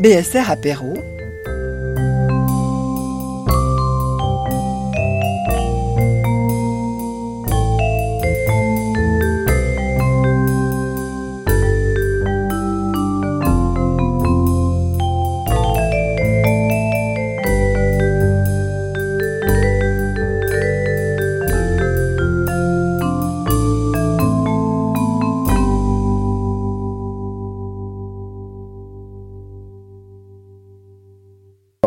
BSR 0.00 0.50
Apéro. 0.50 1.19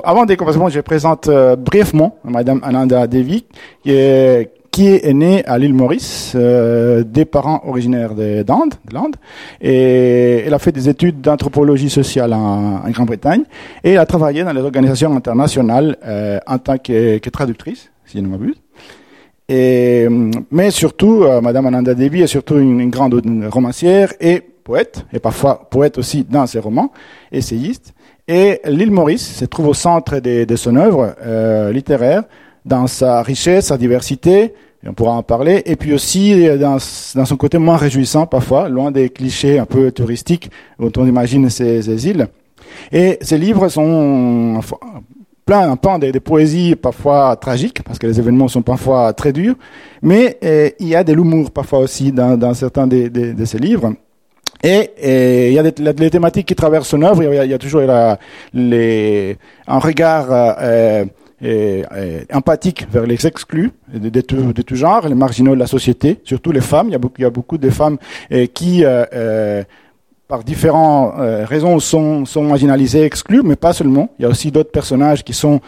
Avant 0.03 0.25
des 0.25 0.35
commencements, 0.35 0.69
je 0.69 0.81
présente 0.81 1.27
euh, 1.27 1.55
brièvement 1.55 2.17
Madame 2.25 2.59
Ananda 2.63 3.07
Devi, 3.07 3.45
qui 3.83 3.91
est, 3.91 4.51
qui 4.69 4.87
est 4.87 5.13
née 5.13 5.45
à 5.45 5.57
l'île 5.57 5.73
Maurice, 5.73 6.33
euh, 6.35 7.03
des 7.03 7.25
parents 7.25 7.61
originaires 7.65 8.13
d'Inde, 8.13 8.73
et 9.61 10.43
elle 10.45 10.53
a 10.53 10.59
fait 10.59 10.73
des 10.73 10.89
études 10.89 11.21
d'anthropologie 11.21 11.89
sociale 11.89 12.33
en, 12.33 12.81
en 12.85 12.89
Grande-Bretagne, 12.89 13.43
et 13.83 13.91
elle 13.91 13.97
a 13.97 14.05
travaillé 14.05 14.43
dans 14.43 14.51
les 14.51 14.61
organisations 14.61 15.15
internationales 15.15 15.95
euh, 16.05 16.39
en 16.47 16.57
tant 16.57 16.77
que, 16.77 17.19
que, 17.19 17.29
traductrice, 17.29 17.89
si 18.05 18.17
je 18.17 18.23
ne 18.23 18.27
m'abuse. 18.27 18.55
Et, 19.47 20.07
mais 20.51 20.71
surtout, 20.71 21.23
euh, 21.23 21.39
Madame 21.39 21.67
Ananda 21.67 21.93
Devi 21.93 22.21
est 22.21 22.27
surtout 22.27 22.57
une 22.57 22.89
grande 22.89 23.21
romancière 23.51 24.13
et 24.19 24.41
poète, 24.63 25.05
et 25.13 25.19
parfois 25.19 25.67
poète 25.69 25.97
aussi 25.97 26.23
dans 26.23 26.45
ses 26.45 26.59
romans, 26.59 26.91
essayiste. 27.31 27.93
Et 28.27 28.61
l'île 28.65 28.91
Maurice 28.91 29.35
se 29.35 29.45
trouve 29.45 29.67
au 29.67 29.73
centre 29.73 30.19
de, 30.19 30.45
de 30.45 30.55
son 30.55 30.75
œuvre 30.77 31.15
euh, 31.25 31.71
littéraire, 31.71 32.23
dans 32.65 32.87
sa 32.87 33.21
richesse, 33.21 33.65
sa 33.65 33.77
diversité, 33.77 34.53
et 34.83 34.89
on 34.89 34.93
pourra 34.93 35.11
en 35.11 35.23
parler, 35.23 35.61
et 35.65 35.75
puis 35.75 35.93
aussi 35.93 36.47
dans, 36.57 36.77
dans, 37.15 37.25
son 37.25 37.37
côté 37.37 37.57
moins 37.57 37.75
réjouissant 37.75 38.25
parfois, 38.25 38.69
loin 38.69 38.91
des 38.91 39.09
clichés 39.09 39.59
un 39.59 39.65
peu 39.65 39.91
touristiques 39.91 40.49
dont 40.79 40.91
on 40.97 41.05
imagine 41.05 41.49
ces, 41.49 42.07
îles. 42.07 42.27
Et 42.91 43.17
ces 43.21 43.37
livres 43.37 43.67
sont 43.67 44.61
plein 45.45 45.69
un 45.69 45.75
pan 45.75 45.99
des, 45.99 46.17
poésies 46.21 46.75
parfois 46.77 47.35
tragiques, 47.35 47.83
parce 47.83 47.99
que 47.99 48.07
les 48.07 48.19
événements 48.19 48.47
sont 48.47 48.61
parfois 48.61 49.11
très 49.11 49.33
durs, 49.33 49.55
mais 50.01 50.37
euh, 50.45 50.69
il 50.79 50.87
y 50.87 50.95
a 50.95 51.03
de 51.03 51.11
l'humour 51.11 51.51
parfois 51.51 51.79
aussi 51.79 52.13
dans, 52.13 52.53
certains 52.53 52.87
de 52.87 53.45
ces 53.45 53.57
livres. 53.59 53.93
Et, 54.61 55.49
il 55.49 55.53
y 55.53 55.59
a 55.59 55.63
des, 55.63 55.93
les 55.97 56.09
thématiques 56.09 56.47
qui 56.47 56.55
traversent 56.55 56.87
son 56.87 57.01
œuvre. 57.01 57.23
Il 57.23 57.33
y 57.33 57.49
y 57.49 57.53
a 57.53 57.57
toujours 57.57 57.81
la, 57.81 58.19
les, 58.53 59.37
un 59.67 59.79
regard 59.79 60.27
euh, 60.29 61.05
euh, 61.43 62.23
empathique 62.31 62.87
vers 62.89 63.05
les 63.05 63.27
exclus 63.27 63.71
de, 63.93 64.21
tout, 64.21 64.53
de, 64.53 64.61
tout, 64.61 64.75
genre, 64.75 65.09
les 65.09 65.15
marginaux 65.15 65.55
de 65.55 65.59
la 65.59 65.67
société, 65.67 66.21
surtout 66.23 66.53
les 66.53 66.61
femmes. 66.61 66.87
Il 66.87 66.93
y 66.93 66.95
a 66.95 66.99
beaucoup, 66.99 67.15
il 67.17 67.23
y 67.23 67.25
a 67.25 67.29
beaucoup 67.29 67.57
de 67.57 67.69
femmes 67.69 67.97
euh, 68.31 68.45
qui, 68.45 68.83
euh, 68.85 69.63
par 70.29 70.45
différentes 70.45 71.15
raisons, 71.17 71.79
sont, 71.79 72.25
sont 72.25 72.43
marginalisées, 72.43 73.03
exclues, 73.03 73.41
mais 73.43 73.57
pas 73.57 73.73
seulement. 73.73 74.09
Il 74.19 74.23
y 74.23 74.25
a 74.25 74.29
aussi 74.29 74.51
d'autres 74.51 74.71
personnages 74.71 75.25
qui 75.25 75.33
sont 75.33 75.59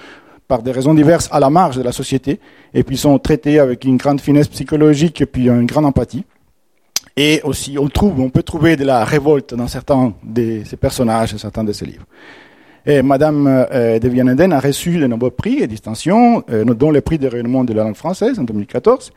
par 0.48 0.64
des 0.64 0.72
raisons 0.72 0.94
diverses 0.94 1.28
à 1.32 1.42
la 1.42 1.50
marge 1.50 1.76
de 1.76 1.84
la 1.84 1.92
société 1.92 2.40
et 2.74 2.84
puis 2.84 2.96
sont 2.96 3.20
traités 3.20 3.60
avec 3.60 3.84
une 3.84 3.98
grande 3.98 4.22
finesse 4.22 4.48
psychologique 4.48 5.20
et 5.20 5.26
puis 5.26 5.50
une 5.50 5.66
grande 5.66 5.86
empathie. 5.86 6.24
Et 7.18 7.42
aussi, 7.44 7.78
on 7.80 7.88
trouve, 7.88 8.20
on 8.20 8.30
peut 8.30 8.44
trouver 8.44 8.76
de 8.76 8.84
la 8.84 9.06
révolte 9.06 9.54
dans 9.54 9.68
certains 9.68 10.14
de 10.24 10.64
ces 10.66 10.76
personnages, 10.76 11.36
certains 11.38 11.64
de 11.64 11.72
ces 11.72 11.86
livres. 11.86 12.06
Et 12.86 13.02
Madame 13.02 13.48
euh, 13.48 13.98
de 13.98 14.54
a 14.54 14.60
reçu 14.60 15.00
de 15.00 15.08
nombreux 15.08 15.32
prix 15.32 15.60
et 15.60 15.68
distinctions, 15.68 16.44
euh, 16.52 16.66
dont 16.66 16.92
le 16.92 17.02
prix 17.02 17.18
de 17.18 17.28
rayonnement 17.28 17.64
de 17.64 17.74
la 17.74 17.84
langue 17.84 17.96
française 17.96 18.38
en 18.38 18.44
2014. 18.44 19.12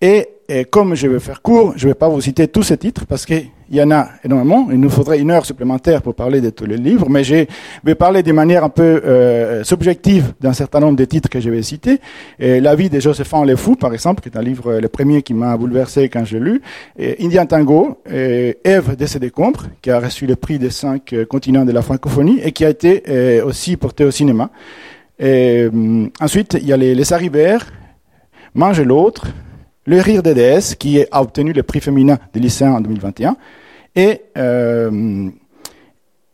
Et, 0.00 0.28
comme 0.70 0.94
je 0.94 1.06
vais 1.06 1.20
faire 1.20 1.40
court, 1.40 1.72
je 1.76 1.86
ne 1.86 1.90
vais 1.92 1.94
pas 1.94 2.08
vous 2.08 2.20
citer 2.20 2.48
tous 2.48 2.62
ces 2.62 2.76
titres 2.76 3.06
parce 3.06 3.24
qu'il 3.24 3.48
y 3.70 3.80
en 3.80 3.90
a 3.90 4.08
énormément. 4.22 4.68
Il 4.70 4.78
nous 4.78 4.90
faudrait 4.90 5.18
une 5.18 5.30
heure 5.30 5.46
supplémentaire 5.46 6.02
pour 6.02 6.14
parler 6.14 6.42
de 6.42 6.50
tous 6.50 6.66
les 6.66 6.76
livres, 6.76 7.08
mais 7.08 7.24
je 7.24 7.46
vais 7.82 7.94
parler 7.94 8.22
de 8.22 8.30
manière 8.32 8.62
un 8.62 8.68
peu 8.68 8.82
euh, 8.82 9.64
subjective 9.64 10.34
d'un 10.42 10.52
certain 10.52 10.80
nombre 10.80 10.96
de 10.96 11.04
titres 11.06 11.30
que 11.30 11.40
je 11.40 11.48
vais 11.48 11.62
citer. 11.62 11.98
Et 12.38 12.60
La 12.60 12.74
vie 12.74 12.90
de 12.90 13.00
Joséphin 13.00 13.46
Le 13.46 13.56
Fou, 13.56 13.76
par 13.76 13.94
exemple, 13.94 14.20
qui 14.20 14.28
est 14.28 14.36
un 14.36 14.42
livre, 14.42 14.74
le 14.74 14.88
premier 14.88 15.22
qui 15.22 15.32
m'a 15.32 15.56
bouleversé 15.56 16.10
quand 16.10 16.26
je 16.26 16.36
l'ai 16.36 16.44
lu. 16.44 16.62
Et 16.98 17.24
Indian 17.24 17.46
Tango, 17.46 18.02
et 18.12 18.58
Ève 18.64 18.96
de 18.96 19.06
ses 19.06 19.20
décombres, 19.20 19.64
qui 19.80 19.90
a 19.90 19.98
reçu 19.98 20.26
le 20.26 20.36
prix 20.36 20.58
des 20.58 20.70
cinq 20.70 21.14
continents 21.30 21.64
de 21.64 21.72
la 21.72 21.80
francophonie 21.80 22.40
et 22.42 22.52
qui 22.52 22.66
a 22.66 22.68
été 22.68 23.04
euh, 23.08 23.44
aussi 23.46 23.78
porté 23.78 24.04
au 24.04 24.10
cinéma. 24.10 24.50
Euh, 25.22 26.06
ensuite, 26.20 26.58
il 26.60 26.68
y 26.68 26.72
a 26.74 26.76
les, 26.76 26.94
les 26.94 27.04
Saribert, 27.04 27.72
Mange 28.56 28.80
l'autre, 28.82 29.26
le 29.86 30.00
Rire 30.00 30.22
des 30.22 30.34
déesses, 30.34 30.74
qui 30.74 31.02
a 31.10 31.20
obtenu 31.20 31.52
le 31.52 31.62
prix 31.62 31.80
féminin 31.80 32.18
des 32.32 32.40
lycéens 32.40 32.72
en 32.72 32.80
2021, 32.80 33.36
et 33.96 34.22
euh, 34.36 35.30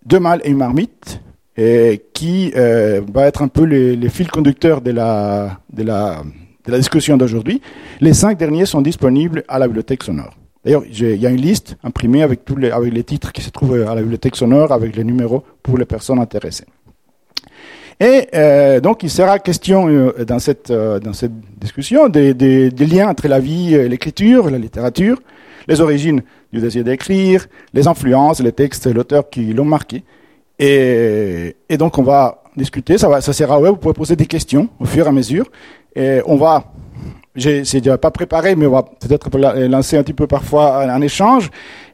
Deux 0.06 0.20
mâles 0.20 0.40
et 0.44 0.50
une 0.50 0.56
marmite, 0.56 1.20
et 1.56 2.02
qui 2.14 2.52
euh, 2.56 3.02
va 3.12 3.26
être 3.26 3.42
un 3.42 3.48
peu 3.48 3.64
les, 3.64 3.96
les 3.96 4.08
fils 4.08 4.28
conducteurs 4.28 4.80
de 4.80 4.92
la, 4.92 5.60
de 5.72 5.82
la, 5.82 6.22
de 6.64 6.72
la 6.72 6.78
discussion 6.78 7.16
d'aujourd'hui. 7.16 7.60
Les 8.00 8.14
cinq 8.14 8.38
derniers 8.38 8.66
sont 8.66 8.80
disponibles 8.80 9.44
à 9.48 9.58
la 9.58 9.66
bibliothèque 9.66 10.04
sonore. 10.04 10.36
D'ailleurs, 10.64 10.82
il 10.86 11.16
y 11.16 11.26
a 11.26 11.30
une 11.30 11.40
liste 11.40 11.76
imprimée 11.82 12.22
avec 12.22 12.44
tous 12.44 12.56
les, 12.56 12.70
avec 12.70 12.92
les 12.92 13.04
titres 13.04 13.32
qui 13.32 13.40
se 13.40 13.50
trouvent 13.50 13.82
à 13.88 13.94
la 13.94 14.02
bibliothèque 14.02 14.36
sonore, 14.36 14.72
avec 14.72 14.94
les 14.94 15.04
numéros 15.04 15.42
pour 15.62 15.78
les 15.78 15.86
personnes 15.86 16.18
intéressées. 16.18 16.66
Et 18.00 18.28
euh, 18.34 18.80
donc, 18.80 19.02
il 19.02 19.10
sera 19.10 19.38
question 19.38 19.86
euh, 19.88 20.24
dans 20.24 20.38
cette 20.38 20.70
euh, 20.70 20.98
dans 20.98 21.12
cette 21.12 21.38
discussion 21.58 22.08
des, 22.08 22.32
des, 22.32 22.70
des, 22.70 22.86
liens 22.86 23.10
entre 23.10 23.28
la 23.28 23.38
vie, 23.38 23.76
l'écriture, 23.88 24.48
la 24.48 24.56
littérature, 24.56 25.20
les 25.68 25.82
origines 25.82 26.22
du 26.50 26.60
désir 26.60 26.82
d'écrire, 26.82 27.46
les 27.74 27.86
influences, 27.86 28.40
les 28.40 28.52
textes, 28.52 28.86
l'auteur 28.86 29.28
qui 29.28 29.52
l'ont 29.52 29.66
marqué. 29.66 30.02
Et, 30.58 31.56
et, 31.68 31.76
donc, 31.76 31.98
on 31.98 32.02
va 32.02 32.42
discuter. 32.56 32.96
Ça 32.96 33.08
va, 33.08 33.20
ça 33.20 33.34
sera 33.34 33.60
ouais. 33.60 33.68
Vous 33.68 33.76
pouvez 33.76 33.94
poser 33.94 34.16
des 34.16 34.26
questions 34.26 34.70
au 34.80 34.86
fur 34.86 35.04
et 35.04 35.08
à 35.08 35.12
mesure. 35.12 35.50
Et 35.94 36.20
on 36.24 36.36
va 36.36 36.72
c'est 37.36 37.78
déjà 37.78 37.96
pas 37.96 38.10
préparé, 38.10 38.56
mais 38.56 38.66
on 38.66 38.72
va 38.72 38.82
peut-être 38.82 39.30
lancer 39.68 39.96
un 39.96 40.02
petit 40.02 40.14
peu 40.14 40.26
parfois 40.26 40.82
un 40.82 41.00
échange. 41.00 41.50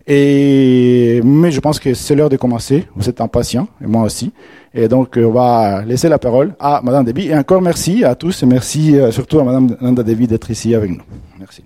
Et 0.07 1.21
mais 1.25 1.51
je 1.51 1.61
pense 1.61 1.79
que 1.79 1.93
c'est 1.95 2.15
l'heure 2.15 2.29
de 2.29 2.37
commencer. 2.37 2.87
Vous 2.95 3.09
êtes 3.09 3.21
impatient, 3.21 3.69
et 3.83 3.87
moi 3.87 4.03
aussi. 4.03 4.33
Et 4.75 4.89
donc, 4.89 5.15
on 5.17 5.31
va 5.31 5.83
laisser 5.85 6.09
la 6.09 6.19
parole 6.19 6.55
à 6.61 6.81
Madame 6.83 7.05
Debi. 7.05 7.29
Et 7.29 7.37
encore 7.37 7.63
merci 7.63 8.05
à 8.05 8.15
tous 8.15 8.43
et 8.43 8.47
merci 8.47 8.97
surtout 9.11 9.41
à 9.41 9.45
Madame 9.45 9.77
Nanda 9.81 10.03
Debi 10.03 10.27
d'être 10.27 10.51
ici 10.51 10.75
avec 10.75 10.91
nous. 10.91 11.03
Merci. 11.39 11.63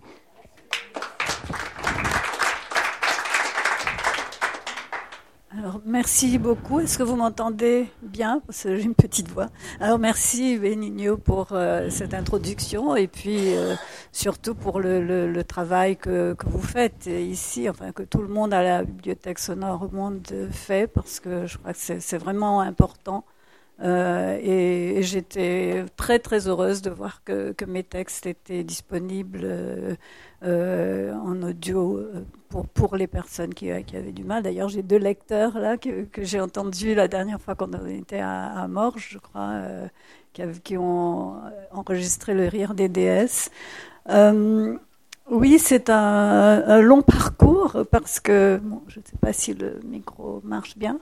Alors, 5.61 5.83
merci 5.85 6.39
beaucoup. 6.39 6.81
Est-ce 6.81 6.97
que 6.97 7.03
vous 7.03 7.17
m'entendez 7.17 7.87
bien? 8.01 8.41
Parce 8.47 8.63
j'ai 8.63 8.83
une 8.83 8.95
petite 8.95 9.29
voix. 9.29 9.49
Alors, 9.79 9.99
merci 9.99 10.57
Benigno 10.57 11.19
pour 11.19 11.49
euh, 11.53 11.91
cette 11.91 12.15
introduction 12.15 12.97
et 12.97 13.07
puis 13.07 13.55
euh, 13.55 13.75
surtout 14.11 14.55
pour 14.55 14.81
le 14.81 15.43
travail 15.43 15.99
que, 15.99 16.33
que, 16.33 16.47
vous 16.47 16.63
faites 16.63 17.09
ici, 17.09 17.69
enfin 17.69 17.93
que 17.93 18.03
tout 18.03 18.23
le 18.23 18.29
monde 18.29 18.55
à 18.55 18.63
la 18.63 18.85
bibliothèque 18.85 19.39
sonore 19.39 19.83
au 19.83 19.95
monde 19.95 20.27
fait, 20.51 20.87
parce 20.87 21.21
que 21.21 21.47
je 21.47 21.59
crois 21.59 21.75
que 21.75 21.79
c'est 21.79 22.19
vraiment 22.19 22.63
important. 22.63 23.27
Euh, 23.83 24.39
et, 24.43 25.03
j'étais 25.03 25.85
très 25.97 26.19
très 26.19 26.49
heureuse 26.49 26.83
de 26.83 26.91
voir 26.91 27.25
que, 27.25 27.55
mes 27.67 27.83
textes 27.83 28.27
étaient 28.27 28.63
disponibles 28.63 29.41
euh, 29.45 29.95
euh, 30.45 31.15
en 31.15 31.43
audio 31.43 32.01
pour, 32.49 32.67
pour 32.69 32.97
les 32.97 33.07
personnes 33.07 33.55
qui, 33.55 33.71
avaient 33.71 34.13
du 34.13 34.25
mal. 34.25 34.43
D'ailleurs, 34.43 34.69
j'ai 34.69 34.83
deux 34.83 34.99
lecteurs 34.99 35.59
là 35.59 35.77
que, 35.79 36.07
j'ai 36.19 36.41
entendu 36.41 36.95
la 36.95 37.09
dernière 37.09 37.41
fois 37.41 37.55
qu'on 37.55 37.73
était 37.87 38.21
à, 38.21 38.61
à 38.61 38.69
Morges, 38.69 39.09
je 39.13 39.19
crois, 39.19 39.63
qui, 40.65 40.77
ont 40.77 41.37
enregistré 41.73 42.35
le 42.35 42.49
rire 42.49 42.75
des 42.75 42.89
déesses. 42.89 43.51
Oui, 45.31 45.59
c'est 45.61 45.91
un, 45.91 46.81
long 46.81 47.03
parcours 47.03 47.87
parce 47.91 48.19
que, 48.21 48.61
je 48.89 48.99
ne 48.99 49.05
sais 49.05 49.17
pas 49.21 49.33
si 49.33 49.55
le 49.55 49.81
micro 49.85 50.41
marche 50.45 50.77
bien. 50.77 50.99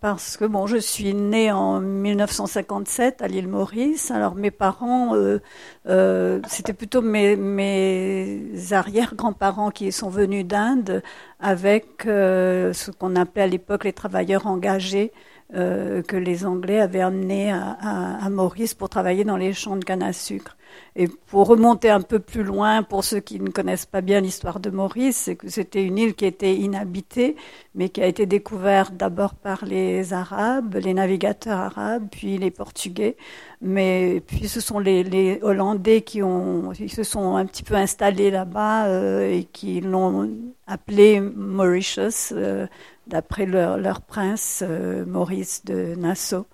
Parce 0.00 0.36
que 0.36 0.44
bon, 0.44 0.66
je 0.66 0.76
suis 0.76 1.14
née 1.14 1.50
en 1.50 1.80
1957 1.80 3.22
à 3.22 3.28
l'île 3.28 3.48
Maurice. 3.48 4.10
Alors 4.10 4.34
mes 4.36 4.52
parents, 4.52 5.16
euh, 5.16 5.40
euh, 5.88 6.40
c'était 6.46 6.72
plutôt 6.72 7.02
mes, 7.02 8.38
arrière-grands-parents 8.70 9.70
qui 9.70 9.90
sont 9.90 10.08
venus 10.08 10.46
d'Inde 10.46 11.02
avec 11.40 12.06
euh, 12.06 12.72
ce 12.72 12.90
qu'on 12.92 13.16
appelait 13.16 13.42
à 13.42 13.46
l'époque 13.48 13.84
les 13.84 13.92
travailleurs 13.92 14.46
engagés, 14.46 15.12
que 15.50 16.16
les 16.16 16.44
Anglais 16.44 16.78
avaient 16.78 17.00
amené 17.00 17.50
à, 17.50 18.28
Maurice 18.30 18.74
pour 18.74 18.90
travailler 18.90 19.24
dans 19.24 19.38
les 19.38 19.54
champs 19.54 19.76
de 19.76 19.84
canne 19.84 20.02
à 20.02 20.12
sucre. 20.12 20.58
Et 20.96 21.06
pour 21.06 21.46
remonter 21.46 21.90
un 21.90 22.00
peu 22.00 22.18
plus 22.18 22.42
loin, 22.42 22.82
pour 22.82 23.04
ceux 23.04 23.20
qui 23.20 23.38
ne 23.38 23.50
connaissent 23.50 23.86
pas 23.86 24.00
bien 24.00 24.20
l'histoire 24.20 24.58
de 24.58 24.70
Maurice, 24.70 25.16
c'est 25.16 25.36
que 25.36 25.48
c'était 25.48 25.84
une 25.84 25.96
île 25.96 26.14
qui 26.14 26.24
était 26.24 26.54
inhabitée, 26.56 27.36
mais 27.74 27.88
qui 27.88 28.02
a 28.02 28.06
été 28.06 28.26
découverte 28.26 28.94
d'abord 28.94 29.34
par 29.34 29.64
les 29.64 30.12
Arabes, 30.12 30.74
les 30.82 30.94
navigateurs 30.94 31.58
arabes, 31.58 32.08
puis 32.10 32.38
les 32.38 32.50
Portugais. 32.50 33.16
Mais 33.60 34.22
puis 34.26 34.48
ce 34.48 34.60
sont 34.60 34.78
les, 34.78 35.38
Hollandais 35.42 36.02
qui 36.02 36.20
se 36.20 37.02
sont 37.02 37.36
un 37.36 37.46
petit 37.46 37.62
peu 37.62 37.74
installés 37.74 38.30
là-bas 38.30 38.86
euh, 38.86 39.30
et 39.30 39.44
qui 39.44 39.80
l'ont 39.80 40.30
appelé 40.66 41.20
Mauritius, 41.20 42.32
euh, 42.36 42.66
d'après 43.06 43.46
leur, 43.46 44.00
prince 44.00 44.62
euh, 44.66 45.04
Maurice 45.06 45.64
de 45.64 45.94
Nassau. 45.96 46.46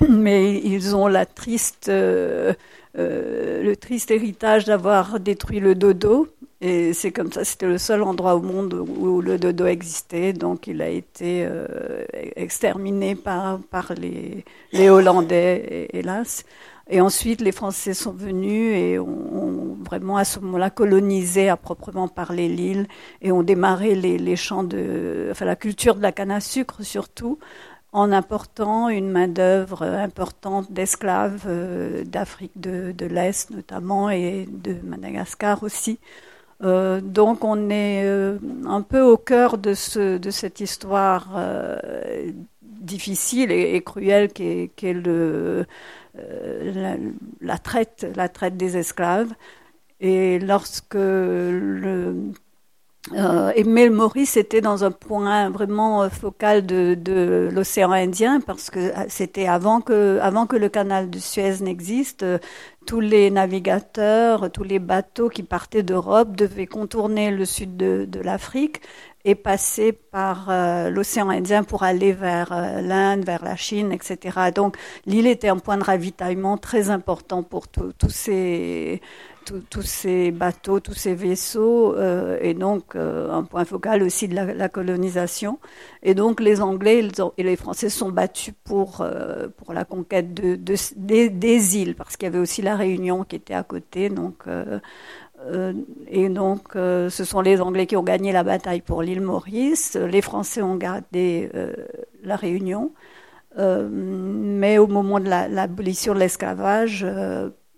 Mais 0.08 0.58
ils 0.58 0.96
ont 0.96 1.06
la 1.06 1.24
triste 1.26 1.90
euh, 2.96 3.62
le 3.62 3.76
triste 3.76 4.10
héritage 4.10 4.64
d'avoir 4.64 5.20
détruit 5.20 5.60
le 5.60 5.74
dodo. 5.74 6.28
Et 6.60 6.92
c'est 6.94 7.10
comme 7.10 7.30
ça, 7.30 7.44
c'était 7.44 7.66
le 7.66 7.78
seul 7.78 8.02
endroit 8.02 8.36
au 8.36 8.40
monde 8.40 8.72
où 8.74 9.20
le 9.20 9.36
dodo 9.36 9.66
existait, 9.66 10.32
donc 10.32 10.66
il 10.66 10.80
a 10.80 10.88
été 10.88 11.44
euh, 11.46 11.66
exterminé 12.36 13.14
par, 13.16 13.60
les 14.00 14.88
Hollandais, 14.88 15.88
hélas. 15.92 16.44
Et 16.88 17.00
ensuite, 17.00 17.40
les 17.40 17.52
Français 17.52 17.94
sont 17.94 18.12
venus 18.12 18.76
et 18.76 18.98
ont, 18.98 19.76
vraiment 19.84 20.16
à 20.16 20.24
ce 20.24 20.38
moment-là 20.40 20.70
colonisé 20.70 21.48
à 21.48 21.56
proprement 21.56 22.08
parler 22.08 22.48
l'île 22.48 22.86
et 23.22 23.32
ont 23.32 23.42
démarré 23.42 23.94
les, 23.94 24.18
les 24.18 24.36
champs 24.36 24.64
de, 24.64 25.28
enfin 25.30 25.44
la 25.44 25.56
culture 25.56 25.94
de 25.94 26.02
la 26.02 26.12
canne 26.12 26.30
à 26.30 26.40
sucre 26.40 26.82
surtout, 26.82 27.38
en 27.94 28.10
apportant 28.10 28.88
une 28.88 29.08
main-d'œuvre 29.08 29.84
importante 29.84 30.70
d'esclaves 30.72 31.44
euh, 31.46 32.02
d'Afrique 32.04 32.60
de, 32.60 32.92
l'Est 33.06 33.50
notamment 33.50 34.10
et 34.10 34.48
de 34.50 34.74
Madagascar 34.82 35.62
aussi. 35.62 36.00
Euh, 36.64 37.00
donc 37.00 37.44
on 37.44 37.70
est 37.70 38.02
euh, 38.04 38.38
un 38.66 38.82
peu 38.82 39.00
au 39.00 39.16
cœur 39.16 39.58
de, 39.58 39.74
ce, 39.74 40.18
de 40.18 40.30
cette 40.30 40.58
histoire 40.60 41.40
difficile 42.62 43.52
et, 43.52 43.80
cruelle 43.82 44.32
qu'est 44.32 44.70
la, 47.40 47.58
traite, 47.58 48.06
la 48.16 48.28
traite 48.28 48.56
des 48.56 48.76
esclaves. 48.76 49.32
Et 50.00 50.40
lorsque 50.40 50.94
le 50.94 52.32
euh, 53.12 53.52
et 53.54 53.64
Mel 53.64 53.90
Maurice 53.90 54.38
était 54.38 54.62
dans 54.62 54.82
un 54.82 54.90
point 54.90 55.50
vraiment 55.50 56.04
euh, 56.04 56.08
focal 56.08 56.64
de, 56.64 57.50
l'océan 57.52 57.92
Indien 57.92 58.40
parce 58.40 58.70
que 58.70 58.78
euh, 58.78 59.04
c'était 59.08 59.46
avant 59.46 59.82
que, 59.82 60.18
avant 60.22 60.46
que 60.46 60.56
le 60.56 60.70
canal 60.70 61.10
de 61.10 61.18
Suez 61.18 61.60
n'existe. 61.60 62.24
tous 62.86 63.00
les 63.00 63.30
navigateurs, 63.30 64.50
tous 64.50 64.62
les 64.62 64.78
bateaux 64.78 65.28
qui 65.28 65.42
partaient 65.42 65.82
d'Europe 65.82 66.34
devaient 66.34 66.66
contourner 66.66 67.30
le 67.30 67.44
sud 67.44 67.76
de 67.76 68.20
l'Afrique 68.20 68.80
et 69.26 69.34
passer 69.34 69.92
par 69.92 70.50
l'océan 70.90 71.30
Indien 71.30 71.64
pour 71.64 71.82
aller 71.82 72.12
vers 72.12 72.50
l'Inde, 72.82 73.24
vers 73.24 73.42
la 73.42 73.56
Chine, 73.56 73.90
etc. 73.90 74.50
Donc 74.54 74.76
l'île 75.06 75.26
était 75.26 75.48
un 75.48 75.56
point 75.56 75.78
de 75.78 75.84
ravitaillement 75.84 76.58
très 76.58 76.90
important 76.90 77.42
pour 77.42 77.68
tous 77.68 78.10
ces 78.10 79.00
tous 79.44 79.82
ces 79.82 80.30
bateaux, 80.30 80.80
tous 80.80 80.94
ces 80.94 81.14
vaisseaux, 81.14 81.94
euh, 81.96 82.38
et 82.40 82.54
donc 82.54 82.96
euh, 82.96 83.30
un 83.30 83.44
point 83.44 83.64
focal 83.64 84.02
aussi 84.02 84.28
de 84.28 84.34
la, 84.34 84.68
colonisation. 84.68 85.58
Et 86.02 86.14
donc 86.14 86.40
les 86.40 86.60
Anglais 86.60 87.08
et 87.38 87.42
les 87.42 87.56
Français 87.56 87.88
sont 87.88 88.10
battus 88.10 88.54
pour, 88.64 89.00
euh, 89.00 89.48
pour 89.56 89.72
la 89.72 89.84
conquête 89.84 90.34
de, 90.34 90.56
des, 90.56 91.76
îles, 91.76 91.94
parce 91.94 92.16
qu'il 92.16 92.26
y 92.26 92.28
avait 92.28 92.38
aussi 92.38 92.62
la 92.62 92.76
Réunion 92.76 93.24
qui 93.24 93.36
était 93.36 93.54
à 93.54 93.62
côté. 93.62 94.08
Donc, 94.08 94.44
et 96.08 96.28
donc 96.30 96.70
ce 96.74 97.24
sont 97.24 97.40
les 97.40 97.60
Anglais 97.60 97.86
qui 97.86 97.96
ont 97.96 98.02
gagné 98.02 98.32
la 98.32 98.42
bataille 98.42 98.80
pour 98.80 99.02
l'île 99.02 99.20
Maurice, 99.20 99.94
les 99.96 100.22
Français 100.22 100.62
ont 100.62 100.76
gardé 100.76 101.50
la 102.22 102.36
Réunion. 102.36 102.92
mais 103.58 104.78
au 104.78 104.86
moment 104.86 105.20
de 105.20 105.28
l'abolition 105.28 106.14
de 106.14 106.20
l'esclavage, 106.20 107.06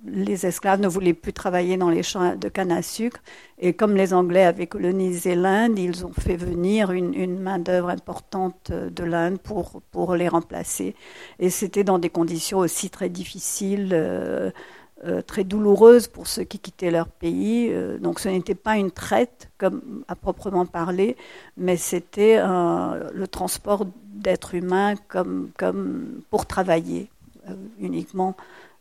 les 0.06 0.47
esclaves 0.47 0.81
ne 0.81 0.88
voulaient 0.88 1.14
plus 1.14 1.32
travailler 1.32 1.76
dans 1.76 1.91
les 1.91 2.03
champs 2.03 2.35
de 2.37 2.49
canne 2.49 2.73
à 2.73 2.82
sucre. 2.82 3.20
Et 3.58 3.73
comme 3.73 3.97
les 3.97 4.12
Anglais 4.12 4.44
avaient 4.44 4.67
colonisé 4.67 5.35
l'Inde, 5.35 5.79
ils 5.79 6.05
ont 6.05 6.12
fait 6.12 6.37
venir 6.37 6.93
une, 6.93 7.38
main-d'œuvre 7.38 7.88
importante 7.91 8.70
de 8.70 9.05
l'Inde 9.05 9.38
pour, 9.38 9.82
pour 9.91 10.14
les 10.14 10.29
remplacer. 10.29 10.94
Et 11.38 11.50
c'était 11.50 11.85
dans 11.85 11.99
des 11.99 12.11
conditions 12.11 12.58
aussi 12.58 12.91
très 12.91 13.08
difficiles. 13.08 13.91
Euh, 13.93 14.50
euh, 15.05 15.20
très 15.20 15.44
douloureuses 15.44 16.09
pour 16.09 16.26
ceux 16.26 16.44
qui 16.44 16.59
quittaient 16.59 16.91
leur 16.91 17.09
pays. 17.09 17.69
Euh, 17.70 17.99
donc 17.99 18.19
ce 18.19 18.31
n'était 18.31 18.55
pas 18.55 18.79
une 18.79 18.91
traite 18.91 19.50
comme 19.59 20.05
à 20.09 20.17
proprement 20.17 20.64
parler, 20.64 21.19
mais 21.59 21.76
c'était 21.76 22.38
le 22.38 23.26
transport 23.26 23.85
d'êtres 24.14 24.55
humains 24.55 24.94
comme, 25.09 25.50
comme 25.59 26.23
pour 26.31 26.47
travailler 26.47 27.11
uniquement 27.79 28.37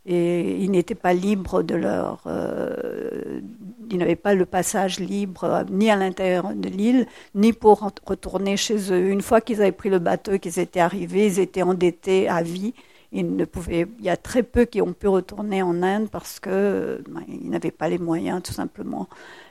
et 0.06 0.62
ils 0.62 0.70
n'étaient 0.70 0.94
pas 0.94 1.12
libres 1.12 1.62
de 1.62 1.74
leur, 1.74 2.22
euh, 2.26 3.40
ils 3.90 3.98
n'avaient 3.98 4.14
pas 4.14 4.34
le 4.34 4.46
passage 4.46 5.00
libre 5.00 5.44
euh, 5.44 5.64
ni 5.68 5.90
à 5.90 5.96
l'intérieur 5.96 6.54
de 6.54 6.68
l'île, 6.68 7.06
ni 7.34 7.52
pour 7.52 7.92
retourner 8.06 8.56
chez 8.56 8.92
eux. 8.92 9.08
Une 9.08 9.20
fois 9.20 9.40
qu'ils 9.40 9.60
avaient 9.60 9.72
pris 9.72 9.90
le 9.90 9.98
bateau, 9.98 10.38
qu'ils 10.38 10.60
étaient 10.60 10.80
arrivés, 10.80 11.26
ils 11.26 11.40
étaient 11.40 11.62
endettés 11.62 12.28
à 12.28 12.42
vie. 12.42 12.72
Ils 13.10 13.34
ne 13.34 13.44
pouvaient, 13.44 13.86
il 13.98 14.04
y 14.04 14.10
a 14.10 14.16
très 14.16 14.42
peu 14.42 14.64
qui 14.64 14.80
ont 14.80 14.92
pu 14.92 15.08
retourner 15.08 15.62
en 15.62 15.82
Inde 15.82 16.08
parce 16.10 16.38
que 16.38 17.02
ben, 17.08 17.22
ils 17.28 17.50
n'avaient 17.50 17.70
pas 17.70 17.88
les 17.88 17.98
moyens, 17.98 18.42
tout 18.42 18.52
simplement. 18.52 19.08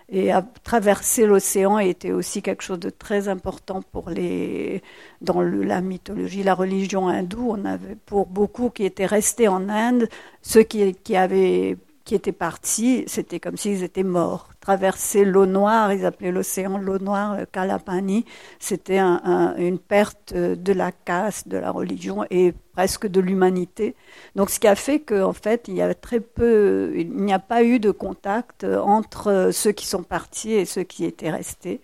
Et 0.07 0.29
traverser 0.63 1.25
l'océan 1.25 1.79
était 1.79 2.11
aussi 2.11 2.43
quelque 2.43 2.61
chose 2.61 2.79
de 2.79 2.91
très 2.91 3.27
important 3.27 3.81
pour 3.81 4.11
les, 4.11 4.83
dans 5.21 5.41
la 5.41 5.81
mythologie, 5.81 6.43
la 6.43 6.53
religion 6.53 7.07
hindoue. 7.07 7.47
On 7.49 7.65
avait 7.65 7.95
pour 8.05 8.27
beaucoup 8.27 8.69
qui 8.69 8.85
étaient 8.85 9.07
restés 9.07 9.47
en 9.47 9.67
Inde, 9.67 10.07
ceux 10.43 10.63
qui, 10.63 10.93
qui 10.93 11.15
avaient 11.15 11.77
qui 12.05 12.13
étaient 12.13 12.31
partis, 12.31 13.03
c'était 13.07 13.39
comme 13.39 13.57
s'ils 13.57 13.83
étaient 13.83 14.03
morts. 14.03 14.49
Traverser 14.61 15.25
l'eau 15.25 15.47
noire, 15.47 15.91
ils 15.91 16.05
appelaient 16.05 16.31
l'océan 16.31 16.77
l'eau 16.77 16.99
noire, 16.99 17.35
le 17.35 17.45
Kalapani, 17.47 18.25
c'était 18.59 18.99
une 18.99 19.79
perte 19.79 20.33
de 20.33 20.73
la 20.73 20.91
caste, 20.91 21.47
de 21.47 21.57
la 21.57 21.71
religion 21.71 22.23
et 22.29 22.53
presque 22.75 23.07
de 23.07 23.21
l'humanité. 23.21 23.95
Donc, 24.35 24.49
ce 24.49 24.59
qui 24.59 24.67
a 24.67 24.75
fait 24.75 24.99
qu'en 24.99 25.33
fait, 25.33 25.67
il 25.67 25.75
y 25.75 25.81
a 25.81 25.93
très 25.93 26.19
peu, 26.19 26.91
il 26.95 27.11
n'y 27.11 27.33
a 27.33 27.39
pas 27.39 27.63
eu 27.63 27.79
de 27.79 27.91
contact 27.91 28.63
entre 28.65 29.49
ceux 29.51 29.71
qui 29.71 29.87
sont 29.87 30.03
partis 30.03 30.53
et 30.53 30.65
ceux 30.65 30.83
qui 30.83 31.05
étaient 31.05 31.31
restés. 31.31 31.81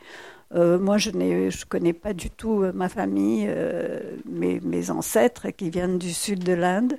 Euh, 0.53 0.77
moi, 0.77 0.97
je 0.97 1.11
ne 1.11 1.65
connais 1.65 1.93
pas 1.93 2.13
du 2.13 2.29
tout 2.29 2.65
ma 2.73 2.89
famille, 2.89 3.45
euh, 3.47 4.17
mes, 4.25 4.91
ancêtres 4.91 5.49
qui 5.51 5.69
viennent 5.69 5.97
du 5.97 6.11
sud 6.11 6.43
de 6.43 6.53
l'Inde. 6.53 6.97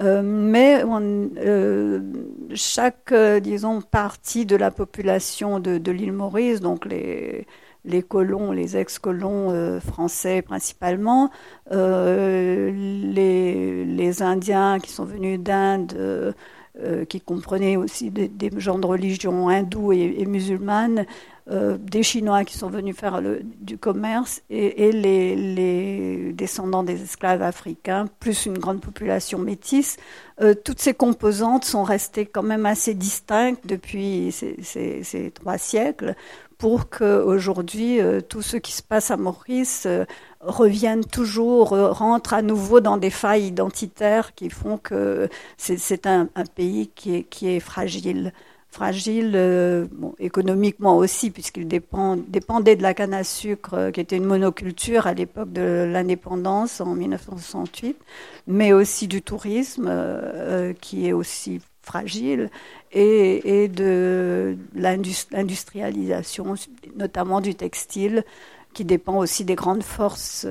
Euh, 0.00 0.22
mais 0.24 0.82
euh, 0.84 2.00
chaque, 2.54 3.12
euh, 3.12 3.38
disons, 3.40 3.80
partie 3.80 4.44
de 4.44 4.56
la 4.56 4.70
population 4.70 5.60
de 5.60 5.90
l'île 5.90 6.12
Maurice, 6.12 6.60
donc 6.60 6.84
les, 6.86 7.46
les 7.84 8.02
colons, 8.02 8.52
les 8.52 8.76
ex-colons 8.76 9.80
français 9.80 10.42
principalement, 10.42 11.30
les, 11.70 12.72
les, 13.84 14.22
Indiens 14.22 14.78
qui 14.80 14.90
sont 14.90 15.04
venus 15.04 15.38
d'Inde, 15.40 16.34
qui 17.08 17.20
comprenaient 17.20 17.76
aussi 17.76 18.10
des, 18.10 18.28
des, 18.28 18.50
genres 18.58 18.78
de 18.78 18.86
religion 18.86 19.48
hindoue 19.48 19.92
et, 19.92 20.16
et 20.18 20.26
musulmane, 20.26 21.06
euh, 21.50 21.76
des 21.78 22.02
Chinois 22.02 22.42
qui 22.44 22.56
sont 22.56 22.70
venus 22.70 22.96
faire 22.96 23.20
du 23.60 23.76
commerce 23.76 24.40
et, 24.48 24.92
les, 24.92 26.32
descendants 26.32 26.82
des 26.82 27.02
esclaves 27.02 27.42
africains, 27.42 28.06
plus 28.18 28.46
une 28.46 28.56
grande 28.56 28.80
population 28.80 29.38
métisse. 29.38 29.98
Euh, 30.40 30.54
toutes 30.54 30.80
ces 30.80 30.94
composantes 30.94 31.66
sont 31.66 31.82
restées 31.82 32.24
quand 32.24 32.42
même 32.42 32.64
assez 32.64 32.94
distinctes 32.94 33.66
depuis 33.66 34.32
ces, 34.32 35.32
trois 35.34 35.58
siècles 35.58 36.14
pour 36.64 36.88
qu'aujourd'hui, 36.88 38.00
euh, 38.00 38.22
tout 38.22 38.40
ce 38.40 38.56
qui 38.56 38.72
se 38.72 38.82
passe 38.82 39.10
à 39.10 39.18
Maurice 39.18 39.86
revienne 40.40 41.04
toujours, 41.04 41.76
rentre 41.76 42.32
à 42.32 42.40
nouveau 42.40 42.80
dans 42.80 42.96
des 42.96 43.10
failles 43.10 43.48
identitaires 43.48 44.34
qui 44.34 44.48
font 44.48 44.78
que 44.78 45.28
c'est 45.58 46.06
un, 46.06 46.26
pays 46.54 46.88
qui 46.88 47.26
est, 47.42 47.60
fragile. 47.60 48.32
Fragile 48.70 49.32
euh, 49.34 49.86
économiquement 50.18 50.96
aussi, 50.96 51.30
puisqu'il 51.30 51.68
dépend, 51.68 52.16
dépendait 52.16 52.76
de 52.76 52.82
la 52.82 52.94
canne 52.94 53.12
à 53.12 53.24
sucre, 53.24 53.74
euh, 53.74 53.90
qui 53.90 54.00
était 54.00 54.16
une 54.16 54.24
monoculture 54.24 55.06
à 55.06 55.12
l'époque 55.12 55.52
de 55.52 55.86
l'indépendance 55.92 56.80
en 56.80 56.94
1968, 56.94 57.98
mais 58.46 58.72
aussi 58.72 59.06
du 59.06 59.20
tourisme, 59.20 59.86
euh, 59.86 60.72
qui 60.80 61.06
est 61.06 61.12
aussi 61.12 61.60
fragile, 61.84 62.50
et, 62.92 63.68
de 63.68 64.56
l'industrialisation, 64.74 66.54
notamment 66.96 67.40
du 67.40 67.54
textile, 67.54 68.24
qui 68.72 68.84
dépend 68.84 69.18
aussi 69.18 69.44
des 69.44 69.54
grandes 69.54 69.82
forces 69.82 70.46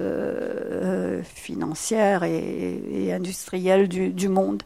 financières 1.24 2.24
et, 2.24 3.12
industrielles 3.14 3.88
du, 3.88 4.30
monde. 4.30 4.64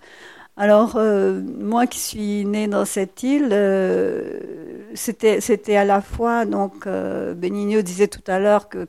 Alors, 0.56 1.00
moi 1.00 1.86
qui 1.86 2.00
suis 2.00 2.46
née 2.46 2.68
dans 2.68 2.86
cette 2.86 3.22
île, 3.24 3.56
c'était 4.96 5.42
c'était 5.42 5.76
à 5.76 5.86
la 5.86 6.02
fois 6.02 6.46
donc 6.46 6.88
Benigno 6.88 7.82
disait 7.84 8.08
tout 8.08 8.24
à 8.28 8.40
l'heure 8.40 8.70
que, 8.70 8.88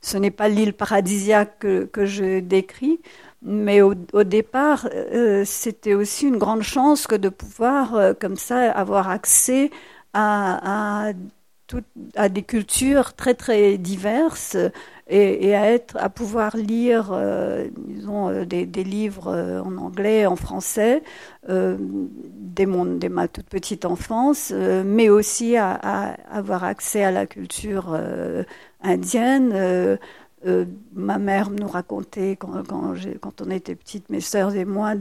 ce 0.00 0.16
n'est 0.16 0.30
pas 0.30 0.48
l'île 0.48 0.72
paradisiaque 0.72 1.58
que, 1.58 1.84
que 1.84 2.06
je 2.06 2.40
décris, 2.40 3.00
mais 3.42 3.82
au, 3.82 3.94
départ, 4.24 4.88
euh, 4.92 5.44
c'était 5.44 5.94
aussi 5.94 6.26
une 6.26 6.38
grande 6.38 6.62
chance 6.62 7.06
que 7.06 7.14
de 7.14 7.28
pouvoir, 7.28 7.94
euh, 7.94 8.12
comme 8.18 8.36
ça, 8.36 8.70
avoir 8.72 9.08
accès 9.08 9.70
à, 10.12 11.12
des 12.30 12.42
cultures 12.42 13.14
très 13.14 13.34
très 13.34 13.78
diverses 13.78 14.56
et, 15.06 15.54
à 15.54 15.70
être, 15.70 15.96
à 15.98 16.08
pouvoir 16.08 16.56
lire, 16.56 17.10
euh, 17.12 17.68
disons, 17.76 18.44
des, 18.44 18.64
livres 18.66 19.62
en 19.64 19.76
anglais, 19.76 20.26
en 20.26 20.34
français, 20.34 21.02
dès, 21.46 22.66
ma 22.66 23.28
toute 23.28 23.46
petite 23.46 23.84
enfance, 23.84 24.52
mais 24.52 25.08
aussi 25.10 25.56
à, 25.56 25.72
avoir 26.30 26.64
accès 26.64 27.04
à 27.04 27.12
la 27.12 27.26
culture 27.26 27.96
indienne 28.82 29.98
euh, 30.46 30.64
ma 30.92 31.18
mère 31.18 31.50
nous 31.50 31.66
racontait 31.66 32.36
quand, 32.36 32.62
on 33.40 33.50
était 33.50 33.74
petite, 33.74 34.08
mes 34.08 34.20
sœurs 34.20 34.54
et 34.54 34.64
moi, 34.64 34.94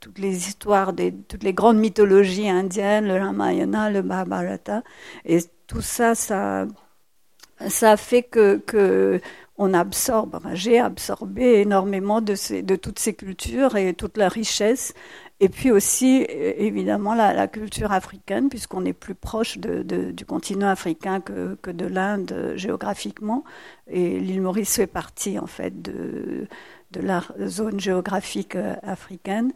toutes 0.00 0.18
les 0.18 0.48
histoires, 0.48 0.92
toutes 1.28 1.42
les 1.42 1.52
grandes 1.52 1.78
mythologies 1.78 2.48
indiennes, 2.48 3.06
le 3.06 3.18
Ramayana, 3.18 3.90
le 3.90 4.02
Mahabharata. 4.02 4.82
Et 5.24 5.38
tout 5.66 5.82
ça, 5.82 6.14
ça, 6.14 7.96
fait 7.96 8.22
que, 8.22 9.20
on 9.58 9.74
absorbe, 9.74 10.40
j'ai 10.54 10.80
absorbé 10.80 11.60
énormément 11.60 12.20
de, 12.20 12.62
de 12.62 12.76
toutes 12.76 12.98
ces 12.98 13.14
cultures 13.14 13.76
et 13.76 13.92
toute 13.94 14.16
la 14.16 14.28
richesse. 14.28 14.94
Et 15.44 15.48
puis 15.48 15.72
aussi, 15.72 16.24
évidemment, 16.28 17.14
la, 17.16 17.48
culture 17.48 17.90
africaine, 17.90 18.48
puisqu'on 18.48 18.84
est 18.84 18.92
plus 18.92 19.16
proche 19.16 19.58
du 19.58 20.24
continent 20.24 20.68
africain 20.68 21.20
que, 21.20 21.56
que 21.60 21.72
de 21.72 21.84
l'Inde 21.84 22.52
géographiquement. 22.54 23.42
Et 23.88 24.20
l'île 24.20 24.40
Maurice 24.40 24.76
fait 24.76 24.86
partie, 24.86 25.40
en 25.40 25.48
fait, 25.48 25.82
de, 25.82 26.46
de 26.92 27.00
la 27.00 27.24
zone 27.44 27.80
géographique 27.80 28.54
euh, 28.54 28.76
africaine. 28.84 29.52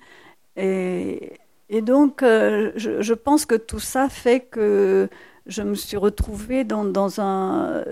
Et, 0.57 1.39
donc, 1.83 2.25
euh, 2.25 2.73
je, 2.75 3.15
pense 3.15 3.47
que 3.47 3.55
tout 3.55 3.79
ça 3.79 4.09
fait 4.09 4.41
que 4.41 5.09
je 5.47 5.63
me 5.63 5.77
suis 5.77 5.97
retrouvée 5.97 6.65
dans, 6.65 6.85
dans 6.85 7.21
un, 7.21 7.85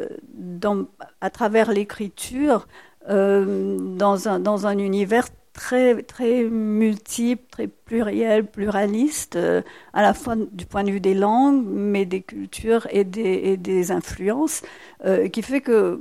à 1.20 1.30
travers 1.30 1.70
l'écriture 1.70 2.66
euh, 3.08 3.78
dans, 3.78 4.28
un, 4.28 4.40
dans 4.40 4.66
un 4.66 4.78
univers 4.78 5.28
très, 5.54 6.02
très 6.02 6.44
multiple, 6.44 7.44
très 7.50 7.68
pluriel, 7.68 8.44
pluraliste, 8.44 9.36
euh, 9.36 9.62
à 9.94 10.02
la 10.02 10.12
fois 10.12 10.34
du 10.36 10.66
point 10.66 10.84
de 10.84 10.90
vue 10.90 11.00
des 11.00 11.14
langues, 11.14 11.64
mais 11.66 12.04
des 12.04 12.20
cultures 12.20 12.86
et 12.90 13.04
des, 13.04 13.90
influences, 13.90 14.62
euh, 15.06 15.28
qui 15.28 15.42
fait 15.42 15.60
que, 15.60 16.00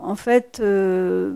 en 0.00 0.14
fait, 0.14 0.60
euh, 0.60 1.34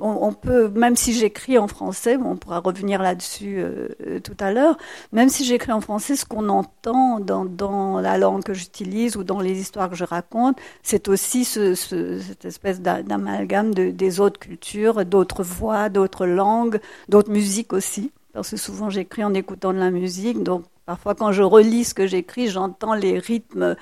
on, 0.00 0.32
peut, 0.32 0.68
même 0.68 0.96
si 0.96 1.12
j'écris 1.12 1.58
en 1.58 1.68
français, 1.68 2.16
on 2.16 2.36
pourra 2.36 2.60
revenir 2.60 3.02
là-dessus 3.02 3.58
euh, 3.58 3.88
euh, 4.06 4.20
tout 4.20 4.36
à 4.40 4.52
l'heure, 4.52 4.76
même 5.12 5.28
si 5.28 5.44
j'écris 5.44 5.72
en 5.72 5.80
français, 5.80 6.16
ce 6.16 6.24
qu'on 6.24 6.48
entend 6.48 7.20
dans, 7.20 8.00
la 8.00 8.18
langue 8.18 8.44
que 8.44 8.54
j'utilise 8.54 9.16
ou 9.16 9.24
dans 9.24 9.40
les 9.40 9.58
histoires 9.58 9.90
que 9.90 9.96
je 9.96 10.04
raconte, 10.04 10.58
c'est 10.82 11.08
aussi 11.08 11.44
cette 11.44 12.44
espèce 12.44 12.80
d'amalgame 12.80 13.74
des 13.74 14.20
autres 14.20 14.38
cultures, 14.38 15.04
d'autres 15.04 15.42
voix, 15.42 15.88
d'autres 15.88 16.26
langues, 16.26 16.80
d'autres 17.08 17.30
musiques 17.30 17.72
aussi. 17.72 18.12
Parce 18.32 18.50
que 18.50 18.56
souvent 18.56 18.90
j'écris 18.90 19.24
en 19.24 19.34
écoutant 19.34 19.72
de 19.72 19.78
la 19.78 19.90
musique, 19.90 20.42
donc 20.42 20.64
Parfois, 20.88 21.14
quand 21.14 21.32
je 21.32 21.42
relis 21.42 21.84
ce 21.84 21.92
que 21.92 22.06
j'écris, 22.06 22.48
j'entends 22.48 22.94
les 22.94 23.18
rythmes 23.18 23.76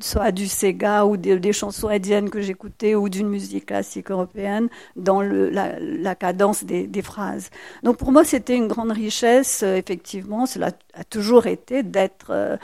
soit 0.00 0.32
du 0.32 0.48
Sega 0.48 1.04
ou 1.04 1.18
des, 1.18 1.52
chansons 1.52 1.88
indiennes 1.88 2.30
que 2.30 2.40
j'écoutais 2.40 2.94
ou 2.94 3.10
d'une 3.10 3.28
musique 3.28 3.66
classique 3.66 4.10
européenne 4.10 4.70
dans 4.96 5.20
la, 5.20 6.14
cadence 6.14 6.64
des, 6.64 7.02
phrases. 7.02 7.50
Donc 7.82 7.98
pour 7.98 8.10
moi, 8.10 8.24
c'était 8.24 8.56
une 8.56 8.68
grande 8.68 8.92
richesse, 8.92 9.62
euh, 9.62 9.76
effectivement. 9.76 10.46
Cela 10.46 10.70
a 10.94 11.04
toujours 11.04 11.46
été 11.46 11.82
d'être 11.82 12.30
euh, 12.30 12.56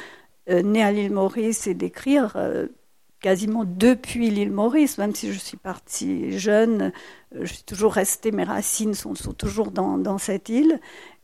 euh, 0.48 0.62
né 0.62 0.82
à 0.82 0.90
l'île 0.90 1.12
Maurice 1.12 1.66
et 1.66 1.74
d'écrire 1.74 2.38
quasiment 3.20 3.64
depuis 3.66 4.30
l'île 4.30 4.52
Maurice, 4.52 4.96
même 4.96 5.14
si 5.14 5.34
je 5.34 5.38
suis 5.38 5.58
partie 5.58 6.38
jeune, 6.38 6.92
je 7.38 7.52
suis 7.52 7.64
toujours 7.64 7.92
restée, 7.92 8.32
mes 8.32 8.44
racines 8.44 8.94
sont, 8.94 9.14
sont 9.14 9.34
toujours 9.34 9.70
dans, 9.70 9.98
dans 9.98 10.16
cette 10.16 10.48
île. 10.48 10.80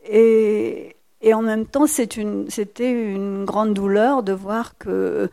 Et, 0.07 0.96
et 1.21 1.33
en 1.33 1.41
même 1.41 1.65
temps, 1.65 1.87
c'était 1.87 2.21
une, 2.21 3.45
grande 3.45 3.73
douleur 3.73 4.23
de 4.23 4.33
voir 4.33 4.77
que 4.77 5.29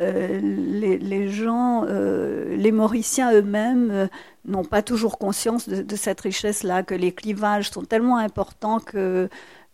euh, 0.00 0.40
les, 0.40 0.98
les, 0.98 1.28
gens, 1.30 1.84
euh, 1.88 2.54
les 2.56 2.72
Mauriciens 2.72 3.32
eux-mêmes, 3.32 3.90
euh, 3.90 4.06
n'ont 4.44 4.64
pas 4.64 4.82
toujours 4.82 5.18
conscience 5.18 5.68
de, 5.68 5.96
cette 5.96 6.20
richesse-là, 6.20 6.82
que 6.82 6.94
les 6.94 7.12
clivages 7.12 7.70
sont 7.70 7.84
tellement 7.84 8.18
importants 8.18 8.80
que, 8.80 9.28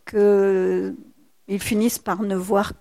que 0.05 0.95
ils 1.49 1.61
finissent 1.61 1.99
par 1.99 2.23
ne 2.23 2.37
voir, 2.37 2.75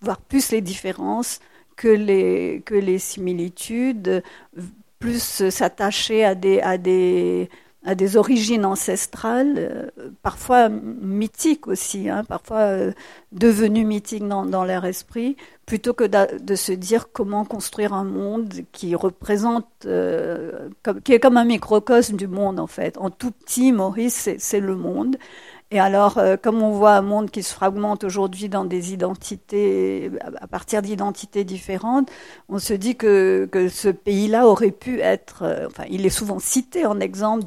voir 0.00 0.20
plus 0.20 0.52
les 0.52 0.60
différences 0.60 1.40
que 1.76 1.88
les, 1.88 2.62
que 2.64 2.74
les 2.74 2.98
similitudes, 2.98 4.22
plus 5.00 5.50
s'attacher 5.50 6.24
à 6.24 6.34
des, 6.34 6.60
à 6.60 6.78
des 6.78 7.50
à 7.84 7.94
des 7.94 8.16
origines 8.16 8.64
ancestrales, 8.64 9.54
euh, 9.58 9.90
parfois 10.22 10.68
mythiques 10.70 11.68
aussi, 11.68 12.08
hein, 12.08 12.24
parfois 12.24 12.60
euh, 12.60 12.92
devenues 13.32 13.84
mythiques 13.84 14.26
dans, 14.26 14.46
dans, 14.46 14.64
leur 14.64 14.86
esprit, 14.86 15.36
plutôt 15.66 15.92
que 15.92 16.04
de, 16.04 16.54
se 16.54 16.72
dire 16.72 17.12
comment 17.12 17.44
construire 17.44 17.92
un 17.92 18.04
monde 18.04 18.52
qui 18.72 18.94
représente, 18.94 19.66
euh, 19.84 20.70
comme, 20.82 21.02
qui 21.02 21.12
est 21.12 21.20
comme 21.20 21.36
un 21.36 21.44
microcosme 21.44 22.16
du 22.16 22.26
monde 22.26 22.58
en 22.58 22.66
fait. 22.66 22.96
En 22.96 23.10
tout 23.10 23.32
petit, 23.32 23.72
Maurice, 23.72 24.30
c'est 24.38 24.60
le 24.60 24.76
monde. 24.76 25.16
Et 25.74 25.80
alors, 25.80 26.18
euh, 26.18 26.36
comme 26.40 26.62
on 26.62 26.70
voit 26.70 26.92
un 26.92 27.02
monde 27.02 27.32
qui 27.32 27.42
se 27.42 27.52
fragmente 27.52 28.04
aujourd'hui 28.04 28.48
dans 28.48 28.64
des 28.64 28.92
identités, 28.92 30.08
à 30.40 30.46
partir 30.46 30.82
d'identités 30.82 31.42
différentes, 31.42 32.08
on 32.48 32.60
se 32.60 32.74
dit 32.74 32.94
que, 32.94 33.48
que 33.50 33.68
ce 33.68 33.88
pays-là 33.88 34.46
aurait 34.46 34.70
pu 34.70 35.00
être, 35.00 35.42
euh, 35.42 35.66
enfin, 35.66 35.82
il 35.90 36.06
est 36.06 36.10
souvent 36.10 36.38
cité 36.38 36.86
en 36.86 37.00
exemple 37.00 37.42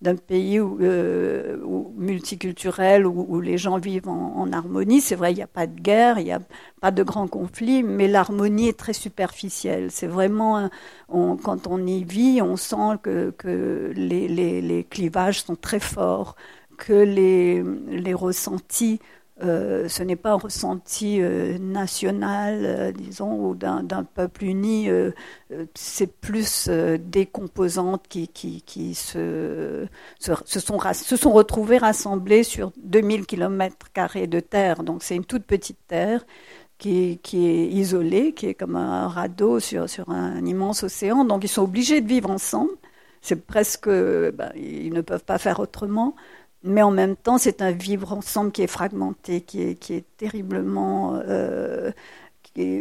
d'un 0.00 0.16
pays 0.16 0.60
où, 0.60 0.78
euh, 0.80 1.58
multiculturel 1.98 3.06
où, 3.06 3.38
les 3.42 3.58
gens 3.58 3.76
vivent 3.76 4.08
en, 4.08 4.50
harmonie. 4.50 5.02
C'est 5.02 5.14
vrai, 5.14 5.32
il 5.32 5.36
n'y 5.36 5.42
a 5.42 5.46
pas 5.46 5.66
de 5.66 5.78
guerre, 5.78 6.18
il 6.18 6.24
n'y 6.24 6.32
a 6.32 6.40
pas 6.80 6.90
de 6.90 7.02
grands 7.02 7.28
conflits, 7.28 7.82
mais 7.82 8.08
l'harmonie 8.08 8.68
est 8.68 8.78
très 8.78 8.94
superficielle. 8.94 9.90
C'est 9.90 10.06
vraiment, 10.06 10.70
quand 11.10 11.66
on 11.66 11.86
y 11.86 12.02
vit, 12.02 12.40
on 12.40 12.56
sent 12.56 12.96
que, 13.02 13.28
que 13.36 13.92
les, 13.94 14.26
les, 14.26 14.62
les 14.62 14.84
clivages 14.84 15.42
sont 15.42 15.56
très 15.56 15.80
forts 15.80 16.34
que 16.76 16.92
les, 16.92 17.62
les 17.88 18.14
ressentis, 18.14 19.00
euh, 19.42 19.86
ce 19.88 20.02
n'est 20.02 20.16
pas 20.16 20.30
un 20.30 20.36
ressenti 20.38 21.20
euh, 21.20 21.58
national, 21.58 22.64
euh, 22.64 22.92
disons, 22.92 23.50
ou 23.50 23.54
d'un 23.54 24.04
peuple 24.04 24.44
uni, 24.44 24.88
c'est 25.74 26.06
plus 26.06 26.68
des 26.68 27.26
composantes 27.26 28.06
qui, 28.08 28.28
qui, 28.28 28.62
qui 28.62 28.94
se, 28.94 29.86
se, 30.18 30.60
sont, 30.60 30.78
se 30.92 31.16
sont 31.16 31.32
retrouvées 31.32 31.78
rassemblées 31.78 32.44
sur 32.44 32.72
2000 32.78 33.26
km 33.26 33.76
de 34.26 34.40
terre. 34.40 34.82
Donc 34.82 35.02
c'est 35.02 35.16
une 35.16 35.24
toute 35.24 35.44
petite 35.44 35.78
terre 35.86 36.24
qui, 36.78 37.18
qui, 37.22 37.46
est 37.46 37.66
isolée, 37.68 38.32
qui 38.32 38.46
est 38.46 38.54
comme 38.54 38.76
un 38.76 39.08
radeau 39.08 39.60
sur, 39.60 39.88
sur 39.88 40.08
un 40.10 40.44
immense 40.46 40.82
océan. 40.82 41.24
Donc 41.24 41.44
ils 41.44 41.48
sont 41.48 41.62
obligés 41.62 42.00
de 42.00 42.08
vivre 42.08 42.30
ensemble. 42.30 42.72
C'est 43.22 43.44
presque, 43.46 43.88
ben, 43.88 44.52
ils 44.56 44.92
ne 44.92 45.00
peuvent 45.00 45.24
pas 45.24 45.38
faire 45.38 45.60
autrement 45.60 46.14
mais 46.66 46.82
en 46.82 46.90
même 46.90 47.16
temps, 47.16 47.38
c'est 47.38 47.62
un 47.62 47.70
vivre 47.70 48.12
ensemble 48.12 48.52
qui 48.52 48.62
est 48.62 48.66
fragmenté, 48.66 49.40
qui 49.40 49.62
est, 49.62 49.74
qui 49.74 49.94
est 49.94 50.04
terriblement 50.16 51.14
euh, 51.26 51.92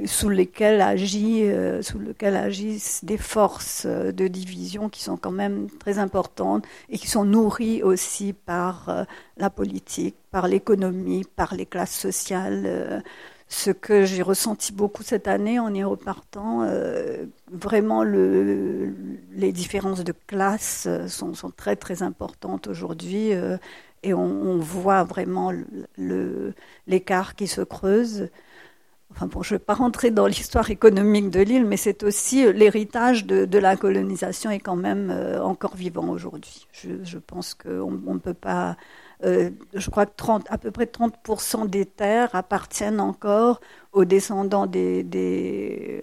sous 0.05 0.29
agit, 0.29 1.41
euh, 1.43 1.81
lequel 1.99 2.35
agissent 2.35 3.03
des 3.03 3.17
forces 3.17 3.85
de 3.85 4.27
division 4.27 4.89
qui 4.89 5.03
sont 5.03 5.17
quand 5.17 5.31
même 5.31 5.69
très 5.79 5.99
importantes 5.99 6.65
et 6.89 6.97
qui 6.97 7.07
sont 7.07 7.25
nourries 7.25 7.83
aussi 7.83 8.33
par 8.33 8.89
euh, 8.89 9.03
la 9.37 9.49
politique, 9.49 10.15
par 10.31 10.47
l'économie, 10.47 11.23
par 11.35 11.55
les 11.55 11.65
classes 11.65 11.97
sociales 11.97 13.03
ce 13.47 13.69
que 13.69 14.05
j'ai 14.05 14.21
ressenti 14.21 14.73
beaucoup 14.73 15.03
cette 15.03 15.27
année 15.27 15.59
en 15.59 15.73
y 15.73 15.83
repartant, 15.83 16.63
euh, 16.63 17.25
vraiment 17.51 18.03
le, 18.03 18.93
les 19.33 19.51
différences 19.51 20.03
de 20.03 20.13
classe 20.25 20.85
euh, 20.87 21.07
sont, 21.07 21.33
très 21.55 21.75
très 21.75 22.01
importantes 22.01 22.67
aujourd'hui 22.67 23.33
euh, 23.33 23.57
et 24.01 24.13
on, 24.13 24.57
voit 24.57 25.03
vraiment 25.03 25.51
l'écart 26.87 27.35
qui 27.35 27.47
se 27.47 27.61
creuse. 27.61 28.29
Enfin 29.11 29.27
bon, 29.27 29.41
je 29.41 29.53
ne 29.53 29.59
vais 29.59 29.63
pas 29.63 29.73
rentrer 29.73 30.11
dans 30.11 30.27
l'histoire 30.27 30.69
économique 30.69 31.29
de 31.29 31.39
l'île, 31.39 31.65
mais 31.65 31.77
c'est 31.77 32.03
aussi 32.03 32.51
l'héritage 32.53 33.25
de, 33.25 33.57
la 33.57 33.75
colonisation 33.77 34.51
est 34.51 34.59
quand 34.59 34.75
même 34.75 35.11
encore 35.41 35.75
vivant 35.75 36.09
aujourd'hui. 36.09 36.67
Je, 36.71 37.17
pense 37.17 37.55
qu'on 37.55 38.13
ne 38.13 38.19
peut 38.19 38.35
pas 38.35 38.77
euh, 39.23 39.49
je 39.73 39.89
crois 39.89 40.05
que 40.05 40.13
30, 40.15 40.45
à 40.49 40.57
peu 40.57 40.71
près 40.71 40.85
30% 40.85 41.69
des 41.69 41.85
terres 41.85 42.33
appartiennent 42.33 42.99
encore 42.99 43.61
aux 43.93 44.05
descendants 44.05 44.67
des, 44.67 46.01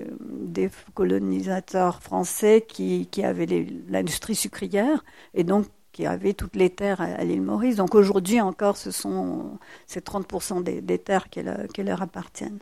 colonisateurs 0.94 2.02
français 2.02 2.64
qui, 2.66 3.08
avaient 3.22 3.66
l'industrie 3.88 4.34
sucrière 4.34 5.04
et 5.34 5.44
donc 5.44 5.66
qui 5.92 6.06
avaient 6.06 6.32
toutes 6.32 6.56
les 6.56 6.70
terres 6.70 7.02
à, 7.02 7.22
l'île 7.22 7.42
Maurice. 7.42 7.76
Donc 7.76 7.94
aujourd'hui 7.94 8.40
encore, 8.40 8.78
ce 8.78 8.90
sont 8.90 9.58
ces 9.86 10.00
30% 10.00 10.62
des, 10.62 10.98
terres 10.98 11.28
qui, 11.28 11.42
leur 11.82 12.02
appartiennent. 12.02 12.60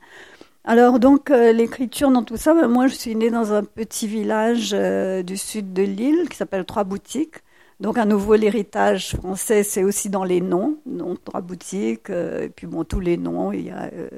Alors 0.64 0.98
donc 0.98 1.30
euh, 1.30 1.52
l'écriture 1.52 2.10
dans 2.10 2.22
tout 2.22 2.36
ça, 2.36 2.52
ben, 2.52 2.68
moi 2.68 2.86
je 2.86 2.94
suis 2.94 3.16
née 3.16 3.30
dans 3.30 3.52
un 3.54 3.64
petit 3.64 4.06
village 4.06 4.72
euh, 4.74 5.22
du 5.22 5.38
sud 5.38 5.72
de 5.72 5.82
l'île 5.82 6.28
qui 6.28 6.36
s'appelle 6.36 6.66
Trois 6.66 6.84
Boutiques. 6.84 7.36
Donc 7.80 7.96
à 7.96 8.04
nouveau 8.04 8.34
l'héritage 8.34 9.16
français, 9.16 9.62
c'est 9.62 9.84
aussi 9.84 10.10
dans 10.10 10.24
les 10.24 10.42
noms, 10.42 10.76
donc 10.84 11.24
trois 11.24 11.40
boutiques, 11.40 12.10
euh, 12.10 12.44
et 12.44 12.48
puis 12.50 12.66
bon 12.66 12.84
tous 12.84 13.00
les 13.00 13.16
noms. 13.16 13.52
Il 13.52 13.66
y 13.66 13.70
a, 13.70 13.90
euh, 13.94 14.10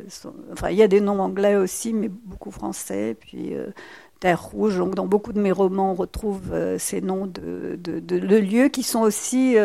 enfin 0.52 0.70
il 0.70 0.76
y 0.76 0.82
a 0.82 0.88
des 0.88 1.00
noms 1.00 1.20
anglais 1.20 1.54
aussi, 1.54 1.92
mais 1.92 2.08
beaucoup 2.08 2.50
français. 2.50 3.16
Puis 3.20 3.54
euh, 3.54 3.68
Terre 4.18 4.42
Rouge. 4.42 4.78
Donc 4.78 4.96
dans 4.96 5.06
beaucoup 5.06 5.32
de 5.32 5.40
mes 5.40 5.52
romans, 5.52 5.92
on 5.92 5.94
retrouve 5.94 6.52
ces 6.78 7.00
noms 7.00 7.26
de, 7.26 7.76
de, 7.76 8.16
lieux 8.16 8.68
qui 8.68 8.84
sont 8.84 9.00
aussi 9.00 9.56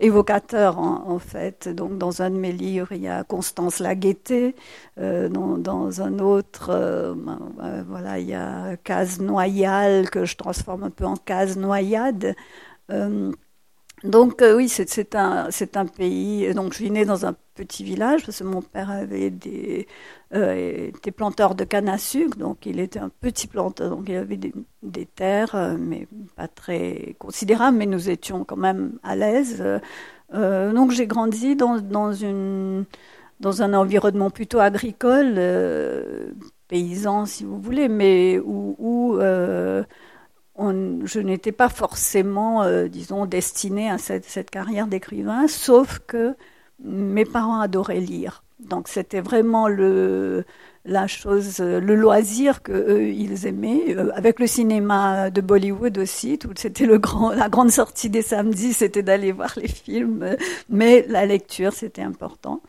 évocateurs 0.00 0.78
en, 0.80 1.20
fait. 1.20 1.68
Donc 1.68 1.98
dans 1.98 2.20
un 2.20 2.30
de 2.30 2.36
mes 2.36 2.50
livres, 2.50 2.90
il 2.90 3.02
y 3.02 3.08
a 3.08 3.22
Constance 3.22 3.78
la 3.78 3.94
Gaîté. 3.94 4.56
Dans, 4.96 5.56
dans, 5.56 6.02
un 6.02 6.18
autre, 6.18 7.14
ben, 7.16 7.84
voilà, 7.88 8.18
il 8.18 8.28
y 8.28 8.34
a 8.34 8.76
Case 8.82 9.20
Noyale 9.20 10.10
que 10.10 10.24
je 10.24 10.36
transforme 10.36 10.82
un 10.82 10.90
peu 10.90 11.04
en 11.04 11.16
Case 11.16 11.56
Noyade. 11.56 12.34
Euh, 12.92 13.32
donc 14.04 14.42
euh, 14.42 14.56
oui, 14.56 14.68
c'est 14.68 15.14
un, 15.14 15.48
un 15.74 15.86
pays. 15.86 16.52
Donc 16.54 16.72
je 16.72 16.78
suis 16.78 16.90
née 16.90 17.04
dans 17.04 17.26
un 17.26 17.34
petit 17.54 17.84
village 17.84 18.24
parce 18.24 18.38
que 18.40 18.44
mon 18.44 18.62
père 18.62 18.90
avait 18.90 19.30
des, 19.30 19.86
euh, 20.34 20.88
était 20.88 21.12
planteur 21.12 21.54
de 21.54 21.64
canne 21.64 21.88
à 21.88 21.98
sucre, 21.98 22.36
donc 22.36 22.66
il 22.66 22.80
était 22.80 22.98
un 22.98 23.10
petit 23.10 23.46
planteur, 23.46 23.90
donc 23.90 24.08
il 24.08 24.16
avait 24.16 24.38
des, 24.38 25.06
terres, 25.06 25.76
mais 25.78 26.08
pas 26.36 26.48
très 26.48 27.14
considérables, 27.18 27.76
mais 27.76 27.86
nous 27.86 28.10
étions 28.10 28.44
quand 28.44 28.56
même 28.56 28.98
à 29.02 29.14
l'aise. 29.16 29.62
donc 30.32 30.90
j'ai 30.92 31.06
grandi 31.06 31.54
dans, 31.56 31.78
dans, 31.78 32.12
une, 32.12 32.86
dans 33.40 33.62
un 33.62 33.74
environnement 33.74 34.30
plutôt 34.30 34.58
agricole, 34.60 35.38
paysan 36.68 37.26
si 37.26 37.44
vous 37.44 37.60
voulez, 37.60 37.88
mais 37.88 38.40
où 38.40 39.18
je 40.58 41.18
n'étais 41.20 41.52
pas 41.52 41.68
forcément, 41.68 42.62
euh, 42.62 42.88
disons, 42.88 43.26
destinée 43.26 43.90
à 43.90 43.98
cette, 43.98 44.50
carrière 44.50 44.86
d'écrivain, 44.86 45.48
sauf 45.48 46.00
que 46.06 46.34
mes 46.82 47.24
parents 47.24 47.60
adoraient 47.60 48.00
lire. 48.00 48.42
Donc 48.60 48.86
c'était 48.86 49.20
vraiment 49.20 49.66
le, 49.66 50.44
la 50.84 51.08
chose, 51.08 51.58
le 51.58 51.94
loisir 51.96 52.62
que 52.62 53.02
ils 53.02 53.46
aimaient. 53.46 53.96
Euh, 53.96 54.10
avec 54.14 54.38
le 54.38 54.46
cinéma 54.46 55.30
de 55.30 55.40
Bollywood 55.40 55.98
aussi, 55.98 56.38
c'était 56.56 56.86
le 56.86 56.98
grand, 56.98 57.32
la 57.32 57.48
grande 57.48 57.70
sortie 57.70 58.10
des 58.10 58.22
samedis, 58.22 58.72
c'était 58.72 59.02
d'aller 59.02 59.32
voir 59.32 59.52
les 59.56 59.68
films. 59.68 60.36
Mais 60.68 61.04
la 61.08 61.26
lecture, 61.26 61.72
c'était 61.72 62.02
important. 62.02 62.60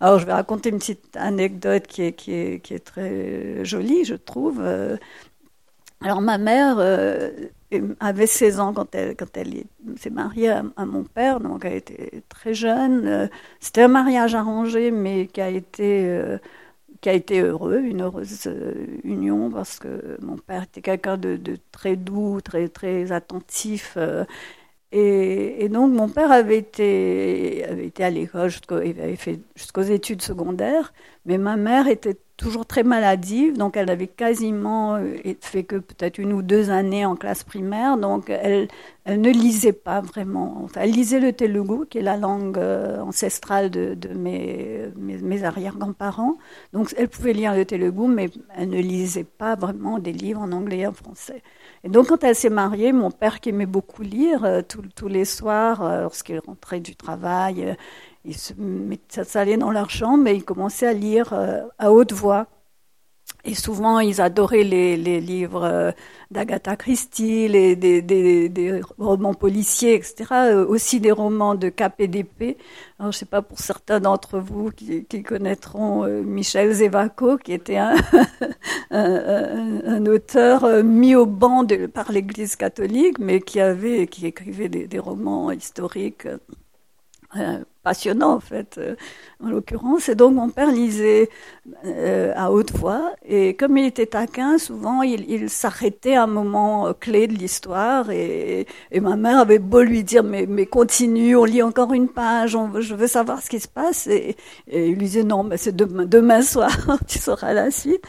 Alors 0.00 0.18
je 0.18 0.26
vais 0.26 0.32
raconter 0.32 0.70
une 0.70 0.78
petite 0.78 1.16
anecdote 1.16 1.86
qui 1.86 2.02
est, 2.02 2.84
très 2.84 3.64
jolie, 3.64 4.04
je 4.04 4.14
trouve. 4.14 4.60
Alors 6.04 6.20
ma 6.20 6.38
mère 6.38 6.76
euh, 6.78 7.30
avait 8.00 8.26
16 8.26 8.60
ans 8.60 8.72
quand 8.72 8.94
elle, 8.94 9.16
quand 9.16 9.36
elle 9.36 9.64
s'est 9.96 10.10
mariée 10.10 10.50
à, 10.50 10.84
mon 10.84 11.04
père, 11.04 11.40
donc 11.40 11.64
elle 11.64 11.74
était 11.74 12.22
très 12.28 12.54
jeune. 12.54 13.06
Euh, 13.06 13.26
c'était 13.60 13.82
un 13.82 13.88
mariage 13.88 14.34
arrangé, 14.34 14.90
mais 14.90 15.26
qui 15.26 15.40
a 15.40 15.48
été, 15.48 16.06
euh, 16.06 16.38
qui 17.00 17.08
a 17.08 17.12
été 17.12 17.40
heureux, 17.40 17.78
une 17.78 18.02
heureuse 18.02 18.48
union, 19.04 19.50
parce 19.50 19.78
que 19.78 20.18
mon 20.22 20.36
père 20.36 20.64
était 20.64 20.82
quelqu'un 20.82 21.16
de, 21.16 21.38
très 21.70 21.96
doux, 21.96 22.40
très, 22.40 22.68
très 22.68 23.12
attentif. 23.12 23.96
Et, 24.92 25.68
donc 25.70 25.92
mon 25.92 26.08
père 26.08 26.30
avait 26.32 26.58
été, 26.58 27.64
avait 27.64 27.86
été 27.86 28.04
à 28.04 28.10
l'école, 28.10 28.50
il 28.84 29.00
avait 29.00 29.16
fait 29.16 29.40
jusqu'aux 29.56 29.82
études 29.82 30.20
secondaires, 30.22 30.92
mais 31.24 31.38
ma 31.38 31.56
mère 31.56 31.86
était 31.86 32.18
toujours 32.36 32.66
très 32.66 32.82
maladive, 32.82 33.56
donc 33.56 33.76
elle 33.76 33.88
avait 33.90 34.08
quasiment 34.08 34.96
euh, 34.96 35.16
fait 35.40 35.62
que 35.62 35.76
peut-être 35.76 36.18
une 36.18 36.32
ou 36.32 36.42
deux 36.42 36.70
années 36.70 37.06
en 37.06 37.14
classe 37.14 37.44
primaire, 37.44 37.96
donc 37.96 38.30
elle, 38.30 38.68
ne 39.06 39.30
lisait 39.30 39.72
pas 39.72 40.00
vraiment. 40.00 40.66
Elle 40.76 40.90
lisait 40.90 41.20
le 41.20 41.32
telugu, 41.32 41.86
qui 41.88 41.98
est 41.98 42.02
la 42.02 42.16
langue 42.16 42.58
euh, 42.58 43.00
ancestrale 43.00 43.70
de, 43.70 43.96
mes, 44.14 45.44
arrière-grands-parents, 45.44 46.36
donc 46.72 46.92
elle 46.96 47.08
pouvait 47.08 47.32
lire 47.32 47.54
le 47.54 47.64
telugu, 47.64 48.08
mais 48.08 48.30
elle 48.56 48.70
ne 48.70 48.80
lisait 48.80 49.24
pas 49.24 49.54
vraiment 49.54 49.98
des 50.00 50.12
livres 50.12 50.40
en 50.40 50.50
anglais 50.52 50.78
et 50.78 50.86
en 50.86 50.92
français. 50.92 51.42
Et 51.84 51.88
donc 51.88 52.08
quand 52.08 52.24
elle 52.24 52.36
s'est 52.36 52.50
mariée, 52.50 52.92
mon 52.92 53.10
père 53.12 53.40
qui 53.40 53.50
aimait 53.50 53.66
beaucoup 53.66 54.02
lire, 54.02 54.44
euh, 54.44 54.62
tous 54.96 55.08
les 55.08 55.24
soirs, 55.24 56.02
lorsqu'il 56.02 56.40
rentrait 56.40 56.80
du 56.80 56.96
travail, 56.96 57.76
ils 58.24 58.36
s'allaient 59.08 59.56
dans 59.56 59.70
leur 59.70 59.90
chambre 59.90 60.28
et 60.28 60.34
ils 60.34 60.44
commençaient 60.44 60.86
à 60.86 60.92
lire 60.92 61.32
euh, 61.32 61.62
à 61.78 61.92
haute 61.92 62.12
voix. 62.12 62.46
Et 63.44 63.54
souvent, 63.56 63.98
ils 63.98 64.20
adoraient 64.20 64.62
les, 64.62 64.96
les 64.96 65.20
livres 65.20 65.64
euh, 65.64 65.90
d'Agatha 66.30 66.76
Christie, 66.76 67.48
les, 67.48 67.74
des, 67.74 68.00
des, 68.00 68.48
des, 68.48 68.80
romans 68.98 69.34
policiers, 69.34 69.94
etc. 69.94 70.26
Euh, 70.32 70.66
aussi 70.66 71.00
des 71.00 71.10
romans 71.10 71.56
de 71.56 71.72
d'épée. 72.06 72.56
Alors, 73.00 73.10
je 73.10 73.18
sais 73.18 73.26
pas 73.26 73.42
pour 73.42 73.58
certains 73.58 73.98
d'entre 73.98 74.38
vous 74.38 74.70
qui, 74.70 75.04
qui 75.06 75.24
connaîtront 75.24 76.06
Michel 76.22 76.72
Zévaco, 76.72 77.36
qui 77.36 77.52
était 77.52 77.78
un, 77.78 77.96
un, 78.92 79.80
un, 79.86 80.06
auteur 80.06 80.84
mis 80.84 81.16
au 81.16 81.26
banc 81.26 81.64
de, 81.64 81.86
par 81.86 82.12
l'Église 82.12 82.54
catholique, 82.54 83.18
mais 83.18 83.40
qui 83.40 83.60
avait, 83.60 84.06
qui 84.06 84.26
écrivait 84.26 84.68
des, 84.68 84.86
des 84.86 84.98
romans 85.00 85.50
historiques 85.50 86.28
passionnant 87.82 88.34
en 88.34 88.40
fait, 88.40 88.76
euh, 88.78 88.94
en 89.42 89.48
l'occurrence. 89.48 90.08
Et 90.08 90.14
donc 90.14 90.34
mon 90.34 90.48
père 90.48 90.70
lisait 90.70 91.28
euh, 91.84 92.32
à 92.36 92.50
haute 92.52 92.72
voix 92.72 93.12
et 93.24 93.54
comme 93.54 93.76
il 93.76 93.86
était 93.86 94.06
taquin, 94.06 94.58
souvent 94.58 95.02
il, 95.02 95.28
il 95.30 95.50
s'arrêtait 95.50 96.14
à 96.14 96.24
un 96.24 96.26
moment 96.26 96.86
euh, 96.86 96.92
clé 96.92 97.26
de 97.26 97.34
l'histoire 97.34 98.10
et, 98.10 98.66
et, 98.90 99.00
ma 99.00 99.16
mère 99.16 99.38
avait 99.38 99.58
beau 99.58 99.82
lui 99.82 100.04
dire 100.04 100.22
mais, 100.22 100.46
mais 100.48 100.66
continue, 100.66 101.36
on 101.36 101.44
lit 101.44 101.62
encore 101.62 101.92
une 101.92 102.08
page, 102.08 102.56
je 102.80 102.94
veux 102.94 103.06
savoir 103.06 103.42
ce 103.42 103.50
qui 103.50 103.60
se 103.60 103.68
passe 103.68 104.06
et, 104.06 104.36
et 104.68 104.88
il 104.88 104.94
lui 104.94 105.06
disait 105.06 105.24
non 105.24 105.42
mais 105.42 105.56
c'est 105.56 105.74
demain, 105.74 106.06
demain 106.06 106.42
soir, 106.42 106.70
tu 107.06 107.18
sauras 107.18 107.52
la 107.52 107.70
suite. 107.70 108.02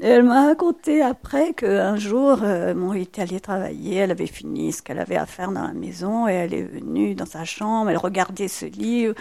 Et 0.00 0.06
elle 0.06 0.22
m'a 0.22 0.46
raconté 0.46 1.02
après 1.02 1.52
qu'un 1.54 1.96
jour, 1.96 2.38
euh, 2.42 2.72
bon, 2.74 2.94
il 2.94 3.02
était 3.02 3.22
allé 3.22 3.40
travailler, 3.40 3.96
elle 3.96 4.10
avait 4.10 4.26
fini 4.26 4.72
ce 4.72 4.82
qu'elle 4.82 4.98
avait 4.98 5.16
à 5.16 5.26
faire 5.26 5.50
dans 5.50 5.62
la 5.62 5.72
maison 5.72 6.28
et 6.28 6.32
elle 6.32 6.54
est 6.54 6.62
venue 6.62 7.14
dans 7.14 7.26
sa 7.26 7.44
chambre, 7.44 7.90
elle 7.90 7.96
regardait 7.96 8.48
ce 8.48 8.66
livre 8.66 9.14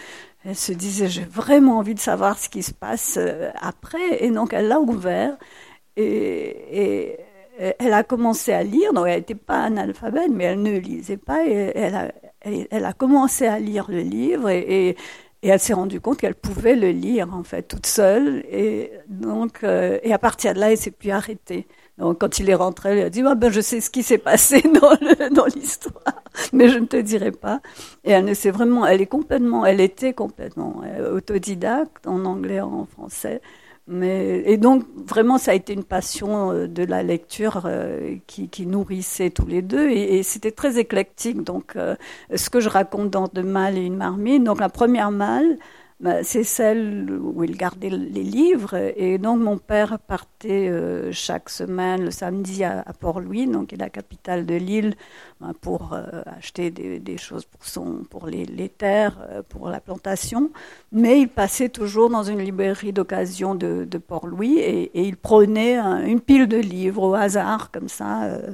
elle 0.46 0.56
se 0.56 0.72
disait, 0.72 1.10
j'ai 1.10 1.26
vraiment 1.26 1.78
envie 1.80 1.94
de 1.94 2.00
savoir 2.00 2.40
ce 2.40 2.48
qui 2.48 2.64
se 2.64 2.74
passe 2.74 3.18
euh, 3.18 3.50
après. 3.60 4.24
Et 4.24 4.32
donc, 4.32 4.54
elle 4.54 4.68
l'a 4.68 4.80
ouvert 4.80 5.38
et, 5.98 7.18
elle 7.80 7.94
a 7.94 8.04
commencé 8.04 8.54
à 8.54 8.64
lire. 8.64 8.94
Donc, 8.94 9.08
elle 9.08 9.18
n'était 9.18 9.36
pas 9.36 9.64
analphabète, 9.64 10.30
mais 10.32 10.46
elle 10.46 10.62
ne 10.62 10.78
lisait 10.78 11.18
pas. 11.18 11.46
Et 11.46 11.72
elle 11.76 11.96
a, 11.96 12.12
elle, 12.42 12.94
commencé 12.98 13.48
à 13.48 13.60
lire 13.60 13.88
le 13.90 14.02
livre 14.02 14.50
et, 14.50 14.96
elle 15.44 15.60
s'est 15.60 15.74
rendue 15.74 16.02
compte 16.02 16.18
qu'elle 16.18 16.36
pouvait 16.36 16.76
le 16.76 16.90
lire, 16.90 17.34
en 17.34 17.44
fait, 17.44 17.64
toute 17.64 17.86
seule. 17.86 18.44
Et 18.52 18.92
donc, 19.08 19.64
euh, 19.64 19.98
et 20.04 20.12
à 20.12 20.20
partir 20.20 20.54
de 20.54 20.60
là, 20.60 20.72
elle 20.72 20.78
s'est 20.78 20.92
plus 20.92 21.12
arrêtée. 21.12 21.68
Donc, 21.98 22.20
quand 22.20 22.40
il 22.40 22.50
est 22.50 22.56
rentré, 22.56 22.98
il 22.98 23.04
a 23.04 23.10
dit 23.10 23.24
oh, 23.26 23.36
ben, 23.36 23.52
Je 23.52 23.62
sais 23.62 23.80
ce 23.80 23.90
qui 23.90 24.04
s'est 24.04 24.18
passé 24.18 24.62
dans 25.32 25.46
l'histoire, 25.46 26.24
mais 26.54 26.70
je 26.70 26.80
ne 26.80 26.86
te 26.86 26.98
dirai 26.98 27.32
pas. 27.32 27.62
Et 28.04 28.12
elle 28.12 28.26
ne 28.26 28.34
sait 28.34 28.52
vraiment, 28.52 28.86
elle 28.86 29.02
est 29.02 29.08
complètement, 29.08 29.66
elle 29.66 29.82
était 29.82 30.14
complètement 30.14 30.82
euh, 30.86 31.16
autodidacte 31.16 32.08
en 32.08 32.26
anglais, 32.26 32.62
en 32.62 32.86
français. 32.86 33.42
Mais, 33.90 34.44
et 34.46 34.58
donc, 34.58 34.84
vraiment, 35.06 35.38
ça 35.38 35.52
a 35.52 35.54
été 35.54 35.72
une 35.74 35.86
passion 35.86 36.52
euh, 36.52 36.68
de 36.68 36.84
la 36.84 37.04
lecture 37.04 37.64
euh, 37.66 38.16
qui, 38.28 38.66
nourrissait 38.66 39.30
tous 39.30 39.46
les 39.46 39.62
deux. 39.62 39.90
Et, 39.90 40.24
c'était 40.24 40.52
très 40.52 40.78
éclectique. 40.78 41.44
Donc, 41.44 41.78
ce 42.36 42.50
que 42.50 42.60
je 42.60 42.70
raconte 42.70 43.10
dans 43.10 43.30
De 43.32 43.42
Mal 43.42 43.78
et 43.78 43.82
une 43.86 43.96
marmite, 43.96 44.44
donc 44.44 44.60
la 44.60 44.70
première 44.70 45.12
bah, 45.12 45.40
c'est 46.22 46.44
celle 46.44 47.10
où 47.12 47.44
il 47.44 47.58
gardait 47.58 47.90
les 47.90 48.24
livres. 48.24 48.76
Et 48.96 49.18
donc 49.18 49.40
mon 49.40 49.58
père 49.58 49.98
partait 50.00 50.70
euh, 50.70 51.12
chaque 51.12 51.50
semaine, 51.50 52.06
le 52.06 52.12
samedi, 52.12 52.64
à, 52.64 52.84
Port-Louis, 53.00 53.48
donc 53.48 53.68
qui 53.68 53.76
est 53.76 53.80
la 53.80 53.90
capitale 53.90 54.46
de 54.46 54.56
l'île, 54.56 54.96
bah, 55.42 55.54
pour 55.60 55.94
euh, 55.94 56.22
acheter 56.26 56.70
des, 56.70 57.18
choses 57.18 57.46
pour, 57.46 57.66
son, 57.66 58.04
pour 58.10 58.28
les, 58.28 58.70
terres, 58.70 59.18
euh, 59.32 59.42
pour 59.48 59.70
la 59.70 59.80
plantation. 59.80 60.52
Mais 60.92 61.22
il 61.22 61.30
passait 61.30 61.70
toujours 61.70 62.10
dans 62.12 62.24
une 62.24 62.40
librairie 62.40 62.94
d'occasion 62.94 63.56
de, 63.56 63.88
Port-Louis 64.08 64.60
et, 64.60 65.08
il 65.08 65.18
prenait 65.18 65.78
une 65.80 66.22
pile 66.22 66.48
de 66.48 66.58
livres 66.58 67.02
au 67.04 67.14
hasard, 67.16 67.72
comme 67.72 67.90
ça. 67.90 68.26
Euh, 68.26 68.52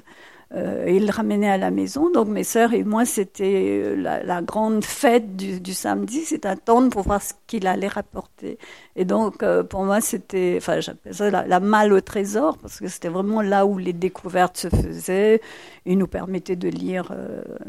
il 0.56 1.06
le 1.06 1.12
ramenait 1.12 1.50
à 1.50 1.58
la 1.58 1.72
maison. 1.72 2.12
Donc 2.12 2.28
mes 2.28 2.44
sœurs 2.44 2.74
et 2.74 2.84
moi, 2.84 3.06
c'était 3.06 3.82
euh, 3.84 3.96
la, 3.96 4.42
grande 4.42 4.84
fête 4.84 5.36
du, 5.36 5.74
samedi. 5.74 6.22
C'était 6.22 6.48
attendre 6.48 6.90
pour 6.90 7.04
voir 7.04 7.22
ce 7.22 7.34
qu'il 7.48 7.68
allait 7.68 7.88
rapporter. 7.88 8.58
Et 8.96 9.06
donc 9.06 9.42
euh, 9.42 9.64
pour 9.64 9.84
moi, 9.84 10.02
c'était, 10.02 10.56
enfin 10.58 10.80
j'appelle 10.80 11.14
ça 11.14 11.30
la, 11.30 11.60
malle 11.60 11.94
au 11.94 12.02
trésor 12.02 12.58
parce 12.58 12.80
que 12.80 12.88
c'était 12.88 13.10
vraiment 13.10 13.42
là 13.42 13.66
où 13.66 13.78
les 13.78 13.94
découvertes 13.94 14.58
se 14.58 14.70
faisaient. 14.70 15.42
Il 15.86 15.98
nous 15.98 16.08
permettait 16.08 16.56
de 16.56 16.70
lire, 16.70 17.12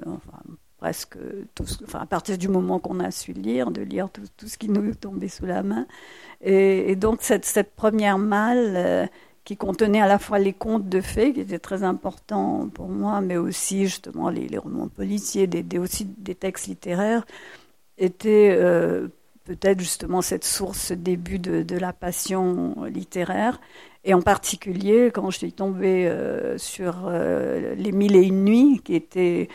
enfin 0.06 0.38
presque 0.78 1.16
tout, 1.54 1.64
enfin 1.84 2.00
à 2.00 2.06
partir 2.06 2.36
du 2.36 2.48
moment 2.48 2.78
qu'on 2.78 3.00
a 3.00 3.10
su 3.10 3.32
lire, 3.32 3.70
de 3.70 3.80
lire 3.80 4.10
tout, 4.10 4.46
ce 4.46 4.58
qui 4.58 4.68
nous 4.68 4.94
tombait 4.94 5.28
sous 5.28 5.46
la 5.46 5.62
main. 5.62 5.86
Et, 6.42 6.94
donc 6.96 7.22
cette, 7.22 7.46
cette 7.46 7.74
première 7.74 8.18
malle 8.18 9.08
qui 9.44 9.56
contenait 9.56 10.00
à 10.00 10.06
la 10.06 10.18
fois 10.18 10.38
les 10.38 10.54
contes 10.54 10.88
de 10.88 11.00
fées, 11.00 11.32
qui 11.32 11.40
étaient 11.40 11.58
très 11.58 11.82
importants 11.82 12.68
pour 12.72 12.88
moi, 12.88 13.20
mais 13.20 13.36
aussi 13.36 13.84
justement 13.84 14.30
les, 14.30 14.56
romans 14.56 14.88
policiers, 14.88 15.46
des, 15.46 15.78
aussi 15.78 16.06
des 16.06 16.34
textes 16.34 16.66
littéraires, 16.66 17.26
était 17.98 18.56
euh, 18.58 19.08
peut-être 19.44 19.80
justement 19.80 20.22
cette 20.22 20.44
source, 20.44 20.78
ce 20.78 20.94
début 20.94 21.38
de, 21.38 21.76
la 21.76 21.92
passion 21.92 22.84
littéraire. 22.84 23.60
Et 24.04 24.14
en 24.14 24.22
particulier, 24.22 25.10
quand 25.12 25.30
je 25.30 25.38
suis 25.38 25.52
tombée 25.52 26.06
euh, 26.08 26.58
sur 26.58 27.04
euh, 27.06 27.74
Les 27.74 27.92
Mille 27.92 28.16
et 28.16 28.22
Une 28.22 28.44
Nuits, 28.44 28.80
qui 28.82 28.94
était 28.94 29.48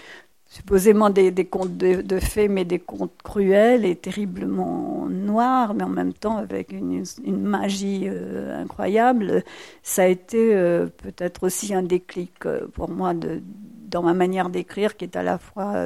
supposément 0.49 1.11
des, 1.11 1.31
contes 1.45 1.77
de, 1.77 2.19
fées, 2.19 2.47
mais 2.47 2.65
des 2.65 2.79
contes 2.79 3.13
cruels 3.23 3.85
et 3.85 3.95
terriblement 3.95 5.07
noirs, 5.07 5.75
mais 5.75 5.83
en 5.83 5.89
même 5.89 6.13
temps 6.13 6.37
avec 6.37 6.71
une, 6.71 7.03
magie 7.23 8.05
euh, 8.07 8.59
incroyable. 8.59 9.43
Ça 9.83 10.03
a 10.03 10.07
été 10.07 10.55
euh, 10.55 10.87
peut-être 10.87 11.43
aussi 11.43 11.73
un 11.75 11.83
déclic 11.83 12.47
euh, 12.47 12.65
pour 12.73 12.89
moi 12.89 13.13
dans 13.13 14.01
ma 14.01 14.15
manière 14.15 14.49
d'écrire, 14.49 14.97
qui 14.97 15.05
est 15.05 15.15
à 15.15 15.23
la 15.23 15.37
fois 15.37 15.85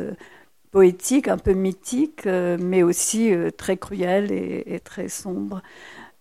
poétique, 0.71 1.27
un 1.27 1.37
peu 1.37 1.53
mythique, 1.53 2.25
mais 2.25 2.83
aussi 2.83 3.31
très 3.57 3.77
cruel 3.77 4.31
et, 4.31 4.79
très 4.83 5.07
sombre. 5.07 5.61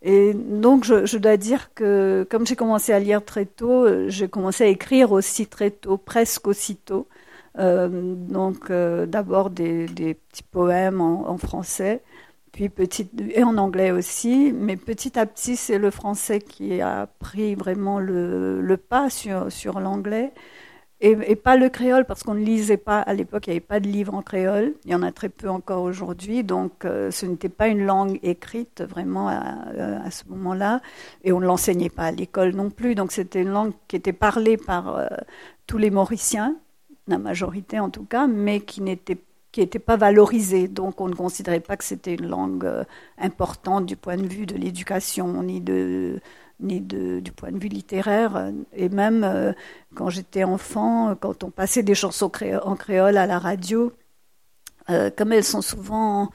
Et 0.02 0.32
donc, 0.34 0.84
je, 0.84 1.16
dois 1.16 1.36
dire 1.36 1.74
que 1.74 2.24
comme 2.30 2.46
j'ai 2.46 2.54
commencé 2.54 2.92
à 2.92 3.00
lire 3.00 3.24
très 3.24 3.46
tôt, 3.46 4.08
j'ai 4.08 4.28
commencé 4.28 4.62
à 4.64 4.68
écrire 4.68 5.10
aussi 5.10 5.46
très 5.46 5.70
tôt, 5.70 5.96
presque 5.96 6.46
aussitôt. 6.46 7.08
Donc 7.58 8.70
euh, 8.70 9.06
d'abord 9.06 9.50
des, 9.50 9.86
petits 9.86 10.42
poèmes 10.42 11.00
en, 11.00 11.36
français, 11.36 12.02
puis 12.52 12.68
petit, 12.68 13.08
et 13.34 13.44
en 13.44 13.56
anglais 13.58 13.90
aussi, 13.90 14.52
mais 14.54 14.76
petit 14.76 15.18
à 15.18 15.26
petit 15.26 15.56
c'est 15.56 15.78
le 15.78 15.90
français 15.90 16.40
qui 16.40 16.80
a 16.80 17.06
pris 17.18 17.54
vraiment 17.54 17.98
le, 17.98 18.76
pas 18.76 19.10
sur, 19.10 19.50
sur 19.52 19.80
l'anglais. 19.80 20.32
Et, 21.04 21.34
pas 21.34 21.56
le 21.56 21.68
créole, 21.68 22.04
parce 22.04 22.22
qu'on 22.22 22.34
ne 22.34 22.44
lisait 22.44 22.76
pas, 22.76 23.00
à 23.00 23.12
l'époque, 23.12 23.48
il 23.48 23.50
n'y 23.50 23.56
avait 23.56 23.60
pas 23.66 23.80
de 23.80 23.88
livres 23.88 24.14
en 24.14 24.22
créole, 24.22 24.74
il 24.84 24.92
y 24.92 24.94
en 24.94 25.02
a 25.02 25.10
très 25.10 25.28
peu 25.28 25.50
encore 25.50 25.82
aujourd'hui, 25.82 26.44
donc 26.44 26.84
euh, 26.84 27.10
ce 27.10 27.26
n'était 27.26 27.48
pas 27.48 27.66
une 27.66 27.84
langue 27.84 28.20
écrite 28.22 28.82
vraiment 28.82 29.26
à, 29.26 30.08
ce 30.12 30.22
moment-là, 30.28 30.80
et 31.24 31.32
on 31.32 31.40
ne 31.40 31.46
l'enseignait 31.46 31.90
pas 31.90 32.04
à 32.04 32.10
l'école 32.12 32.54
non 32.54 32.70
plus, 32.70 32.94
donc 32.94 33.10
c'était 33.10 33.42
une 33.42 33.50
langue 33.50 33.72
qui 33.88 33.96
était 33.96 34.12
parlée 34.12 34.56
par 34.56 35.08
tous 35.66 35.76
les 35.76 35.90
Mauriciens, 35.90 36.54
la 37.08 37.18
majorité 37.18 37.80
en 37.80 37.90
tout 37.90 38.04
cas, 38.04 38.26
mais 38.26 38.60
qui 38.60 38.80
n'était 38.80 39.78
pas 39.78 39.96
valorisée. 39.96 40.68
Donc 40.68 41.00
on 41.00 41.08
ne 41.08 41.14
considérait 41.14 41.60
pas 41.60 41.76
que 41.76 41.84
c'était 41.84 42.14
une 42.14 42.28
langue 42.28 42.64
euh, 42.64 42.84
importante 43.18 43.86
du 43.86 43.96
point 43.96 44.16
de 44.16 44.26
vue 44.26 44.46
de 44.46 44.56
l'éducation, 44.56 45.42
ni, 45.42 45.60
de, 45.60 46.20
ni 46.60 46.80
de, 46.80 47.20
du 47.20 47.32
point 47.32 47.52
de 47.52 47.58
vue 47.58 47.68
littéraire. 47.68 48.52
Et 48.74 48.88
même 48.88 49.24
euh, 49.24 49.52
quand 49.94 50.10
j'étais 50.10 50.44
enfant, 50.44 51.16
quand 51.20 51.44
on 51.44 51.50
passait 51.50 51.82
des 51.82 51.94
chansons 51.94 52.30
en 52.64 52.76
créole 52.76 53.16
à 53.16 53.26
la 53.26 53.38
radio, 53.38 53.92
euh, 54.90 55.10
comme 55.16 55.32
elles 55.32 55.44
sont 55.44 55.62
souvent 55.62 56.30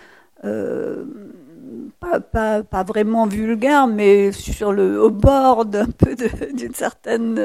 pas, 2.00 2.84
vraiment 2.84 3.26
vulgaires, 3.26 3.88
mais 3.88 4.32
sur 4.32 4.72
le, 4.72 5.10
bord 5.10 5.66
d'un 5.66 5.88
peu 5.88 6.16
d'une 6.54 6.74
certaine 6.74 7.40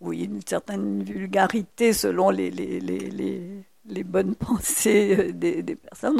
oui, 0.00 0.24
une 0.24 0.42
certaine 0.46 1.02
vulgarité 1.02 1.92
selon 1.92 2.30
les, 2.30 2.52
bonnes 4.04 4.34
pensées 4.36 5.16
euh, 5.18 5.32
des, 5.32 5.76
personnes. 5.76 6.18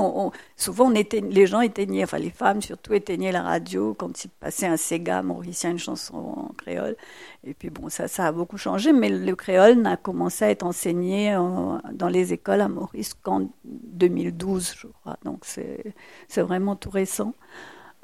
souvent, 0.56 0.86
on 0.86 0.90
les 0.90 1.46
gens 1.46 1.60
éteignaient, 1.60 2.04
enfin 2.04 2.18
les 2.18 2.30
femmes 2.30 2.62
surtout 2.62 2.94
éteignaient 2.94 3.32
la 3.32 3.42
radio 3.42 3.92
quand 3.92 4.24
il 4.24 4.28
passait 4.30 4.66
un 4.66 4.78
Sega 4.78 5.22
mauricien, 5.22 5.72
une 5.72 5.78
chanson 5.78 6.16
en 6.16 6.54
créole. 6.56 6.96
Et 7.44 7.52
puis 7.52 7.68
bon, 7.68 7.90
ça, 7.90 8.08
ça 8.08 8.26
a 8.26 8.32
beaucoup 8.32 8.56
changé, 8.56 8.92
mais 8.92 9.10
le 9.10 9.36
créole 9.36 9.74
n'a 9.74 9.96
commencé 9.96 10.46
à 10.46 10.50
être 10.50 10.64
enseigné 10.64 11.34
dans 11.34 12.08
les 12.08 12.32
écoles 12.32 12.62
à 12.62 12.68
Maurice 12.68 13.14
qu'en 13.14 13.48
2012, 13.64 14.74
je 14.78 14.86
crois. 14.86 15.18
Donc 15.24 15.44
c'est 15.44 15.94
vraiment 16.40 16.76
tout 16.76 16.90
récent. 16.90 17.34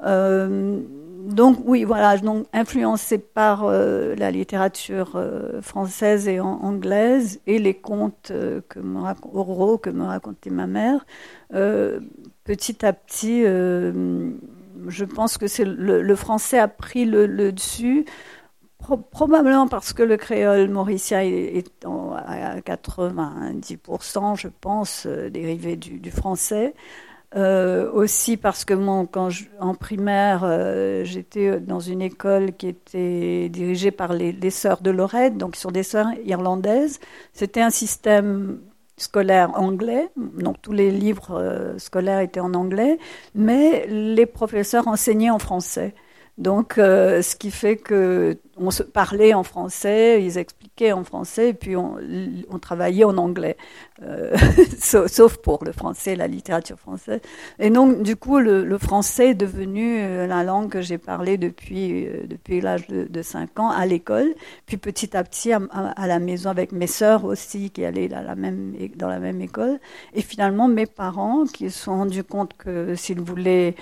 Euh, 0.03 0.79
donc 1.25 1.59
oui, 1.65 1.85
voilà, 1.85 2.17
donc 2.17 2.45
influencé 2.51 3.17
par 3.17 3.63
euh, 3.63 4.13
la 4.15 4.29
littérature 4.29 5.13
euh, 5.15 5.61
française 5.61 6.27
et 6.27 6.41
anglaise 6.41 7.39
et 7.47 7.59
les 7.59 7.73
contes 7.73 8.33
que 8.67 8.79
me 8.79 8.99
oraux 9.33 9.77
que 9.77 9.89
me 9.89 10.03
racontait 10.03 10.49
ma 10.49 10.67
mère, 10.67 11.05
petit 11.49 12.85
à 12.85 12.91
petit, 12.93 13.43
je 13.43 15.05
pense 15.05 15.37
que 15.37 15.47
c'est 15.47 15.65
le, 15.65 16.15
français 16.15 16.59
a 16.59 16.67
pris 16.67 17.05
le, 17.05 17.51
dessus. 17.53 18.05
probablement 19.11 19.67
parce 19.67 19.93
que 19.93 20.03
le 20.03 20.17
créole 20.17 20.67
mauricien 20.69 21.21
est, 21.21 21.85
à 21.85 22.59
90%, 22.59 24.37
je 24.37 24.49
pense, 24.49 25.07
dérivé 25.07 25.77
du 25.77 26.11
français. 26.11 26.73
Euh, 27.35 27.91
aussi 27.91 28.37
parce 28.37 28.63
que 28.63 28.75
mon, 28.75 29.07
quand 29.07 29.29
en 29.59 29.73
primaire, 29.73 30.43
euh, 30.43 31.03
j'étais 31.03 31.59
dans 31.59 31.79
une 31.79 32.03
école 32.03 32.53
qui 32.53 32.67
était 32.67 33.49
dirigée 33.49 33.89
par 33.89 34.13
les, 34.13 34.31
les 34.31 34.51
sœurs 34.51 34.81
de 34.81 34.91
Lorette, 34.91 35.35
donc 35.37 35.55
sont 35.55 35.71
des 35.71 35.81
sœurs 35.81 36.09
irlandaises. 36.25 36.99
C'était 37.33 37.61
un 37.61 37.71
système 37.71 38.59
scolaire 38.97 39.59
anglais, 39.59 40.09
donc 40.15 40.61
tous 40.61 40.73
les 40.73 40.91
livres 40.91 41.31
euh, 41.31 41.77
scolaires 41.79 42.19
étaient 42.19 42.39
en 42.39 42.53
anglais, 42.53 42.99
mais 43.33 43.87
les 43.87 44.27
professeurs 44.27 44.87
enseignaient 44.87 45.31
en 45.31 45.39
français. 45.39 45.95
Donc, 46.39 46.79
euh, 46.79 47.21
ce 47.21 47.35
qui 47.35 47.51
fait 47.51 47.75
que 47.75 48.39
on 48.57 48.71
se 48.71 48.81
parlait 48.81 49.33
en 49.35 49.43
français, 49.43 50.23
ils 50.23 50.37
expliquaient 50.39 50.91
en 50.91 51.03
français, 51.03 51.49
et 51.49 51.53
puis 51.53 51.75
on, 51.75 51.97
travaillait 52.59 53.03
en 53.03 53.17
anglais, 53.17 53.55
euh, 54.01 54.35
sauf 55.07 55.37
pour 55.37 55.63
le 55.63 55.71
français, 55.71 56.15
la 56.15 56.27
littérature 56.27 56.77
française. 56.79 57.19
Et 57.59 57.69
donc, 57.69 58.01
du 58.01 58.15
coup, 58.15 58.39
le, 58.39 58.77
français 58.77 59.31
est 59.31 59.35
devenu 59.35 59.99
euh, 60.01 60.27
la 60.27 60.43
langue 60.43 60.69
que 60.69 60.81
j'ai 60.81 60.97
parlé 60.97 61.37
depuis 61.37 62.07
depuis 62.27 62.61
l'âge 62.61 62.87
de, 62.87 63.05
de, 63.07 63.21
5 63.21 63.59
ans 63.59 63.69
à 63.69 63.85
l'école, 63.85 64.33
puis 64.65 64.77
petit 64.77 65.15
à 65.15 65.23
petit 65.23 65.51
à, 65.51 65.59
à, 65.71 66.07
la 66.07 66.19
maison 66.19 66.49
avec 66.49 66.71
mes 66.71 66.87
sœurs 66.87 67.25
aussi 67.25 67.69
qui 67.69 67.85
allaient 67.85 68.07
dans 68.07 68.23
la 68.23 68.35
même 68.35 68.73
dans 68.95 69.09
la 69.09 69.19
même 69.19 69.41
école, 69.41 69.79
et 70.15 70.21
finalement 70.21 70.67
mes 70.67 70.87
parents 70.87 71.45
qui 71.45 71.69
se 71.69 71.83
sont 71.83 71.97
rendus 71.97 72.23
compte 72.23 72.55
que 72.55 72.95
s'ils 72.95 73.21
voulaient 73.21 73.75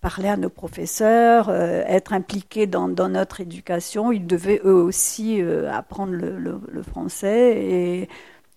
parler 0.00 0.28
à 0.28 0.36
nos 0.36 0.48
professeurs, 0.48 1.48
euh, 1.48 1.82
être 1.86 2.12
impliqués 2.12 2.66
dans, 2.66 2.88
notre 2.88 3.40
éducation. 3.40 4.12
Ils 4.12 4.26
devaient 4.26 4.60
eux 4.64 4.82
aussi 4.82 5.42
euh, 5.42 5.70
apprendre 5.72 6.12
le, 6.14 6.82
français 6.82 8.08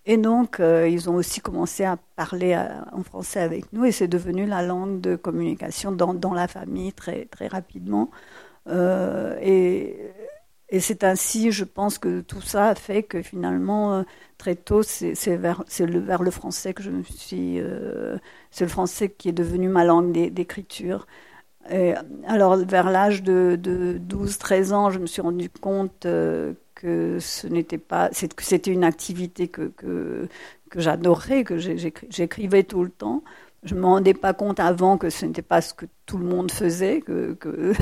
et, 0.06 0.18
donc 0.18 0.60
euh, 0.60 0.88
ils 0.88 1.10
ont 1.10 1.16
aussi 1.16 1.42
commencé 1.42 1.84
à 1.84 1.98
parler 2.16 2.56
en 2.92 3.02
français 3.04 3.40
avec 3.40 3.72
nous 3.74 3.86
et 3.86 3.92
c'est 3.92 4.08
devenu 4.08 4.46
la 4.46 4.62
langue 4.62 5.02
de 5.02 5.16
communication 5.16 5.92
dans, 5.92 6.34
la 6.34 6.48
famille 6.48 6.94
très, 6.94 7.26
très 7.26 7.48
rapidement. 7.48 8.12
et, 8.70 9.98
c'est 10.80 11.04
ainsi, 11.04 11.52
je 11.52 11.66
pense 11.66 11.98
que 11.98 12.22
tout 12.22 12.42
ça 12.42 12.70
a 12.70 12.76
fait 12.76 13.04
que 13.04 13.22
finalement, 13.22 14.06
très 14.38 14.56
tôt, 14.56 14.84
c'est 14.84 15.36
vers 15.36 16.24
le 16.24 16.32
français 16.32 16.74
que 16.74 16.82
je 16.84 16.92
me 16.92 17.04
suis... 17.04 17.60
c'est 18.52 18.64
le 18.64 18.70
français 18.70 19.10
qui 19.10 19.30
est 19.30 19.34
devenu 19.34 19.68
ma 19.68 19.84
langue 19.84 20.14
d'écriture 20.14 21.08
alors, 22.26 22.58
vers 22.58 22.90
l'âge 22.90 23.24
de, 23.24 23.60
12-13 24.10 24.74
ans, 24.74 24.90
je 24.90 25.00
me 25.00 25.06
suis 25.06 25.22
rendu 25.22 25.50
compte 25.50 26.06
euh, 26.06 26.54
que 26.76 27.18
ce 27.20 27.48
n'était 27.48 27.78
pas, 27.78 28.10
c'était 28.12 28.72
une 28.72 28.84
activité 28.84 29.48
que, 29.48 29.72
que, 29.78 30.28
j'adorais, 30.76 31.44
que 31.44 31.58
j'écrivais 31.58 32.64
tout 32.64 32.84
le 32.84 32.90
temps. 32.90 33.24
je 33.64 33.76
me 33.76 33.86
rendais 33.86 34.14
pas 34.14 34.34
compte 34.34 34.60
avant 34.60 34.98
que 34.98 35.10
ce 35.10 35.26
n'était 35.26 35.42
pas 35.42 35.62
ce 35.62 35.74
que 35.74 35.86
tout 36.06 36.18
le 36.18 36.26
monde 36.26 36.52
faisait, 36.52 37.02
que 37.02 37.38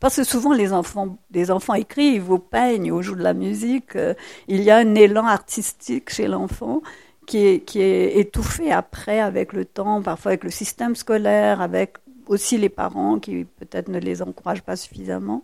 parce 0.00 0.16
que 0.16 0.24
souvent 0.24 0.52
les 0.52 0.72
enfants, 0.72 1.16
les 1.30 1.50
enfants 1.50 1.74
écrivent 1.74 2.30
ou 2.30 2.38
peignent 2.38 2.92
ou 2.92 3.02
jouent 3.02 3.16
de 3.16 3.22
la 3.22 3.34
musique. 3.34 3.96
Euh, 3.96 4.14
il 4.48 4.62
y 4.62 4.70
a 4.70 4.76
un 4.76 4.94
élan 4.94 5.26
artistique 5.26 6.10
chez 6.10 6.28
l'enfant 6.28 6.82
qui 7.26 7.38
est, 7.38 7.60
qui 7.60 7.80
est 7.80 8.18
étouffé 8.18 8.70
après 8.70 9.20
avec 9.20 9.52
le 9.52 9.64
temps, 9.64 10.02
parfois 10.02 10.32
avec 10.32 10.44
le 10.44 10.50
système 10.50 10.94
scolaire, 10.94 11.60
avec 11.60 11.96
aussi 12.26 12.58
les 12.58 12.68
parents 12.68 13.18
qui 13.18 13.44
peut-être 13.44 13.88
ne 13.88 13.98
les 13.98 14.22
encouragent 14.22 14.62
pas 14.62 14.76
suffisamment. 14.76 15.42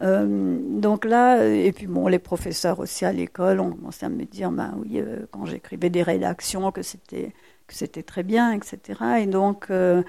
Euh, 0.00 0.58
donc 0.80 1.04
là, 1.04 1.44
et 1.46 1.72
puis 1.72 1.86
bon, 1.86 2.08
les 2.08 2.18
professeurs 2.18 2.80
aussi 2.80 3.04
à 3.04 3.12
l'école 3.12 3.60
ont 3.60 3.70
commencé 3.70 4.06
à 4.06 4.08
me 4.08 4.24
dire, 4.24 4.50
ben 4.50 4.74
oui, 4.78 5.00
euh, 5.00 5.26
quand 5.30 5.44
j'écrivais 5.46 5.90
des 5.90 6.02
rédactions, 6.02 6.72
que 6.72 6.82
c'était 6.82 7.32
que 7.66 7.74
c'était 7.74 8.02
très 8.02 8.22
bien, 8.22 8.52
etc. 8.52 9.00
Et 9.20 9.26
donc 9.26 9.66
euh, 9.70 10.02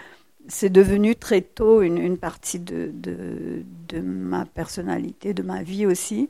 c'est 0.48 0.70
devenu 0.70 1.16
très 1.16 1.42
tôt 1.42 1.82
une, 1.82 2.18
partie 2.18 2.60
de, 2.60 2.92
de, 2.94 4.02
ma 4.02 4.46
personnalité, 4.46 5.34
de 5.34 5.44
ma 5.44 5.64
vie 5.64 5.86
aussi. 5.86 6.30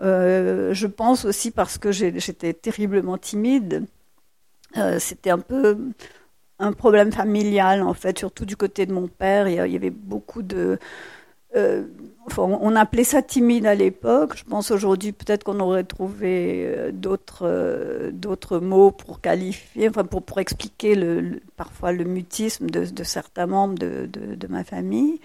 je 0.00 0.86
pense 0.86 1.24
aussi 1.24 1.50
parce 1.52 1.78
que 1.78 1.92
j'étais 1.92 2.54
terriblement 2.54 3.18
timide. 3.18 3.86
c'était 4.98 5.30
un 5.30 5.38
peu 5.38 5.78
un 6.58 6.72
problème 6.72 7.12
familial 7.12 7.82
en 7.82 7.94
fait, 7.94 8.18
surtout 8.18 8.44
du 8.44 8.56
côté 8.56 8.86
de 8.86 8.92
mon 8.92 9.08
père. 9.08 9.48
Il 9.48 9.72
y 9.72 9.76
avait 9.76 9.90
beaucoup 9.90 10.42
de 10.42 10.78
euh, 11.54 11.84
on 12.38 12.76
appelait 12.76 13.04
ça 13.04 13.20
timide 13.20 13.66
à 13.66 13.74
l'époque. 13.74 14.36
Je 14.36 14.44
pense 14.44 14.70
aujourd'hui 14.70 15.12
peut-être 15.12 15.44
qu'on 15.44 15.60
aurait 15.60 15.84
trouvé 15.84 16.64
euh, 16.66 16.92
d'autres 16.92 17.44
euh, 17.44 18.60
mots 18.60 18.90
pour 18.90 19.20
qualifier, 19.20 19.88
enfin 19.88 20.04
pour 20.04 20.22
pour 20.22 20.38
expliquer 20.38 20.94
le, 20.94 21.40
parfois 21.56 21.92
le 21.92 22.04
mutisme 22.04 22.70
de, 22.70 23.04
certains 23.04 23.46
membres 23.46 23.78
de, 23.78 24.06
de 24.06 24.46
ma 24.46 24.64
famille. 24.64 25.20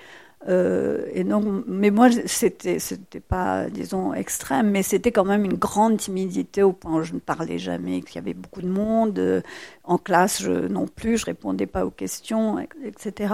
Euh, 0.47 1.05
et 1.13 1.23
donc, 1.23 1.65
mais 1.67 1.89
moi, 1.91 2.09
c'était, 2.25 2.79
c'était 2.79 3.19
pas, 3.19 3.69
disons, 3.69 4.13
extrême, 4.13 4.69
mais 4.69 4.83
c'était 4.83 5.11
quand 5.11 5.25
même 5.25 5.45
une 5.45 5.55
grande 5.55 5.97
timidité 5.97 6.63
au 6.63 6.73
point 6.73 6.95
où 6.99 7.03
je 7.03 7.13
ne 7.13 7.19
parlais 7.19 7.57
jamais, 7.57 8.01
qu'il 8.01 8.15
y 8.15 8.19
avait 8.19 8.33
beaucoup 8.33 8.61
de 8.61 8.69
monde. 8.69 9.43
En 9.83 9.97
classe, 9.97 10.41
je, 10.41 10.51
non 10.51 10.87
plus, 10.87 11.17
je 11.17 11.25
répondais 11.25 11.65
pas 11.65 11.85
aux 11.85 11.91
questions, 11.91 12.59
etc. 12.85 13.33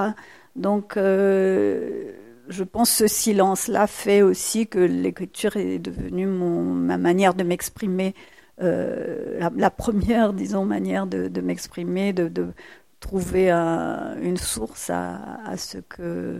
Donc, 0.55 0.97
euh, 0.97 2.11
je 2.49 2.63
pense 2.63 2.91
que 2.91 3.07
ce 3.07 3.13
silence-là 3.13 3.87
fait 3.87 4.21
aussi 4.21 4.67
que 4.67 4.79
l'écriture 4.79 5.57
est 5.57 5.79
devenue 5.79 6.27
mon, 6.27 6.63
ma 6.63 6.97
manière 6.97 7.33
de 7.33 7.43
m'exprimer, 7.43 8.13
euh, 8.61 9.39
la, 9.55 9.71
première, 9.71 10.33
disons, 10.33 10.65
manière 10.65 11.07
de, 11.07 11.41
m'exprimer, 11.41 12.13
de, 12.13 12.53
trouver 13.03 13.49
un, 13.49 14.15
une 14.21 14.37
source 14.37 14.89
à, 14.89 15.55
ce 15.57 15.77
que 15.77 16.39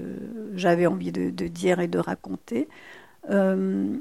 j'avais 0.55 0.87
envie 0.87 1.11
de, 1.11 1.47
dire 1.47 1.79
et 1.79 1.87
de 1.87 1.99
raconter. 1.99 2.67
Euh, 3.29 3.97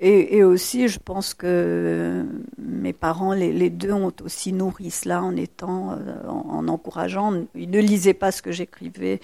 et, 0.00 0.42
aussi, 0.42 0.88
je 0.88 0.98
pense 0.98 1.32
que 1.34 2.26
mes 2.58 2.92
parents, 2.92 3.32
les, 3.32 3.70
deux, 3.70 3.92
ont 3.92 4.12
aussi 4.22 4.52
nourri 4.52 4.90
cela 4.90 5.22
en 5.22 5.36
étant, 5.36 5.92
euh, 5.92 6.26
en, 6.28 6.58
en, 6.58 6.68
encourageant. 6.68 7.46
Ils 7.54 7.70
ne 7.70 7.80
lisaient 7.80 8.12
pas 8.12 8.32
ce 8.32 8.42
que 8.42 8.52
j'écrivais, 8.52 9.20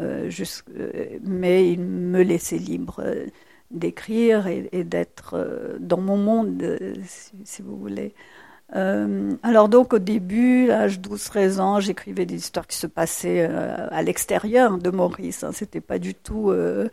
euh, 0.00 0.30
euh, 0.76 1.18
mais 1.22 1.70
il 1.72 1.80
me 1.80 2.22
laissait 2.22 2.58
libre 2.58 3.00
euh, 3.04 3.26
d'écrire 3.70 4.46
et, 4.48 4.84
d'être 4.84 5.78
dans 5.80 6.00
mon 6.00 6.16
monde, 6.16 6.78
si 7.44 7.62
vous 7.62 7.76
voulez. 7.76 8.14
Euh, 8.74 9.36
alors 9.42 9.68
donc 9.68 9.92
au 9.92 9.98
début, 9.98 10.70
à 10.70 10.78
l'âge 10.80 10.98
12-13 10.98 11.60
ans, 11.60 11.80
j'écrivais 11.80 12.26
des 12.26 12.36
histoires 12.36 12.66
qui 12.66 12.76
se 12.76 12.86
passaient 12.86 13.46
euh, 13.48 13.88
à 13.90 14.02
l'extérieur 14.02 14.78
de 14.78 14.90
Maurice. 14.90 15.44
Hein. 15.44 15.50
C'était 15.52 15.82
pas 15.82 15.98
du 15.98 16.14
tout. 16.14 16.50
Euh, 16.50 16.88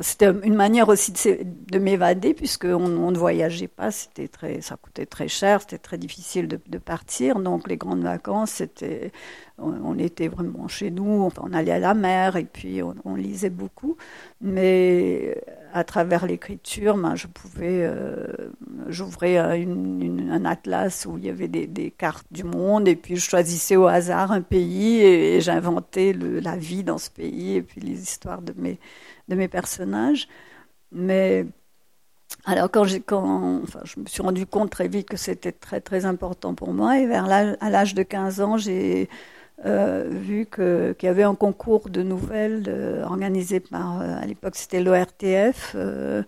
c'était 0.00 0.32
une 0.42 0.54
manière 0.54 0.88
aussi 0.88 1.12
de, 1.12 1.38
de 1.70 1.78
m'évader 1.78 2.34
puisque 2.34 2.64
on, 2.64 2.84
on, 2.84 3.10
ne 3.12 3.18
voyageait 3.18 3.68
pas. 3.68 3.90
C'était 3.90 4.28
très, 4.28 4.60
ça 4.60 4.76
coûtait 4.76 5.06
très 5.06 5.28
cher, 5.28 5.60
c'était 5.60 5.78
très 5.78 5.98
difficile 5.98 6.48
de, 6.48 6.78
partir. 6.78 7.38
Donc 7.38 7.68
les 7.68 7.76
grandes 7.76 8.02
vacances, 8.02 8.50
c'était, 8.50 9.12
on, 9.58 9.72
on, 9.84 9.98
était 9.98 10.28
vraiment 10.28 10.68
chez 10.68 10.90
nous. 10.90 11.22
Enfin, 11.22 11.42
on 11.44 11.52
allait 11.54 11.72
à 11.72 11.78
la 11.78 11.94
mer 11.94 12.36
et 12.36 12.44
puis 12.44 12.82
on, 12.82 12.94
on 13.04 13.14
lisait 13.14 13.50
beaucoup. 13.50 13.96
Mais 14.40 15.40
à 15.76 15.84
travers 15.84 16.24
l'écriture, 16.24 16.96
ben, 16.96 17.14
je 17.16 17.26
pouvais, 17.26 17.84
euh, 17.84 18.26
j'ouvrais 18.88 19.36
un 19.36 20.44
atlas 20.46 21.04
où 21.04 21.18
il 21.18 21.26
y 21.26 21.28
avait 21.28 21.48
des, 21.48 21.90
cartes 21.90 22.26
du 22.30 22.44
monde 22.44 22.88
et 22.88 22.96
puis 22.96 23.16
je 23.16 23.28
choisissais 23.28 23.76
au 23.76 23.86
hasard 23.86 24.32
un 24.32 24.40
pays 24.40 25.02
et, 25.02 25.42
j'inventais 25.42 26.14
la 26.14 26.56
vie 26.56 26.82
dans 26.82 26.96
ce 26.96 27.10
pays 27.10 27.56
et 27.56 27.62
puis 27.62 27.82
les 27.82 28.02
histoires 28.02 28.40
de 28.40 28.54
mes, 28.56 29.48
personnages. 29.48 30.28
Mais 30.92 31.44
alors 32.46 32.70
quand 32.70 32.84
je 32.84 32.96
me 34.00 34.06
suis 34.06 34.22
rendu 34.22 34.46
compte 34.46 34.70
très 34.70 34.88
vite 34.88 35.10
que 35.10 35.18
c'était 35.18 35.52
très 35.52 35.82
très 35.82 36.06
important 36.06 36.54
pour 36.54 36.72
moi 36.72 36.98
et 36.98 37.06
vers 37.06 37.26
à 37.30 37.68
l'âge 37.68 37.94
de 37.94 38.02
15 38.02 38.40
ans, 38.40 38.56
j'ai 38.56 39.10
euh, 39.64 40.08
vu 40.10 40.46
qu'il 40.46 40.94
y 41.02 41.06
avait 41.06 41.22
un 41.22 41.34
concours 41.34 41.88
de 41.88 42.02
nouvelles 42.02 42.68
organisé 43.04 43.60
par, 43.60 44.00
euh, 44.00 44.16
à 44.20 44.26
l'époque 44.26 44.56
c'était 44.56 44.82
l'ORTF, 44.82 45.72
euh, 45.74 46.22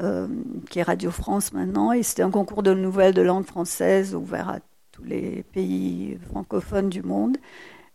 euh, 0.00 0.28
qui 0.70 0.78
est 0.78 0.82
Radio 0.82 1.10
France 1.10 1.52
maintenant, 1.52 1.92
et 1.92 2.02
c'était 2.02 2.22
un 2.22 2.30
concours 2.30 2.62
de 2.62 2.72
nouvelles 2.72 3.14
de 3.14 3.22
langue 3.22 3.46
française 3.46 4.14
ouvert 4.14 4.48
à 4.48 4.58
tous 4.92 5.04
les 5.04 5.44
pays 5.52 6.18
francophones 6.30 6.88
du 6.88 7.02
monde. 7.02 7.36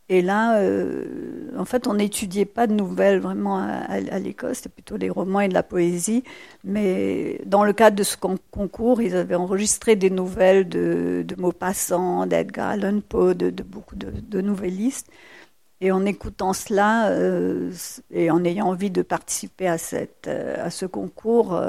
Et 0.08 0.22
là, 0.22 0.60
euh, 0.60 1.50
en 1.58 1.65
fait, 1.65 1.88
on 1.88 1.96
n'étudiait 1.96 2.46
pas 2.46 2.68
de 2.68 2.74
nouvelles 2.74 3.20
vraiment 3.20 3.58
à, 3.58 3.72
à, 3.89 4.20
l'école, 4.20 4.54
c'était 4.54 4.70
plutôt 4.70 5.00
des 5.00 5.10
romans 5.10 5.39
et 5.41 5.48
de 5.48 5.54
la 5.56 5.63
poésie. 5.63 6.24
Mais 6.63 7.41
dans 7.46 7.63
le 7.63 7.74
cadre 7.74 7.96
de 7.98 8.04
ce 8.04 8.15
concours, 8.18 9.02
ils 9.02 9.15
avaient 9.15 9.36
enregistré 9.36 9.96
des 9.96 10.12
nouvelles 10.12 10.70
de, 10.70 11.26
de 11.28 11.36
Maupassant, 11.41 12.28
d'Edgar 12.28 12.70
Allan 12.70 13.00
Poe, 13.02 13.34
de, 13.34 13.50
beaucoup 13.63 13.96
de, 13.96 14.12
de 14.12 14.41
nouvellistes. 14.41 15.10
Et 15.82 15.91
en 15.91 16.06
écoutant 16.06 16.54
cela 16.54 17.10
euh, 17.12 17.72
et 18.12 18.32
en 18.32 18.44
ayant 18.46 18.68
envie 18.68 18.91
de 18.91 19.02
participer 19.02 19.68
à, 19.68 19.78
cette, 19.78 20.28
euh, 20.28 20.56
à 20.63 20.70
ce 20.70 20.86
concours, 20.86 21.60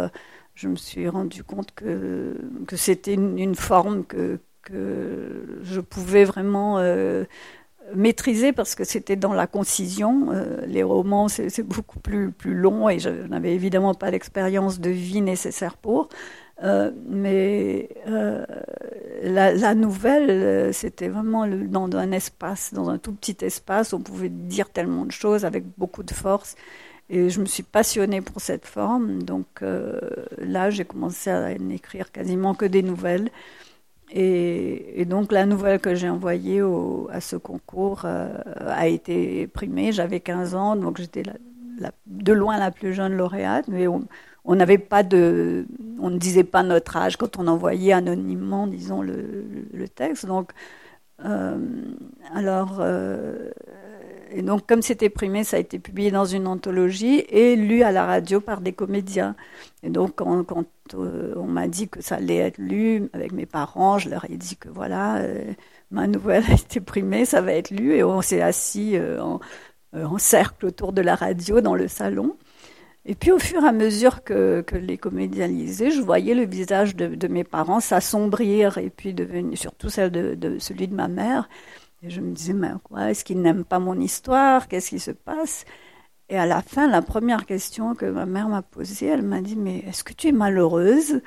je 0.55 0.69
me 0.69 0.77
suis 0.77 1.09
rendu 1.09 1.43
compte 1.43 1.73
que, 1.75 2.37
que 2.67 2.77
c'était 2.77 3.15
une, 3.15 3.39
une, 3.39 3.55
forme 3.55 4.05
que, 4.05 4.41
que 4.63 5.59
je 5.63 5.81
pouvais 5.81 6.25
vraiment 6.25 6.79
maîtriser 7.95 8.53
parce 8.53 8.75
que 8.75 8.85
c'était 8.85 9.17
dans 9.17 9.33
la 9.33 9.47
concision. 9.47 10.29
Euh, 10.33 10.65
les 10.67 10.83
romans, 10.83 11.29
c'est 11.29 11.63
beaucoup 11.63 12.01
plus, 12.01 12.31
plus 12.31 12.55
long 12.55 12.89
et 12.89 12.99
je 12.99 13.11
n'avais 13.11 13.55
évidemment 13.55 13.95
pas 13.95 14.11
l'expérience 14.11 14.81
de 14.81 14.91
vie 14.91 15.21
nécessaire 15.21 15.77
pour. 15.77 16.09
Euh, 16.63 16.91
mais 17.07 17.91
euh, 18.09 18.45
la, 19.23 19.75
nouvelle, 19.75 20.73
c'était 20.73 21.09
vraiment 21.09 21.47
dans 21.47 21.95
un 21.97 22.13
espace, 22.13 22.73
dans 22.73 22.89
un 22.89 22.99
tout 22.99 23.13
petit 23.13 23.37
espace, 23.45 23.93
on 23.93 24.01
pouvait 24.01 24.31
dire 24.31 24.71
tellement 24.71 25.05
de 25.05 25.13
choses 25.13 25.45
avec 25.45 25.65
beaucoup 25.77 26.03
de 26.03 26.15
force. 26.15 26.57
Et 27.09 27.31
je 27.31 27.41
me 27.41 27.47
suis 27.47 27.63
passionnée 27.63 28.21
pour 28.21 28.41
cette 28.41 28.67
forme. 28.67 29.23
Donc 29.23 29.63
là, 30.39 30.71
j'ai 30.71 30.85
commencé 30.85 31.31
à 31.31 31.55
n'écrire 31.57 32.11
quasiment 32.11 32.55
que 32.55 32.65
des 32.65 32.83
nouvelles. 32.83 33.31
Et, 34.13 35.05
donc 35.05 35.33
la 35.33 35.47
nouvelle 35.47 35.81
que 35.81 35.95
j'ai 35.95 36.09
envoyée 36.09 36.63
à 37.11 37.21
ce 37.21 37.37
concours 37.37 38.03
euh, 38.05 38.29
a 38.67 38.87
été 38.87 39.47
primée. 39.47 39.93
J'avais 39.93 40.21
15 40.21 40.55
ans, 40.55 40.77
donc 40.77 40.99
j'étais 40.99 41.23
de 42.07 42.33
loin 42.33 42.59
la 42.59 42.71
plus 42.71 42.95
jeune 42.95 43.15
lauréate, 43.15 43.69
mais 43.69 43.87
on 43.87 44.07
ne 44.45 46.19
disait 46.19 46.45
pas 46.45 46.63
notre 46.63 46.97
âge 46.97 47.17
quand 47.17 47.39
on 47.39 47.47
envoyait 47.47 47.93
anonymement, 47.93 48.67
disons 48.67 49.03
le, 49.03 49.45
le 49.73 49.89
texte. 49.89 50.27
Donc, 50.27 50.53
alors, 51.19 52.79
euh, 52.81 53.51
et 54.31 54.43
donc 54.43 54.67
comme 54.67 54.83
c'était 54.83 55.09
primé, 55.09 55.45
ça 55.45 55.57
a 55.57 55.61
été 55.61 55.79
publié 55.79 56.11
dans 56.11 56.25
une 56.25 56.47
anthologie 56.47 57.25
et 57.29 57.57
lu 57.57 57.83
à 57.83 57.93
la 57.93 58.05
radio 58.05 58.41
par 58.41 58.61
des 58.61 58.73
comédiens. 58.73 59.35
Et 59.83 59.91
donc 59.91 60.17
quand, 60.17 60.45
euh, 60.95 61.35
on 61.37 61.47
m'a 61.47 61.69
dit 61.69 61.89
que 61.89 62.03
ça 62.03 62.17
allait 62.17 62.37
être 62.37 62.59
lu 62.59 63.09
avec 63.13 63.33
mes 63.33 63.47
parents, 63.47 63.99
je 63.99 64.11
leur 64.11 64.25
ai 64.31 64.37
dit 64.37 64.57
que 64.57 64.69
voilà, 64.69 65.19
euh, 65.19 65.53
ma 65.91 66.07
nouvelle 66.07 66.45
a 66.51 66.55
été 66.55 66.81
primée, 66.81 67.25
ça 67.25 67.41
va 67.41 67.53
être 67.53 67.71
lu, 67.71 67.95
et 67.95 68.05
on 68.05 68.23
s'est 68.23 68.43
assis 68.43 68.97
euh, 68.97 69.21
euh, 69.95 70.05
en, 70.05 70.19
cercle 70.19 70.67
autour 70.67 70.93
de 70.93 71.01
la 71.03 71.15
radio 71.15 71.61
dans 71.61 71.75
le 71.75 71.89
salon. 71.89 72.37
Et 73.09 73.15
puis 73.15 73.31
au 73.31 73.39
fur 73.39 73.63
et 73.63 73.69
à 73.69 73.73
mesure 73.73 74.25
que, 74.25 74.65
les 74.73 74.99
comédiens 74.99 75.47
lisaient, 75.47 75.93
je 75.93 76.03
voyais 76.03 76.35
le 76.35 76.45
visage 76.45 76.97
de, 76.97 77.29
mes 77.29 77.45
parents 77.45 77.79
s'assombrir, 77.79 78.79
et 78.79 78.91
puis 78.91 79.15
surtout 79.55 79.87
de, 79.87 80.57
celui 80.59 80.89
de 80.89 80.95
ma 80.95 81.07
mère. 81.07 81.49
Et 82.03 82.11
je 82.11 82.21
me 82.21 82.33
disais, 82.33 82.53
mais 82.53 82.71
quoi, 82.83 83.11
est-ce 83.11 83.25
qu'ils 83.25 83.41
n'aiment 83.41 83.65
pas 83.65 83.79
mon 83.79 83.99
histoire? 84.01 84.67
Qu'est-ce 84.67 84.91
qui 84.91 84.99
se 84.99 85.13
passe? 85.13 85.65
Et 86.29 86.37
à 86.37 86.47
la 86.47 86.63
fin, 86.63 86.89
la 86.89 87.01
première 87.01 87.47
question 87.47 87.95
que 87.95 88.07
ma 88.07 88.27
mère 88.27 88.49
m'a 88.49 88.63
posée, 88.63 89.07
elle 89.07 89.23
m'a 89.23 89.41
dit, 89.41 89.57
mais 89.57 89.85
est-ce 89.87 90.03
que 90.03 90.13
tu 90.13 90.29
es 90.29 90.33
malheureuse? 90.33 91.21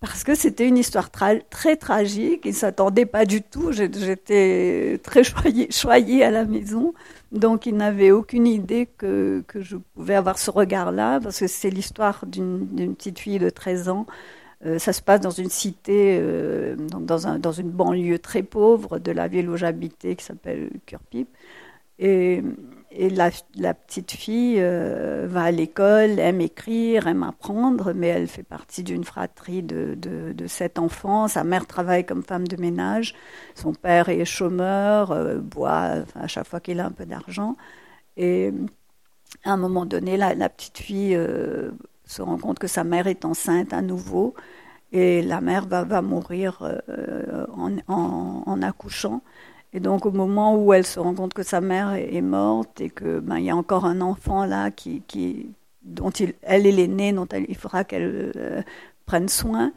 Parce 0.00 0.24
que 0.24 0.34
c'était 0.34 0.68
une 0.68 0.76
histoire 0.76 1.10
très 1.10 1.76
tragique. 1.76 2.42
Il 2.44 2.50
ne 2.50 2.56
s'attendait 2.56 3.06
pas 3.06 3.24
du 3.24 3.40
tout. 3.40 3.72
J'étais 3.72 5.00
très 5.02 5.22
choyée, 5.24 6.22
à 6.22 6.30
la 6.30 6.44
maison. 6.44 6.92
Donc, 7.32 7.66
il 7.66 7.76
n'avait 7.76 8.10
aucune 8.10 8.46
idée 8.46 8.86
que, 8.98 9.42
que, 9.48 9.60
je 9.60 9.76
pouvais 9.94 10.14
avoir 10.14 10.38
ce 10.38 10.50
regard-là, 10.50 11.20
parce 11.20 11.40
que 11.40 11.46
c'est 11.46 11.70
l'histoire 11.70 12.24
d'une 12.26 12.94
petite 12.94 13.18
fille 13.18 13.38
de 13.38 13.50
13 13.50 13.88
ans. 13.88 14.06
Euh, 14.66 14.78
ça 14.78 14.92
se 14.92 15.02
passe 15.02 15.20
dans 15.20 15.30
une 15.30 15.50
cité, 15.50 16.18
euh, 16.20 16.76
dans, 16.76 17.26
un, 17.26 17.38
dans, 17.38 17.52
une 17.52 17.70
banlieue 17.70 18.18
très 18.18 18.42
pauvre 18.42 18.98
de 18.98 19.12
la 19.12 19.28
ville 19.28 19.48
où 19.50 19.56
j'habitais, 19.56 20.16
qui 20.16 20.24
s'appelle 20.24 20.70
Curpip. 20.86 21.28
Et 21.98 22.42
et 22.96 23.10
la, 23.10 23.30
petite 23.74 24.12
fille 24.12 24.56
euh, 24.58 25.26
va 25.28 25.44
à 25.44 25.50
l'école, 25.50 26.20
aime 26.20 26.40
écrire, 26.40 27.08
aime 27.08 27.24
apprendre, 27.24 27.92
mais 27.92 28.06
elle 28.06 28.28
fait 28.28 28.44
partie 28.44 28.84
d'une 28.84 29.02
fratrie 29.02 29.62
de, 29.62 30.46
sept 30.46 30.78
enfants. 30.78 31.26
Sa 31.26 31.42
mère 31.42 31.66
travaille 31.66 32.06
comme 32.06 32.22
femme 32.22 32.46
de 32.46 32.56
ménage. 32.56 33.14
Son 33.56 33.74
père 33.74 34.08
est 34.08 34.24
chômeur, 34.24 35.10
euh, 35.10 35.38
boit 35.38 36.04
à 36.14 36.28
chaque 36.28 36.46
fois 36.46 36.60
qu'il 36.60 36.78
a 36.78 36.86
un 36.86 36.92
peu 36.92 37.04
d'argent. 37.04 37.56
Et 38.16 38.52
à 39.44 39.52
un 39.52 39.56
moment 39.56 39.86
donné, 39.86 40.16
la, 40.16 40.48
petite 40.48 40.78
fille 40.78 41.16
euh, 41.16 41.72
se 42.04 42.22
rend 42.22 42.38
compte 42.38 42.60
que 42.60 42.68
sa 42.68 42.84
mère 42.84 43.08
est 43.08 43.24
enceinte 43.24 43.72
à 43.72 43.82
nouveau. 43.82 44.34
Et 44.92 45.22
la 45.22 45.40
mère 45.40 45.66
va, 45.66 46.02
mourir 46.02 46.62
en 47.88 48.62
accouchant. 48.62 49.22
Et 49.74 49.80
donc 49.80 50.06
au 50.06 50.12
moment 50.12 50.56
où 50.56 50.72
elle 50.72 50.86
se 50.86 51.00
rend 51.00 51.14
compte 51.14 51.34
que 51.34 51.42
sa 51.42 51.60
mère 51.60 51.94
est 51.94 52.22
morte 52.22 52.80
et 52.80 52.90
que 52.90 53.18
ben 53.18 53.38
il 53.38 53.44
y 53.44 53.50
a 53.50 53.56
encore 53.56 53.84
un 53.84 54.00
enfant 54.00 54.46
là 54.46 54.70
qui, 54.70 55.02
qui 55.08 55.50
dont 55.82 56.12
elle 56.42 56.66
est 56.66 56.72
l'aînée, 56.72 57.12
dont 57.12 57.26
il 57.48 57.56
faudra 57.56 57.82
qu'elle 57.82 58.32
euh, 58.36 58.62
prenne 59.04 59.28
soin. 59.28 59.72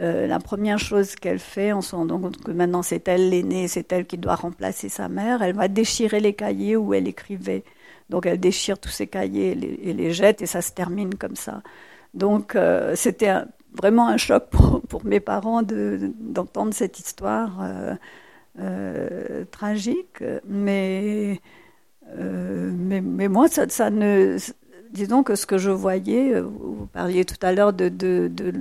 Euh, 0.00 0.26
la 0.26 0.40
première 0.40 0.78
chose 0.78 1.14
qu'elle 1.14 1.38
fait, 1.38 1.72
en 1.72 1.80
se 1.80 1.94
rendant 1.94 2.18
compte 2.18 2.42
que 2.42 2.50
maintenant 2.50 2.82
c'est 2.82 3.06
elle 3.06 3.30
l'aînée, 3.30 3.68
c'est 3.68 3.92
elle 3.92 4.04
qui 4.04 4.18
doit 4.18 4.34
remplacer 4.34 4.88
sa 4.88 5.08
mère, 5.08 5.42
elle 5.42 5.54
va 5.54 5.68
déchirer 5.68 6.18
les 6.18 6.34
cahiers 6.34 6.76
où 6.76 6.92
elle 6.92 7.06
écrivait. 7.06 7.62
Donc 8.08 8.26
elle 8.26 8.40
déchire 8.40 8.78
tous 8.80 8.88
ces 8.88 9.06
cahiers 9.06 9.52
et 9.52 9.92
les, 9.92 10.12
jette 10.12 10.42
et 10.42 10.46
ça 10.46 10.60
se 10.60 10.72
termine 10.72 11.14
comme 11.14 11.36
ça. 11.36 11.62
Donc 12.14 12.56
euh, 12.56 12.96
c'était 12.96 13.34
vraiment 13.74 14.08
un 14.08 14.16
choc 14.16 14.46
pour 14.88 15.04
mes 15.04 15.20
parents 15.20 15.62
d'entendre 15.62 16.74
cette 16.74 16.98
histoire. 16.98 17.62
Euh, 18.58 19.44
tragique, 19.50 20.24
mais, 20.46 21.40
euh, 22.18 22.72
mais, 22.74 23.00
mais, 23.00 23.28
moi, 23.28 23.46
ça, 23.48 23.90
ne. 23.90 24.36
Disons 24.90 25.22
que 25.22 25.36
ce 25.36 25.46
que 25.46 25.56
je 25.56 25.70
voyais, 25.70 26.34
euh, 26.34 26.42
vous 26.42 26.86
parliez 26.92 27.24
tout 27.24 27.36
à 27.42 27.52
l'heure 27.52 27.72
de, 27.72 27.88
de, 27.88 28.28
de, 28.28 28.52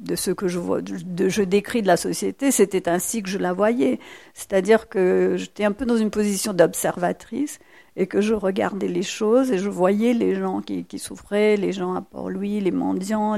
de, 0.00 0.16
ce 0.16 0.30
que 0.30 0.48
je, 0.48 0.58
vois, 0.58 0.82
de, 0.82 1.28
je 1.30 1.42
décris 1.42 1.80
de 1.80 1.86
la 1.86 1.96
société, 1.96 2.50
c'était 2.50 2.90
ainsi 2.90 3.22
que 3.22 3.30
je 3.30 3.38
la 3.38 3.54
voyais. 3.54 3.98
C'est-à-dire 4.34 4.90
que 4.90 5.36
j'étais 5.38 5.64
un 5.64 5.72
peu 5.72 5.86
dans 5.86 5.96
une 5.96 6.10
position 6.10 6.52
d'observatrice 6.52 7.58
et 7.98 8.06
que 8.06 8.20
je 8.20 8.32
regardais 8.32 8.86
les 8.86 9.02
choses 9.02 9.50
et 9.50 9.58
je 9.58 9.68
voyais 9.68 10.14
les 10.14 10.36
gens 10.36 10.62
qui, 10.62 10.98
souffraient, 11.00 11.56
les 11.56 11.72
gens 11.72 11.94
à 11.94 12.00
Port-Louis, 12.00 12.60
les 12.60 12.70
mendiants, 12.70 13.36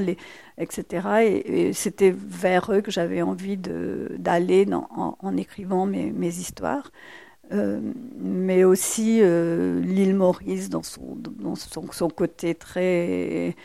etc. 0.59 1.41
Et, 1.45 1.73
c'était 1.73 2.13
vers 2.15 2.71
eux 2.71 2.81
que 2.81 2.91
j'avais 2.91 3.23
envie 3.23 3.57
d'aller 3.57 4.67
en, 4.71 5.35
écrivant 5.35 5.87
mes, 5.87 6.27
histoires. 6.27 6.91
Euh, 7.51 7.81
mais 8.19 8.63
aussi 8.63 9.19
euh, 9.21 9.81
l'île 9.81 10.15
Maurice 10.15 10.69
dans 10.69 10.83
son, 10.83 12.09
côté 12.15 12.55
très 12.55 13.55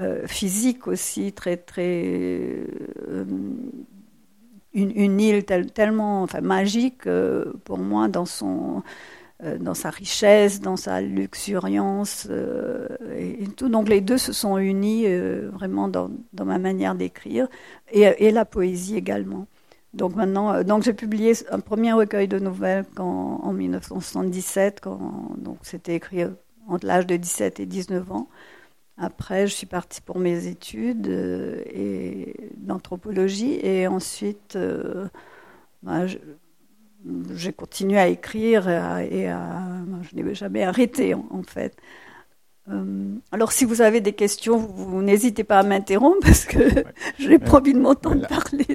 euh, 0.00 0.26
physique 0.28 0.86
aussi, 0.86 1.32
très 1.32 1.56
très 1.56 2.60
une, 4.74 5.20
île 5.20 5.44
tellement 5.44 6.26
magique 6.42 7.08
pour 7.64 7.78
moi 7.78 8.08
dans 8.08 8.26
son 8.26 8.82
dans 9.42 9.74
sa 9.74 9.90
richesse, 9.90 10.60
dans 10.60 10.76
sa 10.76 11.00
luxuriance 11.00 12.28
euh, 12.30 12.86
et, 13.16 13.46
tout. 13.48 13.68
Donc 13.68 13.88
les 13.88 14.00
deux 14.00 14.18
se 14.18 14.32
sont 14.32 14.56
unis 14.58 15.04
euh, 15.06 15.50
vraiment 15.52 15.88
dans, 15.88 16.10
ma 16.44 16.58
manière 16.58 16.94
d'écrire 16.94 17.48
et, 17.90 18.30
la 18.30 18.44
poésie 18.44 18.96
également. 18.96 19.46
Donc 19.94 20.14
maintenant, 20.14 20.62
donc 20.62 20.84
j'ai 20.84 20.94
publié 20.94 21.34
un 21.50 21.60
premier 21.60 21.92
recueil 21.92 22.28
de 22.28 22.38
nouvelles 22.38 22.86
en 22.98 23.52
1977, 23.52 24.80
quand 24.80 25.32
donc 25.36 25.58
c'était 25.62 25.96
écrit 25.96 26.24
entre 26.68 26.86
l'âge 26.86 27.06
de 27.06 27.16
17 27.16 27.60
et 27.60 27.66
19 27.66 28.10
ans. 28.12 28.28
Après, 28.96 29.46
je 29.46 29.54
suis 29.54 29.66
partie 29.66 30.00
pour 30.00 30.18
mes 30.18 30.46
études 30.46 31.08
et 31.08 32.34
d'anthropologie 32.56 33.58
et 33.62 33.86
ensuite, 33.86 34.56
bah, 35.82 36.06
je, 36.06 36.16
j'ai 37.34 37.52
continué 37.52 37.98
à 37.98 38.08
écrire 38.08 38.68
et, 38.68 39.26
je 39.26 40.16
n'ai 40.16 40.34
jamais 40.34 40.62
arrêté 40.62 41.14
en, 41.14 41.42
fait. 41.46 41.76
Euh, 42.70 43.14
alors 43.32 43.50
si 43.50 43.64
vous 43.64 43.80
avez 43.82 44.00
des 44.00 44.12
questions, 44.12 44.56
vous, 44.56 45.02
n'hésitez 45.02 45.42
pas 45.42 45.58
à 45.58 45.62
m'interrompre 45.64 46.20
parce 46.22 46.44
que 46.44 46.58
j'ai 47.18 47.38
promis 47.38 47.72
de 47.74 47.78
m'entendre 47.80 48.26
parler. 48.28 48.66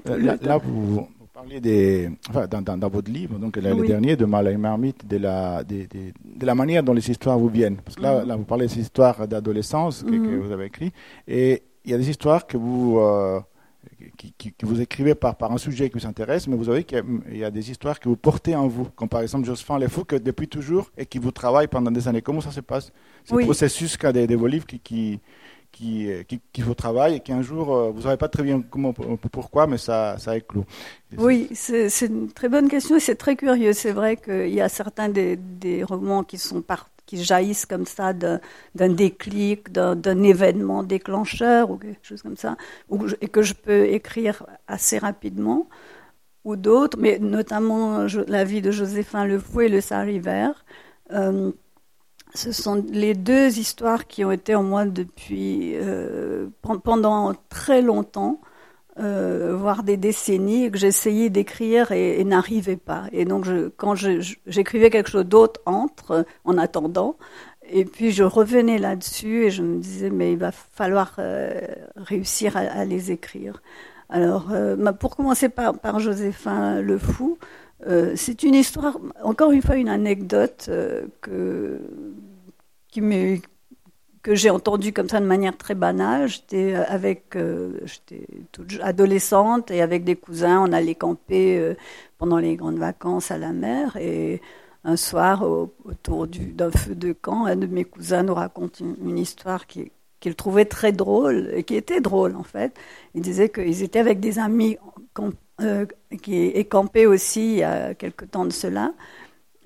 là, 0.42 0.58
vous, 0.58 1.08
parlez 1.34 1.62
des, 1.62 2.10
enfin, 2.30 2.48
dans, 2.48 2.78
dans, 2.78 2.90
votre 2.90 3.10
livre, 3.12 3.38
donc 3.38 3.56
le 3.56 3.88
dernier 3.88 4.16
de 4.18 4.26
Malay 4.26 4.58
Marmite, 4.58 5.08
de 5.08 5.18
la, 5.18 5.64
de, 5.64 5.86
de, 5.86 6.46
la 6.46 6.56
manière 6.56 6.84
dont 6.84 6.94
les 6.94 7.10
histoires 7.10 7.38
vous 7.40 7.48
viennent. 7.48 7.78
Parce 7.78 7.96
que 7.96 8.02
là, 8.02 8.24
mm. 8.24 8.28
là 8.28 8.36
vous 8.36 8.44
parlez 8.44 8.68
des 8.68 8.80
histoires 8.80 9.28
d'adolescence 9.28 10.04
que, 10.04 10.10
mm. 10.12 10.40
vous 10.42 10.52
avez 10.52 10.66
écrites 10.66 10.94
et 11.28 11.64
il 11.86 11.92
y 11.92 11.94
a 11.94 11.98
des 11.98 12.10
histoires 12.10 12.46
que 12.46 12.58
vous 12.58 13.00
euh, 13.00 13.40
qui, 14.18 14.54
vous 14.64 14.82
écrivez 14.82 15.16
par, 15.16 15.36
par 15.36 15.52
un 15.52 15.58
sujet 15.58 15.90
qui 15.90 16.00
vous 16.00 16.06
intéresse, 16.06 16.48
mais 16.48 16.56
vous 16.56 16.66
savez 16.66 16.84
qu'il 16.84 17.04
y, 17.32 17.44
a 17.44 17.52
des 17.52 17.72
histoires 17.72 18.00
que 18.00 18.10
vous 18.10 18.18
portez 18.18 18.56
en 18.56 18.68
vous, 18.68 18.86
comme 18.96 19.10
par 19.10 19.22
exemple 19.22 19.46
Josephine 19.46 19.80
Lefou, 19.80 20.04
que 20.04 20.16
depuis 20.16 20.48
toujours 20.48 20.92
et 20.98 21.06
qui 21.06 21.20
vous 21.20 21.32
travaille 21.32 21.68
pendant 21.68 21.92
des 21.92 22.08
années. 22.08 22.22
Comment 22.22 22.42
ça 22.42 22.52
se 22.52 22.62
passe 22.62 22.92
Ce 23.26 23.36
processus 23.36 23.96
qu'a 23.98 24.12
des, 24.12 24.28
des, 24.28 24.36
vos 24.36 24.48
livres 24.48 24.66
qui, 24.66 24.80
qui, 24.80 25.20
qui, 25.72 26.42
qui, 26.52 26.62
vous 26.62 26.74
travaille 26.74 27.16
et 27.16 27.20
qu'un 27.20 27.42
jour, 27.42 27.76
euh, 27.76 27.92
vous 27.92 27.98
ne 27.98 28.04
savez 28.04 28.18
pas 28.18 28.30
très 28.30 28.44
bien 28.44 28.62
comment, 28.62 28.94
pourquoi, 28.94 29.68
mais 29.68 29.78
ça, 29.78 30.18
ça 30.18 30.36
éclot. 30.36 30.66
Oui, 31.18 31.50
c'est 31.54 31.90
une 32.02 32.32
très 32.32 32.50
bonne 32.50 32.68
question 32.68 32.96
et 32.96 33.00
c'est 33.00 33.16
très 33.16 33.36
curieux. 33.36 33.74
C'est 33.74 33.92
vrai 33.92 34.18
qu'il 34.18 34.54
y 34.54 34.62
a 34.62 34.70
certains 34.70 35.10
des, 35.10 35.36
des 35.36 35.84
romans 35.84 36.24
qui 36.24 36.38
sont 36.38 36.62
partis 36.62 36.97
qui 37.08 37.24
jaillissent 37.24 37.66
comme 37.66 37.88
ça 37.88 38.14
d'un 38.14 38.40
déclic, 38.76 39.72
d'un 39.72 40.24
événement 40.24 40.84
déclencheur 40.84 41.72
ou 41.72 41.78
quelque 41.78 42.06
chose 42.06 42.22
comme 42.22 42.38
ça, 42.38 42.56
et 43.22 43.28
que 43.30 43.42
je 43.42 43.56
peux 43.56 43.86
écrire 43.86 44.46
assez 44.68 45.00
rapidement, 45.00 45.68
ou 46.44 46.56
d'autres, 46.56 46.98
mais 47.00 47.18
notamment 47.18 48.06
la 48.28 48.44
vie 48.44 48.62
de 48.62 48.72
Joséphin 48.72 49.26
Le 49.26 49.40
Fou 49.40 49.62
et 49.62 49.70
le 49.70 49.82
Saint-River. 49.82 50.52
Euh, 51.14 51.52
ce 52.36 52.52
sont 52.52 52.86
les 52.90 53.16
deux 53.16 53.58
histoires 53.58 54.06
qui 54.06 54.24
ont 54.24 54.32
été 54.32 54.54
en 54.54 54.64
moi 54.64 54.86
depuis 54.86 55.76
euh, 55.76 56.48
pendant 56.84 57.34
très 57.50 57.82
longtemps 57.82 58.42
euh, 59.00 59.56
voire 59.56 59.84
des 59.84 59.98
décennies, 59.98 60.72
que 60.72 60.78
j'essayais 60.78 61.30
d'écrire 61.30 61.92
et, 61.92 62.24
n'arrivais 62.24 62.78
pas. 62.78 63.06
Et 63.12 63.26
donc, 63.26 63.46
quand 63.78 63.96
j'écrivais 63.96 64.90
quelque 64.90 65.10
chose 65.10 65.26
d'autre 65.26 65.62
entre, 65.66 66.26
en 66.46 66.58
attendant, 66.58 67.16
et 67.70 67.86
puis 67.86 68.12
je 68.12 68.24
revenais 68.24 68.78
là-dessus 68.78 69.46
et 69.46 69.52
je 69.52 69.62
me 69.62 69.80
disais, 69.80 70.10
mais 70.10 70.32
il 70.32 70.38
va 70.38 70.52
falloir 70.52 71.16
euh, 71.20 71.60
réussir 71.96 72.58
à, 72.58 72.86
les 72.86 73.12
écrire. 73.12 73.62
Alors, 74.10 74.50
euh, 74.52 74.76
pour 74.94 75.16
commencer 75.16 75.50
par, 75.50 75.78
par 75.78 76.00
Joséphin 76.00 76.82
Le 76.82 76.98
Fou, 76.98 77.38
c'est 78.16 78.42
une 78.42 78.56
histoire, 78.56 78.98
encore 79.24 79.52
une 79.52 79.62
fois, 79.62 79.76
une 79.76 79.90
anecdote 79.90 80.70
que, 81.22 81.80
qui 82.90 83.02
m'est 83.02 83.42
que 84.28 84.36
j'ai 84.36 84.50
entendu 84.50 84.92
comme 84.92 85.08
ça 85.08 85.22
de 85.22 85.26
manière 85.26 85.56
très 85.56 85.74
banale. 85.74 86.28
J'étais 86.28 86.74
euh, 86.76 86.84
avec, 86.90 87.38
euh, 87.38 87.80
j'étais 87.86 88.28
toute 88.52 88.78
adolescente 88.82 89.72
et 89.72 89.82
avec 89.82 90.04
des 90.04 90.18
cousins, 90.18 90.62
on 90.68 90.74
allait 90.74 90.96
camper 90.96 91.58
euh, 91.58 91.76
pendant 92.18 92.38
les 92.38 92.58
grandes 92.58 92.78
vacances 92.78 93.32
à 93.32 93.38
la 93.38 93.54
mer 93.54 93.96
et 93.96 94.42
un 94.84 94.98
soir, 94.98 95.46
autour 95.86 96.28
d'un 96.28 96.72
feu 96.72 96.94
de 96.94 97.14
camp, 97.14 97.46
un 97.46 97.56
de 97.56 97.68
mes 97.68 97.86
cousins 97.86 98.24
nous 98.24 98.34
raconte 98.34 98.82
une, 98.82 99.18
histoire 99.18 99.66
qu'il 99.66 100.36
trouvait 100.36 100.66
très 100.66 100.92
drôle 100.92 101.50
et 101.54 101.64
qui 101.64 101.76
était 101.76 102.02
drôle 102.02 102.36
en 102.36 102.44
fait. 102.44 102.74
Il 103.16 103.22
disait 103.22 103.48
qu'ils 103.48 103.82
étaient 103.82 104.00
avec 104.00 104.20
des 104.20 104.40
amis 104.40 104.78
qui 106.22 106.66
campaient 106.66 107.06
aussi 107.06 107.54
il 107.54 107.58
y 107.60 107.64
a 107.64 107.94
quelque 107.94 108.26
temps 108.26 108.46
de 108.46 108.52
cela. 108.52 108.92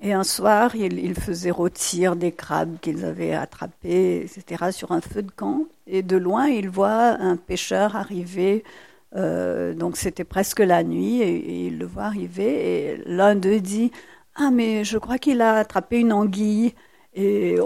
Et 0.04 0.12
un 0.12 0.24
soir, 0.24 0.74
ils, 0.74 1.14
faisaient 1.14 1.52
rôtir 1.52 2.16
des 2.16 2.32
crabes 2.32 2.76
qu'ils 2.80 3.04
avaient 3.04 3.34
attrapés, 3.34 4.22
etc., 4.24 4.72
sur 4.72 4.90
un 4.90 5.00
feu 5.00 5.22
de 5.22 5.30
camp. 5.30 5.66
Et 5.86 6.02
de 6.02 6.16
loin, 6.16 6.48
ils 6.48 6.68
voient 6.68 7.16
un 7.20 7.36
pêcheur 7.36 7.94
arriver. 7.94 8.64
Euh, 9.14 9.74
donc 9.74 9.96
c'était 9.96 10.24
presque 10.24 10.58
la 10.58 10.82
nuit, 10.82 11.22
et, 11.22 11.66
ils 11.68 11.78
le 11.78 11.86
voient 11.86 12.04
arriver. 12.04 12.94
Et 12.96 13.02
l'un 13.06 13.36
d'eux 13.36 13.60
dit 13.60 13.92
Ah, 14.34 14.50
mais 14.52 14.84
je 14.84 14.98
crois 14.98 15.18
qu'il 15.18 15.40
a 15.40 15.54
attrapé 15.54 16.00
une 16.00 16.12
anguille. 16.12 16.74
Et 17.14 17.58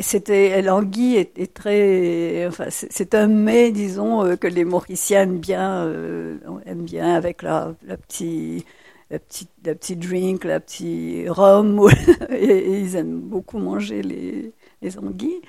c'était 0.00 0.60
l'anguille 0.62 1.16
est, 1.16 1.54
très, 1.54 2.46
enfin 2.48 2.66
c'est 2.70 3.14
un 3.14 3.28
mets 3.28 3.70
disons 3.70 4.24
euh, 4.24 4.36
que 4.36 4.48
les 4.48 4.64
Mauriciens 4.64 5.22
aiment 5.22 5.38
bien, 5.38 5.84
euh, 5.84 6.38
aiment 6.66 6.82
bien 6.82 7.14
avec 7.14 7.42
la, 7.42 7.74
la 7.86 7.96
petite 7.96 8.66
la 9.10 9.18
petite, 9.18 9.50
la 9.64 9.74
petite 9.74 9.98
drink, 9.98 10.44
la 10.44 10.60
petite 10.60 11.28
rhum, 11.28 11.88
et, 12.30 12.80
ils 12.80 12.96
aiment 12.96 13.20
beaucoup 13.20 13.58
manger 13.58 14.02
les, 14.02 14.52
les 14.82 14.98
anguilles. 14.98 15.40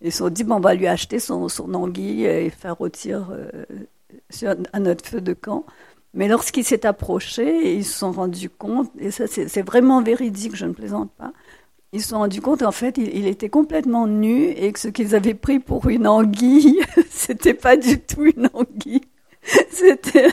Ils 0.00 0.12
se 0.12 0.18
sont 0.18 0.30
dit, 0.30 0.44
bon, 0.44 0.56
on 0.56 0.60
va 0.60 0.74
lui 0.74 0.86
acheter 0.86 1.18
son, 1.18 1.48
son 1.48 1.74
anguille 1.74 2.24
et 2.24 2.48
faire 2.50 2.76
rôtir 2.76 3.28
euh, 3.30 4.56
à 4.72 4.80
notre 4.80 5.06
feu 5.06 5.20
de 5.20 5.34
camp. 5.34 5.64
Mais 6.14 6.26
lorsqu'il 6.28 6.64
s'est 6.64 6.86
approché, 6.86 7.76
ils 7.76 7.84
se 7.84 7.98
sont 7.98 8.12
rendus 8.12 8.50
compte, 8.50 8.90
et 8.98 9.10
ça 9.12 9.26
c'est 9.28 9.62
vraiment 9.62 10.02
véridique, 10.02 10.56
je 10.56 10.66
ne 10.66 10.72
plaisante 10.72 11.12
pas, 11.12 11.32
ils 11.92 12.02
se 12.02 12.08
sont 12.08 12.18
rendus 12.18 12.40
compte 12.40 12.62
en 12.62 12.72
fait 12.72 12.98
il, 12.98 13.16
il 13.16 13.26
était 13.28 13.48
complètement 13.48 14.08
nu 14.08 14.48
et 14.48 14.72
que 14.72 14.80
ce 14.80 14.88
qu'ils 14.88 15.14
avaient 15.14 15.34
pris 15.34 15.60
pour 15.60 15.88
une 15.88 16.08
anguille, 16.08 16.80
c'était 17.10 17.54
pas 17.54 17.76
du 17.76 18.00
tout 18.00 18.24
une 18.24 18.50
anguille. 18.52 19.02
C'était 19.70 20.28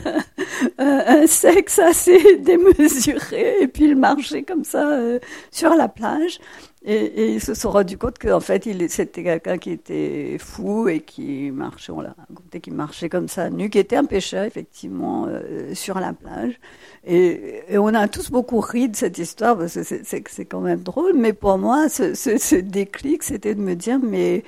un, 0.78 1.26
sexe 1.26 1.78
assez 1.78 2.36
démesuré 2.40 3.62
et 3.62 3.68
puis 3.68 3.84
il 3.84 3.96
marchait 3.96 4.42
comme 4.42 4.64
ça 4.64 4.86
euh, 4.86 5.18
sur 5.50 5.74
la 5.74 5.88
plage 5.88 6.38
et, 6.84 6.94
et, 6.94 7.34
ils 7.34 7.40
se 7.40 7.54
sont 7.54 7.70
rendus 7.70 7.98
compte 7.98 8.18
qu'en 8.18 8.38
fait, 8.38 8.64
il, 8.66 8.88
c'était 8.88 9.24
quelqu'un 9.24 9.58
qui 9.58 9.72
était 9.72 10.36
fou 10.38 10.88
et 10.88 11.00
qui 11.00 11.50
marchait, 11.50 11.90
on 11.90 12.00
l'a 12.00 12.14
raconté, 12.16 12.60
qui 12.60 12.70
marchait 12.70 13.08
comme 13.08 13.26
ça, 13.26 13.50
nu, 13.50 13.68
qui 13.68 13.78
était 13.80 13.96
un 13.96 14.04
pêcheur, 14.04 14.44
effectivement, 14.44 15.26
euh, 15.28 15.74
sur 15.74 15.98
la 15.98 16.12
plage. 16.12 16.60
Et, 17.04 17.64
on 17.76 17.92
a 17.94 18.06
tous 18.06 18.30
beaucoup 18.30 18.60
ri 18.60 18.88
de 18.88 18.94
cette 18.94 19.18
histoire, 19.18 19.58
parce 19.58 19.74
que 19.74 19.82
c'est, 19.82 20.44
quand 20.44 20.60
même 20.60 20.82
drôle, 20.82 21.14
mais 21.14 21.32
pour 21.32 21.58
moi, 21.58 21.88
ce 21.88 22.54
déclic, 22.60 23.24
c'était 23.24 23.56
de 23.56 23.60
me 23.60 23.74
dire, 23.74 23.98
mais 24.00 24.44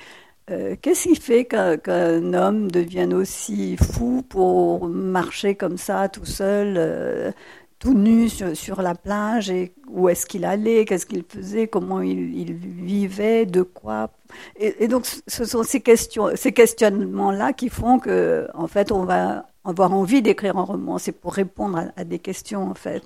euh, 0.51 0.75
qu'est-ce 0.81 1.07
qui 1.07 1.15
fait 1.15 1.45
qu'un, 1.45 2.33
homme 2.33 2.69
devienne 2.69 3.13
aussi 3.13 3.77
fou 3.77 4.23
pour 4.27 4.87
marcher 4.87 5.55
comme 5.55 5.77
ça, 5.77 6.09
tout 6.09 6.25
seul 6.25 6.75
euh, 6.77 7.31
tout 7.79 7.95
nu 7.95 8.29
sur, 8.29 8.81
la 8.83 8.93
plage 8.93 9.49
et 9.49 9.73
où 9.89 10.07
est-ce 10.07 10.27
qu'il 10.27 10.45
allait, 10.45 10.85
qu'est-ce 10.85 11.07
qu'il 11.07 11.23
faisait, 11.27 11.67
comment 11.67 12.01
il, 12.01 12.53
vivait, 12.53 13.47
de 13.47 13.63
quoi? 13.63 14.11
Et, 14.55 14.87
donc, 14.87 15.07
ce 15.27 15.45
sont 15.45 15.63
ces 15.63 15.81
ces 16.35 16.51
questionnements-là 16.51 17.53
qui 17.53 17.69
font 17.69 17.97
que, 17.97 18.47
en 18.53 18.67
fait, 18.67 18.91
on 18.91 19.03
va 19.03 19.47
avoir 19.65 19.93
envie 19.93 20.21
d'écrire 20.21 20.57
un 20.57 20.63
roman. 20.63 20.97
C'est 20.97 21.11
pour 21.11 21.33
répondre 21.33 21.91
à, 21.95 22.03
des 22.03 22.19
questions, 22.19 22.69
en 22.69 22.75
fait. 22.75 23.03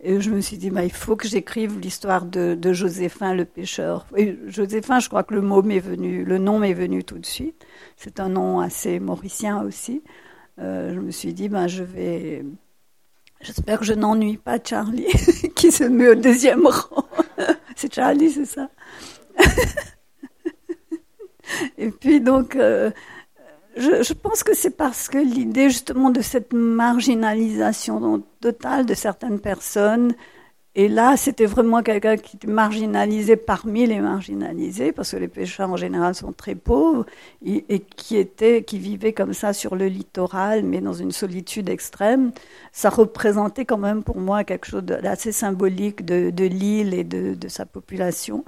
Et 0.00 0.20
je 0.20 0.30
me 0.30 0.40
suis 0.40 0.58
dit, 0.58 0.70
bah, 0.70 0.84
il 0.84 0.92
faut 0.92 1.16
que 1.16 1.26
j'écrive 1.26 1.80
l'histoire 1.80 2.24
de, 2.24 2.54
de, 2.54 2.72
Joséphin 2.72 3.34
le 3.34 3.44
pêcheur. 3.44 4.06
Et 4.16 4.38
Joséphin, 4.46 5.00
je 5.00 5.08
crois 5.08 5.24
que 5.24 5.34
le 5.34 5.40
mot 5.42 5.60
m'est 5.62 5.80
venu, 5.80 6.24
le 6.24 6.38
nom 6.38 6.60
m'est 6.60 6.72
venu 6.72 7.02
tout 7.02 7.18
de 7.18 7.26
suite. 7.26 7.66
C'est 7.96 8.20
un 8.20 8.28
nom 8.28 8.60
assez 8.60 9.00
mauricien 9.00 9.62
aussi. 9.62 10.02
Euh, 10.60 10.94
je 10.94 11.00
me 11.00 11.10
suis 11.10 11.34
dit, 11.34 11.48
vais 11.48 12.44
J'espère 13.40 13.78
que 13.78 13.84
je 13.84 13.92
n'ennuie 13.92 14.36
pas 14.36 14.58
Charlie, 14.62 15.06
qui 15.54 15.70
se 15.70 15.84
met 15.84 16.08
au 16.08 16.14
deuxième 16.16 16.66
rang. 16.66 17.04
c'est 17.76 17.92
Charlie, 17.92 18.30
c'est 18.30 18.44
ça 18.44 18.68
Et 21.78 21.90
puis 21.90 22.20
donc, 22.20 22.56
euh, 22.56 22.90
je, 23.78 24.12
pense 24.12 24.42
que 24.42 24.54
c'est 24.54 24.76
parce 24.76 25.08
que 25.08 25.18
l'idée 25.18 25.70
justement 25.70 26.10
de 26.10 26.20
cette 26.20 26.52
marginalisation 26.52 28.22
totale 28.40 28.86
de 28.86 28.94
certaines 28.94 29.40
personnes 29.40 30.14
et 30.78 30.86
là, 30.86 31.16
c'était 31.16 31.46
vraiment 31.46 31.82
quelqu'un 31.82 32.16
qui 32.16 32.36
était 32.36 32.46
marginalisé 32.46 33.34
parmi 33.34 33.84
les 33.84 33.98
marginalisés, 33.98 34.92
parce 34.92 35.10
que 35.10 35.16
les 35.16 35.26
pêcheurs 35.26 35.68
en 35.68 35.76
général 35.76 36.14
sont 36.14 36.32
très 36.32 36.54
pauvres, 36.54 37.04
et, 37.44 37.80
qui 37.96 38.16
était, 38.16 38.62
qui 38.62 38.78
vivait 38.78 39.12
comme 39.12 39.32
ça 39.32 39.52
sur 39.52 39.74
le 39.74 39.86
littoral, 39.86 40.62
mais 40.62 40.80
dans 40.80 40.92
une 40.92 41.10
solitude 41.10 41.68
extrême. 41.68 42.30
Ça 42.70 42.90
représentait 42.90 43.64
quand 43.64 43.76
même 43.76 44.04
pour 44.04 44.18
moi 44.18 44.44
quelque 44.44 44.66
chose 44.66 44.84
d'assez 44.84 45.32
symbolique 45.32 46.04
de, 46.04 46.44
l'île 46.44 46.94
et 46.94 47.02
de, 47.02 47.34
de, 47.34 47.48
sa 47.48 47.66
population. 47.66 48.44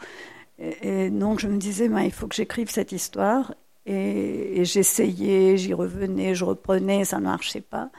Et, 0.60 1.10
donc 1.10 1.40
je 1.40 1.48
me 1.48 1.56
disais, 1.56 1.88
ben, 1.88 2.02
il 2.02 2.12
faut 2.12 2.28
que 2.28 2.36
j'écrive 2.36 2.70
cette 2.70 2.92
histoire. 2.92 3.54
Et, 3.90 4.64
j'essayais, 4.64 5.56
j'y 5.56 5.74
revenais, 5.74 6.34
je 6.34 6.44
reprenais, 6.44 7.04
ça 7.04 7.18
ne 7.18 7.24
marchait 7.24 7.60
pas. 7.60 7.90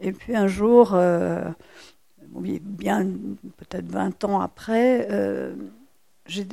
Et 0.00 0.12
puis 0.12 0.34
un 0.34 0.46
jour, 0.46 0.92
euh, 0.94 1.42
bien 2.40 3.04
peut-être 3.58 3.90
20 3.90 4.24
ans 4.24 4.40
après, 4.40 5.06
euh, 5.10 5.54
j'ai 6.26 6.46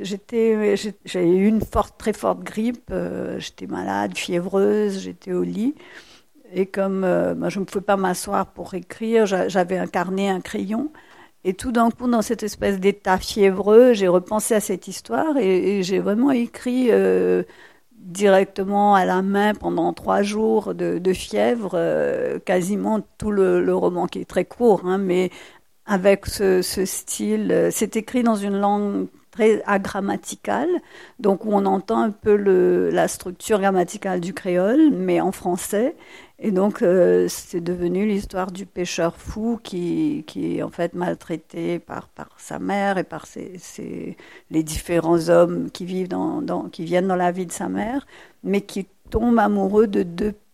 eu 1.16 1.48
une 1.48 1.62
très 1.98 2.14
forte 2.14 2.44
grippe, 2.44 2.90
euh, 2.92 3.40
j'étais 3.40 3.68
malade, 3.68 4.18
fiévreuse, 4.18 5.00
j'étais 5.00 5.32
au 5.32 5.44
lit. 5.44 5.76
Et 6.54 6.66
comme 6.66 7.06
euh, 7.06 7.50
je 7.50 7.60
ne 7.60 7.66
pouvais 7.66 7.84
pas 7.84 7.96
m'asseoir 7.96 8.48
pour 8.48 8.74
écrire, 8.74 9.26
j'avais 9.26 9.78
un 9.78 9.88
carnet, 9.88 10.28
un 10.28 10.42
crayon. 10.42 10.92
Et 11.44 11.54
tout 11.54 11.72
d'un 11.72 11.90
coup, 11.90 12.10
dans 12.10 12.22
cette 12.22 12.44
espèce 12.44 12.80
d'état 12.80 13.18
fiévreux, 13.18 13.94
j'ai 13.94 14.10
repensé 14.10 14.54
à 14.56 14.60
cette 14.60 14.88
histoire 14.88 15.38
et, 15.38 15.82
j'ai 15.82 16.00
vraiment 16.00 16.32
écrit 16.32 16.90
directement 18.02 18.96
à 18.96 19.06
la 19.06 19.22
main 19.22 19.54
pendant 19.54 19.94
trois 19.94 20.22
jours 20.24 20.74
de, 20.74 21.14
fièvre, 21.14 21.78
quasiment 22.46 23.00
tout 23.18 23.32
le, 23.32 23.74
roman 23.74 24.08
qui 24.08 24.20
est 24.20 24.26
très 24.26 24.46
court, 24.46 24.82
hein, 24.86 24.98
mais 24.98 25.30
avec 25.86 26.26
ce, 26.26 26.62
ce 26.62 26.86
style. 26.86 27.52
Euh, 27.52 27.70
c'est 27.72 27.96
écrit 27.96 28.24
dans 28.24 28.36
une 28.36 28.58
langue 28.58 29.08
très 29.32 29.62
agrammaticale, 29.66 30.70
donc 31.20 31.46
où 31.46 31.50
on 31.52 31.66
entend 31.66 32.02
un 32.02 32.12
peu 32.12 32.36
le, 32.36 32.90
la 32.90 33.08
structure 33.08 33.60
grammaticale 33.60 34.20
du 34.20 34.34
créole, 34.34 34.92
mais 34.92 35.22
en 35.22 35.32
français. 35.32 35.96
Et 36.44 36.50
donc, 36.50 36.82
euh, 36.82 37.28
c'est 37.30 37.62
devenu 37.62 38.08
l'histoire 38.08 38.52
du 38.52 38.66
pêcheur 38.66 39.16
fou 39.16 39.60
qui, 39.62 40.24
qui 40.26 40.58
est 40.58 40.64
en 40.64 40.72
fait 40.72 40.96
maltraité 40.96 41.78
par, 41.78 42.08
par 42.08 42.30
sa 42.38 42.58
mère 42.58 42.98
et 42.98 43.04
par 43.04 43.28
ses, 43.28 44.18
les 44.50 44.64
différents 44.64 45.30
hommes 45.30 45.70
qui, 45.70 45.86
vivent 45.86 46.08
dans, 46.08 46.68
qui 46.72 46.84
viennent 46.84 47.08
dans 47.08 47.16
la 47.16 47.32
vie 47.32 47.46
de 47.46 47.52
sa 47.52 47.70
mère, 47.70 48.08
mais 48.44 48.62
qui 48.62 48.88
tombe 49.12 49.38
amoureux 49.38 49.86
de 49.86 50.04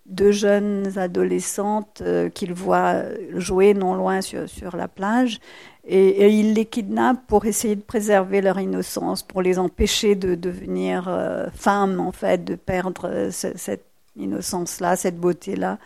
deux 0.07 0.31
jeunes 0.31 0.97
adolescentes 0.97 2.01
euh, 2.01 2.27
qu'il 2.27 2.53
voit 2.53 3.03
jouer 3.35 3.73
non 3.73 3.95
loin 3.95 4.19
sur, 4.19 4.49
sur 4.49 4.75
la 4.75 4.89
plage. 4.89 5.39
Et, 5.85 6.27
il 6.37 6.53
les 6.53 6.65
kidnappe 6.65 7.25
pour 7.27 7.45
essayer 7.45 7.77
de 7.77 7.81
préserver 7.81 8.41
leur 8.41 8.59
innocence, 8.59 9.23
pour 9.23 9.41
les 9.41 9.57
empêcher 9.57 10.15
de 10.15 10.35
devenir 10.35 11.05
euh, 11.07 11.47
femmes 11.55 12.01
en 12.01 12.11
fait, 12.11 12.43
de 12.43 12.55
perdre 12.55 13.29
cette 13.31 13.85
innocence-là, 14.17 14.95
cette 14.95 15.17
beauté-là. 15.17 15.79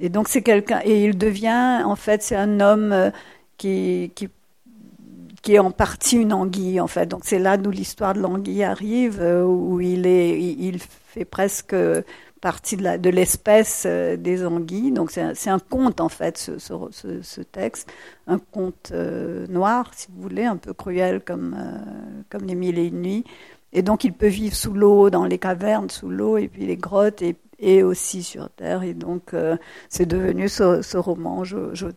Et 0.00 0.08
donc 0.08 0.28
c'est 0.28 0.42
quelqu'un 0.42 0.80
et 0.84 1.04
il 1.04 1.18
devient 1.18 1.82
en 1.84 1.96
fait 1.96 2.22
c'est 2.22 2.36
un 2.36 2.60
homme 2.60 3.12
qui, 3.56 4.12
qui 4.14 4.28
qui 5.42 5.54
est 5.54 5.58
en 5.58 5.70
partie 5.70 6.16
une 6.16 6.32
anguille 6.32 6.80
en 6.80 6.86
fait. 6.86 7.06
Donc 7.06 7.22
c'est 7.24 7.38
là 7.38 7.56
d'où 7.56 7.70
l'histoire 7.70 8.14
de 8.14 8.20
l'anguille 8.20 8.62
arrive, 8.62 9.20
où 9.20 9.80
il 9.80 10.06
est, 10.06 10.40
il 10.40 10.78
fait 10.80 11.24
presque 11.24 11.74
partie 12.38 12.76
de 12.76 13.10
l'espèce 13.10 13.84
euh, 13.86 14.16
des 14.16 14.44
anguilles. 14.44 14.92
Donc 14.92 15.10
c'est 15.10 15.50
un, 15.50 15.58
conte 15.58 16.00
en 16.00 16.08
fait, 16.08 16.38
ce, 16.38 16.58
ce, 16.58 17.40
texte, 17.42 17.90
un 18.26 18.38
conte 18.38 18.90
euh, 18.92 19.46
noir, 19.48 19.90
si 19.94 20.08
vous 20.10 20.22
voulez, 20.22 20.44
un 20.44 20.56
peu 20.56 20.72
cruel 20.72 21.20
comme, 21.20 21.56
euh, 21.58 22.22
comme 22.30 22.46
les 22.46 22.54
mille 22.54 22.78
et 22.78 22.86
une 22.86 23.02
nuits. 23.02 23.24
Et 23.72 23.82
donc 23.82 24.04
il 24.04 24.12
peut 24.12 24.28
vivre 24.28 24.54
sous 24.54 24.72
l'eau, 24.72 25.10
dans 25.10 25.24
les 25.24 25.38
cavernes 25.38 25.90
sous 25.90 26.08
l'eau, 26.08 26.38
et 26.38 26.48
puis 26.48 26.66
les 26.66 26.76
grottes, 26.76 27.22
et, 27.22 27.36
et 27.58 27.82
aussi 27.82 28.22
sur 28.22 28.50
Terre. 28.50 28.82
Et 28.82 28.94
donc 28.94 29.34
c'est 29.88 30.06
devenu 30.06 30.48
ce, 30.48 30.96
roman, 30.96 31.42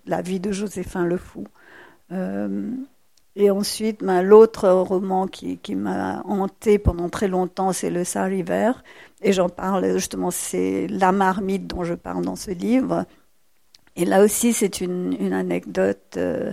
La 0.05 0.22
vie 0.22 0.39
de 0.39 0.51
Joséphin 0.51 1.05
le 1.05 1.18
Fou. 1.18 1.45
Et 3.36 3.49
ensuite, 3.49 4.03
ben, 4.03 4.22
l'autre 4.22 4.70
roman 4.70 5.28
qui, 5.28 5.76
m'a 5.76 6.22
hanté 6.26 6.80
pendant 6.80 7.09
très 7.09 7.28
longtemps, 7.30 7.72
c'est 7.72 7.89
Le 7.89 8.03
Sari 8.03 8.43
Vert. 8.43 8.84
Et 9.22 9.32
j'en 9.32 9.49
parle 9.49 9.93
justement, 9.93 10.32
c'est 10.32 10.88
la 10.88 11.12
marmite 11.12 11.68
dont 11.68 11.84
je 11.84 11.93
parle 11.93 12.26
dans 12.26 12.36
ce 12.36 12.51
livre. 12.51 13.05
Et 13.95 14.05
là 14.05 14.24
aussi, 14.24 14.53
c'est 14.53 14.82
une, 14.82 15.34
anecdote, 15.34 16.16
euh, 16.18 16.51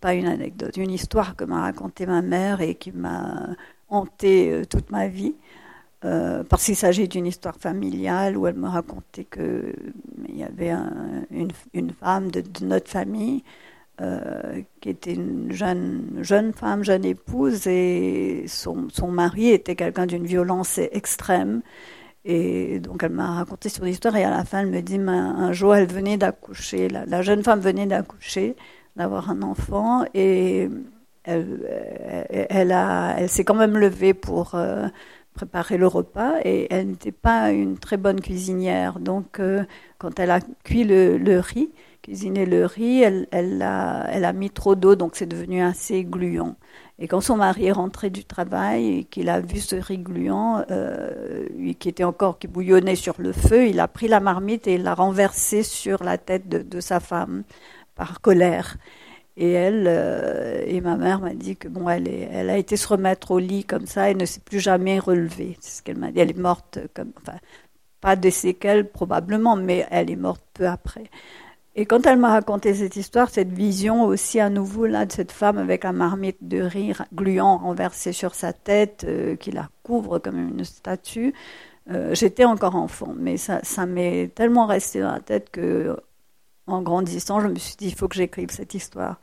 pas 0.00 0.14
une 0.14 0.26
anecdote, 0.26 0.76
une 0.76 0.90
histoire 0.90 1.36
que 1.36 1.44
m'a 1.44 1.62
racontée 1.62 2.06
ma 2.06 2.22
mère 2.22 2.60
et 2.60 2.74
qui 2.74 2.92
m'a 2.92 3.50
hantée 3.88 4.52
euh, 4.52 4.64
toute 4.64 4.90
ma 4.90 5.08
vie. 5.08 5.34
Euh, 6.04 6.44
parce 6.44 6.64
qu'il 6.64 6.76
s'agit 6.76 7.08
d'une 7.08 7.26
histoire 7.26 7.56
familiale 7.56 8.36
où 8.36 8.46
elle 8.46 8.54
me 8.54 8.68
racontait 8.68 9.24
qu'il 9.24 10.36
y 10.36 10.44
avait 10.44 10.70
un, 10.70 11.24
une, 11.32 11.90
femme 11.90 12.30
de, 12.30 12.44
notre 12.62 12.88
famille 12.88 13.42
euh, 14.00 14.62
qui 14.80 14.90
était 14.90 15.14
une 15.14 15.50
jeune, 15.50 16.18
jeune 16.20 16.52
femme, 16.52 16.84
jeune 16.84 17.04
épouse, 17.04 17.66
et 17.66 18.44
son, 18.46 18.86
son 18.92 19.08
mari 19.08 19.48
était 19.48 19.74
quelqu'un 19.74 20.06
d'une 20.06 20.24
violence 20.24 20.78
extrême. 20.78 21.62
Et 22.24 22.78
donc 22.78 23.02
elle 23.02 23.10
m'a 23.10 23.34
raconté 23.34 23.68
son 23.68 23.84
histoire 23.84 24.14
et 24.14 24.22
à 24.22 24.30
la 24.30 24.44
fin 24.44 24.60
elle 24.60 24.70
me 24.70 24.82
dit 24.82 24.98
un 24.98 25.52
jour 25.52 25.74
elle 25.74 25.88
venait 25.88 26.16
d'accoucher, 26.16 26.88
la, 26.88 27.22
jeune 27.22 27.42
femme 27.42 27.60
venait 27.60 27.86
d'accoucher, 27.86 28.54
d'avoir 28.96 29.30
un 29.30 29.42
enfant 29.42 30.04
et 30.14 30.68
elle, 31.24 32.46
elle, 32.50 32.70
elle 33.18 33.28
s'est 33.28 33.44
quand 33.44 33.54
même 33.54 33.76
levée 33.76 34.14
pour 34.14 34.56
préparer 35.38 35.76
le 35.78 35.86
repas 35.86 36.34
et 36.44 36.66
elle 36.70 36.88
n'était 36.88 37.12
pas 37.12 37.52
une 37.52 37.78
très 37.78 37.96
bonne 37.96 38.20
cuisinière. 38.20 38.98
Donc, 38.98 39.40
quand 39.98 40.18
elle 40.18 40.32
a 40.32 40.40
cuit 40.64 40.82
le, 40.82 41.38
riz, 41.38 41.70
cuisiné 42.02 42.44
le 42.44 42.66
riz, 42.66 43.02
elle, 43.02 43.28
elle, 43.30 43.62
a, 43.62 44.08
elle 44.10 44.24
a 44.24 44.32
mis 44.32 44.50
trop 44.50 44.74
d'eau, 44.74 44.96
donc 44.96 45.12
c'est 45.14 45.26
devenu 45.26 45.62
assez 45.62 46.02
gluant. 46.04 46.56
Et 47.00 47.06
quand 47.06 47.20
son 47.20 47.36
mari 47.36 47.66
est 47.66 47.72
rentré 47.72 48.10
du 48.10 48.24
travail 48.24 48.98
et 48.98 49.04
qu'il 49.04 49.28
a 49.28 49.40
vu 49.40 49.60
ce 49.60 49.76
riz 49.76 49.98
gluant, 49.98 50.64
euh, 50.72 51.46
qui 51.78 51.88
était 51.88 52.02
encore, 52.02 52.40
qui 52.40 52.48
bouillonnait 52.48 52.96
sur 52.96 53.14
le 53.18 53.32
feu, 53.32 53.68
il 53.68 53.78
a 53.78 53.86
pris 53.86 54.08
la 54.08 54.18
marmite 54.18 54.66
et 54.66 54.78
l'a 54.78 54.94
renversée 54.94 55.62
sur 55.62 56.02
la 56.02 56.18
tête 56.18 56.48
de, 56.48 56.80
sa 56.80 56.98
femme 56.98 57.44
par 57.94 58.20
colère. 58.20 58.76
Et 59.40 59.52
elle, 59.52 59.84
euh, 59.86 60.64
et 60.66 60.80
ma 60.80 60.96
mère 60.96 61.20
m'a 61.20 61.32
dit 61.32 61.56
que 61.56 61.68
bon, 61.68 61.88
elle, 61.88 62.08
est, 62.08 62.28
elle 62.32 62.50
a 62.50 62.58
été 62.58 62.76
se 62.76 62.88
remettre 62.88 63.30
au 63.30 63.38
lit 63.38 63.62
comme 63.64 63.86
ça 63.86 64.10
et 64.10 64.14
ne 64.14 64.24
s'est 64.24 64.40
plus 64.40 64.58
jamais 64.58 64.98
relevée. 64.98 65.56
C'est 65.60 65.78
ce 65.78 65.82
qu'elle 65.84 65.96
m'a 65.96 66.10
dit. 66.10 66.18
Elle 66.18 66.30
est 66.30 66.38
morte 66.38 66.80
comme, 66.92 67.12
enfin, 67.22 67.38
pas 68.00 68.16
des 68.16 68.32
séquelles 68.32 68.88
probablement, 68.90 69.54
mais 69.54 69.86
elle 69.92 70.10
est 70.10 70.16
morte 70.16 70.42
peu 70.54 70.66
après. 70.66 71.04
Et 71.76 71.86
quand 71.86 72.04
elle 72.06 72.18
m'a 72.18 72.30
raconté 72.30 72.74
cette 72.74 72.96
histoire, 72.96 73.30
cette 73.30 73.52
vision 73.52 74.02
aussi 74.04 74.40
à 74.40 74.50
nouveau 74.50 74.86
là 74.86 75.06
de 75.06 75.12
cette 75.12 75.30
femme 75.30 75.58
avec 75.58 75.84
la 75.84 75.92
marmite 75.92 76.38
de 76.40 76.60
rire 76.60 77.04
gluant 77.14 77.58
renversée 77.58 78.12
sur 78.12 78.34
sa 78.34 78.52
tête, 78.52 79.04
euh, 79.08 79.36
qui 79.36 79.52
la 79.52 79.68
couvre 79.84 80.18
comme 80.18 80.36
une 80.36 80.64
statue, 80.64 81.32
euh, 81.90 82.12
j'étais 82.14 82.44
encore 82.44 82.74
enfant, 82.74 83.14
mais 83.16 83.36
ça, 83.36 83.60
ça 83.62 83.86
m'est 83.86 84.34
tellement 84.34 84.66
resté 84.66 85.00
dans 85.00 85.12
la 85.12 85.20
tête 85.20 85.50
que, 85.50 85.96
en 86.68 86.82
grandissant, 86.82 87.40
je 87.40 87.48
me 87.48 87.56
suis 87.56 87.76
dit 87.76 87.86
il 87.88 87.94
faut 87.94 88.08
que 88.08 88.16
j'écrive 88.16 88.50
cette 88.50 88.74
histoire. 88.74 89.20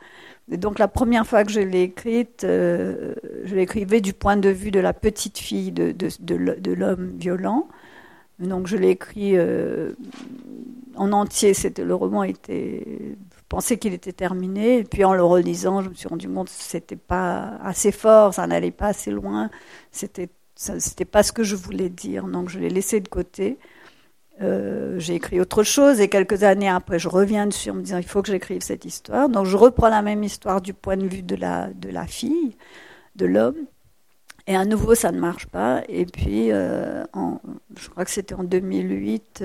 Et 0.51 0.57
donc 0.57 0.79
la 0.79 0.87
première 0.87 1.25
fois 1.25 1.43
que 1.43 1.51
je 1.51 1.59
l'ai 1.59 1.83
écrite, 1.83 2.43
euh, 2.43 3.15
je 3.45 3.55
l'écrivais 3.55 4.01
du 4.01 4.13
point 4.13 4.37
de 4.37 4.49
vue 4.49 4.71
de 4.71 4.79
la 4.79 4.93
petite 4.93 5.37
fille 5.37 5.71
de, 5.71 5.91
de, 5.91 6.71
l'homme 6.73 7.13
violent. 7.17 7.67
Donc 8.39 8.67
je 8.67 8.77
l'ai 8.77 8.89
écrit 8.89 9.35
en 10.95 11.11
entier. 11.11 11.53
Le 11.77 11.95
roman 11.95 12.23
était, 12.23 12.83
je 12.85 13.41
pensais 13.49 13.77
qu'il 13.77 13.93
était 13.93 14.11
terminé. 14.11 14.79
Et 14.79 14.83
puis 14.83 15.03
en 15.03 15.13
le 15.13 15.23
relisant, 15.23 15.81
je 15.81 15.89
me 15.89 15.95
suis 15.95 16.07
rendu 16.07 16.27
compte 16.27 16.47
que 16.47 16.53
c'était 16.53 16.95
pas 16.95 17.57
assez 17.63 17.91
fort, 17.91 18.33
ça 18.33 18.45
n'allait 18.45 18.71
pas 18.71 18.87
assez 18.87 19.11
loin. 19.11 19.49
C'était 19.91 20.29
c'était 20.55 21.05
pas 21.05 21.21
ce 21.23 21.31
que 21.31 21.43
je 21.43 21.55
voulais 21.55 21.89
dire. 21.89 22.25
Donc 22.25 22.49
je 22.49 22.59
l'ai 22.59 22.69
laissé 22.69 22.99
de 22.99 23.07
côté. 23.07 23.59
Euh, 24.41 24.99
j'ai 24.99 25.15
écrit 25.15 25.39
autre 25.39 25.63
chose 25.63 26.01
et 26.01 26.09
quelques 26.09 26.43
années 26.43 26.67
après, 26.67 26.99
je 26.99 27.07
reviens 27.07 27.47
dessus 27.47 27.69
en 27.71 27.75
me 27.75 27.81
disant 27.81 27.97
il 27.97 28.05
faut 28.05 28.21
que 28.21 28.29
j'écrive 28.29 28.61
cette 28.61 28.85
histoire. 28.85 29.29
Donc 29.29 29.45
je 29.45 29.57
reprends 29.57 29.89
la 29.89 30.01
même 30.01 30.23
histoire 30.23 30.61
du 30.61 30.73
point 30.73 30.97
de 30.97 31.07
vue 31.07 31.23
de 31.23 31.35
la, 31.35 31.69
de 31.73 31.89
la 31.89 32.05
fille, 32.05 32.55
de 33.15 33.25
l'homme. 33.25 33.57
Et 34.47 34.55
à 34.55 34.65
nouveau, 34.65 34.93
ça 34.93 35.11
ne 35.11 35.19
marche 35.19 35.47
pas. 35.47 35.83
Et 35.89 36.05
puis, 36.05 36.51
euh, 36.51 37.03
je 37.77 37.89
crois 37.89 38.05
que 38.05 38.11
c'était 38.11 38.35
en 38.35 38.43
2008, 38.43 39.43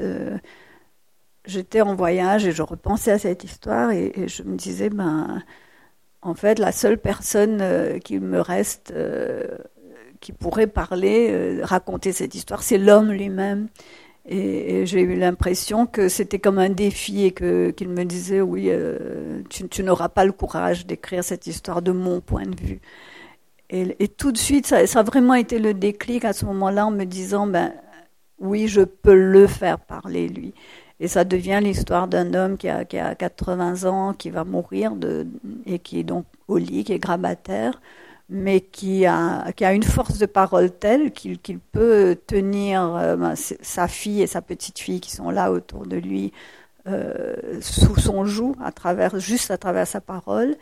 j'étais 1.46 1.80
en 1.80 1.94
voyage 1.94 2.46
et 2.46 2.52
je 2.52 2.62
repensais 2.62 3.12
à 3.12 3.18
cette 3.18 3.44
histoire 3.44 3.90
et, 3.90 4.28
je 4.28 4.42
me 4.42 4.56
disais, 4.56 4.90
ben, 4.90 5.42
en 6.22 6.34
fait, 6.34 6.58
la 6.58 6.72
seule 6.72 6.98
personne 6.98 7.60
euh, 7.60 7.98
qui 7.98 8.18
me 8.18 8.40
reste, 8.40 8.92
euh, 8.94 9.58
qui 10.20 10.32
pourrait 10.32 10.66
parler, 10.66 11.28
euh, 11.30 11.64
raconter 11.64 12.12
cette 12.12 12.34
histoire, 12.34 12.62
c'est 12.62 12.78
l'homme 12.78 13.10
lui-même. 13.10 13.68
Et, 14.26 14.86
j'ai 14.86 15.00
eu 15.00 15.16
l'impression 15.16 15.86
que 15.86 16.08
c'était 16.08 16.38
comme 16.38 16.58
un 16.58 16.70
défi 16.70 17.24
et 17.24 17.32
qu'il 17.32 17.88
me 17.88 18.04
disait, 18.04 18.40
oui, 18.40 18.70
tu, 19.48 19.68
tu 19.68 19.82
n'auras 19.82 20.08
pas 20.08 20.24
le 20.24 20.32
courage 20.32 20.86
d'écrire 20.86 21.24
cette 21.24 21.46
histoire 21.46 21.82
de 21.82 21.92
mon 21.92 22.20
point 22.20 22.46
de 22.46 22.56
vue. 22.60 22.80
Et, 23.70 24.08
tout 24.08 24.32
de 24.32 24.38
suite, 24.38 24.66
ça, 24.66 24.86
ça, 24.86 25.00
a 25.00 25.02
vraiment 25.04 25.34
été 25.34 25.60
le 25.60 25.74
déclic 25.74 26.24
à 26.24 26.32
ce 26.32 26.44
moment-là 26.46 26.86
en 26.86 26.90
me 26.90 27.04
disant, 27.04 27.46
ben, 27.46 27.72
oui, 28.40 28.66
je 28.66 28.80
peux 28.80 29.14
le 29.14 29.46
faire 29.46 29.78
parler, 29.78 30.28
lui. 30.28 30.54
Et 30.98 31.06
ça 31.08 31.24
devient 31.24 31.60
l'histoire 31.62 32.08
d'un 32.08 32.34
homme 32.34 32.58
qui 32.58 32.68
a, 32.68 32.84
qui 32.84 32.98
a 32.98 33.14
80 33.14 33.84
ans, 33.84 34.12
qui 34.12 34.30
va 34.30 34.44
mourir 34.44 34.96
de, 34.96 35.26
et 35.66 35.78
qui 35.78 36.00
est 36.00 36.04
donc 36.04 36.26
au 36.48 36.58
lit, 36.58 36.82
qui 36.84 36.92
est 36.92 36.98
grabataire, 36.98 37.80
mais 38.30 38.60
qui 38.60 39.04
a, 39.06 39.52
qui 39.52 39.64
a 39.64 39.72
une 39.72 39.82
force 39.82 40.18
de 40.18 40.26
parole 40.26 40.70
telle 40.70 41.12
qu'il 41.12 41.58
peut 41.58 42.16
tenir 42.26 42.94
euh, 42.94 43.16
ben, 43.16 43.34
sa 43.36 43.88
fille 43.88 44.22
et 44.22 44.26
sa 44.26 44.40
petite 44.40 44.78
fille 44.78 45.00
qui 45.00 45.10
sont 45.10 45.30
là 45.30 45.50
autour 45.52 45.86
de 45.86 45.96
lui 45.96 46.32
euh, 46.86 47.34
sous 47.60 47.98
son 47.98 48.24
joug, 48.24 48.54
à 48.64 48.72
travers, 48.72 49.18
juste 49.18 49.50
à 49.50 49.58
travers 49.58 49.86
sa 49.86 50.00
parole. 50.00 50.56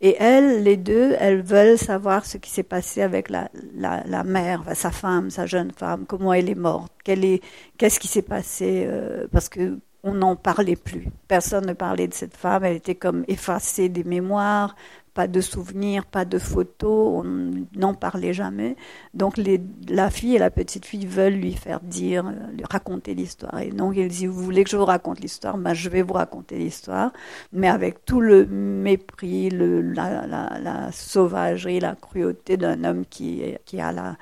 Et 0.00 0.16
elles, 0.20 0.62
les 0.62 0.76
deux, 0.76 1.14
elles 1.18 1.40
veulent 1.40 1.78
savoir 1.78 2.26
ce 2.26 2.36
qui 2.36 2.50
s'est 2.50 2.62
passé 2.62 3.00
avec 3.00 3.30
la, 3.30 3.48
la, 3.74 4.04
la 4.06 4.22
mère, 4.22 4.62
sa 4.74 4.90
femme, 4.90 5.30
sa 5.30 5.46
jeune 5.46 5.70
femme, 5.72 6.04
comment 6.06 6.32
elle 6.34 6.50
est 6.50 6.54
morte, 6.54 6.92
qu'est-ce 7.04 7.98
qui 7.98 8.08
s'est 8.08 8.22
passé, 8.22 8.84
euh, 8.86 9.26
parce 9.32 9.48
que 9.48 9.78
on 10.04 10.12
n'en 10.12 10.36
parlait 10.36 10.76
plus. 10.76 11.08
Personne 11.28 11.66
ne 11.66 11.72
parlait 11.72 12.06
de 12.06 12.12
cette 12.12 12.36
femme, 12.36 12.64
elle 12.64 12.76
était 12.76 12.94
comme 12.94 13.24
effacée 13.26 13.88
des 13.88 14.04
mémoires, 14.04 14.76
pas 15.14 15.28
de 15.28 15.40
souvenirs, 15.40 16.04
pas 16.04 16.24
de 16.24 16.38
photos, 16.38 17.24
on 17.24 17.64
n'en 17.76 17.94
parlait 17.94 18.34
jamais. 18.34 18.76
Donc 19.14 19.40
la 19.88 20.10
fille 20.10 20.34
et 20.34 20.38
la 20.38 20.50
petite 20.50 20.84
fille 20.84 21.06
veulent 21.06 21.34
lui 21.34 21.52
faire 21.52 21.80
dire, 21.80 22.24
lui 22.52 22.64
raconter 22.68 23.14
l'histoire. 23.14 23.60
Et 23.60 23.70
donc 23.70 23.96
elle 23.96 24.08
dit, 24.08 24.26
vous 24.26 24.42
voulez 24.42 24.64
que 24.64 24.70
je 24.70 24.76
vous 24.76 24.84
raconte 24.84 25.20
l'histoire? 25.20 25.56
Ben, 25.56 25.72
Je 25.72 25.88
vais 25.88 26.02
vous 26.02 26.14
raconter 26.14 26.58
l'histoire, 26.58 27.12
mais 27.52 27.68
avec 27.68 28.04
tout 28.04 28.20
le 28.20 28.44
mépris, 28.46 29.50
la, 29.50 30.26
la, 30.26 30.58
la, 30.60 30.92
sauvagerie, 30.92 31.80
la 31.80 31.94
cruauté 31.94 32.56
d'un 32.56 32.82
homme 32.84 33.04
qui, 33.06 33.42
a 33.78 34.16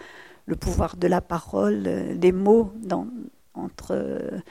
le 0.46 0.56
pouvoir 0.56 0.96
de 0.96 1.06
la 1.06 1.20
parole, 1.22 1.82
des 2.16 2.32
mots 2.32 2.72
dans, 2.82 3.06
entre 3.54 4.42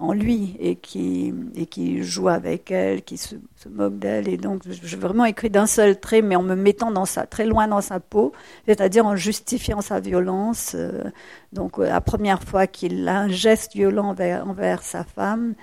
en 0.00 0.14
lui 0.14 0.56
et 0.58 0.76
qui, 0.76 1.34
et 1.54 1.66
qui 1.66 2.02
joue 2.02 2.28
avec 2.28 2.70
elle, 2.70 3.02
qui 3.02 3.18
se, 3.18 3.36
moque 3.68 3.98
d'elle. 3.98 4.28
Et 4.28 4.38
donc, 4.38 4.62
j'ai 4.66 4.96
vraiment 4.96 5.26
écrit 5.26 5.50
d'un 5.50 5.66
seul 5.66 6.00
trait, 6.00 6.22
mais 6.22 6.36
en 6.36 6.42
me 6.42 6.54
mettant 6.54 6.90
dans 6.90 7.04
sa, 7.04 7.26
très 7.26 7.44
loin 7.44 7.68
dans 7.68 7.82
sa 7.82 8.00
peau, 8.00 8.32
c'est-à-dire 8.66 9.04
en 9.04 9.14
justifiant 9.14 9.82
sa 9.82 10.00
violence. 10.00 10.72
Euh, 10.74 11.04
donc, 11.52 11.78
euh, 11.78 11.86
la 11.86 12.00
première 12.00 12.42
fois 12.42 12.66
qu'il 12.66 13.06
a 13.08 13.20
un 13.20 13.28
geste 13.28 13.74
violent 13.74 14.08
envers, 14.08 14.82
sa 14.82 15.04
femme, 15.04 15.54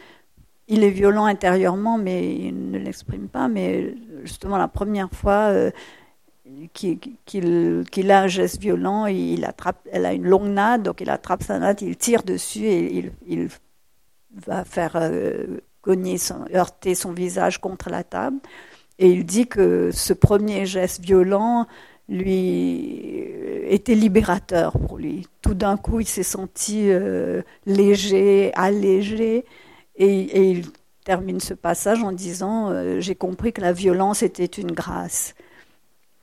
il 0.68 0.84
est 0.84 0.92
violent 0.92 1.26
intérieurement, 1.26 1.98
mais 1.98 2.36
il 2.36 2.70
ne 2.70 2.78
l'exprime 2.78 3.30
pas. 3.30 3.48
Mais 3.48 3.96
justement, 4.24 4.58
la 4.58 4.68
première 4.68 5.10
fois, 5.10 5.50
euh, 5.50 5.72
qu'il 6.74 8.12
a 8.12 8.22
un 8.22 8.28
geste 8.28 8.62
violent, 8.62 9.08
il 9.08 9.46
attrape, 9.46 9.80
elle 9.92 10.06
a 10.06 10.14
une 10.14 10.28
longue 10.28 10.50
natte, 10.50 10.84
donc 10.84 11.02
il 11.02 11.10
attrape 11.10 11.42
sa 11.42 11.58
natte, 11.58 11.82
il 11.82 11.98
tire 11.98 12.22
dessus 12.22 12.66
et 12.66 12.98
il, 13.00 13.12
il 13.28 13.50
va 14.46 14.64
faire 14.66 14.94
euh, 14.96 15.60
cogner, 15.82 16.18
heurter 16.54 16.96
son 16.96 17.12
visage 17.12 17.60
contre 17.60 17.90
la 17.90 18.04
table. 18.04 18.38
Et 19.00 19.10
il 19.10 19.26
dit 19.26 19.48
que 19.48 19.92
ce 19.92 20.14
premier 20.14 20.66
geste 20.66 21.02
violent 21.02 21.68
lui 22.10 23.26
était 23.70 23.96
libérateur 23.96 24.78
pour 24.80 24.98
lui. 24.98 25.28
Tout 25.42 25.54
d'un 25.54 25.78
coup, 25.78 26.00
il 26.00 26.08
s'est 26.08 26.24
senti 26.24 26.90
euh, 26.90 27.42
léger, 27.66 28.52
allégé, 28.56 29.46
et, 29.98 30.52
il 30.52 30.68
termine 31.04 31.40
ce 31.40 31.54
passage 31.54 32.04
en 32.04 32.12
disant 32.12 32.70
euh, 32.70 33.00
J'ai 33.00 33.16
compris 33.16 33.54
que 33.54 33.62
la 33.62 33.74
violence 33.74 34.24
était 34.24 34.46
une 34.46 34.72
grâce. 34.72 35.36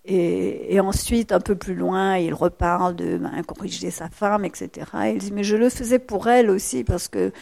Et, 0.07 0.79
ensuite, 0.81 1.33
un 1.33 1.41
peu 1.41 1.55
plus 1.55 1.75
loin, 1.75 2.19
il 2.19 2.35
reparle 2.35 2.95
de 2.95 3.17
ben, 3.17 3.43
corriger 3.43 3.91
sa 3.91 4.11
femme, 4.11 4.45
etc. 4.45 4.87
Et 5.07 5.11
il 5.13 5.19
dit 5.19 5.33
Mais 5.33 5.45
je 5.45 5.57
le 5.57 5.71
faisais 5.71 5.99
pour 5.99 6.29
elle 6.29 6.51
aussi, 6.51 6.85
parce 6.85 7.09
que 7.09 7.33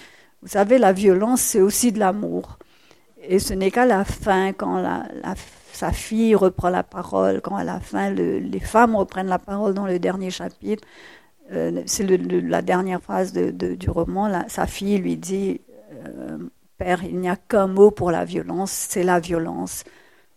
vous 0.42 0.48
savez, 0.48 0.78
la 0.78 0.92
violence, 0.92 1.40
c'est 1.40 1.60
aussi 1.60 1.92
de 1.92 2.00
l'amour. 2.00 2.58
Et 3.22 3.38
ce 3.38 3.54
n'est 3.54 3.70
qu'à 3.70 3.86
la 3.86 4.04
fin, 4.04 4.52
quand 4.52 4.82
sa 5.72 5.92
fille 5.92 6.34
reprend 6.34 6.68
la 6.68 6.82
parole, 6.82 7.40
quand 7.40 7.56
à 7.56 7.64
la 7.64 7.78
fin, 7.78 8.10
les 8.10 8.60
femmes 8.60 8.96
reprennent 8.96 9.28
la 9.28 9.38
parole 9.38 9.74
dans 9.74 9.86
le 9.86 10.00
dernier 10.00 10.30
chapitre, 10.30 10.86
euh, 11.52 11.82
c'est 11.86 12.06
la 12.06 12.62
dernière 12.62 13.00
phrase 13.00 13.32
du 13.32 13.90
roman, 13.90 14.44
sa 14.48 14.66
fille 14.66 14.98
lui 14.98 15.16
dit, 15.16 15.60
euh, 16.06 16.38
Père, 16.78 17.04
il 17.04 17.18
n'y 17.18 17.28
a 17.28 17.36
qu'un 17.36 17.68
mot 17.68 17.90
pour 17.90 18.10
la 18.10 18.24
violence, 18.24 18.72
c'est 18.72 19.04
la 19.04 19.20
violence. 19.20 19.84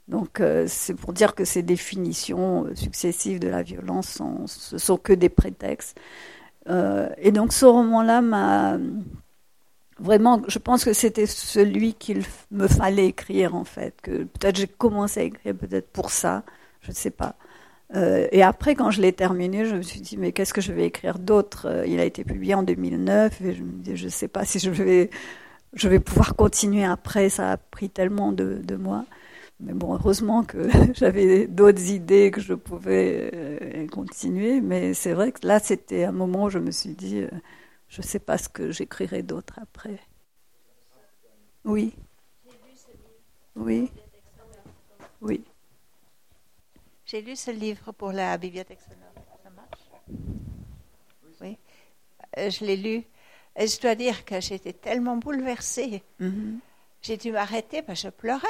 Donc 0.08 0.40
euh, 0.40 0.66
c'est 0.68 0.94
pour 0.94 1.14
dire 1.14 1.34
que 1.34 1.46
ces 1.46 1.64
définitions 1.64 2.68
successives 2.76 3.40
de 3.40 3.48
la 3.48 3.64
violence, 3.64 4.10
sont, 4.10 4.46
ce 4.46 4.78
sont 4.78 4.98
que 4.98 5.14
des 5.14 5.30
prétextes. 5.30 5.98
et 6.68 7.32
donc 7.32 7.54
ce 7.54 7.66
roman-là 7.66 8.22
m'a 8.22 8.78
vraiment, 10.00 10.42
je 10.48 10.60
pense 10.60 10.84
que 10.86 10.94
c'était 10.94 11.26
celui 11.26 11.94
qu'il 11.94 12.24
me 12.52 12.68
fallait 12.68 13.08
écrire 13.08 13.56
en 13.56 13.64
fait. 13.64 13.96
Que 14.02 14.24
peut-être 14.24 14.58
j'ai 14.58 14.68
commencé 14.68 15.20
à 15.22 15.24
écrire 15.24 15.56
peut-être 15.56 15.90
pour 15.90 16.12
ça, 16.12 16.44
je 16.82 16.90
ne 16.90 16.96
sais 16.96 17.12
pas. 17.12 17.36
Euh, 17.96 18.28
et 18.32 18.42
après, 18.44 18.76
quand 18.76 18.92
je 18.92 19.02
l'ai 19.02 19.14
terminé, 19.14 19.66
je 19.66 19.76
me 19.76 19.82
suis 19.82 20.02
dit 20.02 20.18
mais 20.18 20.32
qu'est-ce 20.32 20.54
que 20.54 20.62
je 20.62 20.74
vais 20.74 20.86
écrire 20.86 21.20
d'autre? 21.20 21.68
Euh, 21.68 21.86
Il 21.88 22.00
a 22.00 22.06
été 22.06 22.24
publié 22.24 22.56
en 22.56 22.64
2009 22.64 23.42
et 23.42 23.54
je 23.54 23.64
me 23.64 23.72
dis 23.72 23.96
je 23.96 24.06
ne 24.06 24.10
sais 24.10 24.28
pas 24.28 24.46
si 24.46 24.60
je 24.60 24.70
vais 25.90 26.00
pouvoir 26.00 26.36
continuer 26.36 26.84
après. 26.84 27.30
Ça 27.30 27.52
a 27.54 27.58
pris 27.58 27.90
tellement 27.90 28.32
de, 28.32 28.76
moi. 28.76 29.06
Mais 29.62 29.74
bon, 29.74 29.94
heureusement 29.96 30.44
que 30.44 30.70
j'avais 30.94 31.48
d'autres 31.48 31.90
idées 31.92 32.32
que 32.32 32.42
je 32.42 32.54
pouvais 32.54 33.32
euh, 33.34 33.88
continuer. 33.88 34.62
Mais 34.62 34.94
c'est 34.94 35.14
vrai 35.14 35.32
que 35.32 35.48
là, 35.48 35.60
c'était 35.60 36.06
un 36.06 36.12
moment 36.12 36.46
où 36.46 36.50
je 36.50 36.60
me 36.60 36.72
suis 36.72 36.92
dit, 36.96 37.24
je 37.88 38.02
ne 38.02 38.06
sais 38.06 38.20
pas 38.20 38.38
ce 38.38 38.50
que 38.50 38.72
j'écrirai 38.72 39.24
d'autre 39.24 39.60
après. 39.62 40.00
Oui. 41.64 41.94
Oui. 43.56 43.92
Oui. 45.22 45.44
J'ai 47.06 47.22
lu 47.22 47.36
ce 47.36 47.52
livre 47.52 47.92
pour 47.92 48.12
la 48.12 48.38
bibliothèque 48.38 48.80
sonore. 48.82 49.14
Ça 49.44 49.50
marche? 49.52 49.90
Oui. 51.42 51.58
Euh, 52.38 52.50
je 52.50 52.66
l'ai 52.66 52.76
lu. 52.78 53.04
Et 53.58 53.68
je 53.68 53.80
dois 53.80 53.96
dire 53.96 54.26
que 54.26 54.42
j'étais 54.42 54.74
tellement 54.74 55.16
bouleversée. 55.18 56.04
Mhm. 56.20 56.60
J'ai 57.02 57.18
dû 57.18 57.32
m'arrêter 57.32 57.82
parce 57.82 58.02
que 58.02 58.08
je 58.08 58.12
pleurais. 58.12 58.48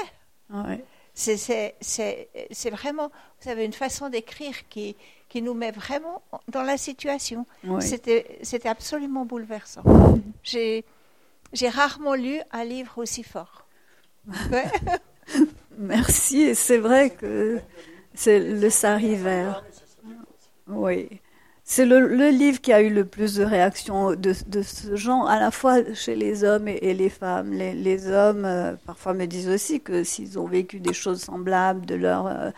Ouais. 0.50 0.84
C'est- 1.14 1.76
c'est 1.82 2.70
vraiment, 2.72 3.12
vous 3.42 3.50
avez 3.50 3.66
une 3.66 3.74
façon 3.74 4.10
d'écrire 4.10 4.68
qui, 4.70 4.96
qui 5.36 5.42
nous 5.42 5.54
met 5.54 5.72
vraiment 5.72 6.22
dans 6.48 6.64
la 6.64 6.78
situation. 6.78 7.46
C'était 7.82 8.40
c'était 8.42 8.70
absolument 8.70 9.26
bouleversant. 9.26 9.84
J'ai 10.44 10.86
j'ai 11.52 11.68
rarement 11.68 12.16
lu 12.16 12.40
un 12.54 12.64
livre 12.64 12.94
aussi 13.00 13.22
fort. 13.22 13.68
Ouais. 14.50 14.72
Merci. 15.78 16.44
Et 16.44 16.54
c'est 16.56 16.78
vrai 16.78 17.10
que 17.10 17.60
c'est 18.14 18.40
le 18.40 18.70
Sari 18.70 19.16
vert. 19.16 19.62
Oui. 20.70 21.20
C'est 21.66 21.86
le, 21.86 22.08
le 22.08 22.30
livre 22.30 22.62
qui 22.62 22.72
a 22.72 22.82
eu 22.82 22.90
le 22.90 23.04
plus 23.04 23.36
de 23.36 23.44
réactions 23.44 24.12
de, 24.12 24.34
de 24.48 24.62
ce 24.62 24.96
genre, 24.96 25.28
à 25.28 25.40
la 25.40 25.52
fois 25.52 25.78
chez 25.96 26.16
les 26.16 26.44
hommes 26.44 26.68
et, 26.68 26.78
et 26.82 26.94
les 26.94 27.10
femmes. 27.10 27.52
Les, 27.52 27.74
les 27.74 28.08
hommes, 28.08 28.46
euh, 28.46 28.76
parfois, 28.86 29.14
me 29.16 29.26
disent 29.26 29.50
aussi 29.50 29.82
que 29.82 30.04
s'ils 30.04 30.38
ont 30.38 30.48
vécu 30.48 30.80
des 30.80 30.94
choses 30.94 31.22
semblables 31.24 31.86
de 31.88 31.96
leurs 31.96 32.28
euh, 32.28 32.52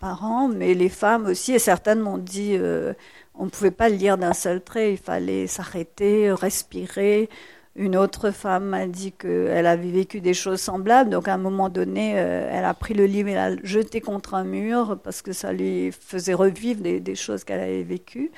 parents, 0.00 0.48
mais 0.48 0.74
les 0.74 0.88
femmes 0.88 1.26
aussi, 1.26 1.52
et 1.52 1.58
certaines 1.58 2.00
m'ont 2.00 2.18
dit 2.18 2.56
euh, 2.58 2.92
on 3.34 3.46
ne 3.46 3.50
pouvait 3.50 3.70
pas 3.70 3.88
le 3.88 3.96
lire 3.96 4.18
d'un 4.18 4.32
seul 4.32 4.62
trait, 4.62 4.92
il 4.92 4.98
fallait 4.98 5.46
s'arrêter, 5.46 6.32
respirer. 6.32 7.28
Une 7.76 7.96
autre 7.96 8.32
femme 8.32 8.64
m'a 8.66 8.86
dit 8.86 9.12
qu'elle 9.12 9.66
avait 9.66 9.90
vécu 9.90 10.20
des 10.20 10.34
choses 10.34 10.60
semblables, 10.60 11.10
donc 11.10 11.28
à 11.28 11.34
un 11.34 11.38
moment 11.38 11.68
donné, 11.68 12.14
euh, 12.18 12.50
elle 12.52 12.64
a 12.64 12.74
pris 12.74 12.94
le 12.94 13.06
livre 13.06 13.28
et 13.28 13.34
l'a 13.34 13.56
jeté 13.62 14.00
contre 14.00 14.34
un 14.34 14.44
mur 14.44 14.98
parce 15.02 15.22
que 15.22 15.32
ça 15.32 15.52
lui 15.52 15.92
faisait 15.92 16.34
revivre 16.34 16.82
des, 16.82 17.14
choses 17.14 17.44
qu'elle 17.44 17.60
avait 17.60 17.84
vécues. 17.84 18.32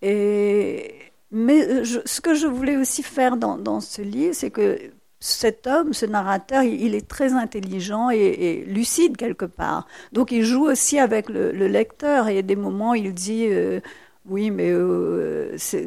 Et, 0.00 0.94
mais 1.30 1.66
euh, 1.66 1.84
ce 1.84 2.20
que 2.20 2.34
je 2.34 2.46
voulais 2.46 2.76
aussi 2.76 3.02
faire 3.02 3.36
dans 3.36 3.80
ce 3.80 4.02
livre, 4.02 4.34
c'est 4.34 4.50
que 4.50 4.78
cet 5.22 5.66
homme, 5.68 5.92
ce 5.94 6.06
narrateur, 6.06 6.62
il, 6.64 6.94
est 6.94 7.06
très 7.08 7.32
intelligent 7.34 8.10
et, 8.10 8.64
lucide 8.66 9.16
quelque 9.16 9.44
part. 9.44 9.86
Donc 10.12 10.32
il 10.32 10.44
joue 10.44 10.64
aussi 10.66 10.98
avec 10.98 11.28
le, 11.28 11.52
le 11.52 11.68
lecteur 11.68 12.28
et 12.28 12.38
a 12.38 12.42
des 12.42 12.56
moments 12.56 12.94
il 12.94 13.14
dit 13.14 13.46
euh, 13.48 13.80
oui, 14.26 14.50
mais 14.50 14.70
euh, 14.70 15.54
c'est- 15.58 15.86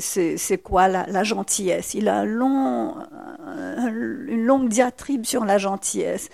quoi 0.63 0.87
la, 0.87 1.05
la 1.07 1.23
gentillesse? 1.23 1.93
Il 1.93 2.07
a 2.09 2.17
un 2.19 2.25
long, 2.25 2.95
un- 3.45 3.87
une 4.27 4.45
longue 4.45 4.69
diatribe 4.69 5.25
sur 5.25 5.45
la 5.45 5.57
gentillesse. 5.57 6.29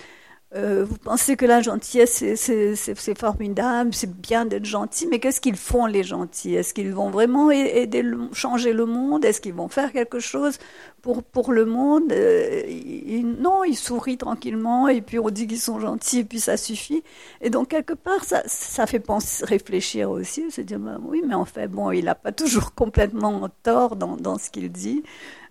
Euh, 0.53 0.83
vous 0.83 0.97
pensez 0.97 1.37
que 1.37 1.45
la 1.45 1.61
gentillesse, 1.61 2.23
c'est- 2.35 3.15
formidable, 3.17 3.93
c'est 3.93 4.11
bien 4.19 4.45
d'être 4.45 4.65
gentil, 4.65 5.07
mais 5.07 5.19
qu'est-ce 5.19 5.39
qu'ils 5.39 5.55
font 5.55 5.85
les 5.85 6.03
gentils? 6.03 6.55
Est-ce 6.55 6.73
qu'ils 6.73 6.93
vont 6.93 7.09
vraiment 7.09 7.51
aider, 7.51 8.03
changer 8.33 8.73
le 8.73 8.85
monde? 8.85 9.23
Est-ce 9.23 9.39
qu'ils 9.39 9.53
vont 9.53 9.69
faire 9.69 9.93
quelque 9.93 10.19
chose 10.19 10.57
pour, 11.01 11.23
pour 11.23 11.53
le 11.53 11.63
monde? 11.65 12.11
Euh, 12.11 12.63
ils- 12.67 13.25
Non, 13.39 13.63
ils 13.63 13.75
sourient 13.77 14.17
tranquillement 14.17 14.89
et 14.89 15.01
puis 15.01 15.19
on 15.19 15.29
dit 15.29 15.47
qu'ils 15.47 15.59
sont 15.61 15.79
gentils 15.79 16.19
et 16.19 16.23
puis 16.25 16.41
ça 16.41 16.57
suffit. 16.57 17.01
Et 17.39 17.49
donc 17.49 17.69
quelque 17.69 17.93
part, 17.93 18.23
ça, 18.25 18.43
ça 18.45 18.85
fait 18.87 18.99
penser, 18.99 19.45
réfléchir 19.45 20.11
aussi, 20.11 20.51
se 20.51 20.59
dire 20.61 20.79
bah, 20.79 20.97
oui, 21.01 21.21
mais 21.25 21.33
en 21.35 21.45
fait, 21.45 21.69
bon, 21.69 21.91
il 21.91 22.05
n'a 22.05 22.15
pas 22.15 22.33
toujours 22.33 22.73
complètement 22.75 23.47
tort 23.63 23.95
dans, 23.95 24.17
dans 24.17 24.37
ce 24.37 24.49
qu'il 24.49 24.69
dit. 24.69 25.03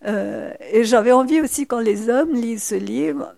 Euh, 0.07 0.53
et 0.73 0.85
j'avais 0.85 1.13
envie 1.13 1.41
aussi 1.41 1.67
quand 1.67 1.81
les 1.81 2.09
hommes 2.09 2.35
lisent 2.35 2.65
ce 2.65 2.75
livre 2.75 3.35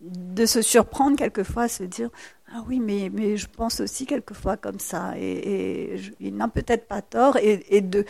de 0.00 0.44
se 0.46 0.62
surprendre 0.62 1.16
quelquefois, 1.16 1.68
se 1.68 1.82
dire 1.84 2.10
ah 2.52 2.62
oui, 2.68 2.80
mais, 2.80 3.10
mais 3.12 3.36
je 3.36 3.48
pense 3.48 3.80
aussi 3.80 4.06
quelquefois 4.06 4.56
comme 4.56 4.78
ça, 4.78 5.14
et, 5.18 5.96
il 6.20 6.36
n'a 6.36 6.48
peut-être 6.48 6.86
pas 6.86 7.02
tort, 7.02 7.36
et, 7.38 7.80
de, 7.80 8.04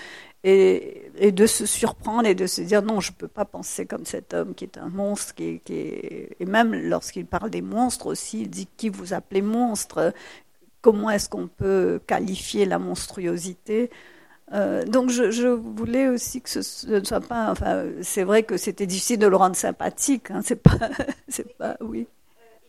et, 0.44 1.32
de 1.32 1.46
se 1.46 1.64
surprendre 1.66 2.26
et 2.28 2.34
de 2.34 2.46
se 2.46 2.60
dire 2.60 2.82
non, 2.82 3.00
je 3.00 3.12
peux 3.12 3.28
pas 3.28 3.44
penser 3.44 3.86
comme 3.86 4.04
cet 4.04 4.34
homme 4.34 4.54
qui 4.54 4.64
est 4.64 4.78
un 4.78 4.88
monstre, 4.88 5.34
qui, 5.34 5.60
qui 5.60 5.74
est- 5.74 6.36
et 6.40 6.44
même 6.46 6.74
lorsqu'il 6.74 7.26
parle 7.26 7.50
des 7.50 7.62
monstres 7.62 8.06
aussi, 8.06 8.42
il 8.42 8.50
dit 8.50 8.68
qui 8.76 8.88
vous 8.90 9.12
appelez 9.14 9.42
monstre, 9.42 10.12
comment 10.82 11.10
est-ce 11.10 11.28
qu'on 11.28 11.48
peut 11.48 12.00
qualifier 12.06 12.66
la 12.66 12.78
monstruosité? 12.78 13.90
Euh, 14.52 14.84
donc 14.84 15.10
je, 15.10 15.30
je 15.30 15.48
voulais 15.48 16.08
aussi 16.08 16.40
que 16.40 16.48
ce, 16.48 16.62
ce 16.62 16.86
ne 16.86 17.04
soit 17.04 17.20
pas, 17.20 17.50
enfin 17.50 17.84
c'est 18.02 18.22
vrai 18.24 18.42
que 18.44 18.56
c'était 18.56 18.86
difficile 18.86 19.18
de 19.18 19.26
le 19.26 19.36
rendre 19.36 19.56
sympathique, 19.56 20.30
hein, 20.30 20.40
c'est 20.44 20.56
pas, 20.62 20.78
c'est 21.28 21.56
pas, 21.56 21.76
oui. 21.80 22.06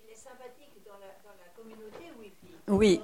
Il 0.08 0.12
est 0.12 0.16
sympathique 0.16 0.74
dans 0.86 0.94
la, 0.94 1.08
dans 1.24 1.36
la 1.38 1.50
communauté 1.56 2.12
où 2.20 2.24
il 2.24 2.30
vit. 2.30 2.56
Oui. 2.68 3.02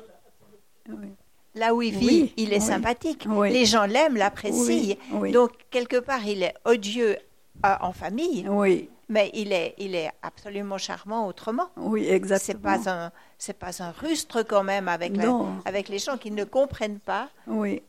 Oui. 0.89 1.07
Là 1.55 1.76
où 1.76 1.84
il 1.84 1.95
vit, 1.95 2.07
Oui, 2.07 2.34
il 2.36 2.51
est 2.51 2.55
oui. 2.55 2.61
sympathique. 2.61 3.28
Les 3.43 3.65
gens 3.65 3.86
l'aiment, 3.86 4.17
l'apprécient. 4.17 4.95
Donc, 5.32 5.51
quelque 5.69 5.97
part, 5.99 6.26
il 6.26 6.41
est 6.41 6.55
odieux 6.65 7.15
euh, 7.63 7.76
en 7.80 7.93
famille, 7.93 8.47
Oui, 8.49 8.89
mais 9.07 9.30
il 9.36 9.53
est, 9.53 9.76
il 9.78 9.93
est 9.93 10.09
absolument 10.24 10.80
charmant 10.80 11.28
autrement. 11.28 11.67
oui, 11.78 12.05
C'est 12.07 12.13
exactement. 12.15 12.59
pas 12.63 12.89
un, 12.89 13.11
c'est 13.38 13.53
pas 13.53 13.84
un 13.84 13.91
rustre 13.91 14.41
quand 14.41 14.63
même 14.63 14.88
avec, 14.88 15.15
la- 15.15 15.45
avec 15.65 15.89
les 15.89 15.99
gens 15.99 16.17
qui 16.17 16.32
ne 16.32 16.43
comprennent 16.43 16.99
pas. 16.99 17.30
Oui. 17.45 17.84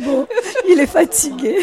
bon, 0.00 0.26
il 0.68 0.80
est 0.80 0.86
fatigué. 0.86 1.58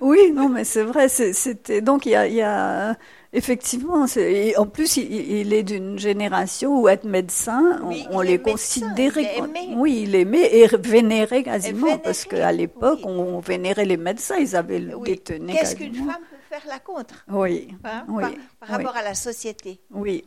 Oui, 0.00 0.32
non, 0.34 0.48
mais 0.48 0.64
c'est 0.64 0.82
vrai. 0.82 1.08
C'était 1.08 1.80
donc 1.80 2.06
il 2.06 2.12
y 2.12 2.16
a, 2.16 2.26
il 2.26 2.34
y 2.34 2.42
a 2.42 2.96
effectivement. 3.32 4.04
et 4.16 4.56
en 4.56 4.66
plus, 4.66 4.96
il, 4.96 5.12
il 5.12 5.52
est 5.52 5.62
d'une 5.62 5.96
génération 5.96 6.80
où 6.80 6.88
être 6.88 7.04
médecin, 7.04 7.80
on, 7.84 7.88
Oui, 7.88 8.04
on 8.10 8.22
il 8.22 8.30
les 8.30 8.38
considérait. 8.40 9.36
il. 9.38 9.76
Oui, 9.76 10.02
il 10.04 10.14
aimait 10.16 10.56
et 10.56 10.66
vénéré 10.66 11.44
quasiment 11.44 11.86
vénéré, 11.86 12.02
parce 12.02 12.24
qu'à 12.24 12.50
l'époque, 12.50 13.00
oui. 13.04 13.12
on 13.12 13.38
vénérait 13.38 13.84
les 13.84 13.96
médecins. 13.96 14.36
Ils 14.38 14.56
avaient 14.56 14.80
le 14.80 14.96
Oui. 14.96 15.10
détené 15.10 15.52
Qu'est-ce 15.52 15.76
qu'une 15.76 15.94
femme 15.94 16.22
peut 16.28 16.36
faire 16.50 16.62
la 16.68 16.80
contre 16.80 17.24
Oui, 17.30 17.68
hein, 17.84 18.04
oui, 18.08 18.24
par, 18.58 18.68
rapport 18.70 18.96
à 18.96 19.02
la 19.02 19.14
société? 19.14 19.80
Oui. 19.92 20.24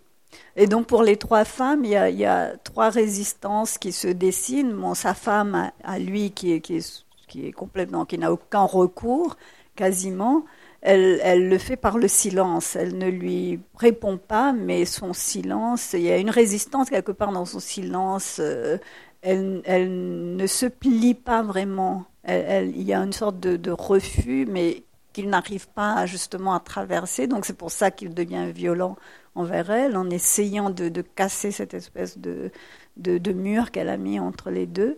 Et 0.55 0.67
donc 0.67 0.87
pour 0.87 1.03
les 1.03 1.17
trois 1.17 1.45
femmes, 1.45 1.83
il 1.83 1.91
y 1.91 2.25
a, 2.25 2.57
trois 2.63 2.89
résistances 2.89 3.77
qui 3.77 3.91
se 3.91 4.07
dessinent. 4.07 4.75
Sa 4.95 5.13
femme, 5.13 5.71
à, 5.83 5.99
lui, 5.99 6.31
qui 6.31 6.53
est, 6.53 7.51
complètement, 7.51 8.05
qui 8.05 8.17
n'a 8.17 8.31
aucun 8.31 8.63
recours, 8.63 9.35
quasiment, 9.75 10.45
elle, 10.81 11.49
le 11.49 11.57
fait 11.57 11.75
par 11.75 11.97
le 11.97 12.07
silence. 12.07 12.75
Elle 12.75 12.97
ne 12.97 13.09
lui 13.09 13.59
répond 13.77 14.17
pas, 14.17 14.53
mais 14.53 14.85
son 14.85 15.13
silence, 15.13 15.93
il 15.93 16.01
y 16.01 16.11
a 16.11 16.17
une 16.17 16.29
résistance 16.29 16.89
quelque 16.89 17.11
part 17.11 17.31
dans 17.31 17.45
son 17.45 17.59
silence. 17.59 18.37
euh, 18.39 18.77
elle, 19.21 20.35
ne 20.35 20.47
se 20.47 20.67
plie 20.67 21.15
pas 21.15 21.41
vraiment. 21.41 22.05
Il 22.27 22.83
y 22.83 22.93
a 22.93 22.99
une 22.99 23.13
sorte 23.13 23.39
de 23.39 23.71
refus, 23.71 24.45
mais 24.47 24.83
qu'il 25.15 25.29
n'arrive 25.29 25.69
pas 25.69 26.05
justement 26.05 26.53
à 26.53 26.59
traverser. 26.59 27.25
Donc 27.27 27.45
c'est 27.45 27.57
pour 27.57 27.71
ça 27.71 27.89
qu'il 27.89 28.13
devient 28.13 28.51
violent 28.53 28.97
envers 29.35 29.69
elle, 29.71 29.97
en 29.97 30.09
essayant 30.09 30.69
de, 30.69 30.89
de 30.89 31.01
casser 31.01 31.51
cette 31.51 31.73
espèce 31.73 32.17
de, 32.17 32.51
de, 32.97 33.17
de 33.17 33.31
mur 33.33 33.71
qu'elle 33.71 33.89
a 33.89 33.97
mis 33.97 34.19
entre 34.19 34.49
les 34.49 34.65
deux. 34.65 34.97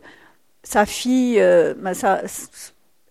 Sa 0.63 0.85
fille, 0.85 1.39
euh, 1.39 1.73
ben 1.75 1.93
ça, 1.93 2.21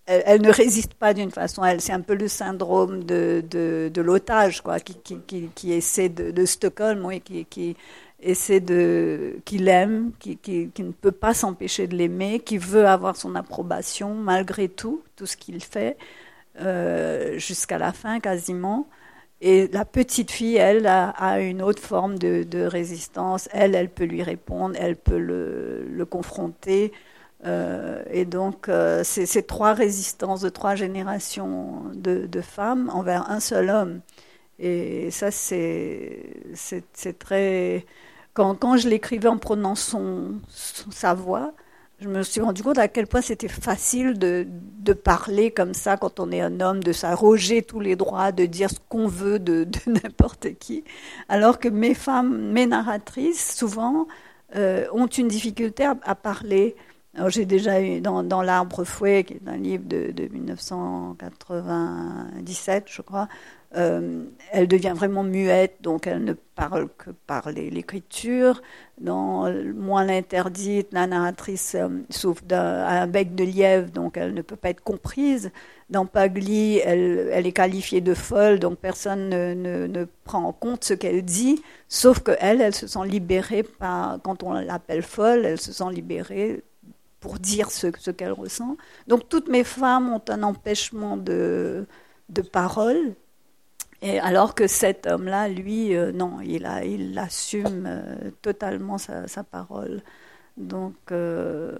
elle, 0.07 0.41
ne 0.41 0.51
résiste 0.51 0.93
pas 0.93 1.13
d'une 1.13 1.31
façon. 1.31 1.63
Elle, 1.63 1.81
c'est 1.81 1.93
un 1.93 2.01
peu 2.01 2.15
le 2.15 2.27
syndrome 2.27 3.03
de, 3.03 3.43
de, 3.49 4.01
l'otage, 4.01 4.61
quoi, 4.61 4.79
qui, 4.79 4.95
qui, 4.95 5.19
qui, 5.27 5.49
qui 5.53 5.73
essaie 5.73 6.09
de, 6.09 6.45
Stockholm, 6.45 7.05
oui, 7.05 7.21
qui, 7.21 7.45
qui 7.45 7.75
essaie 8.21 8.61
de, 8.61 9.39
qui 9.45 9.57
l'aime, 9.57 10.11
qui, 10.19 10.37
qui, 10.37 10.69
qui 10.69 10.83
ne 10.83 10.91
peut 10.91 11.11
pas 11.11 11.33
s'empêcher 11.33 11.87
de 11.87 11.95
l'aimer, 11.95 12.39
qui 12.39 12.57
veut 12.57 12.87
avoir 12.87 13.15
son 13.17 13.35
approbation 13.35 14.15
malgré 14.15 14.69
tout, 14.69 15.03
tout 15.15 15.25
ce 15.25 15.35
qu'il 15.37 15.61
fait, 15.63 15.97
euh, 16.61 17.37
jusqu'à 17.37 17.77
la 17.77 17.91
fin 17.91 18.19
quasiment. 18.19 18.87
Et 19.41 19.67
la 19.67 19.85
petite 19.85 20.31
fille, 20.31 20.55
elle, 20.55 20.87
a, 20.87 21.39
une 21.39 21.61
autre 21.61 21.81
forme 21.81 22.17
de, 22.17 22.65
résistance. 22.65 23.47
Elle, 23.51 23.75
elle 23.75 23.89
peut 23.89 24.05
lui 24.05 24.23
répondre, 24.23 24.75
elle 24.79 24.95
peut 24.95 25.19
le, 25.19 26.05
confronter. 26.09 26.91
Euh, 27.45 28.03
et 28.11 28.25
donc, 28.25 28.67
euh, 28.69 29.03
c'est 29.03 29.27
ces 29.27 29.43
trois 29.43 29.73
résistances 29.73 30.41
de 30.41 30.49
trois 30.49 30.75
générations 30.75 31.83
de, 31.93 32.41
femmes 32.41 32.89
envers 32.93 33.29
un 33.29 33.39
seul 33.39 33.69
homme. 33.69 34.01
Et 34.59 35.11
ça, 35.11 35.31
c'est 35.31 36.33
très. 37.19 37.85
Quand, 38.33 38.77
je 38.77 38.87
l'écrivais 38.89 39.27
en 39.29 39.75
son- 39.75 40.39
sa 40.91 41.13
voix, 41.13 41.53
je 41.99 42.07
me 42.07 42.21
suis 42.21 42.41
rendu 42.41 42.61
compte 42.61 42.77
à 42.77 42.87
quel 42.87 43.07
point 43.07 43.21
c'était 43.21 43.47
facile 43.47 44.19
de, 44.19 44.45
de, 44.49 44.93
parler 44.93 45.49
comme 45.49 45.73
ça 45.73 45.97
quand 45.97 46.19
on 46.19 46.31
est 46.31 46.41
un 46.41 46.61
homme, 46.61 46.83
de 46.83 46.91
s'arroger 46.91 47.63
tous 47.63 47.79
les 47.79 47.95
droits, 47.95 48.31
de 48.31 48.45
dire 48.45 48.69
ce 48.69 48.77
qu'on 48.87 49.07
veut 49.07 49.39
de, 49.39 49.67
n'importe 49.87 50.53
qui, 50.59 50.83
alors 51.27 51.57
que 51.59 51.69
mes 51.69 51.95
femmes, 51.95 52.51
mes 52.51 52.67
narratrices, 52.67 53.55
souvent, 53.55 54.07
euh, 54.55 54.85
ont 54.93 55.07
une 55.07 55.27
difficulté 55.27 55.85
à, 55.85 55.97
à 56.03 56.13
parler. 56.15 56.75
J'ai 57.29 57.45
déjà 57.45 57.81
eu 57.81 57.99
dans, 57.99 58.43
L'Arbre 58.43 58.83
Fouet, 58.83 59.23
qui 59.23 59.33
est 59.33 59.41
un 59.47 59.57
livre 59.57 59.85
de 59.87 60.13
1997, 60.31 62.85
je 62.87 63.01
crois, 63.01 63.27
euh, 63.75 64.23
elle 64.51 64.67
devient 64.67 64.93
vraiment 64.95 65.23
muette, 65.23 65.81
donc 65.81 66.07
elle 66.07 66.23
ne 66.23 66.33
parle 66.33 66.87
que 66.97 67.11
par 67.11 67.51
l'écriture. 67.51 68.61
Dans 68.99 69.51
Moins 69.75 70.05
l'interdite, 70.05 70.87
la 70.93 71.05
narratrice 71.05 71.75
euh, 71.75 71.89
souffre 72.09 72.43
d'un 72.43 73.07
bec 73.07 73.35
de 73.35 73.43
lièvre, 73.43 73.89
donc 73.91 74.15
elle 74.15 74.33
ne 74.33 74.41
peut 74.41 74.55
pas 74.55 74.69
être 74.69 74.81
comprise. 74.81 75.51
Dans 75.89 76.05
Pagli, 76.05 76.77
elle, 76.77 77.45
est 77.45 77.51
qualifiée 77.51 78.01
de 78.01 78.13
folle, 78.13 78.59
donc 78.59 78.77
personne 78.77 79.29
ne, 79.29 80.05
prend 80.23 80.43
en 80.43 80.53
compte 80.53 80.83
ce 80.83 80.93
qu'elle 80.93 81.23
dit, 81.23 81.61
sauf 81.87 82.19
qu'elle, 82.19 82.61
elle 82.61 82.73
se 82.75 82.87
sent 82.87 83.05
libérée 83.05 83.65
quand 83.79 84.43
on 84.43 84.53
l'appelle 84.53 85.01
folle, 85.01 85.45
elle 85.45 85.59
se 85.59 85.71
sent 85.71 85.91
libérée 85.91 86.63
pour 87.19 87.39
dire 87.39 87.71
ce, 87.71 87.87
qu'elle 87.87 88.33
ressent. 88.33 88.75
Donc 89.07 89.29
toutes 89.29 89.49
mes 89.49 89.63
femmes 89.63 90.09
ont 90.11 90.21
un 90.29 90.43
empêchement 90.43 91.15
de 91.17 91.85
parole 92.51 93.15
et 94.01 94.19
alors 94.19 94.53
que 94.53 94.67
cet 94.67 95.07
homme-là, 95.07 95.47
lui, 95.49 95.95
euh, 95.95 96.11
non, 96.11 96.39
il, 96.43 96.65
a, 96.65 96.85
il 96.85 97.17
assume 97.17 97.85
euh, 97.87 98.31
totalement 98.41 98.97
sa, 98.97 99.43
parole. 99.43 100.01
Donc, 100.55 100.95
euh, 101.11 101.75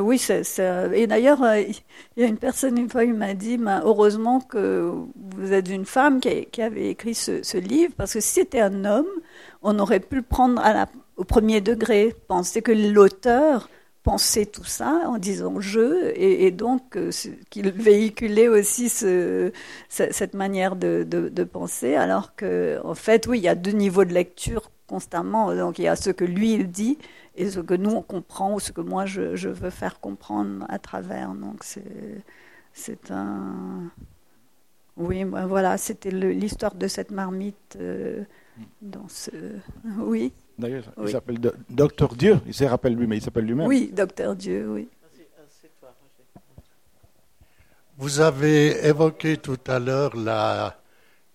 oui, 0.00 0.18
c'est, 0.18 0.42
et 0.92 1.06
d'ailleurs, 1.06 1.40
il 1.56 1.74
y 2.16 2.24
a 2.24 2.26
une 2.26 2.36
personne 2.36 2.78
une 2.78 2.88
fois 2.88 3.04
qui 3.04 3.12
m'a 3.12 3.34
dit, 3.34 3.58
bah, 3.58 3.82
heureusement 3.84 4.40
que 4.40 4.92
vous 5.16 5.52
êtes 5.52 5.68
une 5.68 5.84
femme 5.84 6.20
qui, 6.20 6.62
avait 6.62 6.90
écrit 6.90 7.14
ce, 7.14 7.56
livre, 7.58 7.94
parce 7.96 8.14
que 8.14 8.20
si 8.20 8.34
c'était 8.34 8.60
un 8.60 8.84
homme, 8.84 9.06
on 9.62 9.78
aurait 9.78 10.00
pu 10.00 10.16
le 10.16 10.22
prendre 10.22 10.60
au 11.16 11.24
premier 11.24 11.60
degré, 11.60 12.14
penser 12.28 12.62
que 12.62 12.72
l'auteur 12.72 13.68
penser 14.08 14.46
tout 14.46 14.64
ça 14.64 15.02
en 15.06 15.18
disant 15.18 15.60
je, 15.60 16.12
et, 16.16 16.50
donc 16.50 16.96
euh, 16.96 17.10
qu'il 17.50 17.70
véhiculait 17.70 18.48
aussi 18.48 18.88
ce, 18.88 19.52
cette 19.90 20.32
manière 20.32 20.76
de, 20.76 21.44
penser, 21.44 21.94
alors 21.94 22.34
que 22.34 22.80
en 22.84 22.94
fait, 22.94 23.26
oui, 23.26 23.38
il 23.38 23.44
y 23.44 23.48
a 23.48 23.54
deux 23.54 23.72
niveaux 23.72 24.06
de 24.06 24.14
lecture 24.14 24.70
constamment. 24.86 25.54
Donc 25.54 25.78
il 25.78 25.82
y 25.82 25.88
a 25.88 25.96
ce 25.96 26.08
que 26.08 26.24
lui 26.24 26.54
il 26.54 26.70
dit 26.70 26.96
et 27.36 27.50
ce 27.50 27.60
que 27.60 27.74
nous 27.74 27.90
on 27.90 28.00
comprend 28.00 28.54
ou 28.54 28.60
ce 28.60 28.72
que 28.72 28.80
moi 28.80 29.04
je, 29.04 29.48
veux 29.48 29.70
faire 29.70 30.00
comprendre 30.00 30.64
à 30.70 30.78
travers. 30.78 31.34
Donc 31.34 31.62
c'est 31.62 32.22
c'est 32.72 33.10
un 33.10 33.90
oui, 34.96 35.24
ben 35.24 35.46
voilà, 35.46 35.76
c'était 35.76 36.10
l'histoire 36.10 36.74
de 36.74 36.88
cette 36.88 37.10
marmite 37.10 37.76
euh, 37.78 38.24
dans 38.80 39.08
ce 39.08 39.30
oui. 39.98 40.32
D'ailleurs, 40.58 40.84
oui. 40.96 41.04
il 41.06 41.12
s'appelle 41.12 41.38
Docteur 41.70 42.14
Dieu. 42.14 42.40
Il 42.46 42.54
se 42.54 42.64
rappelle 42.64 42.94
lui, 42.94 43.06
mais 43.06 43.18
il 43.18 43.22
s'appelle 43.22 43.44
lui-même. 43.44 43.66
Oui, 43.66 43.90
Docteur 43.94 44.34
Dieu, 44.34 44.68
oui. 44.68 44.88
Vous 47.96 48.20
avez 48.20 48.86
évoqué 48.86 49.36
tout 49.36 49.58
à 49.66 49.78
l'heure 49.80 50.16
la 50.16 50.78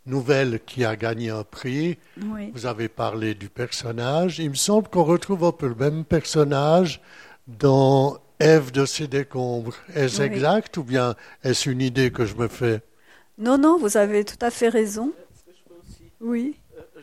nouvelle 0.05 0.61
qui 0.65 0.86
a 0.86 0.95
gagné 0.95 1.30
un 1.30 1.43
prix. 1.43 1.97
Oui. 2.21 2.51
Vous 2.53 2.65
avez 2.65 2.88
parlé 2.88 3.34
du 3.34 3.49
personnage. 3.49 4.39
Il 4.39 4.51
me 4.51 4.55
semble 4.55 4.88
qu'on 4.88 5.03
retrouve 5.03 5.43
un 5.43 5.51
peu 5.51 5.67
le 5.67 5.76
même 5.76 6.05
personnage 6.05 7.01
dans 7.47 8.17
Ève 8.39 8.71
de 8.71 8.86
ses 8.86 9.07
décombres. 9.07 9.76
Est-ce 9.93 10.21
oui. 10.21 10.28
exact 10.28 10.78
ou 10.78 10.84
bien 10.84 11.15
est-ce 11.43 11.69
une 11.69 11.82
idée 11.82 12.11
que 12.11 12.26
je 12.26 12.36
me 12.36 12.47
fais? 12.47 12.82
Non, 13.38 13.57
non, 13.57 13.78
vous 13.78 13.97
avez 13.97 14.24
tout 14.26 14.39
à 14.41 14.49
fait 14.49 14.69
raison. 14.69 15.11
Oui 16.19 16.55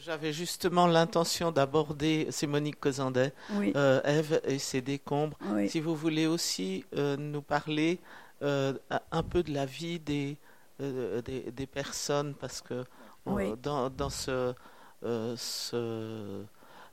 j'avais 0.05 0.33
justement 0.33 0.87
l'intention 0.87 1.53
d'aborder, 1.53 2.27
c'est 2.31 2.47
Monique 2.47 2.81
Cosandet, 2.81 3.33
oui. 3.55 3.73
euh, 3.77 4.01
et 4.45 4.59
ses 4.59 4.81
décombres. 4.81 5.37
Oui. 5.47 5.69
Si 5.69 5.81
vous 5.81 5.95
voulez 5.95 6.27
aussi 6.27 6.85
euh, 6.97 7.17
nous 7.17 7.43
parler 7.43 7.99
euh, 8.43 8.73
un 9.13 9.23
peu 9.23 9.43
de 9.43 9.53
la 9.53 9.67
vie 9.67 9.99
des, 9.99 10.37
des, 10.79 11.51
des, 11.53 11.67
personnes, 11.67 12.35
parce 12.35 12.61
que 12.63 12.85
oui. 13.27 13.53
dans, 13.63 13.91
dans 13.91 14.09
ce, 14.09 14.55
ce, 15.03 16.43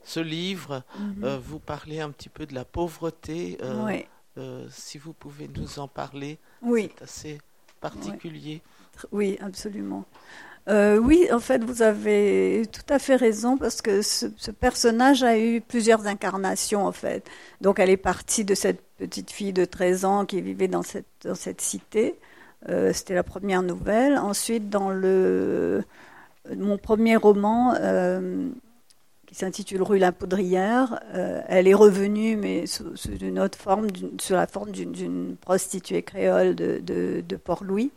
ce, 0.03 0.20
livre, 0.20 0.84
mm 0.99 1.24
-hmm. 1.24 1.38
vous 1.38 1.60
parlez 1.60 2.01
un 2.01 2.12
petit 2.12 2.30
peu 2.30 2.45
de 2.45 2.53
la 2.53 2.66
pauvreté. 2.66 3.58
si 4.70 4.97
vous 4.97 5.14
pouvez 5.14 5.47
nous 5.47 5.80
en 5.80 5.88
parler, 5.88 6.38
c'est 6.62 7.01
assez 7.01 7.38
particulier. 7.80 8.62
Oui, 9.12 9.38
absolument. 9.41 10.05
Euh, 10.68 10.97
oui, 10.97 11.28
en 11.32 11.39
fait, 11.39 11.63
vous 11.63 11.82
avez 11.82 12.63
tout 12.72 12.93
à 12.93 12.99
fait 12.99 13.15
raison 13.15 13.57
parce 13.57 13.82
que 13.82 14.01
ce, 14.01 14.28
personnage 14.51 15.24
a 15.24 15.38
eu 15.39 15.61
plusieurs 15.61 16.07
incarnations, 16.07 16.86
en 16.86 16.91
fait. 16.91 17.26
Donc, 17.61 17.80
elle 17.80 17.89
est 17.89 17.95
partie 17.97 18.43
de 18.43 18.53
cette 18.53 18.82
petite 18.97 19.32
fille 19.32 19.53
de 19.53 19.63
13 19.63 20.03
ans 20.03 20.26
qui 20.26 20.41
vivait 20.41 20.68
dans 20.68 20.84
cette, 20.84 21.05
dans 21.24 21.36
cette 21.36 21.61
cité. 21.61 22.15
Euh, 22.70 22.91
C'était 22.93 23.15
la 23.15 23.24
première 23.24 23.63
nouvelle. 23.63 24.18
Ensuite, 24.18 24.70
dans 24.70 24.89
le, 24.89 25.86
mon 26.57 26.78
premier 26.78 27.15
roman, 27.15 27.76
euh, 27.80 28.49
qui 29.26 29.36
s'intitule 29.36 29.84
Rue 29.84 29.99
la 29.99 30.11
Poudrière, 30.11 31.01
elle 31.47 31.68
est 31.68 31.74
revenue, 31.74 32.38
mais 32.38 32.65
sous, 32.65 32.93
une 33.22 33.39
autre 33.39 33.57
forme, 33.57 33.88
sous 34.20 34.34
la 34.34 34.47
forme 34.47 34.72
d'une 34.72 35.36
prostituée 35.36 36.01
créole 36.01 36.55
de 36.55 37.36
Port-Louis. 37.43 37.91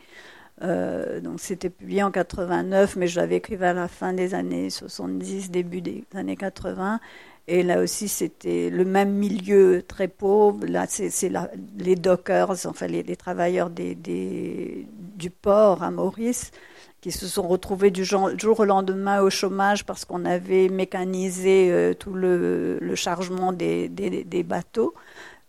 Euh, 0.62 1.20
donc 1.20 1.40
c'était 1.40 1.70
publié 1.70 2.02
en 2.02 2.10
89, 2.10 2.96
mais 2.96 3.06
je 3.06 3.18
l'avais 3.18 3.36
écrit 3.36 3.56
vers 3.56 3.74
la 3.74 3.88
fin 3.88 4.12
des 4.12 4.34
années 4.34 4.70
70, 4.70 5.50
début 5.50 5.80
des 5.80 6.04
années 6.14 6.36
80. 6.36 7.00
Et 7.48 7.62
là 7.62 7.80
aussi, 7.80 8.08
c'était 8.08 8.70
le 8.70 8.84
même 8.84 9.10
milieu 9.12 9.82
très 9.82 10.06
pauvre. 10.06 10.64
Là, 10.66 10.86
c'est 10.88 11.32
les 11.78 11.96
dockers, 11.96 12.50
enfin 12.66 12.86
les, 12.86 13.02
les 13.02 13.16
travailleurs 13.16 13.70
des, 13.70 13.94
des, 13.94 14.86
du 15.16 15.30
port 15.30 15.82
à 15.82 15.90
Maurice, 15.90 16.52
qui 17.00 17.10
se 17.10 17.26
sont 17.26 17.48
retrouvés 17.48 17.90
du 17.90 18.04
jour, 18.04 18.30
jour 18.38 18.60
au 18.60 18.64
lendemain 18.64 19.22
au 19.22 19.30
chômage 19.30 19.84
parce 19.84 20.04
qu'on 20.04 20.26
avait 20.26 20.68
mécanisé 20.68 21.72
euh, 21.72 21.94
tout 21.94 22.12
le, 22.12 22.78
le 22.80 22.94
chargement 22.94 23.52
des, 23.52 23.88
des, 23.88 24.22
des 24.24 24.42
bateaux. 24.42 24.94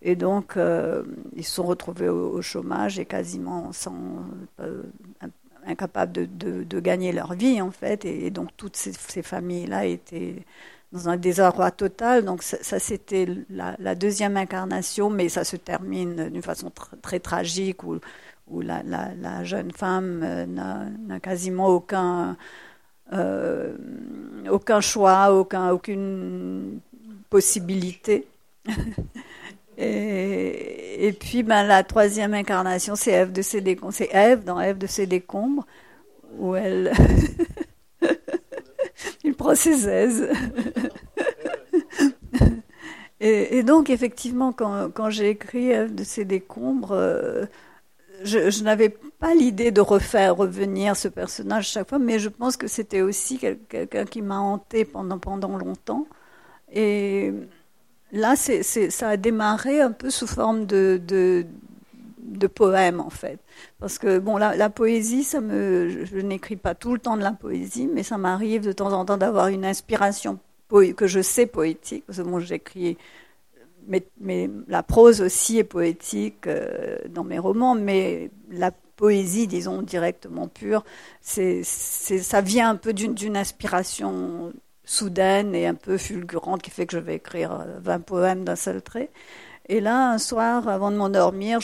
Et 0.02 0.16
donc, 0.16 0.58
euh, 0.58 1.04
ils 1.36 1.46
se 1.46 1.56
sont 1.56 1.64
retrouvés 1.64 2.10
au, 2.10 2.42
chômage 2.42 2.98
et 3.00 3.06
quasiment 3.06 3.72
sans, 3.72 3.96
euh, 4.60 4.82
incapables 5.66 6.28
de, 6.38 6.80
gagner 6.80 7.12
leur 7.12 7.34
vie, 7.34 7.62
en 7.62 7.72
fait. 7.72 8.06
Et, 8.06 8.32
donc, 8.32 8.50
toutes 8.58 8.76
ces, 8.76 9.22
familles-là 9.22 9.86
étaient 9.86 10.44
dans 10.92 11.08
un 11.08 11.18
désarroi 11.18 11.70
total. 11.70 12.26
Donc, 12.26 12.42
ça, 12.42 12.80
c'était 12.80 13.28
la, 13.50 13.96
deuxième 13.96 14.38
incarnation, 14.38 15.12
mais 15.12 15.30
ça 15.30 15.44
se 15.44 15.56
termine 15.56 16.30
d'une 16.30 16.42
façon 16.42 16.72
tr 16.72 16.96
très 17.02 17.20
tragique 17.20 17.84
où, 17.84 18.00
la, 18.62 19.44
jeune 19.44 19.72
femme 19.72 20.22
euh, 20.24 20.46
n'a 20.48 21.20
quasiment 21.20 21.68
aucun, 21.68 22.38
aucun 24.50 24.82
choix, 24.82 25.32
aucun, 25.32 25.70
aucune 25.70 26.80
possibilité. 27.30 28.26
Et, 29.84 31.14
puis, 31.20 31.42
ben, 31.44 31.64
la 31.64 31.84
troisième 31.84 32.34
incarnation, 32.34 32.96
c'est 32.96 33.12
Ève 33.12 33.32
de 33.32 33.42
ses 33.42 33.62
décombres. 33.62 33.94
C'est 33.94 34.14
Ève 34.14 34.44
dans 34.44 34.60
Ève 34.60 34.78
de 34.78 34.88
ses 34.88 35.08
décombres, 35.08 35.66
où 36.38 36.56
elle. 36.56 36.92
Il 39.24 39.34
prend 39.34 39.56
ses 39.56 39.90
aises. 39.90 40.30
et, 43.20 43.64
donc, 43.64 43.90
effectivement, 43.90 44.52
quand, 44.52 44.92
quand 44.94 45.10
j'ai 45.10 45.30
écrit 45.30 45.72
Ève 45.72 45.96
de 45.96 46.04
ses 46.04 46.26
décombres, 46.26 46.92
euh, 46.92 47.46
je, 48.24 48.52
je 48.52 48.64
n'avais 48.64 48.90
pas 48.90 49.34
l'idée 49.34 49.72
de 49.72 49.82
refaire 49.82 50.36
revenir 50.36 50.96
ce 50.96 51.08
personnage 51.08 51.70
chaque 51.70 51.90
fois, 51.90 52.00
mais 52.00 52.20
je 52.20 52.30
pense 52.30 52.56
que 52.56 52.68
c'était 52.68 53.02
aussi 53.02 53.40
quelqu'un 53.40 54.06
qui 54.06 54.22
m'a 54.22 54.40
hanté 54.40 54.86
pendant, 54.86 55.18
pendant 55.18 55.58
longtemps. 55.58 56.06
Et 56.72 57.34
là, 58.12 58.36
ça 58.36 59.10
a 59.10 59.18
démarré 59.18 59.82
un 59.82 59.92
peu 59.92 60.10
sous 60.10 60.28
forme 60.28 60.66
de, 60.66 61.02
de, 61.08 62.48
poème, 62.48 63.00
en 63.00 63.10
fait. 63.10 63.40
Parce 63.80 63.98
que, 63.98 64.20
bon, 64.20 64.38
la, 64.38 64.70
poésie, 64.70 65.24
je, 65.24 66.22
n'écris 66.22 66.56
pas 66.56 66.76
tout 66.76 66.94
le 66.94 67.00
temps 67.00 67.18
de 67.18 67.24
la 67.24 67.32
poésie, 67.32 67.88
mais 67.88 68.04
ça 68.04 68.18
m'arrive 68.18 68.64
de 68.64 68.72
temps 68.72 68.92
en 68.94 69.06
temps 69.06 69.18
d'avoir 69.18 69.48
une 69.48 69.66
inspiration 69.66 70.40
que 70.70 71.08
je 71.08 71.22
sais 71.22 71.46
poétique. 71.46 72.06
Parce 72.06 72.20
que, 72.20 72.24
bon, 72.24 72.40
j'écris, 72.40 72.98
mais, 73.88 74.50
la 74.68 74.84
prose 74.84 75.22
aussi 75.22 75.58
est 75.58 75.64
poétique 75.64 76.48
euh, 76.48 76.98
dans 77.10 77.24
mes 77.24 77.40
romans, 77.40 77.76
mais 77.76 78.32
la 78.50 78.72
poésie, 78.72 79.48
disons, 79.48 79.82
directement 79.82 80.48
pure, 80.48 80.84
ça 81.22 82.42
vient 82.42 82.70
un 82.70 82.76
peu 82.76 82.94
d'une 82.94 83.38
inspiration 83.38 84.54
soudaine 84.92 85.56
et 85.56 85.68
un 85.68 85.74
peu 85.74 85.98
fulgurante 85.98 86.62
qui 86.62 86.70
fait 86.70 86.86
que 86.86 86.94
je 86.94 87.00
vais 87.00 87.16
écrire 87.16 87.66
20 87.82 88.00
poèmes 88.00 88.44
d'un 88.44 88.56
seul 88.56 88.82
trait. 88.82 89.10
Et 89.70 89.80
là, 89.80 90.12
un 90.12 90.18
soir, 90.18 90.68
avant 90.68 90.92
de 90.92 90.98
m'endormir, 90.98 91.60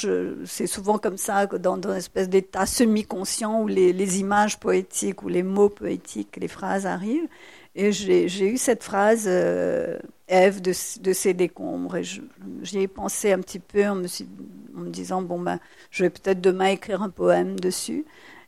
c'est 0.45 0.67
souvent 0.67 0.97
comme 0.97 1.17
ça, 1.17 1.45
dans, 1.45 1.77
dans 1.77 1.91
une 1.91 1.97
espèce 1.97 2.29
d'état 2.29 2.65
semi-conscient 2.65 3.61
où 3.61 3.67
les, 3.67 4.19
images 4.19 4.59
poétiques 4.59 5.23
ou 5.23 5.27
les 5.27 5.43
mots 5.43 5.69
poétiques, 5.69 6.37
les 6.37 6.47
phrases 6.47 6.85
arrivent. 6.85 7.27
Et 7.75 7.91
j'ai 7.91 8.49
eu 8.49 8.57
cette 8.57 8.83
phrase, 8.83 9.25
euh, 9.27 9.99
Ève 10.29 10.61
de, 10.61 10.71
de, 11.01 11.13
ces 11.13 11.33
décombres. 11.33 11.97
Et 11.97 12.03
j'y 12.03 12.79
ai 12.79 12.87
pensé 12.87 13.33
un 13.33 13.39
petit 13.39 13.59
peu 13.59 13.85
en 13.85 13.95
me, 13.95 14.89
disant, 14.89 15.21
bon, 15.21 15.39
ben, 15.39 15.59
je 15.91 16.03
vais 16.03 16.09
peut-être 16.09 16.39
demain 16.39 16.67
écrire 16.67 17.01
un 17.01 17.09
poème 17.09 17.59
dessus. 17.59 18.05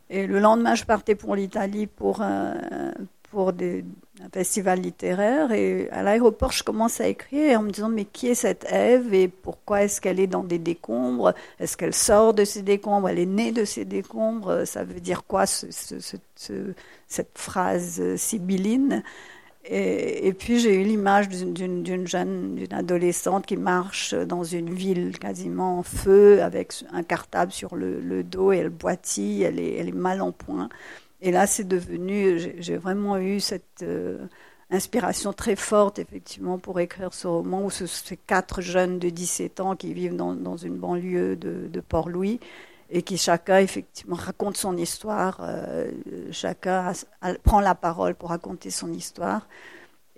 Et 0.09 0.25
le 0.25 0.39
lendemain, 0.39 0.75
je 0.75 0.85
partais 0.85 1.15
pour 1.15 1.35
l'Italie 1.35 1.85
pour, 1.85 2.21
un, 2.21 2.55
pour 3.31 3.53
des, 3.53 3.85
un 4.23 4.29
festival 4.29 4.81
littéraire. 4.81 5.51
Et 5.51 5.89
à 5.91 6.03
l'aéroport, 6.03 6.51
je 6.51 6.63
commence 6.63 7.01
à 7.01 7.07
écrire 7.07 7.59
en 7.59 7.63
me 7.63 7.71
disant, 7.71 7.89
mais 7.89 8.05
qui 8.05 8.27
est 8.27 8.35
cette 8.35 8.65
Ève 8.69 9.13
et 9.13 9.27
pourquoi 9.27 9.83
est-ce 9.83 10.01
qu'elle 10.01 10.19
est 10.19 10.27
dans 10.27 10.43
des 10.43 10.59
décombres? 10.59 11.33
Est-ce 11.59 11.77
qu'elle 11.77 11.93
sort 11.93 12.33
de 12.33 12.43
ces 12.43 12.61
décombres? 12.61 13.09
Elle 13.09 13.19
est 13.19 13.25
née 13.25 13.51
de 13.51 13.65
ces 13.65 13.85
décombres? 13.85 14.65
Ça 14.65 14.83
veut 14.83 14.99
dire 14.99 15.23
quoi 15.25 15.45
ce, 15.45 15.67
ce, 15.71 16.73
cette 17.07 17.37
phrase 17.37 18.15
sibylline 18.15 19.03
et, 19.71 20.33
puis 20.33 20.59
j'ai 20.59 20.81
eu 20.81 20.83
l'image 20.83 21.27
d'une 21.27 22.07
jeune, 22.07 22.55
d'une 22.55 22.73
adolescente 22.73 23.45
qui 23.45 23.57
marche 23.57 24.15
dans 24.15 24.43
une 24.43 24.73
ville 24.73 25.19
quasiment 25.19 25.79
en 25.79 25.83
feu 25.83 26.41
avec 26.41 26.73
un 26.91 27.03
cartable 27.03 27.51
sur 27.51 27.75
le, 27.75 28.23
dos 28.23 28.51
et 28.51 28.57
elle 28.57 28.69
boitille, 28.69 29.43
elle 29.43 29.59
est, 29.59 29.75
elle 29.75 29.89
est 29.89 29.91
mal 29.91 30.21
en 30.21 30.31
point. 30.31 30.69
Et 31.21 31.31
là, 31.31 31.47
c'est 31.47 31.67
devenu, 31.67 32.39
j'ai 32.59 32.77
vraiment 32.77 33.17
eu 33.17 33.39
cette 33.39 33.83
euh, 33.83 34.25
inspiration 34.71 35.33
très 35.33 35.55
forte, 35.55 35.99
effectivement, 35.99 36.57
pour 36.57 36.79
écrire 36.79 37.13
ce 37.13 37.27
roman 37.27 37.65
où 37.65 37.69
ce, 37.69 37.85
ces 37.87 38.17
quatre 38.17 38.61
jeunes 38.61 38.99
de 38.99 39.09
17 39.09 39.59
ans 39.59 39.75
qui 39.75 39.93
vivent 39.93 40.15
dans, 40.15 40.57
une 40.57 40.77
banlieue 40.77 41.35
de, 41.35 41.81
Port-Louis 41.81 42.39
et 42.89 43.01
qui 43.03 43.17
chacun 43.17 43.59
effectivement 43.59 44.15
raconte 44.15 44.57
son 44.57 44.75
histoire, 44.77 45.39
euh, 45.43 45.91
chacun 46.31 46.93
prend 47.43 47.59
la 47.61 47.75
parole 47.75 48.15
pour 48.15 48.29
raconter 48.29 48.69
son 48.71 48.91
histoire. 48.93 49.47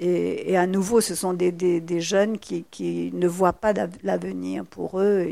Et, 0.03 0.57
à 0.57 0.65
nouveau, 0.65 0.99
ce 0.99 1.13
sont 1.13 1.33
des, 1.33 1.99
jeunes 1.99 2.39
qui, 2.39 3.11
ne 3.13 3.27
voient 3.27 3.53
pas 3.53 3.71
l'avenir 4.03 4.65
pour 4.65 4.99
eux. 4.99 5.27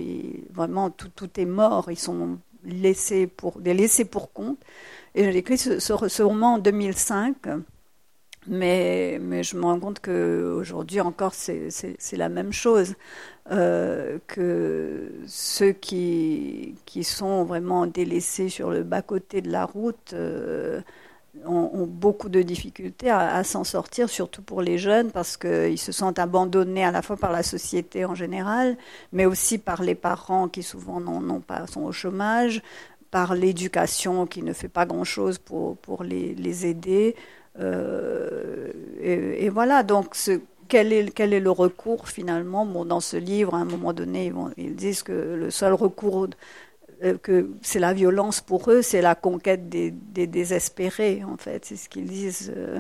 Vraiment, 0.54 0.92
tout, 0.92 1.10
est 1.40 1.46
mort. 1.46 1.90
Ils 1.90 1.98
sont 1.98 2.38
laissés 2.64 3.26
pour, 3.26 3.60
laissés 3.60 4.06
pour 4.06 4.32
compte. 4.32 4.60
Et 5.20 5.34
j'ai 5.34 5.40
écrit 5.40 5.58
ce, 5.58 6.24
roman 6.24 6.54
en 6.54 6.58
2005. 6.60 7.36
Mais, 8.48 9.20
je 9.44 9.58
me 9.58 9.64
rends 9.64 9.78
compte 9.78 10.00
qu'aujourd'hui 10.00 11.02
encore, 11.02 11.34
c'est 11.34 11.94
la 12.14 12.30
même 12.30 12.54
chose. 12.54 12.96
Euh, 13.52 14.20
que 14.28 15.12
ceux 15.28 15.74
qui, 15.74 16.76
qui 16.86 17.04
sont 17.04 17.44
vraiment 17.44 17.86
délaissés 17.86 18.48
sur 18.48 18.70
le 18.70 18.84
bas-côté 18.84 19.42
de 19.42 19.52
la 19.52 19.66
route 19.66 20.14
euh, 20.14 20.80
ont, 21.46 21.86
beaucoup 21.86 22.30
de 22.30 22.42
difficultés 22.42 23.10
à, 23.10 23.44
s'en 23.44 23.66
sortir, 23.66 24.08
surtout 24.08 24.42
pour 24.42 24.62
les 24.62 24.78
jeunes, 24.78 25.12
parce 25.12 25.36
qu'ils 25.36 25.80
se 25.80 25.92
sentent 25.92 26.20
abandonnés 26.20 26.86
à 26.86 26.92
la 26.92 27.02
fois 27.02 27.18
par 27.18 27.34
la 27.34 27.44
société 27.44 28.06
en 28.06 28.16
général, 28.16 28.78
mais 29.12 29.26
aussi 29.26 29.58
par 29.58 29.84
les 29.84 29.96
parents 29.96 30.48
qui 30.48 30.64
souvent 30.64 31.02
n'ont 31.02 31.42
pas, 31.42 31.68
sont 31.68 31.82
au 31.82 31.92
chômage, 31.92 32.62
par 33.12 33.36
l'éducation 33.36 34.26
qui 34.26 34.44
ne 34.44 34.54
fait 34.54 34.68
pas 34.68 34.86
grand-chose 34.86 35.38
pour, 35.38 35.78
pour 35.78 36.04
les, 36.04 36.66
aider. 36.66 37.16
Euh, 37.60 38.72
et, 39.02 39.50
voilà, 39.50 39.84
donc 39.84 40.16
quel 40.68 40.94
est, 40.94 41.40
le 41.40 41.52
recours 41.52 42.08
finalement? 42.08 42.66
Dans 42.86 43.00
ce 43.00 43.18
livre, 43.18 43.56
à 43.56 43.58
un 43.58 43.66
moment 43.66 43.94
donné, 43.94 44.32
ils, 44.58 44.76
disent 44.76 45.04
que 45.04 45.12
le 45.12 45.50
seul 45.50 45.74
recours, 45.74 46.28
euh, 47.04 47.18
que 47.18 47.50
c'est 47.62 47.80
la 47.80 47.94
violence 47.94 48.42
pour 48.42 48.70
eux, 48.70 48.82
c'est 48.82 49.02
la 49.02 49.16
conquête 49.16 49.70
des, 49.70 49.92
désespérés, 49.92 51.24
en 51.24 51.38
fait, 51.38 51.66
c'est 51.66 51.76
ce 51.76 51.90
qu'ils 51.90 52.08
disent. 52.08 52.54
Euh. 52.56 52.80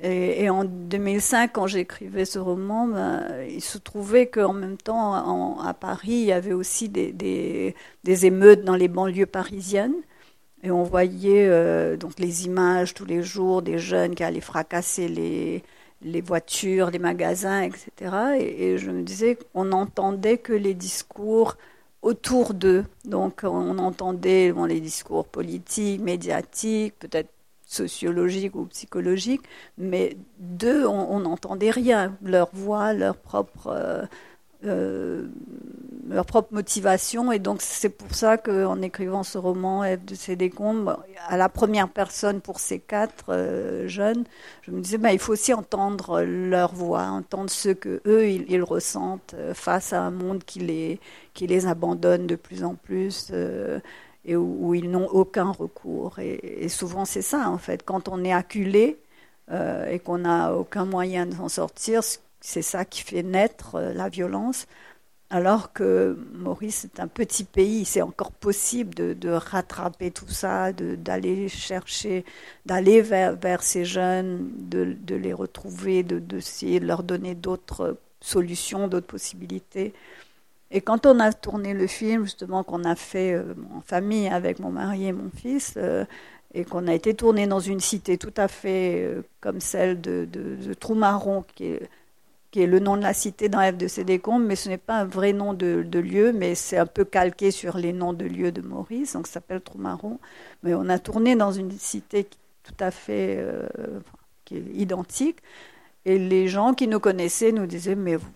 Et, 0.00 0.48
en 0.48 0.64
2005, 0.64 1.52
quand 1.52 1.66
j'écrivais 1.66 2.24
ce 2.24 2.38
roman, 2.38 2.86
ben, 2.86 3.24
il 3.48 3.60
se 3.60 3.78
trouvait 3.78 4.28
qu'en 4.28 4.52
même 4.52 4.76
temps, 4.76 5.58
à 5.60 5.74
Paris, 5.74 6.12
il 6.12 6.26
y 6.26 6.32
avait 6.32 6.52
aussi 6.52 6.88
des, 6.88 7.74
émeutes 8.06 8.64
dans 8.64 8.76
les 8.76 8.88
banlieues 8.88 9.26
parisiennes. 9.26 9.96
Et 10.62 10.70
on 10.70 10.82
voyait 10.84 11.48
euh, 11.48 11.96
donc 11.96 12.18
les 12.18 12.46
images 12.46 12.94
tous 12.94 13.04
les 13.04 13.22
jours 13.22 13.62
des 13.62 13.78
jeunes 13.78 14.14
qui 14.14 14.24
allaient 14.24 14.40
fracasser 14.40 15.08
les 16.02 16.20
voitures, 16.20 16.90
les 16.90 16.98
magasins, 16.98 17.62
etc. 17.62 17.90
Et, 18.40 18.78
je 18.78 18.90
me 18.90 19.02
disais 19.02 19.36
qu'on 19.52 19.64
n'entendait 19.66 20.38
que 20.38 20.52
les 20.52 20.74
discours 20.74 21.56
autour 22.02 22.54
d'eux. 22.54 22.84
Donc 23.04 23.40
on 23.42 23.78
entendait 23.78 24.52
les 24.68 24.80
discours 24.80 25.26
politiques, 25.26 26.00
médiatiques, 26.00 26.94
peut-être 27.00 27.30
sociologiques 27.68 28.56
ou 28.56 28.64
psychologiques, 28.64 29.42
mais 29.76 30.16
d'eux, 30.40 30.86
on 30.86 31.20
n'entendait 31.20 31.70
rien. 31.70 32.16
Leur 32.22 32.48
voix, 32.52 32.92
leur 32.92 33.16
propre... 33.16 33.68
Euh, 33.68 34.04
euh, 34.64 35.28
leur 36.08 36.24
propre 36.24 36.52
motivation. 36.54 37.30
Et 37.30 37.38
donc, 37.38 37.60
c'est 37.60 37.90
pour 37.90 38.14
ça 38.14 38.38
qu'en 38.38 38.80
écrivant 38.80 39.22
ce 39.22 39.38
roman, 39.38 39.84
F 39.84 40.04
de 40.04 40.14
ces 40.14 40.36
décombres, 40.36 41.04
à 41.28 41.36
la 41.36 41.48
première 41.48 41.88
personne 41.88 42.40
pour 42.40 42.58
ces 42.58 42.78
quatre 42.80 43.26
euh, 43.28 43.86
jeunes, 43.86 44.24
je 44.62 44.70
me 44.70 44.80
disais, 44.80 44.98
bah, 44.98 45.12
il 45.12 45.18
faut 45.18 45.34
aussi 45.34 45.52
entendre 45.52 46.22
leur 46.22 46.74
voix, 46.74 47.02
entendre 47.02 47.50
ce 47.50 47.68
que 47.68 48.00
eux 48.06 48.30
ils, 48.30 48.62
ressentent 48.62 49.34
euh, 49.34 49.54
face 49.54 49.92
à 49.92 50.00
un 50.00 50.10
monde 50.10 50.42
qui 50.44 50.60
les, 50.60 50.98
qui 51.34 51.46
les 51.46 51.66
abandonne 51.66 52.26
de 52.26 52.34
plus 52.34 52.64
en 52.64 52.74
plus. 52.74 53.30
Et 54.28 54.36
où, 54.36 54.74
ils 54.74 54.90
n'ont 54.90 55.08
aucun 55.08 55.50
recours. 55.50 56.18
Et, 56.18 56.68
souvent, 56.68 57.04
c'est 57.04 57.22
ça, 57.22 57.50
en 57.50 57.58
fait. 57.58 57.82
Quand 57.84 58.08
on 58.08 58.24
est 58.24 58.32
acculé 58.32 58.98
et 59.50 59.98
qu'on 60.00 60.18
n'a 60.18 60.54
aucun 60.54 60.84
moyen 60.84 61.26
de 61.26 61.34
s'en 61.34 61.48
sortir, 61.48 62.02
c'est 62.40 62.62
ça 62.62 62.84
qui 62.84 63.02
fait 63.02 63.22
naître 63.22 63.80
la 63.80 64.08
violence 64.08 64.66
alors 65.30 65.72
que 65.72 66.16
Maurice 66.32 66.84
est 66.84 67.00
un 67.00 67.08
petit 67.08 67.44
pays, 67.44 67.84
c'est 67.84 68.00
encore 68.00 68.32
possible 68.32 68.94
de, 68.94 69.28
rattraper 69.28 70.10
tout 70.10 70.28
ça, 70.28 70.72
d'aller 70.72 71.48
chercher, 71.48 72.24
d'aller 72.64 73.02
vers, 73.02 73.62
ces 73.62 73.84
jeunes, 73.84 74.50
de, 74.56 75.14
les 75.14 75.34
retrouver, 75.34 76.02
d'essayer 76.02 76.80
de, 76.80 76.86
leur 76.86 77.02
donner 77.02 77.34
d'autres 77.34 77.98
solutions, 78.20 78.88
d'autres 78.88 79.06
possibilités. 79.06 79.92
Et 80.70 80.80
quand 80.80 81.06
on 81.06 81.18
a 81.20 81.32
tourné 81.32 81.72
le 81.72 81.86
film, 81.86 82.24
justement, 82.24 82.62
qu'on 82.62 82.84
a 82.84 82.94
fait 82.94 83.32
euh, 83.32 83.54
en 83.74 83.80
famille 83.80 84.28
avec 84.28 84.58
mon 84.58 84.70
mari 84.70 85.06
et 85.06 85.12
mon 85.12 85.30
fils, 85.30 85.74
euh, 85.76 86.04
et 86.54 86.64
qu'on 86.64 86.86
a 86.86 86.94
été 86.94 87.14
tourné 87.14 87.46
dans 87.46 87.60
une 87.60 87.80
cité 87.80 88.18
tout 88.18 88.32
à 88.36 88.48
fait 88.48 89.02
euh, 89.02 89.22
comme 89.40 89.60
celle 89.60 90.00
de, 90.00 90.28
de 90.30 90.74
Troumaron, 90.74 91.44
qui 91.56 91.64
est 91.64 92.66
le 92.66 92.80
nom 92.80 92.96
de 92.96 93.02
la 93.02 93.14
cité 93.14 93.48
dans 93.48 93.60
F 93.60 93.76
de 93.76 93.88
Cédécombe, 93.88 94.44
mais 94.44 94.56
ce 94.56 94.68
n'est 94.68 94.78
pas 94.78 94.96
un 95.00 95.04
vrai 95.04 95.32
nom 95.32 95.54
de, 95.54 95.84
lieu, 95.98 96.32
mais 96.32 96.54
c'est 96.54 96.78
un 96.78 96.86
peu 96.86 97.04
calqué 97.04 97.50
sur 97.50 97.76
les 97.78 97.92
noms 97.92 98.12
de 98.12 98.24
lieux 98.24 98.52
de 98.52 98.60
Maurice, 98.60 99.14
donc 99.14 99.26
ça 99.26 99.34
s'appelle 99.34 99.60
Troumaron. 99.60 100.18
Mais 100.62 100.74
on 100.74 100.88
a 100.88 100.98
tourné 100.98 101.36
dans 101.36 101.52
une 101.52 101.70
cité 101.72 102.26
tout 102.64 102.74
à 102.80 102.90
fait 102.90 103.42
qui 104.44 104.56
est 104.56 104.64
identique. 104.74 105.38
Et 106.08 106.18
les 106.18 106.48
gens 106.48 106.72
qui 106.72 106.88
nous 106.88 107.00
connaissaient 107.00 107.52
nous 107.52 107.66
disaient 107.66 107.94
Mais 107.94 108.16
vous, 108.16 108.32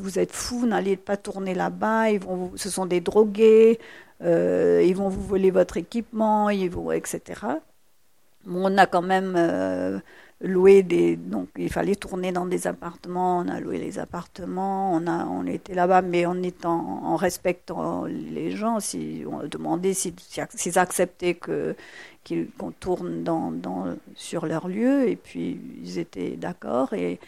vous 0.00 0.18
êtes 0.18 0.32
fous, 0.32 0.66
n'allez 0.66 0.96
pas 0.96 1.16
tourner 1.16 1.54
là-bas, 1.54 2.10
ils 2.10 2.18
vont, 2.18 2.50
ce 2.56 2.68
sont 2.70 2.86
des 2.86 3.00
drogués, 3.00 3.78
euh, 4.20 4.82
ils 4.84 4.96
vont 4.96 5.08
vous 5.08 5.22
voler 5.22 5.52
votre 5.52 5.76
équipement, 5.76 6.50
ils 6.50 6.68
vont, 6.68 6.90
etc. 6.90 7.40
on 8.48 8.76
a 8.78 8.86
quand 8.86 9.02
même. 9.02 9.34
Euh, 9.36 10.00
louer 10.42 10.82
des 10.82 11.16
donc 11.16 11.48
il 11.56 11.70
fallait 11.70 11.94
tourner 11.94 12.32
dans 12.32 12.46
des 12.46 12.66
appartements 12.66 13.38
on 13.38 13.48
a 13.48 13.60
loué 13.60 13.78
les 13.78 13.98
appartements 13.98 14.92
on 14.92 15.06
a 15.06 15.24
on 15.26 15.46
était 15.46 15.74
là-bas 15.74 16.02
mais 16.02 16.26
en 16.26 16.42
étant 16.42 17.00
en 17.04 17.16
respectant 17.16 18.04
les 18.04 18.50
gens 18.50 18.80
si 18.80 19.24
on 19.30 19.46
demandait 19.46 19.94
s'ils 19.94 20.78
acceptaient 20.78 21.34
que 21.34 21.76
qu'on 22.58 22.70
tourne 22.72 23.22
dans, 23.24 23.50
dans 23.50 23.96
sur 24.14 24.46
leur 24.46 24.68
lieu 24.68 25.08
et 25.08 25.16
puis 25.16 25.60
ils 25.82 25.98
étaient 25.98 26.36
d'accord 26.36 26.92
et, 26.92 27.18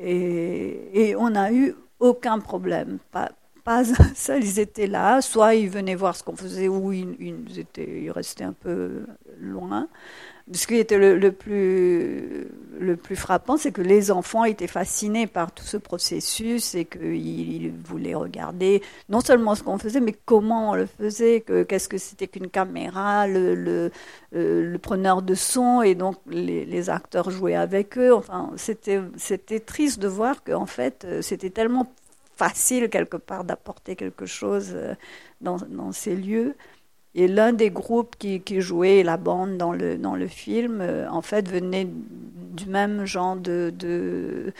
et, 0.00 1.14
on 1.16 1.30
n'a 1.30 1.52
eu 1.52 1.74
aucun 1.98 2.38
problème 2.38 2.98
pas 3.12 3.30
pas 3.64 3.84
seul, 4.14 4.42
ils 4.42 4.58
étaient 4.58 4.86
là, 4.86 5.20
soit 5.20 5.54
ils 5.54 5.68
venaient 5.68 5.94
voir 5.94 6.16
ce 6.16 6.22
qu'on 6.22 6.36
faisait, 6.36 6.68
ou 6.68 6.92
ils, 6.92 7.14
ils, 7.20 7.58
étaient, 7.58 8.02
ils 8.02 8.10
restaient 8.10 8.44
un 8.44 8.54
peu 8.54 9.04
loin. 9.38 9.88
Ce 10.52 10.66
qui 10.66 10.76
était 10.76 10.98
le, 10.98 11.30
plus, 11.30 12.48
le 12.80 12.96
plus 12.96 13.14
frappant, 13.14 13.56
c'est 13.56 13.70
que 13.70 13.82
les 13.82 14.10
enfants 14.10 14.44
étaient 14.44 14.66
fascinés 14.66 15.28
par 15.28 15.52
tout 15.52 15.64
ce 15.64 15.76
processus 15.76 16.74
et 16.74 16.86
qu'ils 16.86 17.72
voulaient 17.84 18.16
regarder 18.16 18.82
non 19.08 19.20
seulement 19.20 19.54
ce 19.54 19.62
qu'on 19.62 19.78
faisait, 19.78 20.00
mais 20.00 20.16
comment 20.24 20.70
on 20.70 20.74
le 20.74 20.86
faisait, 20.86 21.44
qu'est-ce 21.68 21.88
que 21.88 21.98
c'était 21.98 22.26
qu'une 22.26 22.48
caméra, 22.48 23.28
le, 23.28 23.54
le, 23.54 23.90
euh, 24.34 24.76
preneur 24.78 25.22
de 25.22 25.34
son, 25.34 25.82
et 25.82 25.94
donc 25.94 26.16
les, 26.26 26.90
acteurs 26.90 27.30
jouaient 27.30 27.54
avec 27.54 27.96
eux. 27.96 28.12
Enfin, 28.12 28.50
c'était 28.56 29.60
triste 29.60 30.00
de 30.00 30.08
voir 30.08 30.42
qu'en 30.42 30.66
fait, 30.66 31.06
c'était 31.20 31.50
tellement 31.50 31.92
facile 32.34 32.88
quelque 32.88 33.18
part 33.18 33.44
d'apporter 33.44 33.94
quelque 33.94 34.26
chose 34.26 34.76
dans, 35.40 35.58
dans, 35.68 35.92
ces 35.92 36.16
lieux. 36.16 36.56
Et 37.14 37.26
l'un 37.28 37.52
des 37.52 37.70
groupes 37.70 38.16
qui, 38.18 38.42
jouait 38.60 39.02
la 39.02 39.16
bande 39.16 39.56
dans 39.56 39.72
le, 39.72 39.96
dans 39.96 40.14
le 40.14 40.28
film, 40.28 40.82
en 41.10 41.22
fait, 41.22 41.48
venait 41.48 41.88
du 42.52 42.66
même 42.66 43.04
genre 43.04 43.36
de, 43.36 43.72
de 43.76 44.52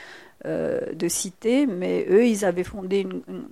euh, 0.46 0.80
de 0.94 1.07
cité, 1.07 1.66
mais 1.66 2.07
eux, 2.09 2.26
ils 2.26 2.46
avaient 2.46 2.64
fondé 2.64 3.07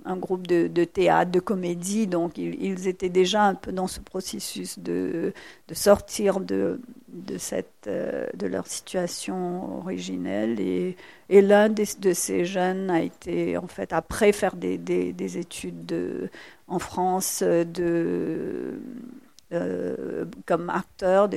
un 0.05 0.17
groupe 0.17 0.47
de, 0.47 0.83
théâtre, 0.85 1.29
de 1.29 1.39
comédie, 1.39 2.07
donc 2.07 2.39
ils, 2.39 2.87
étaient 2.87 3.09
déjà 3.09 3.43
un 3.43 3.53
peu 3.53 3.71
dans 3.71 3.85
ce 3.85 3.99
processus 3.99 4.79
de, 4.79 5.31
sortir 5.71 6.39
de, 6.39 6.81
de, 7.09 7.37
cette, 7.37 7.85
euh, 7.85 8.25
de 8.33 8.47
leur 8.47 8.65
situation 8.65 9.77
originelle. 9.81 10.59
Et, 10.59 10.97
et 11.29 11.43
l'un 11.43 11.69
de 11.69 12.13
ces 12.13 12.45
jeunes 12.45 12.89
a 12.89 13.03
été, 13.03 13.55
en 13.55 13.67
fait, 13.67 13.93
après 13.93 14.31
faire 14.31 14.55
des, 14.55 14.79
des, 14.79 15.37
études 15.37 15.85
de, 15.85 16.31
en 16.69 16.79
France 16.79 17.43
de, 17.43 18.79
euh, 19.51 20.25
comme 20.45 20.69
acteur, 20.69 21.29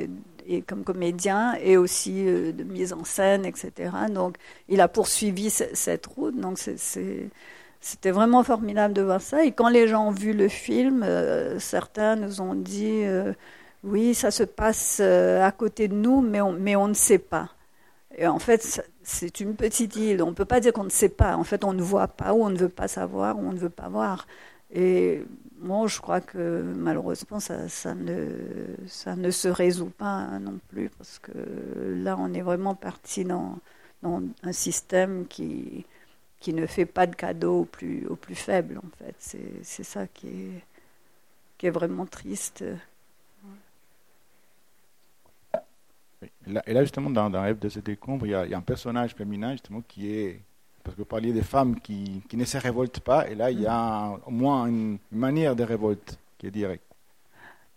et 0.46 0.62
comme 0.62 0.84
comédien 0.84 1.54
et 1.60 1.76
aussi 1.76 2.26
euh, 2.26 2.52
de 2.52 2.64
mise 2.64 2.92
en 2.92 3.04
scène, 3.04 3.44
etc. 3.44 3.90
Donc, 4.10 4.36
il 4.68 4.80
a 4.80 4.88
poursuivi 4.88 5.50
cette 5.50 6.06
route. 6.06 6.36
Donc, 6.38 6.58
c'était 6.58 8.10
vraiment 8.10 8.42
formidable 8.42 8.94
de 8.94 9.02
voir 9.02 9.20
ça. 9.20 9.44
Et 9.44 9.52
quand 9.52 9.68
les 9.68 9.88
gens 9.88 10.08
ont 10.08 10.12
vu 10.12 10.32
le 10.32 10.48
film, 10.48 11.02
euh, 11.02 11.58
certains 11.58 12.16
nous 12.16 12.40
ont 12.40 12.54
dit 12.54 13.02
euh, 13.04 13.32
oui, 13.84 14.14
ça 14.14 14.30
se 14.30 14.44
passe 14.44 15.00
à 15.00 15.50
côté 15.52 15.88
de 15.88 15.94
nous, 15.94 16.20
mais 16.20 16.40
on, 16.40 16.52
mais 16.52 16.76
on 16.76 16.88
ne 16.88 16.94
sait 16.94 17.18
pas. 17.18 17.50
Et 18.16 18.26
en 18.26 18.38
fait, 18.38 18.82
c'est 19.02 19.40
une 19.40 19.56
petite 19.56 19.96
île. 19.96 20.22
On 20.22 20.28
ne 20.30 20.34
peut 20.34 20.44
pas 20.44 20.60
dire 20.60 20.72
qu'on 20.72 20.84
ne 20.84 20.90
sait 20.90 21.08
pas. 21.08 21.36
En 21.36 21.44
fait, 21.44 21.64
on 21.64 21.72
ne 21.72 21.82
voit 21.82 22.08
pas 22.08 22.34
ou 22.34 22.44
on 22.44 22.50
ne 22.50 22.58
veut 22.58 22.68
pas 22.68 22.88
savoir 22.88 23.38
ou 23.38 23.42
on 23.42 23.52
ne 23.52 23.58
veut 23.58 23.70
pas 23.70 23.88
voir. 23.88 24.26
Et 24.72 25.22
moi, 25.60 25.86
je 25.86 26.00
crois 26.00 26.20
que 26.20 26.62
malheureusement, 26.62 27.40
ça, 27.40 27.94
ne, 27.94 28.28
ça 28.86 29.16
ne 29.16 29.30
se 29.30 29.48
résout 29.48 29.90
pas 29.90 30.38
non 30.38 30.58
plus, 30.68 30.90
parce 30.90 31.18
que 31.18 31.32
là, 32.02 32.16
on 32.18 32.32
est 32.32 32.40
vraiment 32.40 32.74
parti 32.74 33.24
dans, 33.24 33.58
dans 34.02 34.22
un 34.42 34.52
système 34.52 35.26
qui, 35.26 35.84
qui 36.40 36.52
ne 36.52 36.66
fait 36.66 36.86
pas 36.86 37.06
de 37.06 37.14
cadeaux 37.14 37.60
aux 37.60 37.64
plus, 37.64 38.06
aux 38.08 38.16
plus 38.16 38.34
faibles, 38.34 38.78
en 38.78 38.90
fait. 38.98 39.14
C'est 39.62 39.84
ça 39.84 40.06
qui 40.06 40.28
est, 40.28 40.64
qui 41.58 41.66
est 41.66 41.70
vraiment 41.70 42.06
triste. 42.06 42.64
Et 46.66 46.72
là, 46.72 46.82
justement, 46.82 47.10
dans, 47.10 47.30
dans 47.30 47.42
Rêve 47.42 47.58
de 47.58 47.68
ce 47.68 47.80
décombre, 47.80 48.26
il 48.26 48.30
y, 48.30 48.34
a, 48.34 48.44
il 48.44 48.50
y, 48.50 48.54
a, 48.54 48.58
un 48.58 48.62
personnage 48.62 49.14
féminin, 49.14 49.52
justement, 49.52 49.82
qui 49.82 50.12
est 50.12 50.40
parce 50.82 50.94
que 50.96 51.02
vous 51.02 51.06
parliez 51.06 51.32
des 51.32 51.42
femmes 51.42 51.80
qui, 51.80 52.22
qui, 52.28 52.36
ne 52.36 52.44
se 52.44 52.58
révoltent 52.58 53.00
pas, 53.00 53.28
et 53.28 53.34
là, 53.34 53.50
il 53.50 53.60
y 53.60 53.66
a 53.66 54.12
au 54.26 54.30
moins 54.30 54.66
une 54.66 54.98
manière 55.10 55.56
de 55.56 55.64
révolte 55.64 56.18
qui 56.38 56.46
est 56.46 56.50
directe. 56.50 56.84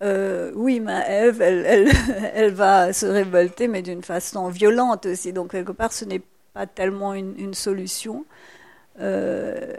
Euh, 0.04 0.52
oui, 0.56 0.80
mais 0.80 1.04
Ève, 1.08 1.42
elle, 1.42 1.66
elle, 1.66 1.92
elle, 2.34 2.54
va 2.54 2.92
se 2.94 3.06
révolter, 3.06 3.68
mais 3.68 3.82
d'une 3.82 4.04
façon 4.04 4.50
violente 4.50 5.06
aussi. 5.06 5.32
Donc, 5.32 5.52
quelque 5.52 5.72
part, 5.72 5.94
ce 5.94 6.06
n'est 6.06 6.22
pas 6.54 6.68
tellement 6.68 7.14
une, 7.14 7.34
une 7.38 7.54
solution. 7.54 8.26
Euh, 9.00 9.74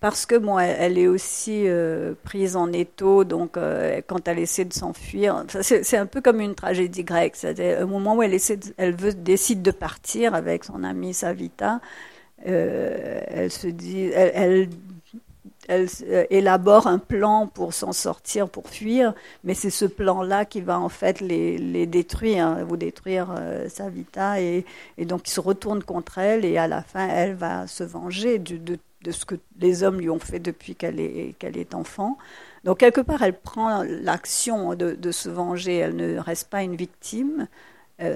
parce 0.00 0.26
que 0.26 0.36
bon, 0.36 0.58
elle, 0.58 0.98
est 0.98 1.06
aussi 1.06 1.64
euh, 1.66 2.14
prise 2.22 2.54
en 2.54 2.72
étau, 2.72 3.24
donc 3.24 3.56
euh, 3.56 4.00
quand 4.06 4.28
elle 4.28 4.38
essaie 4.38 4.66
de 4.66 4.72
s'enfuir, 4.72 5.44
c'est 5.62 5.96
un 5.96 6.06
peu 6.06 6.20
comme 6.20 6.40
une 6.40 6.54
tragédie 6.54 7.02
grecque. 7.02 7.34
C'est 7.34 7.82
au 7.82 7.86
moment 7.86 8.16
où 8.16 8.22
elle 8.22 8.34
essaie, 8.34 8.60
elle 8.76 8.94
veut 8.94 9.14
décide 9.14 9.62
de 9.62 9.70
partir 9.70 10.34
avec 10.34 10.64
son 10.64 10.84
amie 10.84 11.14
Savita, 11.14 11.80
euh, 12.46 13.20
elle 13.26 13.50
se 13.50 13.66
dit, 13.66 14.10
elle, 14.14 14.68
euh, 15.70 15.86
élabore 16.30 16.86
un 16.86 16.98
plan 16.98 17.46
pour 17.46 17.74
s'en 17.74 17.92
sortir, 17.92 18.48
pour 18.48 18.68
fuir, 18.68 19.12
mais 19.44 19.54
c'est 19.54 19.70
ce 19.70 19.84
plan-là 19.84 20.44
qui 20.44 20.60
va 20.60 20.78
en 20.78 20.88
fait 20.88 21.20
les, 21.20 21.86
détruire, 21.86 22.46
hein, 22.46 22.64
vous 22.64 22.76
détruire 22.76 23.34
euh, 23.36 23.68
Savita, 23.68 24.40
et, 24.40 24.64
donc 24.98 25.28
il 25.28 25.30
se 25.30 25.40
retourne 25.40 25.82
contre 25.82 26.18
elle, 26.18 26.44
et 26.44 26.56
à 26.58 26.68
la 26.68 26.82
fin, 26.82 27.08
elle 27.08 27.34
va 27.34 27.66
se 27.66 27.84
venger 27.84 28.38
de, 28.38 28.56
de, 28.56 28.78
de 29.02 29.10
ce 29.10 29.26
que 29.26 29.34
les 29.58 29.82
hommes 29.82 30.00
lui 30.00 30.10
ont 30.10 30.20
fait 30.20 30.40
depuis 30.40 30.74
qu'elle 30.74 31.00
est, 31.00 31.74
enfant. 31.74 32.18
Donc 32.64 32.78
quelque 32.78 33.00
part, 33.00 33.22
elle 33.22 33.38
prend 33.38 33.82
l'action 33.82 34.74
de, 34.74 34.94
de, 34.94 35.10
se 35.10 35.28
venger, 35.28 35.76
elle 35.76 35.96
ne 35.96 36.18
reste 36.18 36.48
pas 36.48 36.62
une 36.62 36.76
victime. 36.76 37.48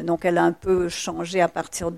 donc 0.05 0.25
elle 0.25 0.39
a 0.39 0.45
un 0.45 0.53
peu 0.53 0.89
changé 0.89 1.41
à 1.41 1.49
partir 1.49 1.91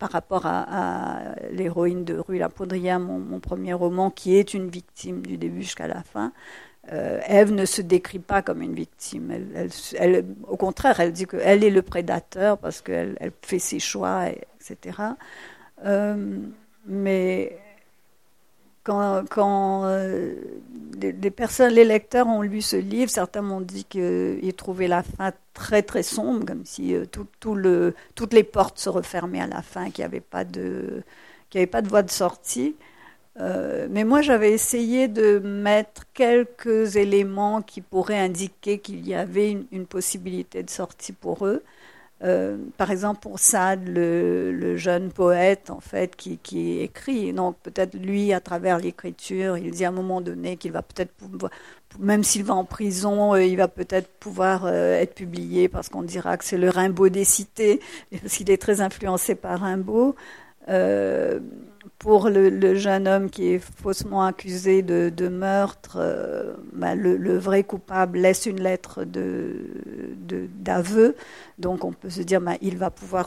par 0.00 0.10
rapport 0.10 0.46
à, 0.46 1.34
l'héroïne 1.52 2.04
de 2.04 2.16
Rue 2.16 2.38
La 2.38 2.48
Poudrière, 2.48 2.98
mon, 2.98 3.38
premier 3.38 3.74
roman, 3.74 4.10
qui 4.10 4.34
est 4.34 4.54
une 4.54 4.68
victime 4.70 5.20
du 5.20 5.36
début 5.36 5.62
jusqu'à 5.62 5.86
la 5.86 6.02
fin. 6.02 6.32
Euh, 6.90 7.20
Ève 7.28 7.52
ne 7.52 7.66
se 7.66 7.82
décrit 7.82 8.18
pas 8.18 8.40
comme 8.40 8.62
une 8.62 8.74
victime. 8.74 9.30
Elle, 9.98 10.24
au 10.48 10.56
contraire, 10.56 10.98
elle 11.00 11.12
dit 11.12 11.26
qu'elle 11.26 11.62
est 11.62 11.70
le 11.70 11.82
prédateur 11.82 12.56
parce 12.56 12.80
qu'elle 12.80 13.16
elle 13.20 13.32
fait 13.42 13.58
ses 13.58 13.78
choix, 13.78 14.28
etc. 14.30 14.96
Euh, 15.84 16.38
mais 16.86 17.58
quand, 19.30 19.84
euh, 19.84 20.34
les, 21.00 21.84
lecteurs 21.84 22.26
ont 22.26 22.42
lu 22.42 22.60
ce 22.60 22.76
livre, 22.76 23.10
certains 23.10 23.42
m'ont 23.42 23.60
dit 23.60 23.84
qu'ils 23.84 24.54
trouvaient 24.54 24.88
la 24.88 25.02
fin 25.02 25.32
très 25.54 25.82
très 25.82 26.02
sombre, 26.02 26.44
comme 26.44 26.64
si 26.64 26.94
euh, 26.94 27.04
tout, 27.06 27.54
le, 27.54 27.94
toutes 28.14 28.32
les 28.32 28.44
portes 28.44 28.78
se 28.78 28.88
refermaient 28.88 29.40
à 29.40 29.46
la 29.46 29.62
fin, 29.62 29.90
qu'il 29.90 30.02
n'y 30.02 30.06
avait 30.06 30.20
pas 30.20 30.44
de 30.44 31.02
avait 31.54 31.66
pas 31.66 31.82
de 31.82 31.88
voie 31.88 32.02
de 32.02 32.10
sortie. 32.10 32.76
Euh, 33.38 33.86
mais 33.90 34.04
moi, 34.04 34.22
j'avais 34.22 34.52
essayé 34.52 35.08
de 35.08 35.38
mettre 35.38 36.04
quelques 36.14 36.96
éléments 36.96 37.62
qui 37.62 37.80
pourraient 37.80 38.18
indiquer 38.18 38.78
qu'il 38.78 39.06
y 39.06 39.14
avait 39.14 39.50
une, 39.50 39.66
une, 39.72 39.86
possibilité 39.86 40.62
de 40.62 40.70
sortie 40.70 41.12
pour 41.12 41.46
eux. 41.46 41.62
Euh, 42.22 42.58
par 42.76 42.90
exemple, 42.90 43.20
pour 43.20 43.38
Sade, 43.38 43.88
le, 43.88 44.76
jeune 44.76 45.10
poète, 45.10 45.70
en 45.70 45.80
fait, 45.80 46.16
qui, 46.16 46.80
écrit. 46.80 47.32
Donc, 47.32 47.56
peut-être 47.62 47.94
lui, 47.94 48.32
à 48.32 48.40
travers 48.40 48.78
l'écriture, 48.78 49.56
il 49.56 49.70
dit 49.70 49.84
à 49.84 49.88
un 49.88 49.92
moment 49.92 50.20
donné 50.20 50.56
qu'il 50.56 50.72
va 50.72 50.82
peut-être 50.82 51.12
pouvoir, 51.12 51.50
même 51.98 52.22
s'il 52.22 52.44
va 52.44 52.54
en 52.54 52.64
prison, 52.64 53.34
euh, 53.34 53.42
il 53.42 53.56
va 53.56 53.68
peut-être 53.68 54.08
pouvoir 54.18 54.66
euh, 54.66 54.98
être 55.00 55.14
publié 55.14 55.68
parce 55.68 55.88
qu'on 55.88 56.02
dira 56.02 56.36
que 56.36 56.44
c'est 56.44 56.58
le 56.58 56.68
Rimbaud 56.68 57.08
des 57.08 57.24
cités, 57.24 57.80
parce 58.22 58.36
qu'il 58.36 58.50
est 58.50 58.60
très 58.60 58.80
influencé 58.80 59.34
par 59.34 59.60
Rimbaud 59.60 60.14
pour 61.98 62.28
le, 62.28 62.74
jeune 62.74 63.06
homme 63.08 63.30
qui 63.30 63.52
est 63.52 63.58
faussement 63.58 64.24
accusé 64.24 64.82
de, 64.82 65.10
de 65.14 65.28
meurtre, 65.28 65.98
euh, 66.00 66.54
bah, 66.72 66.94
le, 66.94 67.16
le, 67.16 67.38
vrai 67.38 67.62
coupable 67.62 68.18
laisse 68.18 68.46
une 68.46 68.60
lettre 68.60 69.04
de, 69.04 69.54
d'aveu. 70.58 71.14
Donc 71.58 71.84
on 71.84 71.92
peut 71.92 72.10
se 72.10 72.22
dire, 72.22 72.40
bah, 72.40 72.56
il 72.60 72.78
va 72.78 72.90
pouvoir, 72.90 73.26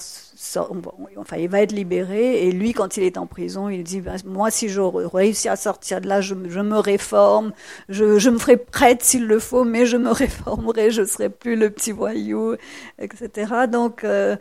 enfin, 1.18 1.38
il 1.38 1.50
va 1.50 1.62
être 1.62 1.72
libéré. 1.72 2.48
Et 2.48 2.52
lui, 2.52 2.74
quand 2.74 2.98
il 2.98 3.04
est 3.04 3.18
en 3.18 3.28
prison, 3.28 3.70
il 3.70 3.84
dit, 3.84 4.02
bah, 4.02 4.16
moi, 4.26 4.50
si 4.52 4.70
je 4.70 4.82
réussis 4.82 5.50
à 5.50 5.56
sortir 5.56 6.02
de 6.02 6.08
là, 6.08 6.22
je, 6.22 6.36
je 6.48 6.60
me 6.60 6.78
réforme, 6.78 7.54
je, 7.90 8.18
je, 8.18 8.30
me 8.30 8.38
ferai 8.38 8.58
prête 8.58 9.04
s'il 9.04 9.26
le 9.26 9.40
faut, 9.40 9.64
mais 9.64 9.86
je 9.86 9.98
me 9.98 10.12
réformerai, 10.12 10.92
je 10.92 11.06
serai 11.06 11.30
plus 11.30 11.56
le 11.56 11.70
petit 11.70 11.92
voyou, 11.92 12.56
etc. 13.00 13.68
Donc 13.72 14.04
euh, 14.04 14.36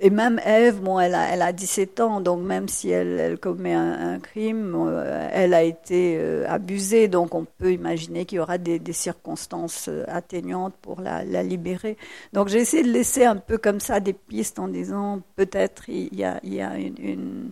et 0.00 0.10
même 0.10 0.40
Ève, 0.44 0.80
bon, 0.80 0.98
elle 0.98 1.14
a, 1.14 1.28
elle 1.32 1.42
a 1.42 1.52
17 1.52 2.00
ans, 2.00 2.20
donc 2.20 2.42
même 2.42 2.68
si 2.68 2.90
elle, 2.90 3.20
elle 3.20 3.38
commet 3.38 3.74
un, 3.74 4.18
crime, 4.18 4.74
euh, 4.76 5.28
elle 5.32 5.54
a 5.54 5.62
été 5.62 6.16
euh, 6.18 6.44
abusée, 6.48 7.06
donc 7.06 7.32
on 7.34 7.44
peut 7.44 7.72
imaginer 7.72 8.24
qu'il 8.24 8.36
y 8.36 8.40
aura 8.40 8.58
des, 8.58 8.80
circonstances 8.92 9.86
euh, 9.88 10.04
atteignantes 10.08 10.74
pour 10.82 11.00
la, 11.00 11.22
libérer. 11.44 11.96
Donc 12.32 12.48
j'ai 12.48 12.58
essayé 12.58 12.82
de 12.82 12.90
laisser 12.90 13.24
un 13.24 13.36
peu 13.36 13.56
comme 13.56 13.78
ça 13.78 14.00
des 14.00 14.14
pistes 14.14 14.58
en 14.58 14.66
disant 14.66 15.22
peut-être 15.36 15.88
il 15.88 16.14
y 16.14 16.24
a, 16.24 16.40
il 16.42 16.54
y 16.54 16.60
a 16.60 16.76
une, 16.76 17.50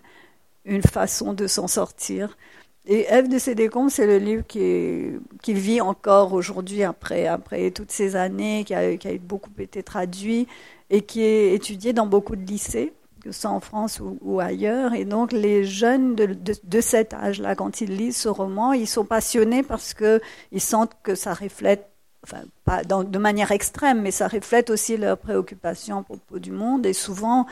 une, 0.65 0.83
façon 0.83 1.35
de 1.35 1.47
s'en 1.47 1.69
sortir. 1.69 2.37
Et 2.87 3.07
Ève 3.09 3.29
de 3.29 3.39
Sédécon, 3.39 3.89
c'est 3.89 4.07
le 4.07 4.19
livre 4.19 4.45
qui, 4.49 5.13
qui 5.43 5.55
vit 5.55 5.81
encore 5.81 6.33
aujourd'hui 6.33 6.83
après, 6.83 7.29
après 7.29 7.71
toutes 7.71 7.93
ces 7.93 8.17
années, 8.17 8.65
qui 8.65 8.75
a, 8.75 8.97
qui 8.97 9.07
a 9.07 9.17
beaucoup 9.19 9.51
été 9.61 9.85
traduit 9.85 10.49
et 10.93 11.01
qui 11.01 11.23
est 11.23 11.55
étudié 11.55 11.93
dans 11.93 12.07
beaucoup 12.07 12.37
de 12.37 12.45
lycées, 12.45 12.93
que 13.23 13.33
ce 13.33 13.41
soit 13.41 13.51
en 13.51 13.61
France 13.61 14.01
ou, 14.01 14.39
ailleurs. 14.39 14.93
Et 14.93 15.05
donc 15.05 15.33
les 15.33 15.65
jeunes 15.65 16.15
de, 16.15 16.81
cet 16.81 17.15
âge-là, 17.15 17.57
quand 17.57 17.81
ils 17.81 17.97
lisent 17.97 18.19
ce 18.19 18.29
roman, 18.29 18.73
ils 18.73 18.87
sont 18.87 19.07
passionnés 19.07 19.63
parce 19.65 19.95
qu'ils 19.95 20.61
sentent 20.61 20.97
que 21.03 21.15
ça 21.17 21.35
reflète 21.35 21.89
enfin 22.25 22.43
pas 22.65 22.85
de 22.85 23.19
manière 23.19 23.51
extrême, 23.51 24.03
mais 24.03 24.13
ça 24.13 24.29
reflète 24.29 24.71
aussi 24.71 24.97
leurs 24.97 25.19
préoccupations 25.19 25.99
à 25.99 26.03
propos 26.03 26.39
du 26.39 26.53
monde. 26.53 26.87
Et 26.87 26.93
souvent, 26.93 27.47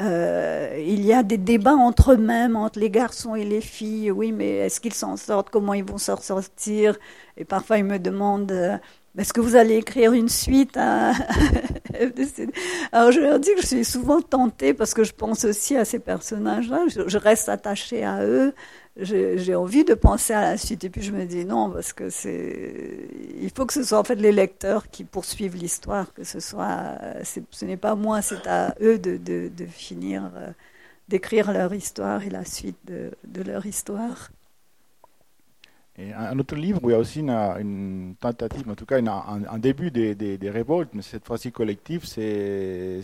euh, 0.00 0.76
il 0.84 1.04
y 1.04 1.12
a 1.12 1.22
des 1.22 1.38
débats 1.38 1.74
entre 1.74 2.12
eux-mêmes, 2.12 2.56
entre 2.56 2.78
les 2.78 2.90
garçons 2.90 3.34
et 3.34 3.44
les 3.44 3.60
filles. 3.60 4.10
Oui, 4.10 4.32
mais 4.32 4.56
est-ce 4.56 4.80
qu'ils 4.80 4.94
s'en 4.94 5.16
sortent? 5.16 5.50
Comment 5.50 5.74
ils 5.74 5.84
vont 5.84 5.98
s'en 5.98 6.16
sortir? 6.16 6.98
Et 7.36 7.44
parfois, 7.44 7.78
ils 7.78 7.84
me 7.84 7.98
demandent 7.98 8.52
euh, 8.52 8.76
est-ce 9.18 9.34
que 9.34 9.42
vous 9.42 9.56
allez 9.56 9.76
écrire 9.76 10.14
une 10.14 10.30
suite 10.30 10.76
à 10.76 11.12
Alors 12.92 13.12
je 13.12 13.20
leur 13.20 13.38
dis 13.38 13.54
que 13.54 13.60
je 13.60 13.66
suis 13.66 13.84
souvent 13.84 14.22
tentée 14.22 14.72
parce 14.72 14.94
que 14.94 15.04
je 15.04 15.12
pense 15.12 15.44
aussi 15.44 15.76
à 15.76 15.84
ces 15.84 15.98
personnages-là, 15.98 16.86
je, 16.88 17.18
reste 17.18 17.50
attachée 17.50 18.04
à 18.04 18.24
eux, 18.24 18.54
j'ai 18.96 19.54
envie 19.54 19.84
de 19.84 19.92
penser 19.92 20.32
à 20.32 20.40
la 20.40 20.56
suite. 20.56 20.84
Et 20.84 20.90
puis 20.90 21.02
je 21.02 21.12
me 21.12 21.26
dis 21.26 21.44
non 21.44 21.70
parce 21.70 21.92
que 21.92 22.08
c'est, 22.08 23.08
il 23.38 23.50
faut 23.54 23.66
que 23.66 23.74
ce 23.74 23.82
soit 23.82 23.98
en 23.98 24.04
fait 24.04 24.14
les 24.14 24.32
lecteurs 24.32 24.88
qui 24.90 25.04
poursuivent 25.04 25.56
l'histoire, 25.56 26.14
que 26.14 26.24
ce 26.24 26.40
soit, 26.40 26.96
ce 27.22 27.64
n'est 27.66 27.76
pas 27.76 27.94
moi, 27.94 28.22
c'est 28.22 28.46
à 28.46 28.74
eux 28.80 28.98
de, 28.98 29.18
de, 29.18 29.50
de 29.54 29.66
finir, 29.66 30.30
euh, 30.36 30.50
d'écrire 31.08 31.52
leur 31.52 31.74
histoire 31.74 32.22
et 32.22 32.30
la 32.30 32.46
suite 32.46 32.78
de, 32.86 33.10
de 33.24 33.42
leur 33.42 33.66
histoire. 33.66 34.30
Et 35.98 36.10
un 36.14 36.38
autre 36.38 36.56
livre 36.56 36.80
où 36.82 36.88
il 36.88 36.94
y 36.94 36.96
a 36.96 36.98
aussi 36.98 37.20
une, 37.20 38.14
tentative, 38.18 38.68
en 38.70 38.74
tout 38.74 38.86
cas 38.86 38.98
un, 38.98 39.58
début 39.58 39.90
des, 39.90 40.14
des, 40.14 40.50
révoltes, 40.50 40.88
mais 40.94 41.02
cette 41.02 41.26
fois-ci 41.26 41.52
collective, 41.52 42.06
c'est 42.06 43.02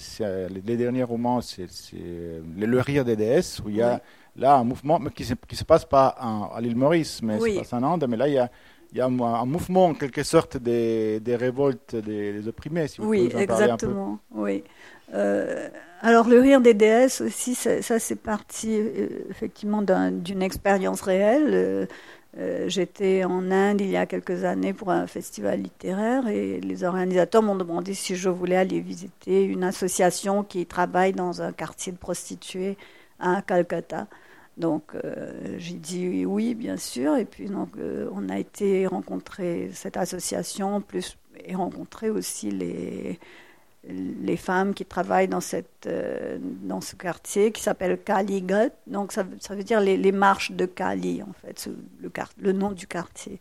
les, 0.49 0.77
derniers 0.77 1.03
romans, 1.03 1.43
c'est 1.43 1.67
Le 1.93 2.81
rire 2.81 3.05
des 3.05 3.15
déesses, 3.15 3.61
où 3.63 3.69
il 3.69 3.77
y 3.77 3.83
a 3.83 4.01
là 4.37 4.57
un 4.57 4.65
mouvement 4.65 4.99
qui 5.15 5.23
ne 5.25 5.57
se, 5.57 5.65
passe 5.65 5.85
pas 5.85 6.09
à 6.09 6.59
l'île 6.63 6.77
Maurice, 6.77 7.21
mais 7.23 7.37
oui. 7.39 7.55
se 7.55 7.59
passe 7.59 7.73
en 7.75 7.83
Inde, 7.83 8.07
mais 8.09 8.17
là 8.17 8.27
il 8.27 8.35
y 8.35 8.39
a, 8.39 8.51
il 8.93 8.99
y 8.99 9.01
a 9.03 9.05
un, 9.05 9.45
mouvement 9.45 9.87
en 9.87 9.95
quelque 9.95 10.23
sorte 10.23 10.57
des, 10.57 11.21
des 11.21 11.37
révoltes 11.37 11.95
des, 11.95 12.49
opprimés, 12.49 12.89
si 12.89 13.03
vous 13.03 13.09
oui, 13.09 13.29
pouvez 13.29 13.37
en 13.37 13.55
exactement, 13.55 14.13
un 14.13 14.35
peu. 14.35 14.41
Oui, 14.41 14.65
euh, 15.13 15.69
alors 16.01 16.29
le 16.29 16.39
rire 16.41 16.61
des 16.61 16.75
déesses 16.75 17.21
aussi, 17.21 17.55
ça, 17.55 17.83
ça 17.83 17.99
c'est 17.99 18.17
parti 18.17 18.79
euh, 18.79 19.09
effectivement 19.31 19.83
d'une 19.83 20.43
expérience 20.43 21.01
réelle. 21.01 21.51
Euh, 21.53 21.87
euh, 22.37 22.69
j'étais 22.69 23.25
en 23.25 23.51
Inde 23.51 23.81
il 23.81 23.91
y 23.91 23.97
a 23.97 24.05
quelques 24.05 24.45
années 24.45 24.75
pour 24.75 24.91
un 24.91 25.07
festival 25.07 25.63
littéraire 25.63 26.29
et 26.29 26.61
les 26.61 26.85
organisateurs 26.85 27.43
m'ont 27.43 27.57
demandé 27.57 27.95
si 27.95 28.17
je 28.17 28.29
voulais 28.29 28.57
aller 28.57 28.81
visiter 28.81 29.45
une 29.45 29.65
association 29.65 30.45
qui 30.45 30.67
travaille 30.67 31.13
dans 31.13 31.41
un 31.41 31.53
quartier 31.53 31.93
de 31.93 31.97
prostituées 31.97 32.77
à 33.19 33.41
Calcutta. 33.43 34.07
Donc 34.59 34.95
euh, 34.95 35.57
j'ai 35.59 35.75
dit 35.75 36.27
oui, 36.27 36.55
bien 36.55 36.77
sûr. 36.77 37.17
Et 37.17 37.25
puis 37.25 37.47
donc 37.49 37.71
euh, 37.79 38.09
on 38.13 38.29
a 38.29 38.39
été 38.39 38.87
rencontrer 38.87 39.71
cette 39.73 39.97
association, 39.97 40.81
plus 40.83 41.17
et 41.45 41.55
rencontrer 41.55 42.11
aussi 42.11 42.51
les 42.51 43.19
les 43.85 44.37
femmes 44.37 44.75
qui 44.75 44.85
travaillent 44.85 45.29
dans, 45.29 45.41
cette, 45.41 45.87
euh, 45.87 46.39
dans 46.41 46.81
ce 46.81 46.97
quartier 46.97 47.53
qui 47.53 47.63
s'appelle 47.63 47.99
Kaligat. 48.03 48.71
Donc 48.87 49.13
ça, 49.13 49.25
ça, 49.41 49.55
veut 49.55 49.63
dire 49.63 49.81
les, 49.81 49.97
les, 49.97 50.13
marches 50.13 50.53
de 50.53 50.67
Kali, 50.67 51.23
en 51.23 51.33
fait, 51.33 51.69
le, 52.01 52.11
le, 52.39 52.53
nom 52.53 52.73
du 52.73 52.87
quartier. 52.87 53.41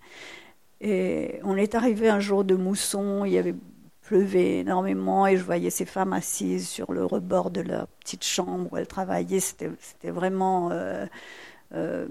Et 0.79 1.39
on 1.43 1.57
est 1.57 1.75
arrivé 1.75 2.07
un 2.09 2.19
jour 2.19 2.43
de 2.43 2.55
mousson, 2.55 3.25
il 3.25 3.37
avait 3.37 3.55
pleuvé 4.03 4.59
énormément 4.59 5.27
et 5.27 5.35
je 5.35 5.43
voyais 5.43 5.69
ces 5.69 5.85
femmes 5.85 6.13
assises 6.13 6.69
sur 6.69 6.93
le 6.93 7.03
rebord 7.03 7.51
de 7.51 7.61
leur 7.61 7.87
petite 7.87 8.23
chambre 8.23 8.69
où 8.71 8.77
elles 8.77 8.87
travaillaient. 8.87 9.39
C'était 9.39 10.11
vraiment... 10.11 10.69
Euh, 10.71 11.05
euh, 11.73 12.07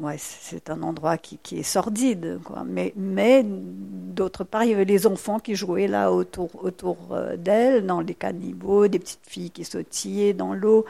ouais, 0.00 0.16
c'est 0.18 0.70
un 0.70 0.82
endroit 0.82 1.18
qui, 1.18 1.38
qui, 1.42 1.58
est 1.58 1.62
sordide. 1.62 2.38
Quoi. 2.44 2.64
Mais, 2.64 2.92
mais 2.96 3.44
d'autre 3.44 4.44
part, 4.44 4.64
il 4.64 4.70
y 4.70 4.74
avait 4.74 4.84
les 4.84 5.06
enfants 5.06 5.38
qui 5.38 5.54
jouaient 5.54 5.88
là 5.88 6.12
autour, 6.12 6.50
autour 6.62 6.96
euh, 7.10 7.36
d'elle, 7.36 7.86
dans 7.86 8.00
les 8.00 8.14
caniveaux, 8.14 8.86
des 8.88 8.98
petites 8.98 9.26
filles 9.26 9.50
qui 9.50 9.64
sautillaient 9.64 10.34
dans 10.34 10.54
l'eau. 10.54 10.84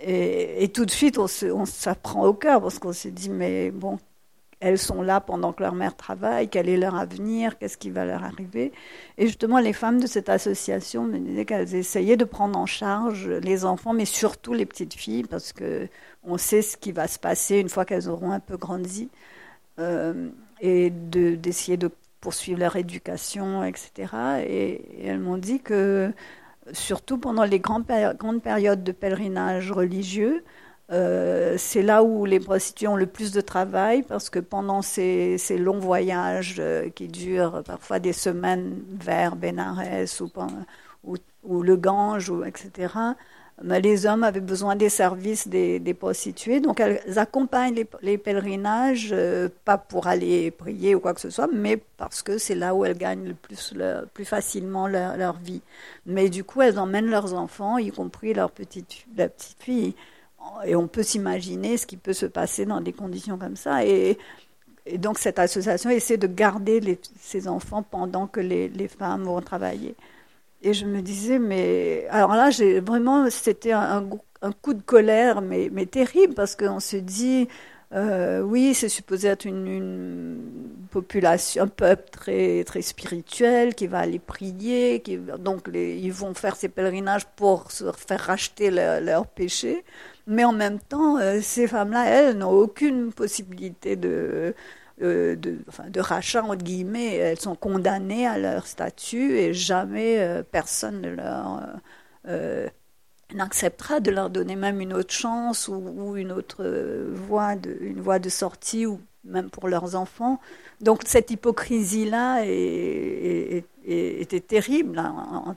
Et, 0.00 0.68
tout 0.72 0.84
de 0.86 0.92
suite, 0.92 1.18
on 1.18 1.26
s'apprend 1.66 2.24
au 2.24 2.32
cœur 2.32 2.60
parce 2.60 2.78
qu'on 2.78 2.92
s'est 2.92 3.10
dit, 3.10 3.28
mais 3.28 3.72
bon, 3.72 3.98
elles 4.60 4.78
sont 4.78 5.02
là 5.02 5.20
pendant 5.20 5.52
que 5.52 5.62
leur 5.62 5.74
mère 5.74 5.96
travaille, 5.96 6.48
quel 6.48 6.68
est 6.68 6.76
leur 6.76 6.96
avenir, 6.96 7.58
qu'est-ce 7.58 7.78
qui 7.78 7.90
va 7.90 8.04
leur 8.04 8.24
arriver. 8.24 8.72
Et 9.16 9.26
justement, 9.26 9.58
les 9.58 9.72
femmes 9.72 10.00
de 10.00 10.06
cette 10.06 10.28
association 10.28 11.04
me 11.04 11.18
disaient 11.18 11.44
qu'elles 11.44 11.74
essayaient 11.74 12.16
de 12.16 12.24
prendre 12.24 12.58
en 12.58 12.66
charge 12.66 13.28
les 13.28 13.64
enfants, 13.64 13.92
mais 13.92 14.04
surtout 14.04 14.54
les 14.54 14.66
petites 14.66 14.94
filles, 14.94 15.24
parce 15.24 15.52
que 15.52 15.88
on 16.24 16.38
sait 16.38 16.62
ce 16.62 16.76
qui 16.76 16.92
va 16.92 17.06
se 17.06 17.18
passer 17.18 17.58
une 17.58 17.68
fois 17.68 17.84
qu'elles 17.84 18.08
auront 18.08 18.32
un 18.32 18.40
peu 18.40 18.56
grandi, 18.56 19.08
euh, 19.78 20.28
et 20.60 20.90
de, 20.90 21.36
d'essayer 21.36 21.76
de 21.76 21.90
poursuivre 22.20 22.58
leur 22.60 22.76
éducation, 22.76 23.62
etc. 23.64 24.12
Et, 24.46 25.06
elles 25.06 25.20
m'ont 25.20 25.38
dit 25.38 25.60
que, 25.60 26.12
surtout 26.72 27.18
pendant 27.18 27.44
les 27.44 27.60
grandes 27.60 27.86
périodes 27.86 28.82
de 28.82 28.92
pèlerinage 28.92 29.70
religieux, 29.70 30.44
euh, 30.90 31.56
c'est 31.58 31.82
là 31.82 32.02
où 32.02 32.24
les 32.24 32.40
prostituées 32.40 32.88
ont 32.88 32.96
le 32.96 33.06
plus 33.06 33.30
de 33.32 33.42
travail 33.42 34.02
parce 34.02 34.30
que 34.30 34.38
pendant 34.38 34.80
ces, 34.80 35.36
longs 35.58 35.78
voyages 35.78 36.56
euh, 36.58 36.88
qui 36.88 37.08
durent 37.08 37.62
parfois 37.62 37.98
des 37.98 38.14
semaines 38.14 38.82
vers 38.98 39.36
Bénarès 39.36 40.22
ou, 41.04 41.62
le 41.62 41.76
Gange, 41.76 42.30
ou, 42.30 42.42
etc., 42.44 42.94
ben, 43.62 43.82
les 43.82 44.06
hommes 44.06 44.22
avaient 44.22 44.40
besoin 44.40 44.76
des 44.76 44.88
services 44.88 45.48
des, 45.48 45.94
prostituées. 45.98 46.60
Donc 46.60 46.80
elles 46.80 47.18
accompagnent 47.18 47.84
les, 48.00 48.16
pèlerinages, 48.16 49.10
euh, 49.12 49.50
pas 49.66 49.76
pour 49.76 50.06
aller 50.06 50.50
prier 50.50 50.94
ou 50.94 51.00
quoi 51.00 51.12
que 51.12 51.20
ce 51.20 51.28
soit, 51.28 51.48
mais 51.52 51.76
parce 51.98 52.22
que 52.22 52.38
c'est 52.38 52.54
là 52.54 52.74
où 52.74 52.86
elles 52.86 52.96
gagnent 52.96 53.28
le 53.28 53.34
plus, 53.34 53.74
facilement 54.24 54.86
leur, 54.86 55.18
leur, 55.18 55.36
vie. 55.36 55.60
Mais 56.06 56.30
du 56.30 56.44
coup, 56.44 56.62
elles 56.62 56.78
emmènent 56.78 57.10
leurs 57.10 57.34
enfants, 57.34 57.76
y 57.76 57.90
compris 57.90 58.32
leur 58.32 58.50
petite, 58.50 59.04
leur 59.16 59.30
petite 59.30 59.62
fille 59.62 59.94
et 60.64 60.76
on 60.76 60.88
peut 60.88 61.02
s'imaginer 61.02 61.76
ce 61.76 61.86
qui 61.86 61.96
peut 61.96 62.12
se 62.12 62.26
passer 62.26 62.66
dans 62.66 62.80
des 62.80 62.92
conditions 62.92 63.38
comme 63.38 63.56
ça. 63.56 63.84
Et, 63.84 64.18
donc 64.96 65.18
cette 65.18 65.38
association 65.38 65.90
essaie 65.90 66.16
de 66.16 66.26
garder 66.26 66.80
les, 66.80 66.98
ces 67.20 67.46
enfants 67.46 67.82
pendant 67.82 68.26
que 68.26 68.40
les, 68.40 68.88
femmes 68.88 69.24
vont 69.24 69.40
travailler. 69.42 69.94
Et 70.62 70.72
je 70.72 70.86
me 70.86 71.02
disais, 71.02 71.38
mais 71.38 72.06
alors 72.10 72.34
là, 72.34 72.50
j'ai 72.50 72.80
vraiment, 72.80 73.28
c'était 73.30 73.72
un, 73.72 74.08
coup 74.62 74.74
de 74.74 74.82
colère, 74.82 75.42
mais, 75.42 75.68
terrible, 75.86 76.34
parce 76.34 76.56
qu'on 76.56 76.80
se 76.80 76.96
dit, 76.96 77.48
euh, 77.94 78.40
oui, 78.40 78.74
c'est 78.74 78.88
supposé 78.88 79.28
être 79.28 79.44
une, 79.44 80.38
population, 80.90 81.64
un 81.64 81.68
peuple 81.68 82.08
très 82.10 82.64
très 82.64 82.82
spirituel 82.82 83.74
qui 83.74 83.86
va 83.86 83.98
aller 84.00 84.18
prier, 84.18 85.00
qui, 85.00 85.18
donc 85.18 85.68
ils 85.72 86.12
vont 86.12 86.34
faire 86.34 86.56
ces 86.56 86.68
pèlerinages 86.68 87.26
pour 87.36 87.70
se 87.70 87.92
faire 87.92 88.20
racheter 88.20 88.70
leurs 88.70 89.00
leur 89.00 89.26
péchés. 89.26 89.84
Mais 90.28 90.44
en 90.44 90.52
même 90.52 90.78
temps, 90.78 91.18
euh, 91.18 91.40
ces 91.40 91.66
femmes-là, 91.66 92.04
elles, 92.06 92.36
n'ont 92.38 92.50
aucune 92.50 93.12
possibilité 93.14 93.96
de, 93.96 94.54
euh, 95.02 95.36
de, 95.36 96.00
rachat, 96.00 96.42
entre 96.44 96.56
guillemets. 96.62 97.14
Elles 97.16 97.40
sont 97.40 97.56
condamnées 97.56 98.26
à 98.26 98.38
leur 98.38 98.66
statut 98.66 99.38
et 99.38 99.54
jamais 99.54 100.18
euh, 100.20 100.42
personne 100.42 101.00
ne 101.00 101.10
leur 101.10 101.80
n'acceptera 103.34 104.00
de 104.00 104.10
leur 104.10 104.30
donner 104.30 104.56
même 104.56 104.80
une 104.80 104.92
autre 104.94 105.12
chance 105.12 105.68
ou, 105.68 105.74
ou 105.74 106.16
une 106.16 106.32
autre 106.32 106.64
voie 107.14 107.56
de, 107.56 107.76
une 107.80 108.00
voie 108.00 108.18
de 108.18 108.28
sortie 108.28 108.86
ou 108.86 109.00
même 109.24 109.50
pour 109.50 109.68
leurs 109.68 109.94
enfants. 109.94 110.40
Donc 110.80 111.02
cette 111.06 111.30
hypocrisie-là 111.30 112.44
était 112.44 114.40
terrible. 114.40 114.98
Hein, 114.98 115.56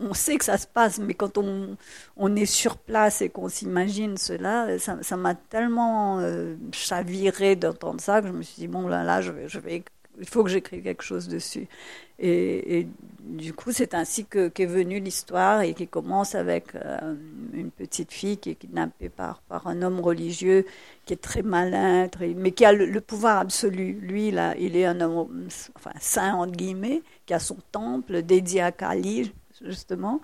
on 0.00 0.14
sait 0.14 0.36
que 0.36 0.44
ça 0.44 0.58
se 0.58 0.66
passe, 0.66 0.98
mais 0.98 1.14
quand 1.14 1.38
on, 1.38 2.36
est 2.36 2.46
sur 2.46 2.76
place 2.76 3.22
et 3.22 3.28
qu'on 3.28 3.48
s'imagine 3.48 4.16
cela, 4.16 4.78
ça 4.78 5.16
m'a 5.16 5.34
tellement 5.34 6.20
euh, 6.20 6.54
chaviré 6.72 7.56
d'entendre 7.56 8.00
ça 8.00 8.20
que 8.20 8.28
je 8.28 8.32
me 8.32 8.42
suis 8.42 8.60
dit, 8.60 8.68
bon 8.68 8.88
là, 8.88 9.04
là, 9.04 9.20
je 9.20 9.58
vais 9.58 9.82
il 10.20 10.28
faut 10.28 10.44
que 10.44 10.50
j'écrive 10.50 10.82
quelque 10.82 11.02
chose 11.02 11.28
dessus. 11.28 11.68
Et, 12.18 12.86
du 13.20 13.52
coup, 13.52 13.72
c'est 13.72 13.94
ainsi 13.94 14.24
que, 14.24 14.48
qu'est 14.48 14.66
venue 14.66 15.00
l'histoire 15.00 15.62
et 15.62 15.74
qui 15.74 15.88
commence 15.88 16.34
avec 16.36 16.74
euh, 16.74 17.14
une 17.52 17.70
petite 17.70 18.12
fille 18.12 18.36
qui 18.36 18.50
est 18.50 18.54
kidnappée 18.54 19.08
par, 19.08 19.42
un 19.64 19.82
homme 19.82 20.00
religieux 20.00 20.64
qui 21.04 21.14
est 21.14 21.22
très 21.22 21.42
malin, 21.42 22.08
mais 22.36 22.52
qui 22.52 22.64
a 22.64 22.72
le, 22.72 23.00
pouvoir 23.00 23.38
absolu. 23.38 23.98
Lui, 24.00 24.30
là, 24.30 24.54
il 24.58 24.76
est 24.76 24.84
un 24.84 25.00
homme 25.00 25.48
enfin, 25.74 25.92
saint, 26.00 26.34
entre 26.34 26.52
guillemets, 26.52 27.02
qui 27.26 27.34
a 27.34 27.40
son 27.40 27.58
temple 27.72 28.22
dédié 28.22 28.60
à 28.60 28.70
Kali, 28.70 29.32
justement. 29.60 30.20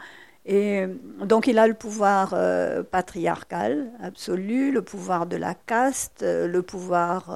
Et 0.46 0.86
donc 1.22 1.46
il 1.46 1.58
a 1.58 1.66
le 1.66 1.74
pouvoir 1.74 2.30
euh, 2.32 2.82
patriarcal 2.82 3.90
absolu, 4.00 4.72
le 4.72 4.80
pouvoir 4.80 5.26
de 5.26 5.36
la 5.36 5.54
caste, 5.54 6.22
euh, 6.22 6.46
le 6.46 6.62
pouvoir 6.62 7.26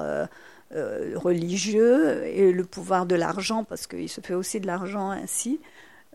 religieux 1.15 2.23
et 2.25 2.51
le 2.51 2.63
pouvoir 2.63 3.05
de 3.05 3.15
l'argent, 3.15 3.63
parce 3.63 3.87
qu'il 3.87 4.09
se 4.09 4.21
fait 4.21 4.33
aussi 4.33 4.59
de 4.59 4.67
l'argent 4.67 5.11
ainsi. 5.11 5.59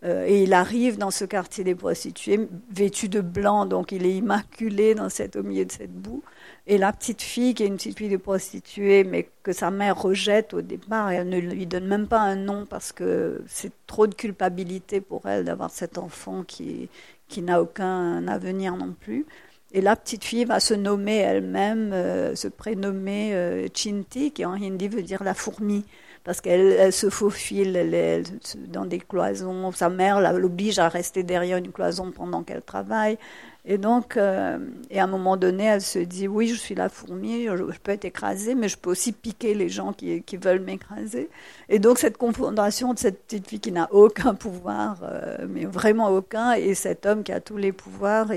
Euh, 0.05 0.24
et 0.26 0.44
il 0.44 0.52
arrive 0.52 0.97
dans 0.97 1.10
ce 1.10 1.24
quartier 1.24 1.64
des 1.64 1.74
prostituées, 1.74 2.48
vêtu 2.70 3.09
de 3.09 3.20
blanc, 3.20 3.66
donc 3.66 3.90
il 3.90 4.06
est 4.06 4.14
immaculé 4.14 4.94
dans 4.94 5.09
cette, 5.09 5.35
au 5.36 5.43
milieu 5.43 5.64
de 5.64 5.72
cette 5.72 5.93
boue. 5.93 6.22
Et 6.68 6.78
la 6.78 6.93
petite 6.93 7.22
fille, 7.22 7.55
qui 7.55 7.64
est 7.64 7.66
une 7.66 7.76
petite 7.76 7.98
fille 7.98 8.09
de 8.09 8.16
prostituée, 8.16 9.02
mais 9.02 9.28
que 9.43 9.52
sa 9.52 9.70
mère 9.70 10.01
rejette 10.01 10.55
au 10.55 10.62
départ, 10.62 11.10
elle 11.10 11.28
ne 11.28 11.39
lui 11.39 11.66
donne 11.66 11.86
même 11.86 12.06
pas 12.06 12.20
un 12.20 12.36
nom 12.36 12.64
parce 12.66 12.93
que 12.93 13.43
c'est 13.48 13.72
trop 13.86 14.06
de 14.06 14.14
culpabilité 14.14 15.01
pour 15.01 15.26
elle 15.26 15.44
d'avoir 15.44 15.70
cet 15.70 15.98
enfant 15.98 16.44
qui, 16.44 16.89
qui 17.26 17.43
n'a 17.43 17.60
aucun 17.60 18.28
avenir 18.28 18.76
non 18.76 18.94
plus. 19.01 19.26
Et 19.72 19.80
la 19.80 19.96
petite 19.96 20.24
fille 20.24 20.44
va 20.44 20.60
se 20.60 20.74
nommer 20.74 21.16
elle-même, 21.16 21.92
se 22.34 22.48
prénommer 22.48 23.68
Chinti, 23.74 24.32
qui 24.32 24.44
en 24.46 24.54
hindi 24.54 24.88
veut 24.88 25.02
dire 25.02 25.22
la 25.22 25.34
fourmi 25.34 25.84
parce 26.24 26.42
qu'elle 26.42 26.92
se 26.92 27.08
faufile 27.08 28.32
dans 28.66 28.84
des 28.84 28.98
cloisons. 28.98 29.72
Sa 29.72 29.88
mère 29.88 30.20
l'oblige 30.34 30.78
à 30.78 30.88
rester 30.88 31.22
derrière 31.22 31.56
une 31.56 31.72
cloison 31.72 32.12
pendant 32.12 32.42
qu'elle 32.42 32.60
travaille. 32.60 33.16
Et 33.64 33.76
donc, 33.76 34.16
euh, 34.16 34.58
et 34.90 34.98
à 35.00 35.04
un 35.04 35.06
moment 35.06 35.36
donné, 35.36 35.64
elle 35.64 35.82
se 35.82 35.98
dit 35.98 36.28
oui, 36.28 36.48
je 36.48 36.54
suis 36.54 36.74
la 36.74 36.88
fourmi, 36.88 37.44
je, 37.44 37.78
peux 37.82 37.92
être 37.92 38.04
écrasée, 38.04 38.54
mais 38.54 38.68
je 38.68 38.78
peux 38.78 38.90
aussi 38.90 39.12
piquer 39.12 39.52
les 39.54 39.68
gens 39.68 39.92
qui, 39.92 40.22
veulent 40.36 40.60
m'écraser. 40.60 41.28
Et 41.68 41.78
donc, 41.78 41.98
cette 41.98 42.16
confrontation 42.16 42.94
de 42.94 42.98
cette 42.98 43.24
petite 43.24 43.48
fille 43.48 43.60
qui 43.60 43.72
n'a 43.72 43.88
aucun 43.92 44.34
pouvoir, 44.34 44.98
euh, 45.02 45.46
mais 45.48 45.64
vraiment 45.64 46.08
aucun, 46.08 46.52
et 46.52 46.74
cet 46.74 47.04
homme 47.04 47.22
qui 47.22 47.32
a 47.32 47.40
tous 47.40 47.56
les 47.56 47.72
pouvoirs 47.72 48.32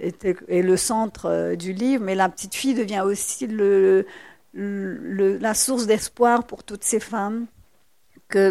est, 0.00 0.62
le 0.62 0.76
centre 0.76 1.26
euh, 1.26 1.56
du 1.56 1.72
livre. 1.72 2.04
Mais 2.04 2.14
la 2.14 2.28
petite 2.28 2.54
fille 2.54 2.74
devient 2.74 3.02
aussi 3.04 3.46
la 4.54 5.54
source 5.54 5.86
d'espoir 5.86 6.44
pour 6.44 6.64
toutes 6.64 6.84
ces 6.84 7.00
femmes. 7.00 7.46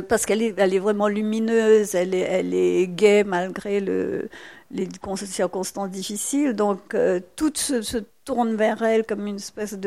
Parce 0.09 0.26
qu'elle 0.26 0.41
est, 0.41 0.80
vraiment 0.80 1.07
lumineuse, 1.07 1.95
elle 1.95 2.13
est, 2.13 2.19
elle 2.19 2.53
est 2.53 2.85
gaie 2.88 3.23
malgré 3.23 3.80
le, 3.80 4.27
les 4.71 4.88
circonstances 5.26 5.89
difficiles. 5.89 6.53
Donc 6.53 6.93
euh, 6.93 7.19
tout 7.35 7.53
se, 7.55 8.03
tourne 8.26 8.55
vers 8.55 8.81
elle 8.81 9.05
comme 9.05 9.26
une 9.26 9.38
espèce 9.38 9.77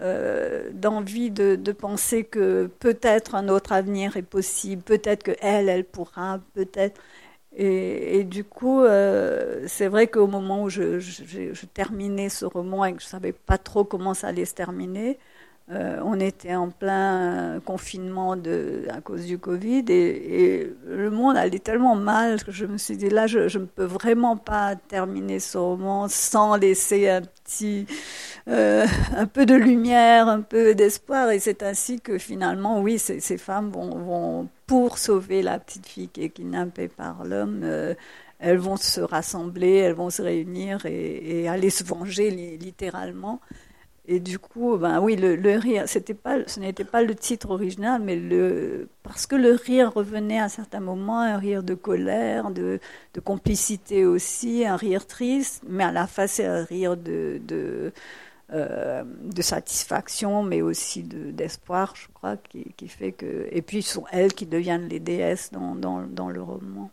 euh, 0.00 0.70
d'envie 0.72 1.30
de, 1.30 1.56
de, 1.56 1.72
penser 1.72 2.24
que 2.24 2.70
peut-être 2.78 3.34
un 3.34 3.48
autre 3.48 3.72
avenir 3.72 4.16
est 4.16 4.22
possible, 4.22 4.82
peut-être 4.82 5.22
que 5.22 5.32
elle, 5.40 5.68
elle 5.68 5.84
pourra, 5.84 6.40
peut-être. 6.54 7.00
Et, 7.62 8.24
du 8.24 8.42
coup, 8.44 8.82
euh, 8.84 9.64
c'est 9.66 9.88
vrai 9.88 10.06
qu'au 10.06 10.26
moment 10.26 10.62
où 10.62 10.70
je, 10.70 10.98
terminais 11.74 12.30
ce 12.30 12.46
roman 12.46 12.86
et 12.86 12.94
que 12.94 13.02
je 13.02 13.06
savais 13.06 13.32
pas 13.32 13.58
trop 13.58 13.84
comment 13.84 14.14
ça 14.14 14.28
allait 14.28 14.46
se 14.46 14.54
terminer, 14.54 15.18
euh, 15.70 16.00
on 16.02 16.18
était 16.18 16.54
en 16.54 16.70
plein 16.70 17.60
confinement 17.66 18.34
de, 18.34 18.84
à 18.90 19.02
cause 19.02 19.26
du 19.26 19.38
Covid 19.38 19.84
et, 19.88 20.72
le 20.86 21.10
monde 21.10 21.36
allait 21.36 21.58
tellement 21.58 21.96
mal 21.96 22.42
que 22.42 22.50
je 22.50 22.64
me 22.64 22.78
suis 22.78 22.96
dit 22.96 23.10
là, 23.10 23.26
je 23.26 23.58
ne 23.58 23.66
peux 23.66 23.84
vraiment 23.84 24.38
pas 24.38 24.74
terminer 24.74 25.38
ce 25.38 25.58
roman 25.58 26.08
sans 26.08 26.56
laisser 26.56 27.10
un 27.10 27.20
petit, 27.20 27.86
euh, 28.48 28.86
un 29.16 29.26
peu 29.26 29.44
de 29.44 29.54
lumière, 29.54 30.28
un 30.28 30.40
peu 30.40 30.74
d'espoir. 30.74 31.30
Et 31.30 31.38
c'est 31.38 31.62
ainsi 31.62 32.00
que 32.00 32.16
finalement, 32.16 32.80
oui, 32.80 32.98
ces, 32.98 33.20
femmes 33.36 33.70
vont, 33.70 34.48
pour 34.70 34.98
sauver 34.98 35.42
la 35.42 35.58
petite 35.58 35.84
fille 35.84 36.06
qui 36.06 36.22
est 36.22 36.28
kidnappée 36.28 36.86
par 36.86 37.24
l'homme. 37.24 37.62
Euh, 37.64 37.94
elles 38.38 38.58
vont 38.58 38.76
se 38.76 39.00
rassembler, 39.00 39.74
elles 39.78 39.94
vont 39.94 40.10
se 40.10 40.22
réunir 40.22 40.86
et 40.86 41.48
aller 41.48 41.70
se 41.70 41.82
venger 41.82 42.30
littéralement. 42.30 43.40
Et 44.06 44.20
du 44.20 44.38
coup, 44.38 44.76
ben 44.76 45.00
oui, 45.00 45.16
le, 45.16 45.58
rire, 45.58 45.84
c'était 45.86 46.14
pas, 46.14 46.38
ce 46.46 46.60
n'était 46.60 46.84
pas 46.84 47.02
le 47.02 47.16
titre 47.16 47.50
original, 47.50 48.00
mais 48.00 48.16
parce 49.02 49.26
que 49.26 49.34
le 49.34 49.54
rire 49.54 49.92
revenait 49.92 50.38
à 50.38 50.48
certains 50.48 50.80
moments, 50.80 51.20
un 51.20 51.36
rire 51.36 51.64
de 51.64 51.74
colère, 51.74 52.52
de, 52.52 52.78
complicité 53.24 54.06
aussi, 54.06 54.64
un 54.64 54.76
rire 54.76 55.04
triste, 55.04 55.64
mais 55.68 55.82
à 55.82 55.90
la 55.90 56.06
c'est 56.06 56.46
un 56.46 56.64
rire 56.64 56.96
de, 56.96 57.92
euh, 58.52 59.04
de 59.04 59.42
satisfaction, 59.42 60.42
mais 60.42 60.62
aussi 60.62 61.02
d'espoir, 61.02 61.94
je 61.96 62.08
crois, 62.12 62.36
qui, 62.36 62.72
qui, 62.76 62.88
fait 62.88 63.12
que. 63.12 63.48
Et 63.50 63.62
puis, 63.62 63.82
ce 63.82 63.94
sont 63.94 64.04
elles 64.10 64.32
qui 64.32 64.46
deviennent 64.46 64.88
les 64.88 65.00
déesses 65.00 65.52
dans, 65.52 65.74
dans, 65.74 66.02
dans 66.02 66.28
le 66.28 66.42
roman. 66.42 66.90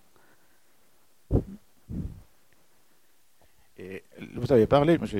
Et 3.79 4.03
vous 4.35 4.51
avez 4.51 4.67
parlé, 4.67 4.97
je 5.03 5.19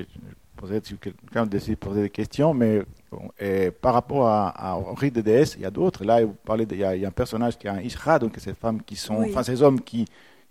peut-être 0.58 0.88
si 0.88 0.98
quelqu'un 0.98 1.46
décide 1.46 1.76
de 1.76 1.80
poser 1.80 2.02
des 2.02 2.10
questions, 2.10 2.54
mais 2.54 2.82
par 3.82 3.94
rapport 3.94 4.28
à, 4.28 4.78
au 4.78 4.94
rite 4.94 5.16
de 5.16 5.22
déesse, 5.22 5.56
il 5.56 5.62
y 5.62 5.66
a 5.66 5.72
d'autres. 5.72 6.04
Là, 6.04 6.26
vous 6.26 6.36
parlez 6.46 6.66
il, 6.70 6.78
y 6.78 6.84
a, 6.84 7.08
un 7.08 7.12
personnage 7.12 7.58
qui 7.58 7.68
a 7.68 7.74
un 7.74 7.82
Ishra, 7.82 8.20
donc 8.20 8.34
ces 8.38 8.54
femmes 8.54 8.82
qui 8.82 8.96
sont, 8.96 9.24
enfin 9.24 9.44
ces 9.44 9.62
hommes 9.62 9.82
qui, 9.82 10.06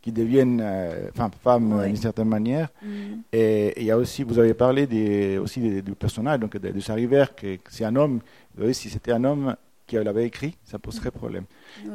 qui 0.06 0.12
deviennent 0.12 0.60
euh, 0.62 1.10
femmes 1.42 1.82
d'une 1.84 1.96
certaine 1.96 2.28
manière. 2.28 2.68
Mm. 2.80 2.86
Et, 3.32 3.74
il 3.80 3.86
y 3.86 3.90
a 3.90 3.98
aussi, 3.98 4.22
vous 4.22 4.38
avez 4.38 4.54
parlé 4.54 4.86
des, 4.86 5.36
aussi 5.36 5.82
du 5.82 5.92
personnage, 5.96 6.38
donc 6.38 6.56
de, 6.56 6.68
de 6.70 7.26
que 7.34 7.58
c'est 7.70 7.84
un 7.84 7.96
homme, 7.96 8.20
si 8.70 8.88
c'était 8.88 9.10
un 9.10 9.24
homme 9.24 9.56
qui 9.84 9.96
l'avait 9.96 10.24
écrit, 10.24 10.56
ça 10.62 10.78
poserait 10.78 11.10
problème. 11.10 11.42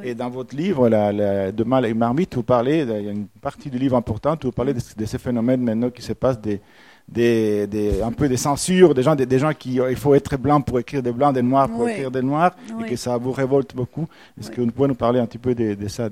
Et 0.04 0.14
dans 0.14 0.30
votre 0.30 0.54
livre, 0.58 0.90
la, 0.90 1.54
De 1.54 1.64
Mal 1.64 1.86
et 1.86 1.94
Marmite, 1.94 2.36
vous 2.36 2.44
parlez, 2.44 2.80
il 2.82 2.90
y 2.90 3.08
a 3.08 3.12
une 3.12 3.28
partie 3.28 3.70
du 3.70 3.78
livre 3.78 3.96
importante, 3.96 4.44
vous 4.44 4.52
parlez 4.52 4.74
de, 4.74 4.82
de 4.98 5.06
ces 5.06 5.18
phénomènes 5.18 5.62
maintenant 5.62 5.90
qui 5.90 6.02
se 6.02 6.12
passent 6.12 6.42
des 6.42 6.60
des, 7.08 7.68
des, 7.68 8.02
un 8.02 8.12
peu 8.12 8.30
des 8.30 8.38
censures, 8.38 8.94
des 8.94 9.04
gens, 9.04 9.16
des, 9.16 9.40
gens 9.40 9.54
qui, 9.54 9.80
il 9.90 9.96
faut 9.98 10.16
être 10.16 10.38
blanc 10.38 10.62
pour 10.62 10.80
écrire 10.80 11.02
des 11.04 11.12
blancs, 11.12 11.34
des 11.34 11.42
noirs 11.42 11.68
pour 11.68 11.90
écrire 11.90 12.12
des 12.12 12.22
noirs, 12.22 12.56
et 12.82 12.90
que 12.90 12.96
ça 12.96 13.18
vous 13.18 13.32
révolte 13.32 13.76
beaucoup. 13.76 14.08
Est-ce 14.40 14.52
que 14.52 14.62
vous 14.62 14.72
pouvez 14.72 14.88
nous 14.90 14.96
parler 14.96 15.20
un 15.20 15.26
petit 15.26 15.38
peu 15.38 15.54
de, 15.56 15.74
de 15.74 15.88
ça 15.88 16.10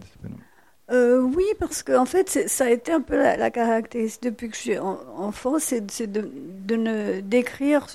euh, 0.91 1.21
oui, 1.21 1.45
parce 1.59 1.83
qu'en 1.83 2.01
en 2.01 2.05
fait, 2.05 2.47
ça 2.47 2.65
a 2.65 2.69
été 2.69 2.91
un 2.91 3.01
peu 3.01 3.15
la, 3.15 3.51
caractéristique 3.51 4.23
depuis 4.23 4.49
que 4.49 4.55
je 4.55 4.61
suis 4.61 4.79
enfant, 4.79 5.59
c'est 5.59 5.85
de, 6.11 6.75
ne 6.75 7.21
d'écrire 7.21 7.85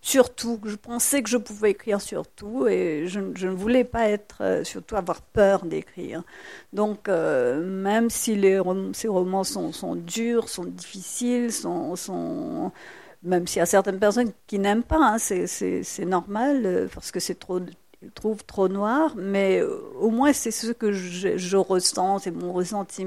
surtout. 0.00 0.58
Je 0.64 0.76
pensais 0.76 1.22
que 1.22 1.28
je 1.28 1.36
pouvais 1.36 1.72
écrire 1.72 2.00
surtout 2.00 2.66
et 2.66 3.04
je, 3.06 3.20
ne 3.20 3.54
voulais 3.54 3.84
pas 3.84 4.08
être, 4.08 4.38
euh, 4.40 4.64
surtout 4.64 4.96
avoir 4.96 5.20
peur 5.20 5.66
d'écrire. 5.66 6.22
Donc, 6.72 7.08
euh, 7.08 7.62
même 7.62 8.08
si 8.08 8.40
ces 8.94 9.08
romans 9.08 9.44
sont, 9.44 9.94
durs, 9.96 10.48
sont 10.48 10.64
difficiles, 10.64 11.52
sont, 11.52 12.72
même 13.22 13.46
s'il 13.46 13.58
y 13.58 13.62
a 13.62 13.66
certaines 13.66 13.98
personnes 13.98 14.32
qui 14.46 14.58
n'aiment 14.58 14.82
pas, 14.82 14.98
hein, 14.98 15.18
c'est 15.18 16.04
normal 16.06 16.88
parce 16.94 17.10
que 17.10 17.20
c'est 17.20 17.38
trop 17.38 17.60
trouve 18.14 18.44
trop 18.44 18.68
noir, 18.68 19.14
mais 19.16 19.62
au 19.62 20.10
moins 20.10 20.32
c'est 20.32 20.50
ce 20.50 20.72
que 20.72 20.92
je, 20.92 21.56
ressens, 21.56 22.20
c'est 22.20 22.30
mon 22.30 22.52
ressenti, 22.52 23.06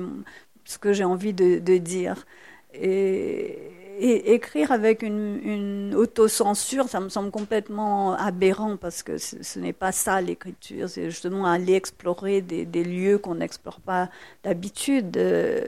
ce 0.65 0.77
que 0.77 0.93
j'ai 0.93 1.03
envie 1.03 1.33
de, 1.33 1.59
de 1.59 1.77
dire. 1.77 2.25
Et, 2.73 3.76
écrire 3.99 4.71
avec 4.71 5.01
une, 5.01 5.39
une 5.43 5.95
autocensure, 5.95 6.87
ça 6.87 6.99
me 6.99 7.09
semble 7.09 7.31
complètement 7.31 8.13
aberrant 8.13 8.77
parce 8.77 9.03
que 9.03 9.17
ce, 9.17 9.59
n'est 9.59 9.73
pas 9.73 9.91
ça 9.91 10.21
l'écriture, 10.21 10.89
c'est 10.89 11.09
justement 11.09 11.45
aller 11.45 11.73
explorer 11.73 12.41
des, 12.41 12.83
lieux 12.83 13.17
qu'on 13.17 13.35
n'explore 13.35 13.79
pas 13.79 14.09
d'habitude. 14.43 15.17
Euh, 15.17 15.61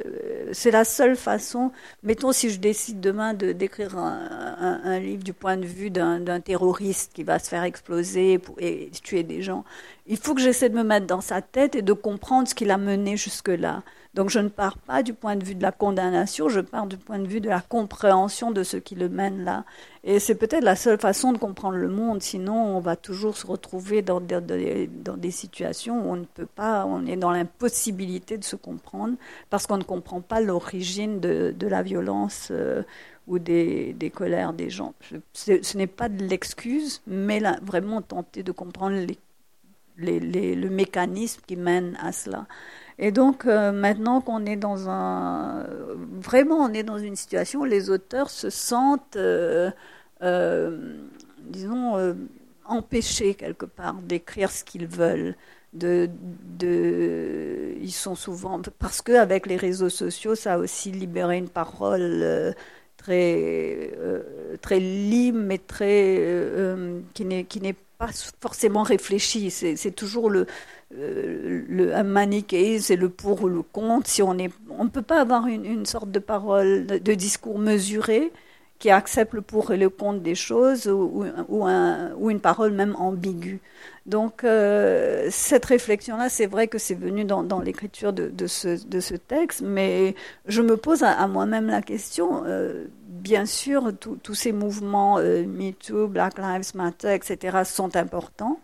c'est 0.52 0.72
la 0.72 0.86
seule 0.86 1.16
façon. 1.16 1.72
Mettons 2.04 2.32
si 2.32 2.50
je 2.50 2.60
décide 2.60 3.00
demain 3.00 3.34
de 3.34 3.52
d'écrire 3.52 3.98
un, 3.98 5.00
livre 5.00 5.24
du 5.24 5.34
point 5.34 5.58
de 5.58 5.66
vue 5.66 5.90
d'un 5.90 6.40
terroriste 6.40 7.14
qui 7.14 7.24
va 7.24 7.40
se 7.40 7.50
faire 7.50 7.64
exploser 7.64 8.40
et 8.60 8.92
tuer 9.04 9.24
des 9.24 9.42
gens, 9.42 9.64
il 10.06 10.18
faut 10.18 10.34
que 10.34 10.42
j'essaie 10.42 10.70
de 10.70 10.76
me 10.76 10.84
mettre 10.84 11.08
dans 11.08 11.22
sa 11.22 11.42
tête 11.42 11.76
et 11.76 11.82
de 11.82 11.94
comprendre 11.94 12.48
ce 12.48 12.56
qui 12.56 12.66
l'a 12.66 12.78
mené 12.78 13.18
jusque-là. 13.18 13.84
Donc 14.16 14.30
je 14.30 14.40
ne 14.40 14.50
pars 14.50 14.78
pas 14.78 15.04
du 15.04 15.14
point 15.14 15.36
de 15.36 15.46
vue 15.46 15.54
de 15.54 15.62
la 15.62 15.72
condamnation, 15.72 16.50
je 16.50 16.62
pars 16.62 16.88
du 16.88 16.98
point 16.98 17.20
de 17.20 17.28
vue 17.28 17.42
de 17.42 17.50
la 17.50 17.62
compréhension 17.62 18.19
de 18.28 18.64
ce 18.64 18.78
qui 18.78 18.96
le 18.96 19.10
mène 19.10 19.44
là. 19.44 19.64
Et 20.04 20.20
c'est 20.20 20.36
peut-être 20.36 20.64
la 20.64 20.76
seule 20.76 21.00
façon 21.00 21.32
de 21.32 21.38
comprendre 21.38 21.78
le 21.78 21.88
monde, 21.88 22.22
sinon 22.22 22.56
on 22.56 22.80
va 22.80 22.96
toujours 22.96 23.38
se 23.38 23.48
retrouver 23.48 24.02
dans 24.02 24.20
des, 24.20 24.88
dans 24.88 25.18
des 25.18 25.32
situations 25.32 26.06
où 26.06 26.12
on 26.12 26.16
ne 26.18 26.26
peut 26.26 26.46
pas, 26.46 26.86
on 26.86 27.06
est 27.06 27.18
dans 27.18 27.32
l'impossibilité 27.32 28.38
de 28.38 28.44
se 28.44 28.56
comprendre 28.56 29.16
parce 29.50 29.68
qu'on 29.68 29.78
ne 29.78 29.84
comprend 29.84 30.22
pas 30.22 30.42
l'origine 30.42 31.20
de, 31.20 31.54
de, 31.58 31.68
la 31.68 31.84
violence. 31.84 32.50
Euh, 32.52 32.84
ou 33.28 33.38
des, 33.38 33.94
des, 33.94 34.10
colères 34.10 34.54
des 34.54 34.72
gens. 34.72 34.96
ce 35.34 35.78
n'est 35.78 35.86
pas 35.86 36.10
de 36.10 36.26
l'excuse, 36.26 37.04
mais 37.06 37.40
vraiment 37.62 38.02
tenter 38.02 38.42
de 38.42 38.52
comprendre 38.52 38.96
les, 38.96 40.20
les, 40.20 40.56
le 40.56 40.70
mécanisme 40.72 41.40
qui 41.46 41.56
mène 41.56 41.96
à 42.02 42.12
cela. 42.12 42.48
Et 43.02 43.12
donc 43.12 43.46
euh, 43.46 43.72
maintenant 43.72 44.20
qu'on 44.20 44.46
est 44.46 44.58
dans 44.58 44.90
un 44.90 45.66
vraiment 46.20 46.58
on 46.58 46.74
est 46.74 46.84
dans 46.84 46.98
une 46.98 47.16
situation 47.16 47.62
où 47.62 47.66
les 47.66 47.90
auteurs 47.90 48.30
se 48.30 48.50
sentent 48.50 49.16
euh, 49.16 49.72
euh, 50.22 50.98
disons 51.40 52.18
empêchés 52.66 53.36
quelque 53.36 53.66
part 53.66 53.96
d'écrire 53.96 54.52
ce 54.52 54.64
qu'ils 54.64 54.88
veulent. 54.88 55.36
De, 55.72 56.10
de, 56.58 57.76
ils 57.80 57.92
sont 57.92 58.16
souvent 58.16 58.60
parce 58.80 59.04
que 59.04 59.12
avec 59.12 59.46
les 59.46 59.56
réseaux 59.56 59.90
sociaux 59.90 60.34
ça 60.34 60.56
a 60.56 60.58
aussi 60.58 60.92
libéré 60.92 61.38
une 61.38 61.48
parole 61.48 62.56
très 62.98 63.92
très 64.62 64.80
libre 64.80 65.38
mais 65.38 65.60
très 65.60 66.20
qui 67.14 67.24
n'est 67.24 67.44
qui 67.44 67.62
n'est 67.62 67.76
pas 68.00 68.10
forcément 68.40 68.82
réfléchie 68.84 69.52
c'est 69.52 69.92
toujours 69.92 70.30
le 70.30 70.48
euh, 70.96 71.64
le, 71.68 71.94
un 71.94 72.80
c'est 72.80 72.96
le 72.96 73.10
pour 73.10 73.44
ou 73.44 73.48
le 73.48 73.62
contre. 73.62 74.10
Si 74.10 74.24
on 74.24 74.38
est, 74.40 74.52
on 74.72 74.86
ne 74.86 74.90
peut 74.90 75.04
pas 75.04 75.22
avoir 75.22 75.46
une, 75.46 75.66
une, 75.66 75.86
sorte 75.86 76.10
de 76.10 76.18
parole, 76.18 76.88
de 76.88 77.14
discours 77.14 77.60
mesuré 77.60 78.32
qui 78.80 78.90
accepte 78.90 79.34
le 79.34 79.42
pour 79.42 79.72
et 79.72 79.78
le 79.78 79.90
contre 79.90 80.22
des 80.22 80.36
choses 80.36 80.88
ou, 80.88 81.26
ou, 81.50 81.66
un, 81.66 82.14
ou 82.16 82.32
une 82.32 82.40
parole 82.40 82.72
même 82.72 82.96
ambiguë. 82.96 83.60
Donc 84.06 84.44
euh, 84.44 85.28
cette 85.30 85.66
réflexion-là, 85.66 86.30
c'est 86.30 86.48
vrai 86.48 86.68
que 86.68 86.78
c'est 86.80 86.96
venu 86.96 87.26
dans, 87.26 87.44
dans 87.44 87.60
l'écriture 87.60 88.14
de, 88.14 88.30
de, 88.30 88.48
ce, 88.48 88.84
de, 88.88 89.00
ce, 89.02 89.16
texte, 89.16 89.62
mais 89.62 90.16
je 90.48 90.62
me 90.62 90.78
pose 90.78 91.04
à, 91.04 91.28
moi-même 91.28 91.68
la 91.68 91.82
question, 91.82 92.44
euh, 92.46 92.86
bien 93.20 93.46
sûr, 93.46 93.92
tous 94.00 94.36
ces 94.36 94.52
mouvements 94.52 95.20
euh, 95.20 95.46
MeToo, 95.46 96.08
Black 96.08 96.38
Lives 96.38 96.76
Matter, 96.76 97.14
etc., 97.14 97.60
sont 97.66 97.96
importants. 97.96 98.60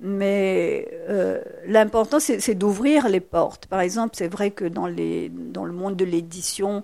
Mais 0.00 0.88
euh, 1.08 1.40
l'important, 1.66 2.18
c'est 2.20 2.54
d'ouvrir 2.54 3.08
les 3.08 3.20
portes. 3.20 3.66
Par 3.66 3.80
exemple, 3.80 4.14
c'est 4.16 4.28
vrai 4.28 4.50
que 4.50 4.64
dans, 4.64 4.86
le 4.86 5.72
monde 5.72 5.96
de 5.96 6.04
l'édition, 6.04 6.82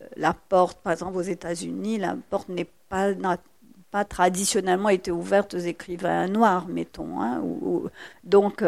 euh, 0.00 0.06
la 0.16 0.32
porte, 0.32 0.78
par 0.78 0.92
exemple 0.92 1.16
aux 1.16 1.22
États-Unis, 1.22 1.98
la 1.98 2.16
porte 2.30 2.48
n'est 2.48 2.68
pas, 2.88 3.12
n'a 3.14 3.36
pas 3.90 4.04
traditionnellement 4.04 4.88
été 4.88 5.10
ouverte 5.10 5.54
aux 5.54 5.58
écrivains 5.58 6.28
noirs, 6.28 6.66
mettons. 6.68 7.20
Hein, 7.20 7.42
donc, 8.24 8.64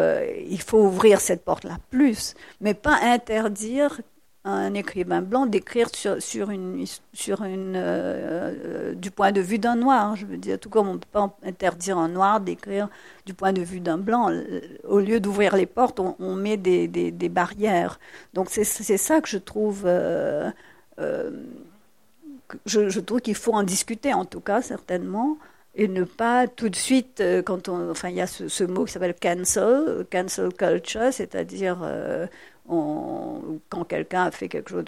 il 0.47 0.61
faut 0.61 0.83
ouvrir 0.83 1.19
cette 1.19 1.43
porte-là 1.43 1.77
plus, 1.89 2.35
mais 2.61 2.75
pas 2.75 2.99
interdire 3.01 4.01
un 4.45 4.75
écrivain 4.75 5.23
blanc 5.23 5.47
d'écrire 5.47 5.89
sur, 5.93 6.21
sur, 6.21 6.51
une, 6.51 6.85
sur 7.13 7.43
une, 7.43 7.75
euh, 7.75 8.53
euh, 8.63 8.93
du 8.93 9.09
point 9.09 9.31
de 9.31 9.41
vue 9.41 9.57
d'un 9.57 9.75
noir. 9.75 10.15
Je 10.15 10.27
veux 10.27 10.37
dire, 10.37 10.59
tout 10.59 10.69
comme 10.69 10.87
on 10.87 10.93
ne 10.93 10.99
peut 10.99 11.07
pas 11.11 11.35
interdire 11.43 11.97
un 11.97 12.09
noir 12.09 12.39
d'écrire 12.39 12.87
du 13.25 13.33
point 13.33 13.53
de 13.53 13.61
vue 13.61 13.79
d'un 13.79 13.97
blanc. 13.97 14.31
Au 14.87 14.99
lieu 14.99 15.19
d'ouvrir 15.19 15.55
les 15.55 15.65
portes, 15.65 15.99
on, 15.99 16.35
met 16.35 16.57
des, 16.57 16.87
des, 16.87 17.29
barrières. 17.29 17.99
Donc 18.33 18.49
c'est 18.51 18.63
ça 18.63 19.19
que 19.19 19.27
je 19.27 19.39
trouve. 19.39 19.83
Euh, 19.85 20.51
je, 22.67 22.99
trouve 22.99 23.21
qu'il 23.21 23.35
faut 23.35 23.53
en 23.53 23.63
discuter, 23.63 24.13
en 24.13 24.25
tout 24.25 24.41
cas, 24.41 24.61
certainement. 24.61 25.37
Et 25.77 25.89
ne 25.89 26.03
pas 26.03 26.47
tout 26.47 26.69
de 26.69 26.75
suite, 26.75 27.21
quand 27.45 27.67
on, 27.67 27.89
enfin, 27.89 28.07
il 28.09 28.15
y 28.15 28.21
a 28.21 28.27
ce, 28.27 28.47
ce 28.47 28.63
mot 28.63 28.85
qui 28.85 28.93
s'appelle 28.93 29.15
cancel, 29.15 30.05
cancel 30.09 30.53
culture, 30.53 31.11
c'est-à-dire 31.11 31.79
quand 32.67 33.83
quelqu'un 33.83 34.23
a 34.23 34.31
fait 34.31 34.47
quelque 34.47 34.69
chose 34.69 34.85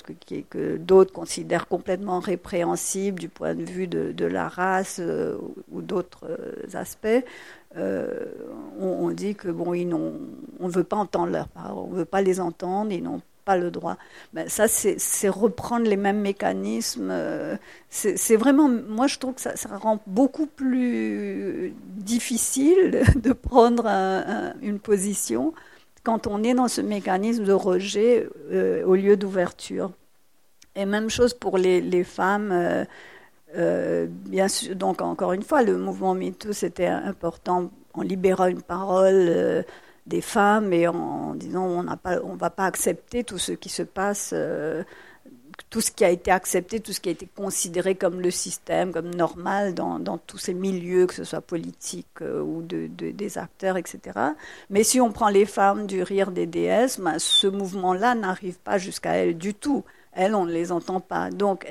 que, 0.49 0.77
d'autres 0.77 1.13
considèrent 1.13 1.67
complètement 1.67 2.19
répréhensible 2.19 3.19
du 3.19 3.29
point 3.29 3.53
de 3.53 3.63
vue 3.63 3.87
de, 3.87 4.25
la 4.25 4.47
race 4.47 4.97
euh, 4.99 5.37
ou 5.71 5.81
d'autres 5.81 6.25
euh, 6.27 6.65
aspects, 6.73 7.23
euh, 7.77 8.25
on, 8.79 9.09
dit 9.11 9.35
que 9.35 9.49
bon, 9.49 9.73
ils 9.73 9.93
on 9.93 10.19
ne 10.59 10.71
veut 10.71 10.83
pas 10.83 10.97
entendre 10.97 11.31
leurs 11.31 11.47
paroles, 11.47 11.85
on 11.89 11.91
ne 11.91 11.97
veut 11.97 12.05
pas 12.05 12.21
les 12.21 12.39
entendre, 12.39 12.91
ils 12.91 13.03
n'ont 13.03 13.21
pas 13.45 13.57
le 13.57 13.69
droit. 13.71 13.97
Ben, 14.33 14.49
ça, 14.49 14.67
c'est 14.67 15.29
reprendre 15.29 15.87
les 15.87 15.95
mêmes 15.95 16.19
mécanismes. 16.19 17.13
c'est 17.89 18.35
vraiment, 18.35 18.67
moi, 18.67 19.07
je 19.07 19.19
trouve 19.19 19.35
que 19.35 19.41
ça, 19.41 19.53
rend 19.77 19.99
beaucoup 20.07 20.47
plus 20.47 21.73
difficile 21.85 23.03
de 23.15 23.33
prendre 23.33 23.85
une 24.61 24.79
position 24.79 25.53
quand 26.07 26.25
on 26.25 26.41
est 26.41 26.53
dans 26.53 26.69
ce 26.69 26.79
mécanisme 26.79 27.43
de 27.43 27.51
rejet 27.51 28.29
euh, 28.53 28.81
au 28.85 28.95
lieu 28.95 29.17
d'ouverture. 29.17 29.91
Et 30.73 30.85
même 30.85 31.09
chose 31.09 31.33
pour 31.33 31.57
les, 31.57 31.81
les 31.81 32.05
femmes. 32.05 32.53
Euh, 32.53 32.85
euh, 33.57 34.07
bien 34.09 34.47
sûr, 34.47 34.73
donc 34.77 35.01
encore 35.01 35.33
une 35.33 35.41
fois, 35.41 35.63
le 35.63 35.77
mouvement 35.77 36.15
MeToo, 36.15 36.53
c'était 36.53 36.87
important 36.87 37.71
en 37.93 38.01
libérant 38.03 38.45
une 38.45 38.61
parole 38.61 39.65
des 40.05 40.21
femmes 40.21 40.71
et 40.71 40.87
en 40.87 41.35
disant 41.35 41.65
on 41.65 41.85
on 42.23 42.35
va 42.35 42.49
pas 42.51 42.65
accepter 42.65 43.25
tout 43.25 43.37
ce 43.37 43.51
qui 43.51 43.67
se 43.67 43.83
passe 43.83 44.33
tout 45.69 45.81
ce 45.81 45.91
qui 45.91 46.05
a 46.05 46.09
été 46.09 46.31
accepté, 46.31 46.79
tout 46.79 46.93
ce 46.93 46.99
qui 46.99 47.09
a 47.09 47.11
été 47.11 47.27
considéré 47.35 47.95
comme 47.95 48.21
le 48.21 48.31
système, 48.31 48.93
comme 48.93 49.13
normal 49.13 49.73
dans, 49.73 50.17
tous 50.17 50.37
ces 50.37 50.53
milieux, 50.53 51.07
que 51.07 51.13
ce 51.13 51.23
soit 51.23 51.41
politique 51.41 52.07
euh, 52.21 52.41
ou 52.41 52.61
de, 52.61 52.87
des 52.87 53.37
acteurs, 53.37 53.77
etc. 53.77 53.99
Mais 54.69 54.83
si 54.83 55.01
on 55.01 55.11
prend 55.11 55.29
les 55.29 55.45
femmes 55.45 55.87
du 55.87 56.03
rire 56.03 56.31
des 56.31 56.45
déesses, 56.45 56.99
ben, 56.99 57.19
ce 57.19 57.47
mouvement-là 57.47 58.15
n'arrive 58.15 58.57
pas 58.59 58.77
jusqu'à 58.77 59.13
elles 59.13 59.37
du 59.37 59.53
tout. 59.53 59.83
Elles, 60.13 60.35
on 60.35 60.45
ne 60.45 60.51
les 60.51 60.71
entend 60.71 60.99
pas. 60.99 61.29
Donc, 61.29 61.67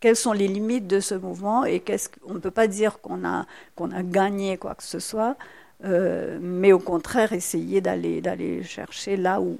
quelles 0.00 0.16
sont 0.16 0.32
les 0.32 0.48
limites 0.48 0.86
de 0.86 1.00
ce 1.00 1.14
mouvement 1.14 1.64
et 1.64 1.80
qu'est-ce 1.80 2.08
qu'on 2.08 2.34
ne 2.34 2.38
peut 2.38 2.50
pas 2.50 2.66
dire 2.66 3.00
qu'on 3.00 3.24
a, 3.24 3.46
qu'on 3.74 3.90
a 3.90 4.02
gagné 4.02 4.58
quoi 4.58 4.74
que 4.74 4.82
ce 4.82 4.98
soit? 4.98 5.36
Euh, 5.84 6.38
mais 6.40 6.72
au 6.72 6.78
contraire 6.78 7.34
essayer 7.34 7.82
d'aller 7.82 8.22
d'aller 8.22 8.62
chercher 8.62 9.16
là 9.18 9.40
où, 9.40 9.58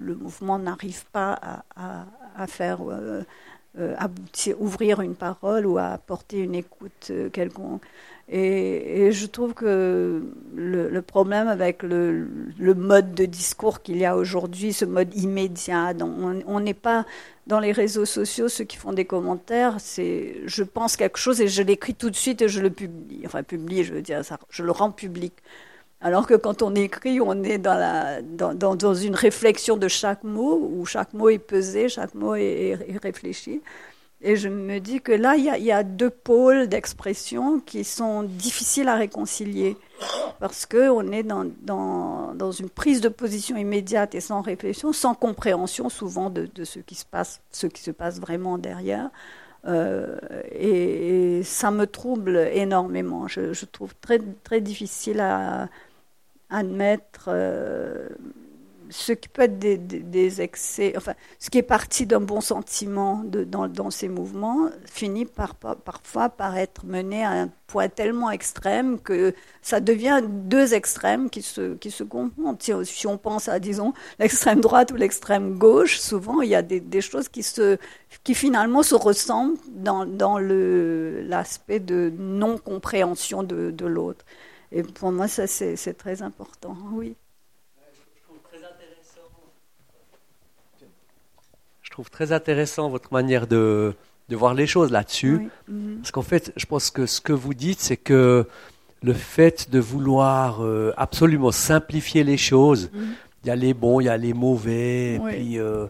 le 0.00 0.14
mouvement 0.16 0.58
n'arrive 0.58 1.04
pas 1.12 1.38
à, 1.76 2.46
faire 2.48 2.78
euh, 2.88 3.22
aboutir, 3.96 4.60
ouvrir 4.60 5.00
une 5.00 5.14
parole 5.14 5.66
ou 5.66 5.78
à 5.78 5.86
apporter 5.86 6.38
une 6.38 6.54
écoute 6.54 7.08
euh, 7.10 7.30
quelconque. 7.30 7.82
Et, 8.28 9.10
je 9.12 9.26
trouve 9.26 9.52
que 9.52 10.22
le, 10.54 11.02
problème 11.02 11.48
avec 11.48 11.82
le, 11.82 12.28
le, 12.58 12.74
mode 12.74 13.14
de 13.14 13.24
discours 13.24 13.82
qu'il 13.82 13.98
y 13.98 14.04
a 14.04 14.16
aujourd'hui, 14.16 14.72
ce 14.72 14.84
mode 14.84 15.14
immédiat, 15.14 15.92
on 16.00 16.60
n'est 16.60 16.72
pas 16.72 17.04
dans 17.46 17.60
les 17.60 17.72
réseaux 17.72 18.04
sociaux, 18.04 18.48
ceux 18.48 18.64
qui 18.64 18.76
font 18.76 18.92
des 18.92 19.04
commentaires, 19.04 19.76
c'est 19.80 20.36
je 20.46 20.62
pense 20.62 20.96
quelque 20.96 21.18
chose 21.18 21.40
et 21.40 21.48
je 21.48 21.62
l'écris 21.62 21.94
tout 21.94 22.10
de 22.10 22.16
suite 22.16 22.40
et 22.42 22.48
je 22.48 22.60
le 22.60 22.70
publie. 22.70 23.22
Enfin, 23.26 23.42
publie, 23.42 23.84
je 23.84 23.92
veux 23.92 24.02
dire, 24.02 24.24
ça, 24.24 24.38
je 24.48 24.62
le 24.62 24.70
rends 24.70 24.92
public. 24.92 25.34
Alors 26.02 26.26
que 26.26 26.34
quand 26.34 26.62
on 26.62 26.74
écrit, 26.74 27.20
on 27.20 27.44
est 27.44 27.58
dans, 27.58 28.94
une 28.94 29.14
réflexion 29.14 29.76
de 29.76 29.86
chaque 29.86 30.24
mot, 30.24 30.70
où 30.74 30.84
chaque 30.84 31.14
mot 31.14 31.28
est 31.28 31.38
pesé, 31.38 31.88
chaque 31.88 32.14
mot 32.14 32.34
est, 32.34 32.76
réfléchi. 33.00 33.62
Et 34.20 34.36
je 34.36 34.48
me 34.48 34.78
dis 34.78 35.00
que 35.00 35.12
là, 35.12 35.36
il 35.36 35.44
y 35.44 35.72
a, 35.72 35.82
deux 35.84 36.10
pôles 36.10 36.66
d'expression 36.66 37.60
qui 37.60 37.84
sont 37.84 38.24
difficiles 38.24 38.88
à 38.88 38.96
réconcilier. 38.96 39.76
Parce 40.40 40.66
qu'on 40.66 41.12
est 41.12 41.22
dans, 41.22 42.50
une 42.50 42.70
prise 42.70 43.00
de 43.00 43.08
position 43.08 43.56
immédiate 43.56 44.16
et 44.16 44.20
sans 44.20 44.40
réflexion, 44.40 44.92
sans 44.92 45.14
compréhension 45.14 45.88
souvent 45.88 46.30
de, 46.30 46.48
ce, 46.64 46.80
qui 46.80 46.96
se 46.96 47.04
passe, 47.04 47.40
ce 47.52 47.68
qui 47.68 47.80
se 47.80 47.92
passe 47.92 48.20
vraiment 48.20 48.58
derrière. 48.58 49.10
Euh, 49.68 50.18
et, 50.50 51.42
ça 51.44 51.70
me 51.70 51.86
trouble 51.86 52.36
énormément. 52.52 53.28
Je, 53.28 53.64
trouve 53.66 53.94
très 53.96 54.60
difficile 54.60 55.20
à, 55.20 55.68
admettre 56.52 57.24
euh, 57.28 58.08
ce 58.92 59.12
qui 59.12 59.28
peut 59.28 59.42
être 59.42 59.58
des, 59.58 60.42
excès, 60.42 60.92
enfin, 60.96 61.14
ce 61.38 61.50
qui 61.50 61.58
est 61.58 61.62
parti 61.62 62.06
d'un 62.06 62.20
bon 62.20 62.40
sentiment 62.40 63.24
dans, 63.24 63.90
ces 63.90 64.08
mouvements, 64.08 64.68
finit 64.84 65.24
par, 65.24 65.54
parfois 65.54 66.28
par 66.28 66.56
être 66.58 66.84
mené 66.84 67.24
à 67.24 67.30
un 67.30 67.48
point 67.66 67.88
tellement 67.88 68.30
extrême 68.30 69.00
que 69.00 69.34
ça 69.62 69.80
devient 69.80 70.20
deux 70.22 70.74
extrêmes 70.74 71.30
qui 71.30 71.40
se, 71.40 71.74
qui 71.74 71.90
se 71.90 72.04
confondent. 72.04 72.60
Si, 72.60 73.06
on 73.06 73.16
pense 73.16 73.48
à, 73.48 73.58
disons, 73.58 73.94
l'extrême 74.18 74.60
droite 74.60 74.92
ou 74.92 74.96
l'extrême 74.96 75.56
gauche, 75.58 75.98
souvent 75.98 76.42
il 76.42 76.50
y 76.50 76.54
a 76.54 76.62
des, 76.62 77.00
choses 77.00 77.28
qui, 77.28 77.42
se, 77.42 77.78
qui 78.24 78.34
finalement 78.34 78.82
se 78.82 78.94
ressemblent 78.94 79.56
dans, 79.70 80.04
dans 80.04 80.38
l'aspect 80.38 81.80
de 81.80 82.12
non-compréhension 82.18 83.42
de, 83.42 83.70
de 83.70 83.86
l'autre. 83.86 84.24
Et 84.72 84.82
pour 84.82 85.12
moi, 85.12 85.28
ça, 85.28 85.46
c'est 85.46 85.94
très 85.94 86.22
important, 86.22 86.76
oui. 86.92 87.14
Je 91.82 91.90
trouve 91.90 92.08
très 92.08 92.32
intéressant 92.32 92.88
votre 92.88 93.12
manière 93.12 93.46
de, 93.46 93.94
de 94.30 94.36
voir 94.36 94.54
les 94.54 94.66
choses 94.66 94.90
là-dessus. 94.90 95.50
Mhm. 95.68 95.98
Parce 95.98 96.10
qu'en 96.10 96.22
fait, 96.22 96.52
je 96.56 96.64
pense 96.64 96.90
que 96.90 97.04
ce 97.04 97.20
que 97.20 97.34
vous 97.34 97.52
dites, 97.52 97.80
c'est 97.80 97.98
que 97.98 98.46
le 99.02 99.12
fait 99.12 99.70
de 99.70 99.78
vouloir 99.78 100.64
euh, 100.64 100.94
absolument 100.96 101.52
simplifier 101.52 102.24
les 102.24 102.38
choses, 102.38 102.90
mhm. 102.94 103.14
il 103.44 103.48
y 103.48 103.50
a 103.50 103.56
les 103.56 103.74
bons, 103.74 104.00
il 104.00 104.04
y 104.04 104.08
a 104.08 104.16
les 104.16 104.32
mauvais, 104.32 105.16
et 105.16 105.18
puis 105.18 105.58
euh, 105.58 105.86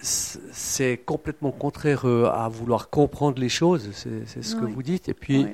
c'est 0.00 0.98
complètement 0.98 1.50
contraire 1.50 2.06
euh, 2.06 2.30
à 2.30 2.48
vouloir 2.48 2.88
comprendre 2.88 3.40
les 3.40 3.48
choses, 3.48 3.90
c'est 3.92 4.42
ce 4.42 4.54
que 4.54 4.64
vous 4.64 4.84
dites. 4.84 5.08
Et 5.08 5.14
puis, 5.14 5.48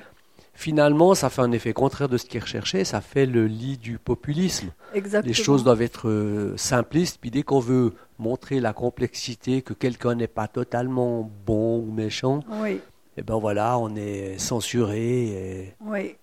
finalement, 0.54 1.14
ça 1.14 1.30
fait 1.30 1.42
un 1.42 1.52
effet 1.52 1.72
contraire 1.72 2.08
de 2.08 2.18
ce 2.18 2.26
qui 2.26 2.36
est 2.36 2.40
recherché, 2.40 2.84
ça 2.84 3.00
fait 3.00 3.26
le 3.26 3.46
lit 3.46 3.78
du 3.78 3.98
populisme. 3.98 4.72
Exactement. 4.94 5.28
Les 5.28 5.34
choses 5.34 5.64
doivent 5.64 5.82
être 5.82 6.08
euh, 6.08 6.56
simplistes, 6.56 7.18
puis 7.20 7.30
dès 7.30 7.42
qu'on 7.42 7.60
veut 7.60 7.94
montrer 8.18 8.60
la 8.60 8.72
complexité, 8.72 9.62
que 9.62 9.74
quelqu'un 9.74 10.14
n'est 10.14 10.28
pas 10.28 10.48
totalement 10.48 11.30
bon 11.46 11.80
ou 11.80 11.90
méchant, 11.90 12.40
oui. 12.62 12.72
et 12.72 12.80
eh 13.18 13.22
ben 13.22 13.36
voilà, 13.38 13.78
on 13.78 13.94
est 13.96 14.38
censuré. 14.38 15.74
Oui, 15.80 16.16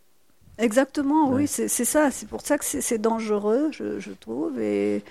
exactement, 0.57 1.31
oui, 1.31 1.47
c'est 1.47 1.67
ça. 1.67 2.11
C'est 2.11 2.27
pour 2.27 2.41
ça 2.41 2.57
que 2.57 2.65
c'est 2.65 2.99
dangereux, 2.99 3.69
je, 3.71 3.99
je, 3.99 4.11
trouve. 4.11 4.59
Et 4.59 5.03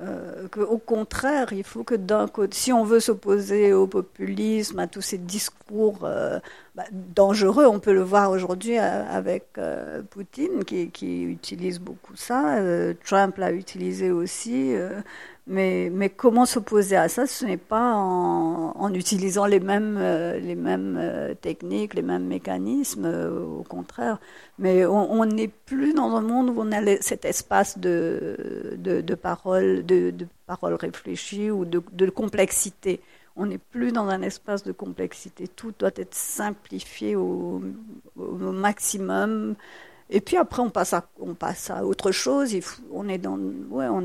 euh, 0.00 0.48
au 0.68 0.78
contraire, 0.78 1.52
il 1.52 1.64
faut 1.64 1.84
que 1.84 1.94
d'un 1.94 2.26
côté, 2.26 2.56
si 2.56 2.72
on 2.72 2.82
veut 2.82 3.00
s'opposer 3.00 3.74
au 3.74 3.86
populisme, 3.86 4.78
à 4.78 4.86
tous 4.86 5.02
ces 5.02 5.18
discours 5.18 6.00
euh, 6.04 6.38
bah, 6.74 6.84
dangereux, 6.90 7.66
on 7.66 7.78
peut 7.78 7.92
le 7.92 8.02
voir 8.02 8.30
aujourd'hui 8.30 8.78
euh, 8.78 9.04
avec 9.10 9.48
euh, 9.58 10.02
Poutine 10.02 10.64
qui, 10.64 11.22
utilise 11.22 11.78
beaucoup 11.78 12.16
ça, 12.16 12.56
Trump 13.04 13.36
l'a 13.36 13.52
utilisé 13.52 14.10
aussi, 14.10 14.74
mais, 15.46 16.08
comment 16.16 16.46
s'opposer 16.46 16.96
à 16.96 17.08
ça 17.08 17.26
Ce 17.26 17.44
n'est 17.44 17.56
pas 17.56 17.94
en, 17.94 18.94
utilisant 18.94 19.46
les 19.46 19.60
mêmes, 19.60 19.98
les 19.98 20.54
mêmes 20.54 21.34
techniques, 21.40 21.94
les 21.94 22.02
mêmes 22.02 22.26
mécanismes, 22.26 23.06
au 23.58 23.62
contraire. 23.62 24.18
Mais 24.58 24.86
on 24.86 25.24
n'est 25.24 25.48
plus 25.48 25.94
dans 25.94 26.14
un 26.16 26.20
monde 26.20 26.50
où 26.50 26.54
on 26.58 26.72
a 26.72 26.96
cet 27.00 27.24
espace 27.24 27.78
de, 27.78 28.76
de, 28.76 29.00
de 29.00 29.14
parole, 29.14 29.84
de, 29.84 30.14
parole 30.46 30.74
réfléchie 30.74 31.50
ou 31.50 31.64
de 31.64 32.10
complexité 32.10 33.00
on 33.36 33.46
n'est 33.46 33.58
plus 33.58 33.92
dans 33.92 34.08
un 34.08 34.22
espace 34.22 34.62
de 34.62 34.72
complexité. 34.72 35.48
Tout 35.48 35.72
doit 35.78 35.90
être 35.96 36.14
simplifié 36.14 37.16
au, 37.16 37.62
maximum. 38.16 39.54
Et 40.14 40.20
puis 40.20 40.36
après, 40.36 40.60
on 40.60 40.68
passe 40.68 40.92
à, 40.92 41.86
autre 41.86 42.12
chose. 42.12 42.54
on 42.92 43.02
n'est 43.02 43.18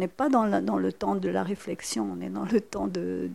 pas 0.08 0.30
dans, 0.30 0.46
le 0.46 0.92
temps 0.94 1.16
de 1.16 1.28
la 1.28 1.44
réflexion. 1.44 2.10
On 2.18 2.22
est 2.22 2.30
dans 2.30 2.46
le 2.46 2.62
temps 2.62 2.88
de 2.88 3.30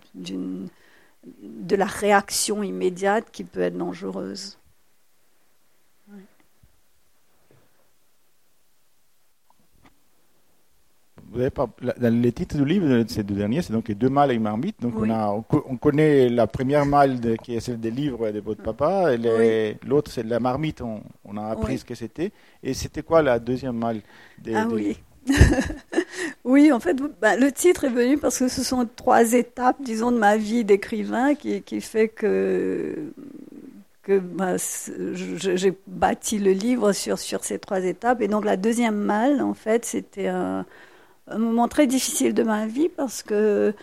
la 1.77 1.85
réaction 1.85 2.63
immédiate 2.63 3.27
qui 3.31 3.45
peut 3.45 3.61
être 3.61 3.77
dangereuse. 3.77 4.59
Vous 11.33 11.41
avez 11.41 11.51
pas, 11.51 11.67
dans 11.99 12.23
les 12.23 12.33
titres 12.33 12.57
du 12.57 12.65
livre, 12.65 13.05
ces 13.09 13.23
deux 13.23 13.35
derniers, 13.35 13.63
c'est 13.63 13.73
donc 13.73 13.89
les 13.89 13.95
deux 13.95 14.09
mâles 14.09 14.33
et 14.33 14.35
une 14.35 14.43
marmite. 14.43 14.81
Donc 14.81 14.95
on, 14.99 15.09
a, 15.11 15.29
on, 15.51 15.77
connaît 15.77 16.29
la 16.29 16.47
première 16.47 16.85
mâle 16.85 17.19
qui 17.43 17.55
est 17.55 17.61
celle 17.61 17.81
des 17.81 17.91
livres 17.91 18.31
de 18.31 18.41
votre 18.41 18.63
papa, 18.63 19.15
et 19.15 19.77
l'autre 19.87 20.11
c'est 20.11 20.23
la 20.25 20.41
marmite, 20.41 20.83
on, 20.83 21.01
on 21.25 21.37
a 21.37 21.47
appris 21.47 21.79
ce 21.79 21.85
que 21.85 21.95
c'était. 21.95 22.33
Et 22.63 22.75
c'était 22.75 23.03
quoi 23.03 23.23
la 23.23 23.39
deuxième 23.39 23.77
mâle 23.77 24.01
des, 24.39 24.55
Ah 24.55 24.67
oui. 24.71 24.99
oui, 26.45 26.73
en 26.73 26.81
fait, 26.81 26.97
bah, 27.21 27.37
le 27.37 27.53
titre 27.53 27.85
est 27.85 27.91
venu 27.91 28.19
parce 28.19 28.39
que 28.39 28.49
ce 28.49 28.63
sont 28.63 28.87
trois 28.97 29.33
étapes, 29.33 29.77
disons, 29.81 30.11
de 30.11 30.19
ma 30.19 30.37
vie 30.37 30.65
d'écrivain 30.65 31.35
qui, 31.35 31.63
qui 31.63 31.81
fait 31.81 32.09
que 32.09 33.13
que 34.03 34.19
bah, 34.19 34.57
j'ai 34.57 35.73
bâti 35.87 36.41
le 36.41 36.51
livre 36.51 36.93
sur, 36.93 37.21
sur 37.21 37.45
ces 37.45 37.61
trois 37.61 37.85
étapes. 37.85 38.21
Et 38.21 38.29
donc 38.29 38.45
la 38.45 38.57
deuxième 38.57 38.97
malle, 38.97 39.41
en 39.41 39.55
fait, 39.55 39.85
c'était 39.85 40.27
un, 40.27 40.67
un 41.29 41.39
moment 41.39 41.69
très 41.69 41.87
difficile 41.87 42.35
de 42.35 42.43
ma 42.43 42.67
vie 42.67 42.89
parce 42.89 43.23
que, 43.23 43.75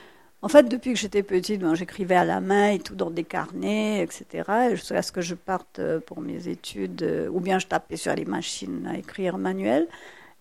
en 0.41 0.47
fait, 0.47 0.63
depuis 0.63 0.93
que 0.93 0.99
j'étais 0.99 1.23
petite, 1.23 1.61
ben, 1.61 1.75
j'écrivais 1.75 2.15
à 2.15 2.25
la 2.25 2.41
main 2.41 2.69
et 2.69 2.79
tout 2.79 2.95
dans 2.95 3.09
des 3.09 3.23
carnets, 3.23 4.01
etc. 4.03 4.71
Jusqu'à 4.71 5.01
ce 5.01 5.11
que 5.11 5.21
je 5.21 5.35
parte 5.35 5.79
euh, 5.79 5.99
pour 5.99 6.21
mes 6.21 6.47
études, 6.47 7.03
euh, 7.03 7.29
ou 7.29 7.39
bien 7.39 7.59
je 7.59 7.67
tapais 7.67 7.97
sur 7.97 8.13
les 8.15 8.25
machines 8.25 8.87
à 8.87 8.97
écrire 8.97 9.37
manuel. 9.37 9.87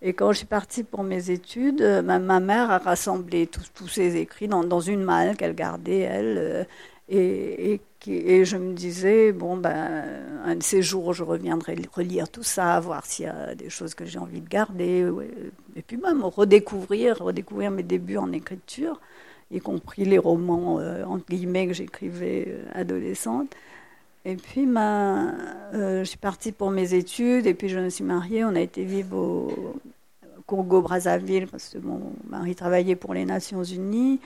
Et 0.01 0.13
quand 0.13 0.31
je 0.31 0.37
suis 0.39 0.47
partie 0.47 0.83
pour 0.83 1.03
mes 1.03 1.31
études, 1.31 1.81
euh, 1.81 2.01
ma, 2.01 2.19
ma 2.19 2.39
mère 2.39 2.71
a 2.71 2.77
rassemblé 2.77 3.47
tous, 3.47 3.87
ses 3.87 4.15
écrits 4.17 4.47
dans 4.47 4.79
une 4.79 5.03
malle 5.03 5.35
qu'elle 5.35 5.55
gardait, 5.55 5.99
elle. 5.99 6.67
Et, 7.11 7.81
je 8.05 8.57
me 8.57 8.73
disais, 8.73 9.31
bon, 9.31 9.57
ben, 9.57 10.03
un 10.45 10.55
de 10.55 10.63
ces 10.63 10.81
jours, 10.81 11.13
je 11.13 11.23
reviendrai 11.23 11.75
relire 11.91 12.29
tout 12.29 12.43
ça, 12.43 12.79
voir 12.79 13.05
s'il 13.05 13.25
y 13.25 13.27
a 13.27 13.55
des 13.55 13.69
choses 13.69 13.95
que 13.95 14.05
j'ai 14.05 14.19
envie 14.19 14.41
de 14.41 14.47
garder. 14.47 15.05
Et 15.75 15.81
puis 15.81 15.97
même 15.97 16.23
redécouvrir, 16.23 17.17
redécouvrir 17.17 17.71
mes 17.71 17.83
débuts 17.83 18.17
en 18.17 18.31
écriture, 18.31 18.99
y 19.51 19.59
compris 19.59 20.05
les 20.05 20.19
romans, 20.19 20.79
euh, 20.79 21.03
entre 21.05 21.25
guillemets, 21.27 21.67
que 21.67 21.73
j'écrivais 21.73 22.45
euh, 22.47 22.65
adolescente. 22.73 23.55
Et 24.25 24.35
puis, 24.35 24.65
ma, 24.65 25.33
euh, 25.73 25.99
je 25.99 26.09
suis 26.09 26.17
partie 26.17 26.51
pour 26.51 26.69
mes 26.69 26.93
études, 26.93 27.47
et 27.47 27.53
puis 27.53 27.69
je 27.69 27.79
me 27.79 27.89
suis 27.89 28.03
mariée. 28.03 28.45
On 28.45 28.55
a 28.55 28.61
été 28.61 28.83
vivre 28.83 29.17
au 29.17 29.75
Congo-Brazzaville, 30.45 31.47
parce 31.47 31.69
que 31.69 31.79
mon 31.79 32.13
mari 32.29 32.53
travaillait 32.53 32.95
pour 32.95 33.13
les 33.13 33.25
Nations 33.25 33.63
Unies. 33.63 34.19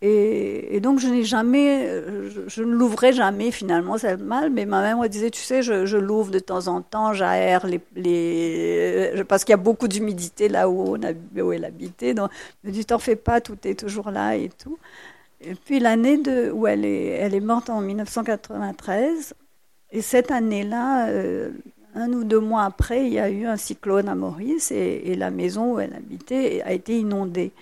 Et, 0.00 0.78
donc 0.80 1.00
je 1.00 1.08
n'ai 1.08 1.24
jamais, 1.24 2.02
je, 2.46 2.62
ne 2.62 2.72
l'ouvrais 2.72 3.12
jamais 3.12 3.50
finalement, 3.50 3.98
c'est 3.98 4.16
mal, 4.16 4.50
mais 4.50 4.64
ma 4.64 4.80
mère 4.80 4.96
me 4.96 5.08
disait, 5.08 5.30
tu 5.30 5.40
sais, 5.40 5.60
je, 5.60 5.96
l'ouvre 5.96 6.30
de 6.30 6.38
temps 6.38 6.68
en 6.68 6.82
temps, 6.82 7.12
j'aère 7.12 7.66
les, 7.66 9.24
parce 9.28 9.44
qu'il 9.44 9.52
y 9.52 9.54
a 9.54 9.56
beaucoup 9.56 9.88
d'humidité 9.88 10.48
là 10.48 10.68
où, 10.68 10.96
on 10.96 11.00
où 11.42 11.52
elle 11.52 11.64
habitait, 11.64 12.14
donc 12.14 12.30
elle 12.62 12.70
me 12.70 12.74
dit, 12.74 12.84
t'en 12.84 13.00
fais 13.00 13.16
pas, 13.16 13.40
tout 13.40 13.58
est 13.64 13.78
toujours 13.78 14.10
là 14.12 14.36
et 14.36 14.50
tout. 14.50 14.78
Et 15.40 15.54
puis 15.54 15.80
l'année 15.80 16.20
où 16.52 16.66
elle 16.68 16.84
est, 16.84 17.06
elle 17.06 17.34
est 17.34 17.40
morte 17.40 17.68
en 17.68 17.80
1993, 17.80 19.34
et 19.90 20.02
cette 20.02 20.30
année-là, 20.30 21.08
euh, 21.08 21.50
un 21.96 22.12
ou 22.12 22.22
deux 22.22 22.40
mois 22.40 22.62
après, 22.64 23.06
il 23.06 23.14
y 23.14 23.18
a 23.18 23.30
eu 23.30 23.46
un 23.46 23.56
cyclone 23.56 24.08
à 24.08 24.14
Maurice 24.14 24.70
et 24.70 25.14
la 25.16 25.30
maison 25.30 25.74
où 25.74 25.80
elle 25.80 25.94
habitait 25.94 26.62
a 26.62 26.72
été 26.72 26.98
inondée 26.98 27.52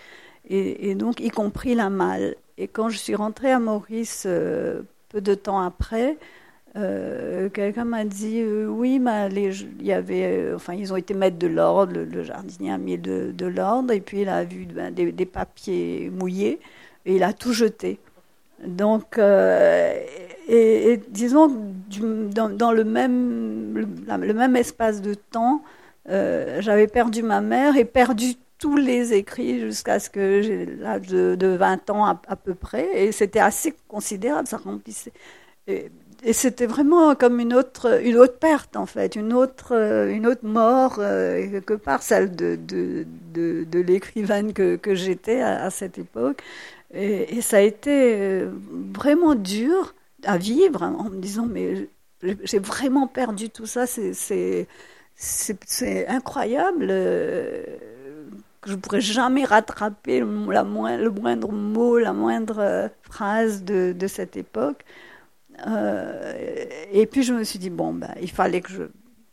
et, 0.48 0.94
donc 0.94 1.20
y 1.20 1.30
compris 1.30 1.74
la 1.74 1.90
malle. 1.90 2.36
Et 2.58 2.68
quand 2.68 2.88
je 2.88 2.96
suis 2.96 3.14
rentrée 3.14 3.52
à 3.52 3.58
Maurice 3.58 4.24
euh, 4.26 4.82
peu 5.08 5.20
de 5.20 5.34
temps 5.34 5.60
après, 5.60 6.16
euh, 6.76 7.48
quelqu'un 7.48 7.84
m'a 7.84 8.04
dit 8.04 8.40
euh, 8.40 8.66
oui, 8.66 9.00
il 9.00 9.86
y 9.86 9.92
avait, 9.92 10.52
enfin 10.54 10.74
ils 10.74 10.92
ont 10.92 10.96
été 10.96 11.14
mettre 11.14 11.38
de 11.38 11.46
l'ordre, 11.46 11.92
le, 11.94 12.22
jardinier 12.22 12.72
a 12.72 12.78
mis 12.78 12.98
de, 12.98 13.46
l'ordre 13.46 13.92
et 13.92 14.00
puis 14.00 14.22
il 14.22 14.28
a 14.28 14.44
vu 14.44 14.66
ben, 14.66 14.92
des, 14.92 15.26
papiers 15.26 16.10
mouillés 16.10 16.60
et 17.06 17.16
il 17.16 17.22
a 17.22 17.32
tout 17.32 17.52
jeté. 17.52 17.98
Donc, 18.66 19.18
et, 20.48 21.00
disons 21.10 21.48
dans, 22.30 22.48
dans, 22.48 22.72
le 22.72 22.84
même 22.84 23.74
le, 23.74 24.34
même 24.34 24.56
espace 24.56 25.02
de 25.02 25.14
temps, 25.14 25.62
j'avais 26.06 26.86
perdu 26.86 27.22
ma 27.22 27.40
mère 27.40 27.76
et 27.76 27.84
perdu 27.84 28.36
tous 28.58 28.76
les 28.76 29.12
écrits 29.12 29.60
jusqu'à 29.60 29.98
ce 29.98 30.10
que 30.10 30.42
j'ai 30.42 30.66
l'âge 30.66 31.08
de, 31.08 31.46
20 31.46 31.90
ans 31.90 32.06
à, 32.06 32.36
peu 32.36 32.54
près. 32.54 32.88
Et 33.06 33.12
c'était 33.12 33.40
assez 33.40 33.74
considérable, 33.88 34.48
ça 34.48 34.58
remplissait. 34.58 35.12
Et, 35.66 35.90
c'était 36.32 36.66
vraiment 36.66 37.14
comme 37.14 37.40
une 37.40 37.54
autre, 37.54 38.02
une 38.02 38.16
autre 38.16 38.38
perte, 38.38 38.76
en 38.76 38.86
fait, 38.86 39.16
une 39.16 39.34
autre, 39.34 39.72
une 40.08 40.26
autre 40.26 40.44
mort, 40.44 40.96
euh, 40.98 41.48
quelque 41.50 41.74
part, 41.74 42.02
celle 42.02 42.34
de, 42.34 42.56
de, 42.56 43.06
de, 43.34 43.80
l'écrivaine 43.80 44.54
que, 44.54 44.76
que 44.76 44.94
j'étais 44.94 45.42
à, 45.42 45.68
cette 45.70 45.98
époque. 45.98 46.42
Et, 46.94 47.40
ça 47.42 47.58
a 47.58 47.60
été 47.60 48.14
euh, 48.16 48.50
vraiment 48.94 49.34
dur 49.34 49.94
à 50.24 50.38
vivre 50.38 50.82
en 50.82 51.10
me 51.10 51.18
disant, 51.18 51.46
mais 51.46 51.88
j'ai 52.44 52.58
vraiment 52.58 53.06
perdu 53.06 53.50
tout 53.50 53.66
ça, 53.66 53.86
c'est 53.86 54.66
incroyable. 56.08 56.90
Euh, 58.66 58.70
je 58.70 58.74
pourrais 58.76 59.00
jamais 59.00 59.44
rattraper 59.44 60.20
la 60.20 60.62
le 60.62 61.10
moindre 61.10 61.52
mot, 61.52 61.98
la 61.98 62.12
moindre 62.12 62.58
euh, 62.58 62.88
phrase 63.02 63.62
de, 63.64 63.92
de 63.92 64.06
cette 64.06 64.36
époque. 64.36 64.84
Euh, 65.66 66.64
et 66.92 67.06
puis 67.06 67.22
je 67.22 67.32
me 67.32 67.44
suis 67.44 67.58
dit, 67.58 67.70
bon, 67.70 67.94
ben, 67.94 68.12
il 68.20 68.30
fallait 68.30 68.60
que, 68.60 68.70
je, 68.70 68.82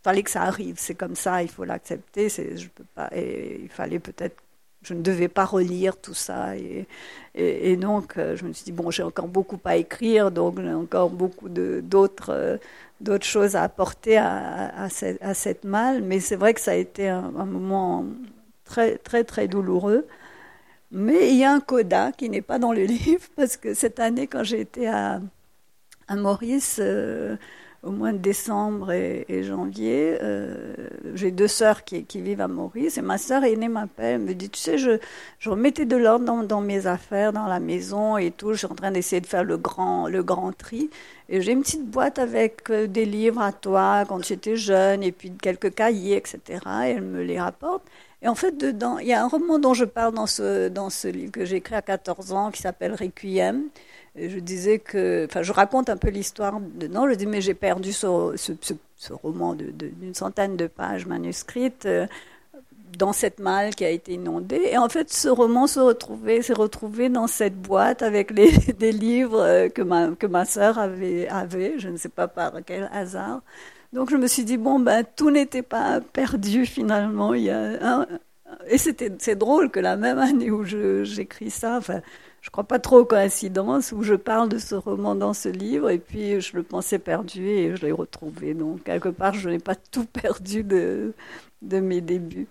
fallait 0.03 0.23
que 0.23 0.31
ça 0.31 0.43
arrive, 0.43 0.75
c'est 0.77 0.95
comme 0.95 1.15
ça, 1.15 1.43
il 1.43 1.49
faut 1.49 1.65
l'accepter, 1.65 2.29
je 2.29 2.67
peux 2.69 2.85
pas, 2.95 3.09
et 3.13 3.59
il 3.61 3.69
fallait 3.69 3.99
peut-être, 3.99 4.37
je 4.83 4.93
ne 4.93 5.01
devais 5.01 5.27
pas 5.27 5.45
relire 5.45 5.97
tout 5.97 6.13
ça. 6.13 6.55
Et, 6.55 6.87
et, 7.35 7.75
donc 7.75 8.17
euh, 8.17 8.37
je 8.37 8.45
me 8.45 8.53
suis 8.53 8.65
dit, 8.65 8.71
bon, 8.71 8.89
j'ai 8.89 9.03
encore 9.03 9.27
beaucoup 9.27 9.59
à 9.65 9.75
écrire, 9.75 10.31
donc 10.31 10.61
j'ai 10.61 10.73
encore 10.73 11.09
beaucoup 11.09 11.49
d'autres 11.49 12.59
d'autres 13.01 13.25
choses 13.25 13.57
à 13.57 13.63
apporter 13.63 14.15
à, 14.17 14.83
à, 14.83 14.89
cette, 14.89 15.21
à 15.21 15.33
cette 15.33 15.65
malle, 15.65 16.01
mais 16.03 16.21
c'est 16.21 16.37
vrai 16.37 16.53
que 16.53 16.61
ça 16.61 16.71
a 16.71 16.75
été 16.75 17.09
un 17.09 17.45
moment 17.45 18.05
très, 18.65 18.97
très, 18.97 19.23
très 19.23 19.47
douloureux. 19.47 20.07
Mais 20.91 21.31
il 21.31 21.37
y 21.37 21.43
a 21.43 21.51
un 21.51 21.59
coda 21.59 22.11
qui 22.11 22.29
n'est 22.29 22.41
pas 22.41 22.59
dans 22.59 22.73
le 22.73 22.83
livre, 22.85 23.27
parce 23.35 23.57
que 23.57 23.73
cette 23.73 23.99
année, 23.99 24.27
quand 24.27 24.43
j'ai 24.43 24.61
été 24.61 24.87
à, 24.87 25.21
à 26.07 26.15
Maurice, 26.15 26.79
euh, 26.81 27.35
au 27.83 27.91
mois 27.91 28.13
de 28.13 28.17
décembre 28.17 28.91
et, 28.93 29.43
janvier, 29.43 30.17
euh, 30.21 30.73
j'ai 31.15 31.31
deux 31.31 31.49
sœurs 31.49 31.83
qui, 31.83 32.05
qui, 32.05 32.21
vivent 32.21 32.39
à 32.39 32.47
Maurice, 32.47 32.97
et 32.97 33.01
ma 33.01 33.17
sœur 33.17 33.43
aînée 33.43 33.67
m'appelle, 33.67 34.21
me 34.21 34.33
dit, 34.33 34.49
tu 34.49 34.59
sais, 34.59 34.77
je, 34.77 34.99
je 35.39 35.49
remettais 35.49 35.85
de 35.85 35.97
l'ordre 35.97 36.23
dans, 36.23 36.43
dans, 36.43 36.61
mes 36.61 36.87
affaires, 36.87 37.33
dans 37.33 37.45
la 37.47 37.59
maison 37.59 38.17
et 38.17 38.31
tout, 38.31 38.53
je 38.53 38.59
suis 38.59 38.67
en 38.67 38.75
train 38.75 38.91
d'essayer 38.91 39.19
de 39.19 39.27
faire 39.27 39.43
le 39.43 39.57
grand, 39.57 40.07
le 40.07 40.23
grand 40.23 40.53
tri, 40.57 40.89
et 41.27 41.41
j'ai 41.41 41.51
une 41.51 41.61
petite 41.61 41.85
boîte 41.85 42.19
avec 42.19 42.69
euh, 42.69 42.87
des 42.87 43.05
livres 43.05 43.41
à 43.41 43.51
toi 43.51 44.05
quand 44.07 44.23
j'étais 44.23 44.55
jeune, 44.55 45.03
et 45.03 45.11
puis 45.11 45.33
quelques 45.33 45.73
cahiers, 45.75 46.15
etc., 46.17 46.39
et 46.85 46.89
elle 46.91 47.01
me 47.01 47.21
les 47.21 47.39
rapporte. 47.39 47.83
Et 48.23 48.27
en 48.29 48.35
fait, 48.35 48.57
dedans, 48.57 48.99
il 48.99 49.07
y 49.07 49.13
a 49.13 49.21
un 49.21 49.27
roman 49.27 49.59
dont 49.59 49.73
je 49.73 49.83
parle 49.83 50.13
dans 50.13 50.27
ce, 50.27 50.69
dans 50.69 50.89
ce 50.89 51.09
livre 51.09 51.31
que 51.33 51.43
j'ai 51.43 51.57
écrit 51.57 51.75
à 51.75 51.81
14 51.81 52.31
ans 52.31 52.51
qui 52.51 52.61
s'appelle 52.61 52.95
Requiem. 52.95 53.65
Je 54.15 54.39
disais 54.39 54.79
que, 54.79 55.25
enfin, 55.29 55.43
je 55.43 55.51
raconte 55.51 55.89
un 55.89 55.97
peu 55.97 56.09
l'histoire 56.09 56.61
dedans. 56.61 57.09
Je 57.09 57.15
dis, 57.15 57.25
mais 57.25 57.41
j'ai 57.41 57.53
perdu 57.53 57.91
ce, 57.91 58.33
ce, 58.37 59.11
roman 59.11 59.55
d'une 59.55 60.13
centaine 60.13 60.55
de 60.55 60.67
pages 60.67 61.05
manuscrites 61.05 61.85
euh, 61.85 62.07
dans 62.97 63.11
cette 63.11 63.39
malle 63.39 63.75
qui 63.75 63.83
a 63.83 63.89
été 63.89 64.13
inondée. 64.13 64.61
Et 64.71 64.77
en 64.77 64.87
fait, 64.87 65.11
ce 65.11 65.27
roman 65.27 65.67
s'est 65.67 65.81
retrouvé 65.81 67.09
dans 67.09 67.27
cette 67.27 67.59
boîte 67.61 68.03
avec 68.03 68.31
les, 68.31 68.51
des 68.79 68.93
livres 68.93 69.41
euh, 69.41 69.67
que 69.67 69.81
ma, 69.81 70.11
que 70.11 70.27
ma 70.27 70.45
sœur 70.45 70.79
avait, 70.79 71.27
avait, 71.27 71.73
je 71.77 71.89
ne 71.89 71.97
sais 71.97 72.09
pas 72.09 72.29
par 72.29 72.53
quel 72.65 72.89
hasard. 72.93 73.41
Donc 73.93 74.09
je 74.09 74.17
me 74.17 74.27
suis 74.27 74.43
dit, 74.43 74.57
bon, 74.57 74.79
ben, 74.79 75.05
tout 75.15 75.29
n'était 75.29 75.61
pas 75.61 76.01
perdu 76.01 76.65
finalement. 76.65 77.33
Il 77.35 77.43
y 77.43 77.51
a 77.51 78.07
Et 78.67 78.77
c'était, 78.79 79.11
c'est 79.19 79.35
drôle 79.35 79.69
que 79.69 79.79
la 79.79 79.95
même 79.95 80.17
année 80.17 80.49
où 80.49 80.63
j'écris 80.65 81.51
ça, 81.51 81.77
enfin, 81.77 82.01
je 82.41 82.49
crois 82.49 82.63
pas 82.63 82.79
trop 82.79 82.99
aux 82.99 83.05
coïncidences, 83.05 83.91
où 83.91 84.01
je 84.01 84.15
parle 84.15 84.49
de 84.49 84.57
ce 84.57 84.75
roman 84.75 85.15
dans 85.15 85.33
ce 85.33 85.47
livre, 85.47 85.89
et 85.91 85.99
puis 85.99 86.41
je 86.41 86.57
le 86.57 86.63
pensais 86.63 86.99
perdu 86.99 87.47
et 87.47 87.75
je 87.75 87.85
l'ai 87.85 87.91
retrouvé. 87.91 88.55
Donc 88.55 88.83
quelque 88.83 89.09
part, 89.09 89.35
je 89.35 89.49
n'ai 89.49 89.59
pas 89.59 89.75
tout 89.75 90.05
perdu 90.05 90.63
de, 90.63 91.13
de 91.61 91.79
mes 91.79 92.01
débuts. 92.01 92.47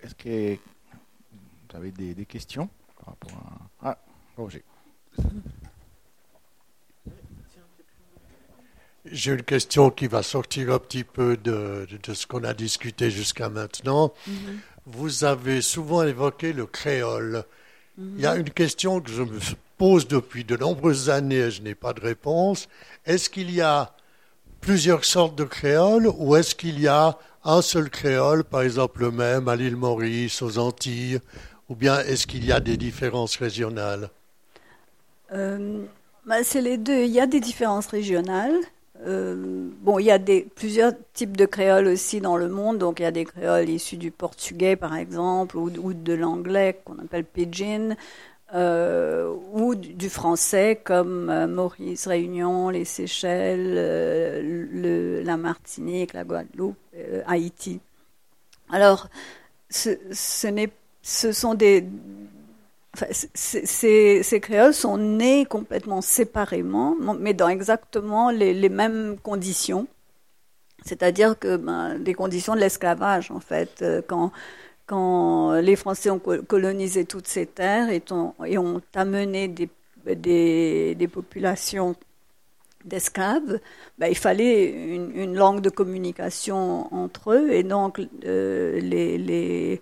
Est-ce 0.00 0.14
que 0.14 0.54
vous 0.54 1.76
avez 1.76 1.90
des, 1.90 2.24
questions 2.24 2.68
par 2.98 3.08
rapport 3.08 3.38
à... 3.82 3.90
Ah. 3.90 3.98
J'ai 9.10 9.32
une 9.32 9.42
question 9.42 9.90
qui 9.90 10.06
va 10.06 10.22
sortir 10.22 10.72
un 10.72 10.78
petit 10.78 11.04
peu 11.04 11.36
de, 11.36 11.86
de 12.02 12.14
ce 12.14 12.26
qu'on 12.26 12.44
a 12.44 12.52
discuté 12.52 13.10
jusqu'à 13.10 13.48
maintenant. 13.48 14.12
Mhm. 14.26 14.58
Vous 14.86 15.24
avez 15.24 15.62
souvent 15.62 16.02
évoqué 16.02 16.52
le 16.52 16.66
créole. 16.66 17.44
Il 17.98 18.20
y 18.20 18.26
a 18.26 18.36
une 18.36 18.50
question 18.50 19.00
que 19.00 19.10
je 19.10 19.22
me 19.22 19.38
pose 19.76 20.06
depuis 20.06 20.44
de 20.44 20.56
nombreuses 20.56 21.10
années 21.10 21.36
et 21.36 21.50
je 21.50 21.62
n'ai 21.62 21.74
pas 21.74 21.92
de 21.92 22.00
réponse. 22.00 22.68
Est-ce 23.06 23.28
qu'il 23.28 23.50
y 23.50 23.60
a 23.60 23.92
plusieurs 24.60 25.04
sortes 25.04 25.36
de 25.36 25.44
créoles 25.44 26.08
ou 26.16 26.36
est-ce 26.36 26.54
qu'il 26.54 26.78
y 26.80 26.88
a 26.88 27.18
un 27.44 27.62
seul 27.62 27.90
créole, 27.90 28.44
par 28.44 28.62
exemple 28.62 29.00
le 29.00 29.10
même 29.10 29.48
à 29.48 29.56
l'île 29.56 29.76
Maurice, 29.76 30.42
aux 30.42 30.58
Antilles, 30.58 31.20
ou 31.68 31.74
bien 31.74 32.00
est-ce 32.00 32.26
qu'il 32.26 32.44
y 32.44 32.52
a 32.52 32.60
des 32.60 32.76
différences 32.76 33.36
régionales? 33.36 34.10
Euh, 35.32 35.84
bah, 36.26 36.42
c'est 36.42 36.60
les 36.60 36.78
deux. 36.78 37.04
Il 37.04 37.10
y 37.10 37.20
a 37.20 37.26
des 37.26 37.40
différences 37.40 37.86
régionales. 37.86 38.56
Euh, 39.06 39.68
bon, 39.80 39.98
il 39.98 40.06
y 40.06 40.10
a 40.10 40.18
plusieurs 40.54 40.92
types 41.12 41.36
de 41.36 41.46
créoles 41.46 41.86
aussi 41.86 42.20
dans 42.20 42.36
le 42.36 42.48
monde. 42.48 42.78
Donc, 42.78 43.00
il 43.00 43.04
y 43.04 43.06
a 43.06 43.10
des 43.10 43.24
créoles 43.24 43.68
issus 43.68 43.96
du 43.96 44.10
portugais, 44.10 44.76
par 44.76 44.96
exemple, 44.96 45.56
ou, 45.56 45.94
de 45.94 46.12
l'anglais 46.14 46.80
qu'on 46.84 46.98
appelle 46.98 47.24
pidgin, 47.24 47.96
euh, 48.54 49.32
ou 49.52 49.74
du, 49.74 50.08
français 50.08 50.80
comme 50.82 51.46
Maurice, 51.46 52.06
Réunion, 52.06 52.70
les 52.70 52.84
Seychelles, 52.84 53.74
le, 54.72 55.22
la 55.22 55.36
Martinique, 55.36 56.14
la 56.14 56.24
Guadeloupe, 56.24 56.76
Haïti. 57.26 57.80
Alors, 58.70 59.08
ce 59.70 59.96
sont 61.32 61.54
des, 61.54 61.84
Ces, 62.94 64.40
créoles 64.40 64.74
sont 64.74 64.96
nés 64.98 65.44
complètement 65.44 66.00
séparément, 66.00 66.96
mais 67.18 67.34
dans 67.34 67.48
exactement 67.48 68.30
les, 68.30 68.68
mêmes 68.68 69.18
conditions. 69.22 69.86
C'est-à-dire 70.84 71.38
que 71.38 71.56
ben, 71.56 71.98
des 71.98 72.14
conditions 72.14 72.54
de 72.54 72.60
l'esclavage, 72.60 73.30
en 73.30 73.40
fait, 73.40 73.82
euh, 73.82 74.00
quand, 74.06 74.32
les 75.60 75.76
Français 75.76 76.10
ont 76.10 76.18
co- 76.18 76.42
colonisé 76.42 77.04
toutes 77.04 77.28
ces 77.28 77.46
terres 77.46 77.90
et 77.90 78.02
ont, 78.10 78.80
amené 78.94 79.48
des, 79.48 81.08
populations 81.12 81.94
d'esclaves, 82.84 83.60
ben, 83.98 84.06
il 84.06 84.16
fallait 84.16 84.70
une, 84.70 85.34
langue 85.34 85.60
de 85.60 85.70
communication 85.70 86.92
entre 86.94 87.32
eux 87.32 87.50
et 87.52 87.64
donc 87.64 88.00
euh, 88.24 88.80
les, 88.80 89.80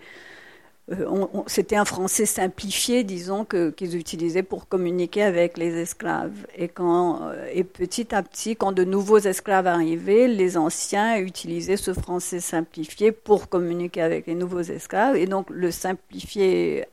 c'était 1.49 1.75
un 1.75 1.85
français 1.85 2.27
simplifié, 2.27 3.03
disons, 3.03 3.45
qu'ils 3.45 3.97
utilisaient 3.97 4.45
pour 4.45 4.69
communiquer 4.69 5.25
avec 5.25 5.59
les 5.59 5.75
esclaves. 5.75 6.47
Et, 6.57 6.69
quand, 6.69 7.23
euh, 7.23 7.49
et 7.53 7.65
petit 7.65 8.15
à 8.15 8.23
petit, 8.23 8.55
quand 8.55 8.71
de 8.71 8.85
nouveaux 8.85 9.19
esclaves 9.19 9.67
arrivaient, 9.67 10.29
les 10.29 10.57
anciens 10.57 11.19
utilisaient 11.19 11.77
ce 11.77 11.93
français 11.93 12.39
simplifié 12.39 13.11
pour 13.11 13.49
communiquer 13.49 14.03
avec 14.03 14.29
les 14.29 14.37
nouveaux 14.37 14.61
esclaves. 14.61 15.17
Et 15.17 15.27
donc 15.27 15.51
le 15.51 15.73
simplifier 15.73 16.85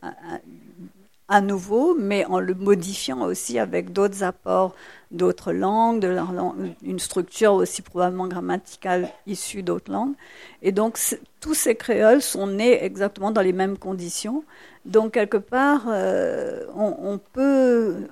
à, 1.34 1.41
nouveau, 1.41 1.95
mais 1.99 2.26
en 2.26 2.39
le 2.39 2.53
modifiant 2.53 3.22
aussi 3.22 3.60
avec 3.60 3.91
d'autres 3.93 4.23
apports 4.23 4.76
d'autres 5.11 5.53
langues, 5.53 5.99
de 5.99 6.07
leur 6.07 6.31
langue- 6.34 6.73
une 6.84 6.99
structure 6.99 7.53
aussi 7.53 7.81
probablement 7.81 8.27
grammaticale 8.27 9.10
issue 9.27 9.64
d'autres 9.64 9.91
langues. 9.91 10.15
Et 10.61 10.72
donc, 10.72 10.97
tous 11.39 11.53
ces 11.53 11.76
créoles 11.76 12.22
sont 12.22 12.47
nés 12.47 12.84
exactement 12.84 13.31
dans 13.31 13.41
les 13.41 13.53
mêmes 13.53 13.77
conditions. 13.77 14.43
Donc, 14.85 15.14
quelque 15.14 15.38
part, 15.38 15.84
euh, 15.88 16.65
on, 16.76 17.19
peut, 17.19 18.07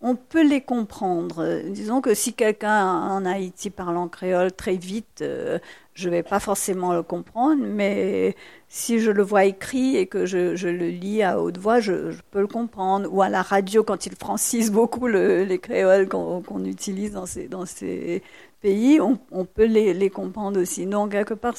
on 0.00 0.16
peut 0.16 0.46
les 0.46 0.60
comprendre. 0.60 1.62
Disons 1.70 2.00
que 2.00 2.14
si 2.14 2.32
quelqu'un 2.34 2.84
en 2.84 3.24
Haïti 3.24 3.70
parle 3.70 3.96
en 3.96 4.08
créole 4.08 4.52
très 4.52 4.76
vite, 4.76 5.22
euh, 5.22 5.58
je 6.00 6.08
ne 6.08 6.14
vais 6.14 6.22
pas 6.22 6.40
forcément 6.40 6.92
le 6.94 7.02
comprendre, 7.02 7.62
mais 7.64 8.34
si 8.68 9.00
je 9.00 9.10
le 9.10 9.22
vois 9.22 9.44
écrit 9.44 9.96
et 9.96 10.06
que 10.06 10.26
je, 10.26 10.68
le 10.68 10.88
lis 10.88 11.22
à 11.22 11.40
haute 11.40 11.58
voix, 11.58 11.80
je, 11.80 12.12
peux 12.30 12.40
le 12.40 12.46
comprendre. 12.46 13.08
Ou 13.12 13.22
à 13.22 13.28
la 13.28 13.42
radio, 13.42 13.84
quand 13.84 14.06
ils 14.06 14.16
francisent 14.16 14.72
beaucoup 14.72 15.06
le- 15.06 15.44
les 15.44 15.58
créoles 15.58 16.08
qu'on 16.08 16.64
utilise 16.64 17.12
dans 17.12 17.26
ces, 17.26 18.22
pays, 18.60 19.00
on, 19.00 19.44
peut 19.44 19.64
les, 19.64 20.10
comprendre 20.10 20.60
aussi. 20.60 20.86
Donc, 20.86 21.12
quelque 21.12 21.34
part, 21.34 21.54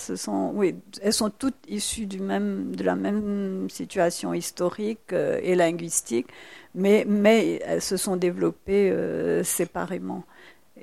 elles 1.01 1.13
sont 1.13 1.30
toutes 1.30 1.55
issues 1.68 2.05
de 2.05 2.84
la 2.84 2.95
même 2.95 3.68
situation 3.69 4.34
historique 4.34 5.13
euh, 5.13 5.39
et 5.41 5.55
linguistique, 5.55 6.27
mais, 6.76 7.05
mais 7.07 7.59
elles 7.65 7.81
se 7.81 7.97
sont 7.97 8.15
développées 8.18 8.91
euh, 8.91 9.43
séparément. 9.43 10.23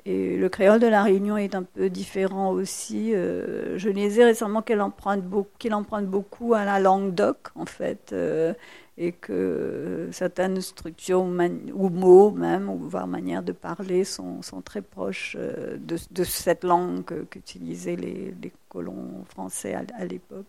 Et 0.05 0.37
le 0.37 0.49
créole 0.49 0.79
de 0.79 0.87
la 0.87 1.03
Réunion 1.03 1.37
est 1.37 1.55
un 1.55 1.63
peu 1.63 1.89
différent 1.89 2.51
aussi. 2.51 3.13
Euh, 3.13 3.77
je 3.77 3.89
lisais 3.89 4.23
récemment 4.23 4.61
qu'il 4.61 4.81
emprunte, 4.81 5.23
beaucoup, 5.23 5.49
qu'il 5.59 5.73
emprunte 5.73 6.05
beaucoup 6.05 6.53
à 6.53 6.65
la 6.65 6.79
langue 6.79 7.13
d'oc, 7.13 7.49
en 7.55 7.65
fait, 7.65 8.11
euh, 8.13 8.53
et 8.97 9.13
que 9.13 10.09
certaines 10.11 10.59
structures 10.61 11.21
ou, 11.21 11.89
mots 11.89 12.31
même, 12.31 12.69
ou 12.69 12.77
voire 12.77 13.07
manières 13.07 13.43
de 13.43 13.53
parler, 13.53 14.03
sont, 14.03 14.41
très 14.63 14.81
proches 14.81 15.37
euh, 15.39 15.77
de, 15.77 16.23
cette 16.23 16.63
langue 16.63 17.25
qu'utilisaient 17.29 17.95
les, 17.95 18.51
colons 18.67 19.23
français 19.29 19.73
à, 19.73 20.05
l'époque. 20.05 20.45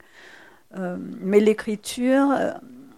Euh, 0.76 0.96
mais 1.20 1.40
l'écriture, 1.40 2.28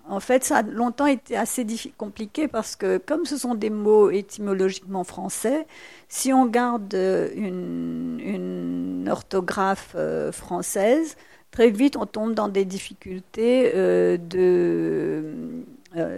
en 0.08 0.20
fait, 0.20 0.44
ça 0.44 0.58
a 0.58 0.62
longtemps 0.62 1.06
été 1.06 1.36
assez 1.36 1.64
compliqué 1.96 2.48
parce 2.48 2.76
que 2.76 2.98
comme 2.98 3.24
ce 3.24 3.36
sont 3.36 3.54
des 3.54 3.70
mots 3.70 4.10
étymologiquement 4.10 5.04
français, 5.04 5.66
si 6.08 6.32
on 6.32 6.46
garde 6.46 6.92
euh, 6.94 7.30
une, 7.34 9.08
orthographe 9.10 9.94
euh, 9.96 10.32
française, 10.32 11.16
très 11.50 11.70
vite 11.70 11.96
on 11.96 12.06
tombe 12.06 12.34
dans 12.34 12.48
des 12.48 12.64
difficultés 12.64 13.72
euh, 13.74 14.16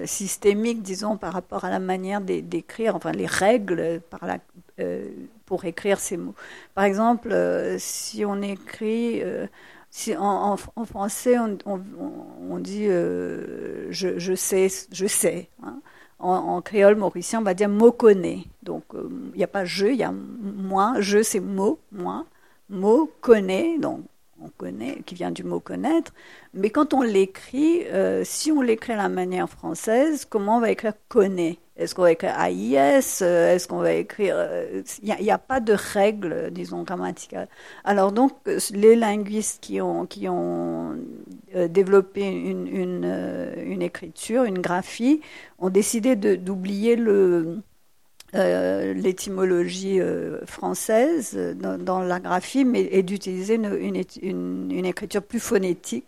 systémiques, 0.07 0.83
disons, 0.83 1.17
par 1.17 1.33
rapport 1.33 1.65
à 1.65 1.71
la 1.71 1.81
manière 1.81 2.21
d'é- 2.21 2.43
d'écrire, 2.43 2.95
enfin 2.95 3.13
les 3.13 3.27
règles 3.27 4.01
pour 5.47 5.65
écrire 5.65 6.01
ces 6.01 6.17
mots. 6.17 6.35
Par 6.75 6.85
exemple, 6.85 7.35
si 7.79 8.25
on 8.25 8.41
écrit... 8.43 9.23
en, 10.19 10.57
français, 10.87 11.37
on, 11.39 12.59
dit 12.59 12.87
euh, 12.89 13.87
je, 13.91 14.35
sais, 14.35 14.69
je 14.93 15.07
sais. 15.07 15.49
hein. 15.63 15.81
En, 16.19 16.31
en 16.31 16.63
créole 16.63 16.97
mauricien, 16.97 17.41
on 17.41 17.43
va 17.43 17.55
dire 17.55 17.69
mot 17.69 17.93
connaît. 17.93 18.45
Donc, 18.63 18.85
euh, 18.95 19.09
il 19.35 19.39
n'y 19.39 19.45
a 19.45 19.49
pas 19.49 19.65
je, 19.65 19.87
il 19.87 19.97
y 19.97 20.03
a 20.03 20.13
moi. 20.13 20.95
Je, 21.01 21.23
c'est 21.23 21.41
mot, 21.41 21.79
moi. 21.93 22.25
Mot 22.71 23.11
connaît, 23.21 23.79
donc 23.79 24.01
on 24.43 24.49
connaît, 24.57 25.01
qui 25.07 25.15
vient 25.15 25.31
du 25.31 25.45
mot 25.45 25.61
connaître. 25.61 26.13
Mais 26.53 26.71
quand 26.71 26.95
on 26.95 27.03
l'écrit, 27.03 27.85
euh, 27.87 28.23
si 28.25 28.53
on 28.53 28.61
l'écrit 28.61 28.93
à 28.93 28.97
la 28.97 29.09
manière 29.09 29.49
française, 29.49 30.25
comment 30.25 30.59
on 30.59 30.61
va 30.61 30.71
écrire 30.71 30.95
connaît? 31.09 31.59
Est-ce 31.77 31.95
qu'on 31.97 32.03
va 32.03 32.13
écrire 32.13 32.39
AIS 32.39 33.21
euh, 33.23 33.55
Est-ce 33.55 33.67
qu'on 33.67 33.79
va 33.79 33.93
écrire. 33.95 34.35
euh, 34.39 34.83
Il 35.03 35.17
n'y 35.21 35.31
a, 35.31 35.39
pas 35.39 35.59
de 35.59 35.73
règle, 35.73 36.51
disons, 36.53 36.85
grammaticale. 36.85 37.49
Alors, 37.83 38.13
donc, 38.13 38.33
euh, 38.47 38.61
les 38.73 38.95
linguistes 38.95 39.61
qui 39.61 39.81
ont, 39.81 40.07
qui 40.07 40.29
ont 40.29 40.97
euh, 41.57 41.67
développé 41.67 42.23
une, 42.29 43.03
euh, 43.05 43.55
une, 43.65 43.83
écriture, 43.83 44.45
une 44.45 44.61
graphie, 44.61 45.21
ont 45.59 45.71
décidé 45.71 46.15
d'oublier 46.17 46.95
le. 46.97 47.59
Euh, 48.35 48.95
l'étymologie 48.95 50.01
euh, 50.01 50.45
française 50.45 51.39
dans, 51.57 52.01
la 52.01 52.19
graphie, 52.19 52.65
mais 52.65 52.83
et 52.91 53.05
d'utiliser 53.05 53.55
une, 53.55 54.03
une, 54.73 54.87
écriture 54.87 55.23
plus 55.23 55.39
phonétique. 55.39 56.07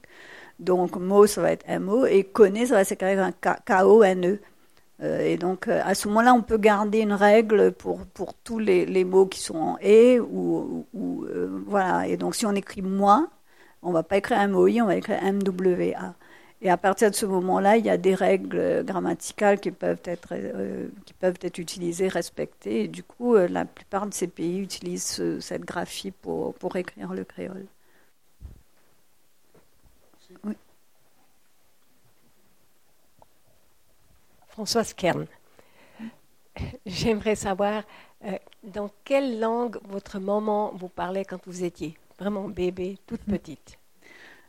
Donc, 0.58 0.96
mot, 0.96 1.26
ça 1.28 1.40
va 1.42 1.52
être 1.52 1.68
MO, 1.78 2.04
et 2.06 2.24
connaît, 2.24 2.66
ça 2.66 2.74
va 2.74 2.84
s'écrire 2.84 3.20
un 3.20 3.30
K-O-N-E. 3.30 4.40
Euh, 5.02 5.20
et 5.20 5.36
donc, 5.36 5.68
à 5.68 5.94
ce 5.94 6.08
moment-là, 6.08 6.34
on 6.34 6.42
peut 6.42 6.56
garder 6.56 6.98
une 7.00 7.12
règle 7.12 7.70
pour, 7.70 8.04
pour 8.06 8.34
tous 8.34 8.58
les, 8.58 8.86
les 8.86 9.04
mots 9.04 9.26
qui 9.26 9.40
sont 9.40 9.58
en 9.58 9.78
et 9.80 10.18
ou, 10.18 10.84
voilà. 11.66 12.08
Et 12.08 12.16
donc, 12.16 12.34
si 12.34 12.44
on 12.44 12.52
écrit 12.56 12.82
moi, 12.82 13.28
on 13.82 13.92
va 13.92 14.02
pas 14.02 14.16
écrire 14.16 14.48
MOI, 14.48 14.82
on 14.82 14.86
va 14.86 14.96
écrire 14.96 15.20
MWA. 15.22 16.14
Et 16.62 16.70
à 16.70 16.76
partir 16.76 17.10
de 17.10 17.14
ce 17.16 17.26
moment-là, 17.26 17.76
il 17.76 17.84
y 17.84 17.90
a 17.90 17.98
des 17.98 18.14
règles 18.14 18.82
grammaticales 18.84 19.60
qui 19.60 19.70
peuvent 19.70 20.00
être, 20.04 20.28
euh, 20.32 20.88
qui 21.04 21.12
peuvent 21.12 21.38
être 21.42 21.58
utilisées, 21.58 22.08
respectées. 22.08 22.84
Et 22.84 22.88
du 22.88 23.02
coup, 23.02 23.34
euh, 23.34 23.46
la 23.48 23.64
plupart 23.66 24.06
de 24.06 24.14
ces 24.14 24.26
pays 24.26 24.58
utilisent 24.58 25.04
ce, 25.04 25.40
cette 25.40 25.64
graphie 25.64 26.12
pour, 26.12 26.54
pour 26.54 26.76
écrire 26.76 27.12
le 27.12 27.24
créole. 27.24 27.66
Françoise 34.48 34.94
Kern, 34.94 35.26
j'aimerais 36.86 37.34
savoir 37.34 37.82
euh, 38.24 38.38
dans 38.64 38.90
quelle 39.04 39.38
langue 39.38 39.78
votre 39.84 40.18
maman 40.18 40.72
vous 40.74 40.88
parlait 40.88 41.26
quand 41.26 41.38
vous 41.46 41.62
étiez 41.64 41.98
vraiment 42.18 42.48
bébé, 42.48 42.98
toute 43.06 43.20
petite? 43.20 43.78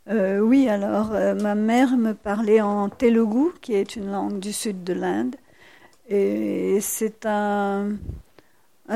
Euh, 0.09 0.39
oui, 0.39 0.69
alors 0.69 1.11
euh, 1.13 1.35
ma 1.35 1.53
mère 1.55 1.97
me 1.97 2.13
parlait 2.13 2.61
en 2.61 2.87
telugu, 2.89 3.51
qui 3.61 3.73
est 3.73 3.95
une 3.97 4.09
langue 4.09 4.39
du 4.39 4.53
sud 4.53 4.83
de 4.83 4.93
l'Inde. 4.93 5.35
Et 6.09 6.79
c'est 6.81 7.25
un, 7.25 7.97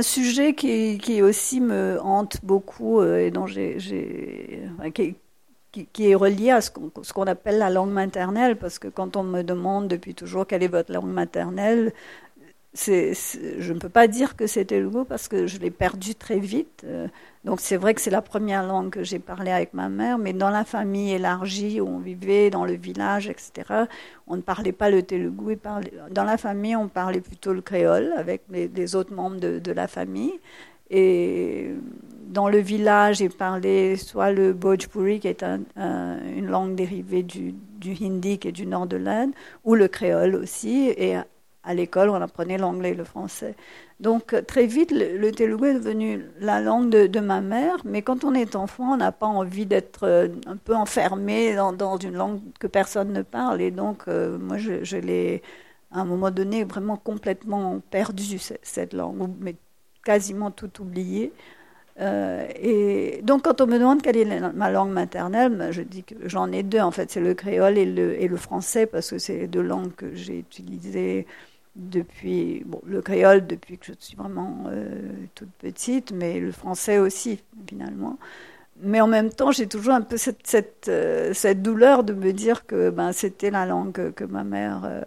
sujet 0.02 0.54
qui, 0.56 1.22
aussi 1.22 1.60
me 1.60 2.00
hante 2.02 2.38
beaucoup 2.44 3.02
euh, 3.02 3.30
et 4.84 4.92
qui, 4.92 6.10
est 6.10 6.16
relié 6.16 6.52
à 6.52 6.62
ce 6.62 6.72
qu'on 6.72 7.28
appelle 7.28 7.58
la 7.58 7.70
langue 7.70 7.92
maternelle, 7.92 8.58
parce 8.58 8.80
que 8.80 8.88
quand 8.88 9.18
on 9.18 9.24
me 9.24 9.42
demande 9.42 9.90
depuis 9.90 10.16
toujours 10.16 10.48
quelle 10.48 10.64
est 10.64 10.68
votre 10.70 10.94
langue 10.94 11.12
maternelle, 11.12 11.92
je 12.74 13.74
ne 13.74 13.80
peux 13.80 13.90
pas 13.90 14.08
dire 14.08 14.36
que 14.38 14.48
c'était 14.48 14.80
le 14.80 14.90
parce 15.04 15.28
que 15.28 15.46
je 15.46 15.60
l'ai 15.60 15.72
perdu 15.72 16.16
très 16.16 16.40
vite. 16.40 16.84
Euh, 16.86 17.08
donc 17.44 17.60
c'est 17.60 17.76
vrai 17.76 17.94
que 17.94 18.02
c'est 18.02 18.12
la 18.12 18.22
première 18.22 18.66
langue 18.66 18.92
que 18.92 19.04
j'ai 19.04 19.20
parlé 19.20 19.52
avec 19.52 19.74
ma 19.74 19.90
mère, 19.90 20.18
mais 20.18 20.32
dans 20.32 20.50
la 20.50 20.64
famille 20.64 21.12
élargie 21.12 21.82
où 21.82 21.88
on 21.88 22.00
vivait, 22.00 22.50
dans 22.50 22.66
le 22.66 22.74
village, 22.74 23.28
etc., 23.28 23.86
on 24.28 24.38
ne 24.38 24.42
parlait 24.42 24.72
pas 24.72 24.90
le 24.90 25.04
telugu. 25.04 25.58
Dans 26.12 26.24
la 26.24 26.38
famille, 26.38 26.76
on 26.76 26.88
parlait 26.88 27.22
plutôt 27.22 27.52
le 27.52 27.62
créole 27.62 28.14
avec 28.16 28.44
les, 28.50 28.96
autres 28.96 29.14
membres 29.14 29.40
de, 29.40 29.60
de, 29.60 29.72
la 29.72 29.88
famille. 29.88 30.34
Et 30.90 31.72
dans 32.28 32.48
le 32.48 32.60
village, 32.60 33.22
ils 33.22 33.30
parlaient 33.30 33.98
soit 33.98 34.32
le 34.32 34.54
Bhojpuri, 34.54 35.20
qui 35.20 35.28
est 35.28 35.44
une 35.44 36.48
langue 36.48 36.76
dérivée 36.76 37.24
du, 37.24 37.54
du 37.80 37.96
hindi, 38.02 38.38
qui 38.38 38.50
est 38.50 38.54
du 38.54 38.66
nord 38.66 38.88
de 38.88 38.98
l'Inde, 38.98 39.32
ou 39.64 39.76
le 39.76 39.88
créole 39.88 40.36
aussi. 40.36 40.94
Et 40.98 41.16
à 41.64 41.74
l'école, 41.74 42.10
on 42.10 42.16
apprenait 42.16 42.58
l'anglais 42.58 42.92
et 42.92 42.96
le 42.96 43.04
français. 43.04 43.56
Donc 44.00 44.36
très 44.48 44.66
vite, 44.66 44.92
le, 44.92 45.32
telugu 45.32 45.68
est 45.68 45.74
devenu 45.76 46.26
la 46.40 46.60
langue 46.60 46.90
de, 46.90 47.20
ma 47.20 47.42
mère, 47.42 47.78
mais 47.86 48.02
quand 48.02 48.24
on 48.24 48.34
est 48.34 48.56
enfant, 48.56 48.94
on 48.94 48.98
n'a 48.98 49.12
pas 49.12 49.28
envie 49.28 49.68
d'être 49.68 50.04
euh, 50.08 50.28
un 50.48 50.58
peu 50.58 50.76
enfermé 50.76 51.56
dans, 51.56 51.98
une 51.98 52.16
langue 52.16 52.42
que 52.60 52.68
personne 52.68 53.14
ne 53.14 53.22
parle. 53.22 53.62
Et 53.62 53.70
donc, 53.70 54.04
euh, 54.08 54.40
moi, 54.40 54.58
je, 54.58 54.98
l'ai, 54.98 55.44
à 55.92 56.02
un 56.02 56.06
moment 56.06 56.32
donné, 56.32 56.64
vraiment 56.64 56.98
complètement 56.98 57.80
perdu, 57.92 58.40
cette 58.40 58.94
langue, 58.94 59.30
mais 59.40 59.56
quasiment 60.04 60.50
tout 60.50 60.82
oublié. 60.82 61.32
Euh, 62.00 62.48
et 62.56 63.22
donc, 63.24 63.44
quand 63.44 63.62
on 63.62 63.68
me 63.68 63.78
demande 63.78 64.02
quelle 64.02 64.18
est 64.18 64.40
ma 64.54 64.72
langue 64.72 64.92
maternelle, 64.92 65.56
ben, 65.56 65.72
je 65.72 65.84
dis 65.84 66.04
que 66.04 66.16
j'en 66.26 66.52
ai 66.52 66.64
deux. 66.64 66.80
En 66.80 66.90
fait, 66.92 67.12
c'est 67.12 67.22
le 67.22 67.36
créole 67.36 67.78
et 67.78 67.86
le, 67.86 68.20
et 68.20 68.28
le 68.28 68.38
français, 68.38 68.88
parce 68.88 69.12
que 69.12 69.20
c'est 69.20 69.38
les 69.38 69.48
deux 69.48 69.62
langues 69.62 69.94
que 69.96 70.16
j'ai 70.16 70.40
utilisées 70.40 71.28
depuis 71.76 72.66
le 72.86 73.02
créole 73.02 73.48
depuis 73.48 73.78
que 73.78 73.86
je 73.86 73.94
suis 73.98 74.16
vraiment 74.16 74.66
euh, 74.68 75.10
toute 75.36 75.52
petite, 75.60 76.12
mais 76.12 76.40
le 76.40 76.52
français 76.52 76.98
aussi 77.00 77.42
finalement. 77.68 78.18
Mais 78.84 79.00
en 79.00 79.08
même 79.08 79.30
temps, 79.30 79.52
j'ai 79.52 79.68
toujours 79.68 79.94
un 79.94 80.02
peu 80.02 80.18
cette, 80.18 80.88
euh, 80.88 81.34
douleur 81.54 82.04
de 82.04 82.14
me 82.14 82.34
dire 82.34 82.66
que 82.66 82.90
ben, 82.90 83.12
c'était 83.12 83.52
la 83.52 83.68
langue 83.68 84.12
que, 84.14 84.24
ma 84.24 84.44
mère 84.44 84.82
euh, 84.86 85.02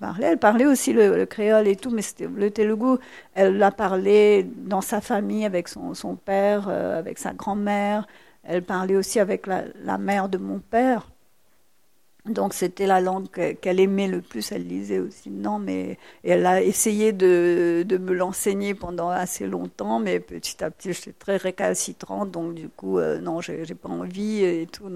parlait. 0.00 0.26
Elle 0.32 0.38
parlait 0.38 0.66
aussi 0.66 0.92
le, 0.92 1.24
créole 1.26 1.68
et 1.68 1.76
tout, 1.76 1.90
mais 1.90 2.02
le 2.20 2.50
telugu, 2.50 2.96
elle 3.34 3.58
l'a 3.58 3.70
parlé 3.70 4.44
dans 4.56 4.80
sa 4.80 5.00
famille 5.00 5.44
avec 5.44 5.68
son, 5.68 6.16
père, 6.16 6.68
avec 6.68 7.18
sa 7.18 7.32
grand-mère. 7.32 8.08
Elle 8.42 8.62
parlait 8.62 8.96
aussi 8.96 9.20
avec 9.20 9.46
la 9.46 9.98
mère 9.98 10.28
de 10.28 10.38
mon 10.38 10.58
père. 10.58 11.11
Donc 12.26 12.54
c'était 12.54 12.86
la 12.86 13.00
langue 13.00 13.28
qu'elle 13.28 13.80
aimait 13.80 14.06
le 14.06 14.20
plus, 14.20 14.52
elle 14.52 14.66
lisait 14.66 15.00
aussi. 15.00 15.28
Non, 15.28 15.58
mais 15.58 15.98
elle 16.22 16.46
a 16.46 16.62
essayé 16.62 17.12
de, 17.12 17.84
me 17.98 18.12
l'enseigner 18.12 18.74
pendant 18.74 19.08
assez 19.10 19.46
longtemps, 19.46 19.98
mais 19.98 20.20
petit 20.20 20.62
à 20.62 20.70
petit 20.70 20.92
j'étais 20.92 21.12
très 21.12 21.36
récalcitrante, 21.36 22.30
donc 22.30 22.54
du 22.54 22.68
coup 22.68 22.98
euh, 22.98 23.18
non, 23.18 23.40
j'ai 23.40 23.64
pas 23.74 23.88
envie 23.88 24.44
et 24.44 24.68
tout. 24.70 24.88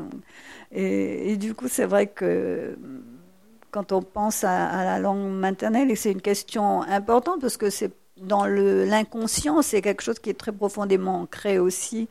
Et, 0.70 1.36
du 1.36 1.54
coup 1.54 1.66
c'est 1.68 1.86
vrai 1.86 2.06
que 2.06 2.78
quand 3.72 3.90
on 3.90 4.02
pense 4.02 4.44
à, 4.44 4.66
à 4.66 4.84
la 4.84 4.98
langue 5.00 5.28
maternelle, 5.32 5.90
et 5.90 5.96
c'est 5.96 6.12
une 6.12 6.22
question 6.22 6.82
importante 6.82 7.40
parce 7.40 7.56
que 7.56 7.70
c'est 7.70 7.90
dans 8.18 8.46
l'inconscient, 8.46 9.62
c'est 9.62 9.82
quelque 9.82 10.02
chose 10.02 10.18
qui 10.18 10.30
est 10.30 10.38
très 10.38 10.52
profondément 10.52 11.22
ancré 11.22 11.58
aussi 11.58 12.08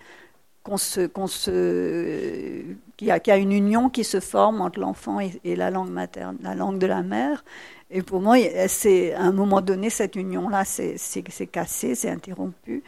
qu'on 0.63 0.77
se, 0.77 1.05
qu'on 1.07 1.27
se, 1.27 2.63
qu'il 2.97 3.07
y, 3.07 3.11
a, 3.11 3.19
a 3.25 3.37
une 3.37 3.51
union 3.51 3.89
qui 3.89 4.03
se 4.03 4.19
forme 4.19 4.61
entre 4.61 4.79
l'enfant 4.79 5.19
et, 5.19 5.55
la 5.55 5.69
langue 5.71 5.89
materne, 5.89 6.37
la 6.41 6.55
langue 6.55 6.79
de 6.79 6.87
la 6.87 7.01
mère. 7.01 7.43
Et 7.91 8.01
pour 8.01 8.21
moi, 8.21 8.37
c'est 8.67 9.13
à 9.13 9.21
un 9.21 9.31
moment 9.31 9.61
donné 9.61 9.89
cette 9.89 10.15
union-là, 10.15 10.65
c'est, 10.65 10.97
c'est, 10.97 11.47
cassé, 11.47 11.95
c'est 11.95 12.09
interrompu. 12.09 12.83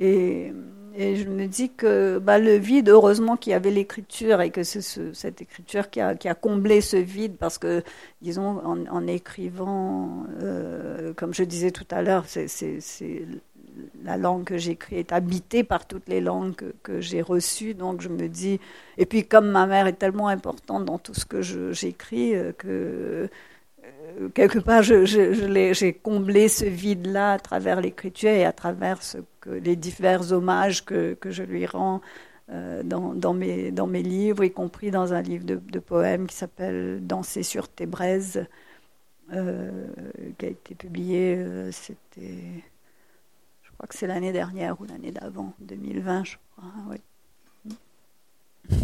Et, 0.00 0.52
et, 0.96 1.16
je 1.16 1.28
me 1.28 1.46
dis 1.46 1.70
que 1.70 2.18
bah, 2.18 2.38
le 2.38 2.56
vide, 2.56 2.88
heureusement 2.88 3.36
qu'il 3.36 3.52
y 3.52 3.54
avait 3.54 3.70
l'écriture 3.70 4.40
et 4.40 4.50
que 4.50 4.64
c'est 4.64 4.82
cette 5.14 5.40
écriture 5.40 5.88
qui 5.88 6.00
a, 6.00 6.14
qui 6.16 6.28
a, 6.28 6.34
comblé 6.34 6.80
ce 6.80 6.96
vide 6.96 7.36
parce 7.38 7.58
que, 7.58 7.82
disons, 8.20 8.60
en, 8.64 9.06
écrivant, 9.06 10.24
euh, 10.42 11.14
comme 11.14 11.32
je 11.32 11.44
disais 11.44 11.70
tout 11.70 11.86
à 11.90 12.02
l'heure, 12.02 12.24
c'est 12.26 12.48
la 14.04 14.16
langue 14.16 14.44
que 14.44 14.58
j'écris 14.58 14.96
est 14.96 15.12
habitée 15.12 15.64
par 15.64 15.86
toutes 15.86 16.08
les 16.08 16.20
langues 16.20 16.54
que, 16.82 17.00
j'ai 17.00 17.22
reçues. 17.22 17.74
Donc 17.74 18.00
je 18.00 18.08
me 18.08 18.28
dis, 18.28 18.60
et 18.98 19.06
puis 19.06 19.26
comme 19.26 19.50
ma 19.50 19.66
mère 19.66 19.86
est 19.86 19.94
tellement 19.94 20.28
importante 20.28 20.84
dans 20.84 20.98
tout 20.98 21.14
ce 21.14 21.24
que 21.24 21.42
j'écris, 21.72 22.34
euh, 22.34 22.52
que 22.52 23.28
euh, 23.84 24.28
quelque 24.34 24.58
part 24.58 24.82
j'ai 24.82 25.92
comblé 25.92 26.48
ce 26.48 26.64
vide-là 26.64 27.32
à 27.32 27.38
travers 27.38 27.80
l'écriture 27.80 28.30
et 28.30 28.44
à 28.44 28.52
travers 28.52 29.00
les 29.46 29.76
divers 29.76 30.32
hommages 30.32 30.84
que, 30.84 31.16
je 31.24 31.42
lui 31.42 31.66
rends. 31.66 32.00
Euh, 32.50 32.82
dans, 32.82 33.32
mes, 33.32 33.70
dans 33.70 33.86
mes 33.86 34.02
livres, 34.02 34.44
y 34.44 34.50
compris 34.50 34.90
dans 34.90 35.14
un 35.14 35.22
livre 35.22 35.46
de, 35.46 35.78
poèmes 35.78 36.26
qui 36.26 36.36
s'appelle 36.36 37.00
Danser 37.00 37.42
sur 37.42 37.68
tes 37.68 37.86
braises, 37.86 38.46
qui 39.30 40.44
a 40.44 40.48
été 40.50 40.74
publié, 40.74 41.42
c'était 41.72 42.62
je 43.74 43.78
crois 43.78 43.88
que 43.88 43.96
c'est 43.96 44.06
l'année 44.06 44.30
dernière 44.30 44.80
ou 44.80 44.84
l'année 44.84 45.10
d'avant, 45.10 45.52
2020, 45.58 46.22
je 46.22 46.36
crois. 46.56 46.70
Oui. 46.86 47.76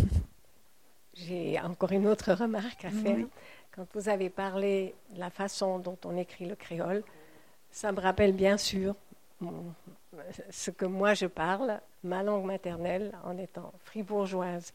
J'ai 1.14 1.60
encore 1.60 1.92
une 1.92 2.08
autre 2.08 2.32
remarque 2.32 2.84
à 2.84 2.90
faire. 2.90 3.24
Quand 3.70 3.86
vous 3.94 4.08
avez 4.08 4.30
parlé 4.30 4.96
de 5.14 5.20
la 5.20 5.30
façon 5.30 5.78
dont 5.78 5.96
on 6.04 6.16
écrit 6.16 6.46
le 6.46 6.56
créole, 6.56 7.04
ça 7.70 7.92
me 7.92 8.00
rappelle 8.00 8.32
bien 8.32 8.56
sûr 8.56 8.96
ce 10.50 10.72
que 10.72 10.86
moi 10.86 11.14
je 11.14 11.26
parle, 11.26 11.80
ma 12.02 12.24
langue 12.24 12.46
maternelle, 12.46 13.12
en 13.22 13.38
étant 13.38 13.72
fribourgeoise 13.84 14.72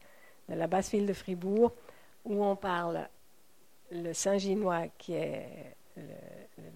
de 0.48 0.54
la 0.54 0.66
basse 0.66 0.92
ville 0.92 1.04
de 1.04 1.12
Fribourg, 1.12 1.72
où 2.24 2.42
on 2.42 2.56
parle 2.56 3.06
le 3.90 4.14
saint-ginois 4.14 4.88
qui 4.96 5.12
est 5.12 5.76
le, 5.94 6.02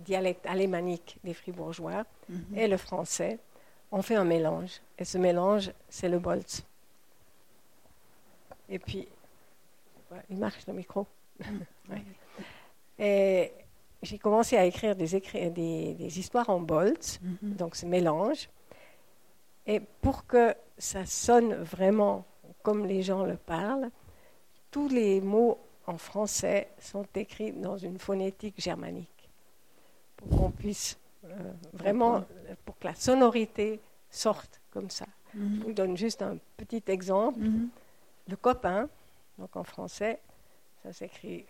dialecte 0.05 0.47
alémanique 0.47 1.19
des 1.25 1.35
fribourgeois 1.35 2.05
mhm. 2.29 2.57
et 2.57 2.69
le 2.69 2.77
français, 2.77 3.39
on 3.93 4.03
fait 4.03 4.17
un 4.17 4.25
mélange. 4.25 4.81
Et 4.99 5.05
ce 5.05 5.19
mélange, 5.19 5.73
c'est 5.89 6.09
le 6.09 6.19
Boltz. 6.19 6.65
Et 8.69 8.79
puis, 8.79 9.09
il 10.29 10.39
marche 10.39 10.67
le 10.67 10.73
micro. 10.75 11.07
Et 13.03 13.53
j'ai 14.03 14.19
commencé 14.19 14.59
à 14.59 14.67
écrire 14.67 14.95
des, 14.95 15.07
des, 15.51 16.19
histoires 16.19 16.51
en 16.51 16.61
Boltz, 16.61 17.19
mhm. 17.23 17.55
donc 17.55 17.75
ce 17.75 17.87
mélange. 17.87 18.49
Et 19.67 19.81
pour 19.81 20.27
que 20.27 20.55
ça 20.77 21.07
sonne 21.07 21.55
vraiment 21.55 22.25
comme 22.63 22.87
les 22.87 23.03
gens 23.03 23.25
le 23.25 23.37
parlent, 23.37 23.91
tous 24.71 24.89
les 24.89 25.21
mots 25.21 25.59
en 25.87 25.99
français 25.99 26.69
sont 26.79 27.07
écrits 27.15 27.53
dans 27.53 27.77
une 27.77 27.99
phonétique 27.99 28.61
germanique, 28.61 29.10
pour 30.21 30.39
qu'on 30.39 30.51
puisse 30.51 30.99
euh, 31.25 31.53
vraiment, 31.73 32.25
pour 32.65 32.79
que 32.79 32.87
la 32.87 32.95
sonorité 32.95 33.81
sorte 34.11 34.61
comme 34.71 34.91
ça. 34.91 35.07
Mhm. 35.35 35.59
Je 35.59 35.65
vous 35.65 35.73
donne 35.73 35.97
juste 35.97 36.23
un 36.23 36.39
petit 36.57 36.83
exemple. 36.89 37.41
Mhm. 37.41 37.69
Le 38.29 38.37
copain, 38.37 38.89
donc 39.39 39.55
en 39.57 39.65
français, 39.65 40.21
ça 40.83 40.93
s'écrit 40.93 41.45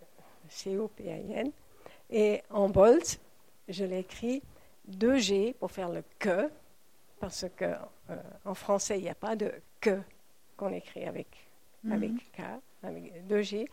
C-O-P-I-N, 0.49 1.51
et 2.11 2.43
en 2.51 2.69
Bolt, 2.69 3.21
je 3.69 3.85
l'écris 3.85 4.43
2G 4.91 5.55
pour 5.55 5.71
faire 5.71 5.89
le 5.89 6.03
que, 6.19 6.51
parce 7.21 7.47
que 7.57 7.65
euh, 7.65 8.17
en 8.45 8.55
français, 8.55 8.99
il 8.99 9.03
n'y 9.03 9.11
a 9.11 9.15
pas 9.15 9.37
de 9.37 9.53
que 9.81 10.01
qu'on 10.57 10.73
écrit 10.73 11.05
avec, 11.05 11.29
mhm. 11.85 11.93
avec 11.93 12.13
K, 12.33 12.43
avec 12.83 13.27
2G. 13.29 13.69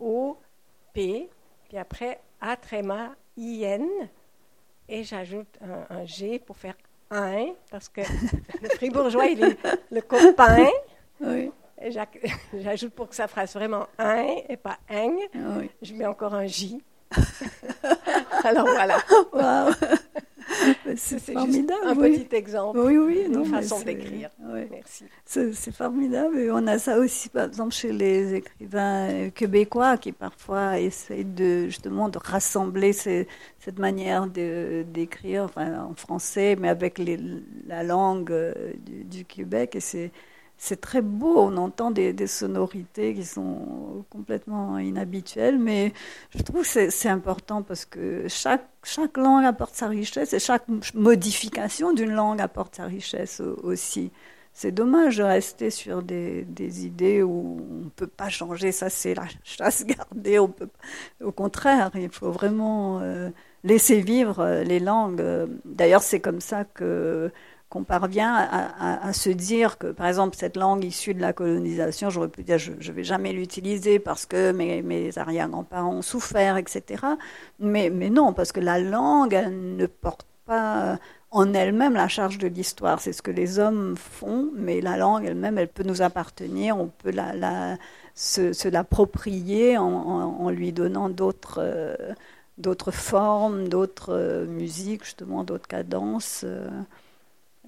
O, 0.00 0.38
P, 0.92 1.28
puis 1.68 1.78
après 1.78 2.20
A 2.40 2.56
tréma, 2.56 3.14
I-N, 3.36 3.88
et 4.88 5.04
j'ajoute 5.04 5.58
un, 5.90 6.04
G 6.04 6.38
pour 6.38 6.56
faire 6.56 6.74
un, 7.10 7.48
parce 7.70 7.88
que 7.88 8.00
le 8.62 8.68
fribourgeois, 8.70 9.26
il 9.26 9.42
est 9.42 9.58
le 9.90 10.00
copain. 10.00 10.68
Oui. 11.24 11.52
Et 11.80 11.90
j'ajoute 12.54 12.92
pour 12.94 13.08
que 13.08 13.14
ça 13.14 13.28
fasse 13.28 13.54
vraiment 13.54 13.86
un 13.96 14.26
et 14.48 14.56
pas 14.56 14.78
un. 14.90 15.16
Je 15.80 15.94
mets 15.94 16.06
encore 16.06 16.34
un 16.34 16.46
J. 16.46 16.82
Alors 18.44 18.66
voilà. 18.66 18.98
C'est 20.96 21.32
formidable. 21.32 21.80
un 21.86 21.94
petit 21.94 22.34
exemple 22.34 22.78
oui, 22.78 22.96
oui, 22.96 23.28
d'une 23.28 23.44
façon 23.44 23.80
d'écrire. 23.80 24.30
Merci. 24.70 25.04
C'est 25.24 25.74
formidable. 25.74 26.38
Et 26.38 26.50
on 26.50 26.66
a 26.66 26.78
ça 26.78 26.98
aussi, 26.98 27.28
par 27.28 27.46
exemple, 27.46 27.74
chez 27.74 27.92
les 27.92 28.34
écrivains 28.34 29.30
québécois 29.30 29.96
qui 29.96 30.12
parfois 30.12 30.78
essayent 30.78 31.24
de, 31.24 31.66
justement 31.66 32.08
de 32.08 32.18
rassembler 32.18 32.92
cette 32.92 33.78
manière 33.78 34.26
d'écrire 34.26 35.44
enfin, 35.44 35.84
en 35.84 35.94
français, 35.94 36.56
mais 36.58 36.68
avec 36.68 36.98
les, 36.98 37.18
la 37.66 37.82
langue 37.82 38.32
euh, 38.32 38.72
du, 38.84 39.04
du 39.04 39.24
Québec. 39.24 39.76
Et 39.76 39.80
c'est 39.80 40.10
c'est 40.64 40.80
très 40.80 41.02
beau, 41.02 41.34
on 41.38 41.56
entend 41.56 41.90
des, 41.90 42.14
sonorités 42.28 43.14
qui 43.14 43.24
sont 43.24 44.04
complètement 44.10 44.78
inhabituelles, 44.78 45.58
mais 45.58 45.92
je 46.30 46.40
trouve 46.40 46.62
que 46.62 46.88
c'est 46.88 47.08
important 47.08 47.62
parce 47.62 47.84
que 47.84 48.28
chaque, 48.28 48.64
chaque 48.84 49.16
langue 49.16 49.44
apporte 49.44 49.74
sa 49.74 49.88
richesse 49.88 50.32
et 50.32 50.38
chaque 50.38 50.62
modification 50.94 51.92
d'une 51.92 52.12
langue 52.12 52.40
apporte 52.40 52.76
sa 52.76 52.84
richesse 52.84 53.40
aussi. 53.40 54.12
C'est 54.52 54.70
dommage 54.70 55.16
de 55.16 55.24
rester 55.24 55.70
sur 55.70 56.00
des, 56.00 56.46
idées 56.86 57.24
où 57.24 57.58
on 57.68 57.84
ne 57.86 57.90
peut 57.90 58.06
pas 58.06 58.28
changer, 58.28 58.70
ça 58.70 58.88
c'est 58.88 59.14
la 59.14 59.26
chasse 59.42 59.84
gardée, 59.84 60.38
on 60.38 60.46
peut, 60.46 60.68
au 61.20 61.32
contraire, 61.32 61.90
il 61.96 62.08
faut 62.08 62.30
vraiment 62.30 63.00
euh, 63.00 63.30
laisser 63.64 64.00
vivre 64.00 64.38
euh, 64.38 64.62
les 64.62 64.78
langues. 64.78 65.24
D'ailleurs, 65.64 66.04
c'est 66.04 66.20
comme 66.20 66.40
ça 66.40 66.62
que 66.64 67.32
qu'on 67.72 67.84
parvient 67.84 68.34
à, 68.34 69.14
se 69.14 69.30
dire 69.30 69.78
que, 69.78 69.86
par 69.86 70.06
exemple, 70.06 70.36
cette 70.36 70.58
langue 70.58 70.84
issue 70.84 71.14
de 71.14 71.22
la 71.22 71.32
colonisation, 71.32 72.10
j'aurais 72.10 72.28
pu 72.28 72.42
dire 72.42 72.58
je 72.58 72.72
ne 72.72 72.92
vais 72.92 73.02
jamais 73.02 73.32
l'utiliser 73.32 73.98
parce 73.98 74.26
que 74.26 74.52
mes, 74.52 74.82
mes 74.82 75.16
arrière-grands-parents 75.16 75.94
ont 75.94 76.02
souffert, 76.02 76.58
etc. 76.58 77.02
Mais, 77.60 77.88
non, 77.88 78.34
parce 78.34 78.52
que 78.52 78.60
la 78.60 78.78
langue, 78.78 79.32
elle 79.32 79.76
ne 79.76 79.86
porte 79.86 80.26
pas 80.44 80.98
en 81.30 81.54
elle-même 81.54 81.94
la 81.94 82.08
charge 82.08 82.36
de 82.36 82.46
l'histoire. 82.46 83.00
C'est 83.00 83.14
ce 83.14 83.22
que 83.22 83.30
les 83.30 83.58
hommes 83.58 83.96
font, 83.96 84.50
mais 84.54 84.82
la 84.82 84.98
langue 84.98 85.24
elle-même, 85.24 85.56
elle 85.56 85.68
peut 85.68 85.84
nous 85.84 86.02
appartenir, 86.02 86.76
on 86.76 86.88
peut 86.88 87.10
la, 87.10 87.78
se, 88.14 88.68
l'approprier 88.68 89.78
en, 89.78 90.50
lui 90.50 90.72
donnant 90.72 91.08
d'autres... 91.08 91.58
Euh, 91.62 91.96
formes, 92.90 93.66
d'autres 93.68 94.12
euh, 94.12 94.46
musiques, 94.46 95.04
justement, 95.04 95.42
d'autres 95.42 95.66
cadences. 95.66 96.42
Euh. 96.44 96.68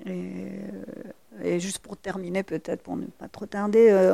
Et, 0.06 0.50
et, 1.42 1.60
juste 1.60 1.78
pour 1.78 1.96
terminer, 1.96 2.42
peut-être 2.42 2.82
pour 2.82 2.96
ne 2.96 3.06
pas 3.06 3.28
trop 3.28 3.46
tarder, 3.46 3.90
euh, 3.90 4.12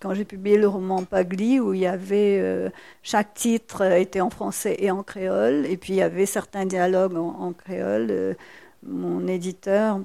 quand 0.00 0.14
j'ai 0.14 0.24
publié 0.24 0.58
le 0.58 0.66
roman 0.66 1.04
Pagli, 1.04 1.60
où 1.60 1.72
il 1.72 1.80
y 1.80 1.86
avait 1.86 2.38
euh, 2.40 2.68
chaque 3.02 3.34
titre 3.34 3.82
était 3.92 4.20
en 4.20 4.30
français 4.30 4.76
et 4.80 4.90
en 4.90 5.02
créole, 5.04 5.66
et 5.66 5.76
puis 5.76 5.92
il 5.94 5.96
y 5.96 6.02
avait 6.02 6.26
certains 6.26 6.66
dialogues 6.66 7.16
en, 7.16 7.52
créole, 7.52 8.08
euh, 8.10 8.34
mon 8.82 9.26
éditeur 9.28 10.00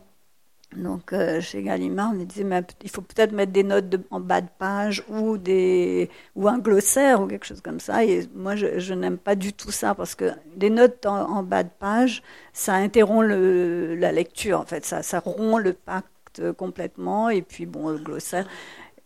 donc 0.76 1.14
euh, 1.14 1.41
chez 1.41 1.64
Gallimard, 1.64 2.11
on 2.14 2.23
disait 2.23 2.43
mais 2.43 2.64
il 2.84 2.89
faut 2.89 3.02
peut-être 3.02 3.31
mettre 3.31 3.52
des 3.52 3.64
notes 3.64 3.95
en 4.11 4.19
bas 4.19 4.41
de 4.41 4.47
page 4.57 5.03
ou 5.10 5.38
des 5.38 6.10
ou 6.35 6.47
un 6.47 6.60
glossaire 6.60 7.22
ou 7.22 7.27
quelque 7.27 7.45
chose 7.45 7.61
comme 7.61 7.80
ça. 7.80 8.03
Et 8.03 8.27
moi, 8.35 8.56
je, 8.56 8.93
n'aime 8.93 9.18
pas 9.18 9.35
du 9.35 9.53
tout 9.53 9.72
ça 9.72 9.95
parce 9.95 10.15
que 10.15 10.31
des 10.56 10.69
notes 10.69 11.06
en, 11.06 11.43
bas 11.43 11.64
de 11.64 11.69
page, 11.80 12.23
ça 12.53 12.76
interrompt 12.76 13.27
le, 13.27 13.95
la 13.95 14.11
lecture. 14.11 14.60
En 14.60 14.65
fait, 14.65 14.85
ça, 14.85 15.03
ça 15.03 15.19
rompt 15.19 15.64
le 15.64 15.73
pacte 15.73 16.52
complètement. 16.57 17.30
Et 17.30 17.41
puis 17.41 17.65
bon, 17.65 17.89
le 17.89 17.97
glossaire. 17.97 18.47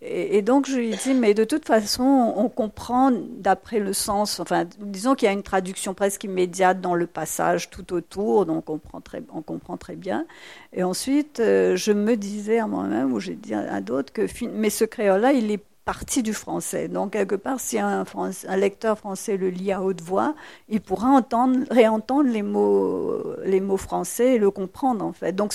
Et, 0.01 0.41
donc 0.41 0.65
je 0.65 0.77
lui 0.77 0.91
dit, 0.91 1.13
mais 1.13 1.33
de 1.33 1.43
toute 1.43 1.65
façon, 1.65 2.33
on 2.35 2.47
comprend 2.47 3.11
d'après 3.11 3.79
le 3.79 3.91
sens, 3.91 4.39
enfin, 4.39 4.63
disons 4.79 5.13
qu'il 5.13 5.25
y 5.25 5.29
a 5.29 5.33
une 5.33 5.43
traduction 5.43 5.93
presque 5.93 6.23
immédiate 6.23 6.79
dans 6.79 6.95
le 6.95 7.05
passage 7.05 7.69
tout 7.69 7.91
autour, 7.93 8.45
donc 8.45 8.69
on 8.69 8.77
comprend 8.77 9.01
très, 9.01 9.23
on 9.33 9.41
comprend 9.41 9.75
très 9.75 9.97
bien. 9.97 10.25
Et 10.71 10.83
ensuite, 10.83 11.41
euh, 11.41 11.75
je 11.75 11.91
me 11.91 12.15
disais 12.15 12.59
à 12.59 12.67
moi-même, 12.67 13.11
ou 13.11 13.19
j'ai 13.19 13.35
dit 13.35 13.53
à, 13.53 13.81
d'autres, 13.81 14.13
que 14.13 14.21
mais 14.47 14.69
ce 14.69 14.85
créole-là, 14.85 15.33
il 15.33 15.51
est 15.51 15.61
parti 15.83 16.23
du 16.23 16.33
français. 16.33 16.87
Donc, 16.87 17.13
quelque 17.13 17.35
part, 17.35 17.59
si 17.59 17.77
un, 17.79 18.05
un, 18.47 18.57
lecteur 18.57 18.97
français 18.97 19.35
le 19.35 19.49
lit 19.49 19.73
à 19.73 19.81
haute 19.81 20.01
voix, 20.01 20.35
il 20.69 20.79
pourra 20.81 21.09
entendre, 21.09 21.65
réentendre 21.71 22.29
les 22.29 22.43
mots, 22.43 23.21
les 23.43 23.59
mots 23.59 23.75
français 23.75 24.35
et 24.35 24.37
le 24.37 24.51
comprendre, 24.51 25.03
en 25.03 25.13
fait. 25.13 25.33
Donc, 25.33 25.53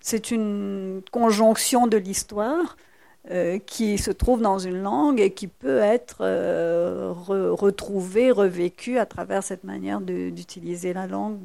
c'est 0.00 0.30
une 0.30 1.02
conjonction 1.12 1.86
de 1.86 1.96
l'histoire 1.96 2.76
euh, 3.32 3.58
qui 3.58 3.98
se 3.98 4.12
trouve 4.12 4.40
dans 4.40 4.60
une 4.60 4.82
langue 4.82 5.18
et 5.20 5.32
qui 5.32 5.48
peut 5.48 5.78
être 5.78 6.18
euh, 6.20 7.12
retrouvé, 7.12 8.30
revécu 8.30 8.98
à 8.98 9.06
travers 9.06 9.42
cette 9.42 9.64
manière 9.64 10.00
d'utiliser 10.00 10.92
la 10.92 11.08
langue 11.08 11.40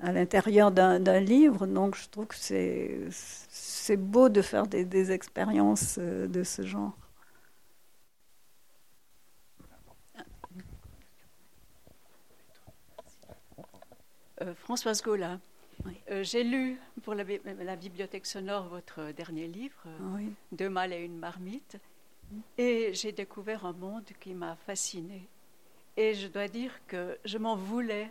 à 0.00 0.10
l'intérieur 0.10 0.72
d'un 0.72 1.20
livre. 1.20 1.68
Donc 1.68 1.94
je 1.96 2.08
trouve 2.08 2.26
que 2.26 2.36
c'est 2.40 3.96
beau 3.96 4.28
de 4.28 4.42
faire 4.42 4.66
des, 4.66 5.12
expériences 5.12 5.96
euh, 6.00 6.26
de 6.26 6.42
ce 6.42 6.62
genre. 6.62 6.96
Françoise 14.56 15.02
Euh, 16.10 16.22
j'ai 16.22 16.44
lu 16.44 16.78
pour 17.02 17.14
la, 17.14 17.76
bibliothèque 17.76 18.26
sonore 18.26 18.68
votre 18.68 19.12
dernier 19.12 19.46
livre, 19.46 19.82
euh, 19.86 20.26
Deux 20.52 20.68
mâles 20.68 20.92
et 20.92 21.04
une 21.04 21.18
marmite, 21.18 21.78
et 22.58 22.90
j'ai 22.92 23.12
découvert 23.12 23.66
un 23.66 23.72
monde 23.72 24.04
qui 24.20 24.34
m'a 24.34 24.56
fascinée. 24.56 25.28
Et 25.96 26.14
je 26.14 26.28
dois 26.28 26.48
dire 26.48 26.72
que 26.86 27.18
je 27.24 27.38
m'en 27.38 27.56
voulais 27.56 28.10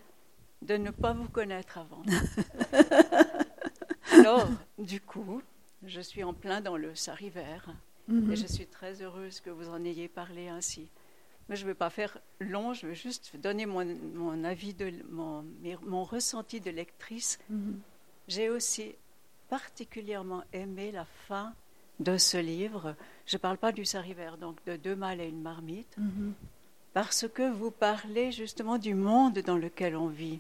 de 0.62 0.78
ne 0.78 0.92
pas 0.92 1.14
vous 1.14 1.30
connaître 1.30 1.78
avant. 1.78 2.04
Alors, 4.12 4.48
du 4.78 5.00
coup, 5.00 5.42
je 5.84 6.02
suis 6.02 6.24
en 6.24 6.34
plein 6.34 6.62
dans 6.62 6.78
le 6.78 6.96
Sariver 6.96 7.60
mhm. 8.08 8.32
et 8.32 8.36
je 8.36 8.48
suis 8.48 8.68
très 8.68 9.02
heureuse 9.02 9.40
que 9.40 9.50
vous 9.50 9.70
en 9.70 9.84
ayez 9.86 10.08
parlé 10.08 10.50
ainsi. 10.50 10.90
Mais 11.50 11.56
je 11.56 11.64
ne 11.64 11.70
veux 11.70 11.76
pas 11.76 11.90
faire 11.90 12.20
long, 12.40 12.74
je 12.74 12.86
veux 12.88 12.94
juste 12.94 13.36
donner 13.38 13.66
mon, 13.66 14.44
avis, 14.44 14.76
de, 14.76 14.94
mon, 15.10 15.44
mon, 15.82 16.04
ressenti 16.04 16.62
de 16.62 16.70
lectrice. 16.70 17.40
Mhm. 17.50 17.80
J'ai 18.28 18.50
aussi 18.50 18.96
particulièrement 19.50 20.44
aimé 20.54 20.92
la 20.92 21.06
fin 21.28 21.54
de 22.00 22.18
ce 22.18 22.38
livre. 22.38 22.96
Je 23.26 23.36
ne 23.36 23.40
parle 23.40 23.58
pas 23.58 23.72
du 23.72 23.84
Sariver, 23.84 24.32
donc 24.40 24.64
de 24.66 24.76
Deux 24.76 24.96
mâles 24.96 25.22
et 25.22 25.28
une 25.28 25.42
marmite, 25.42 25.98
mhm. 25.98 26.34
parce 26.94 27.28
que 27.28 27.50
vous 27.52 27.72
parlez 27.72 28.32
justement 28.32 28.78
du 28.78 28.94
monde 28.94 29.40
dans 29.40 29.58
lequel 29.58 29.96
on 29.96 30.08
vit. 30.08 30.40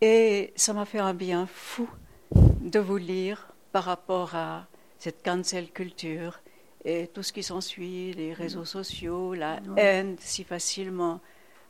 Et 0.00 0.52
ça 0.54 0.72
m'a 0.74 0.84
fait 0.84 1.00
un 1.00 1.14
bien 1.14 1.46
fou 1.46 1.90
de 2.32 2.78
vous 2.78 2.98
lire 2.98 3.52
par 3.72 3.84
rapport 3.84 4.36
à 4.36 4.68
cette 5.00 5.24
cancel 5.24 5.70
culture 5.70 6.40
et 6.84 7.08
tout 7.08 7.22
ce 7.22 7.32
qui 7.32 7.42
s'ensuit, 7.42 8.12
les 8.12 8.32
réseaux 8.32 8.64
sociaux, 8.64 9.34
la 9.34 9.60
haine 9.76 10.16
si 10.18 10.44
facilement 10.44 11.20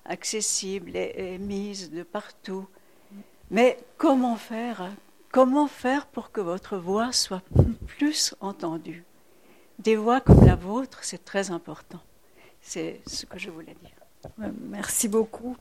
accessible 0.04 0.96
et, 0.96 1.38
mise 1.38 1.90
de 1.90 2.02
partout. 2.02 2.66
Mais 3.50 3.78
comment 3.96 4.36
faire 4.36 4.90
Comment 5.30 5.66
faire 5.66 6.06
pour 6.06 6.32
que 6.32 6.40
votre 6.40 6.78
voix 6.78 7.12
soit 7.12 7.42
plus 7.86 8.34
entendue? 8.40 9.04
Des 9.78 9.96
voix 9.96 10.20
comme 10.20 10.44
la 10.44 10.56
vôtre, 10.56 11.00
c'est 11.02 11.24
très 11.24 11.50
important. 11.50 12.00
C'est 12.60 13.00
ce 13.06 13.26
que 13.26 13.38
je 13.38 13.50
voulais 13.50 13.76
dire. 13.82 14.50
Merci 14.70 15.06
beaucoup. 15.06 15.56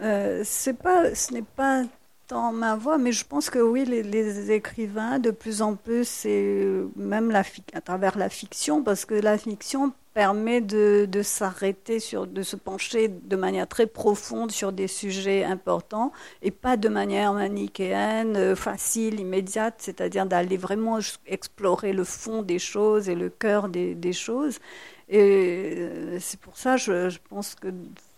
Euh, 0.00 0.44
pas, 0.82 1.14
ce 1.14 1.32
n'est 1.32 1.42
pas 1.42 1.84
tant 2.30 2.52
ma 2.52 2.76
voix, 2.76 2.96
mais 2.96 3.10
je 3.10 3.24
pense 3.26 3.50
que 3.50 3.58
oui, 3.58 3.84
les, 3.84 4.52
écrivains, 4.52 5.18
de 5.18 5.32
plus 5.32 5.62
en 5.62 5.74
plus, 5.74 6.06
c'est 6.06 6.64
même 6.94 7.28
la, 7.32 7.42
à 7.72 7.80
travers 7.80 8.16
la 8.16 8.28
fiction, 8.28 8.84
parce 8.84 9.04
que 9.04 9.14
la 9.14 9.36
fiction 9.36 9.92
permet 10.14 10.60
de, 10.60 11.08
s'arrêter, 11.22 11.98
de 11.98 12.42
se 12.42 12.54
pencher 12.54 13.08
de 13.08 13.36
manière 13.36 13.66
très 13.66 13.86
profonde 13.86 14.52
sur 14.52 14.70
des 14.70 14.86
sujets 14.86 15.42
importants 15.42 16.12
et 16.42 16.52
pas 16.52 16.76
de 16.76 16.88
manière 16.88 17.32
manichéenne, 17.32 18.36
euh, 18.36 18.54
facile, 18.54 19.18
immédiate, 19.18 19.74
c'est-à-dire 19.78 20.26
d'aller 20.26 20.56
vraiment 20.56 21.00
explorer 21.26 21.92
le 21.92 22.04
fond 22.04 22.42
des 22.42 22.60
choses 22.60 23.08
et 23.08 23.16
le 23.16 23.28
cœur 23.28 23.68
des, 23.68 24.12
choses. 24.12 24.60
Et 25.08 25.74
euh, 25.78 26.18
c'est 26.20 26.38
pour 26.38 26.56
ça, 26.56 26.76
je, 26.76 27.08
je 27.08 27.18
pense 27.28 27.56
que 27.56 27.68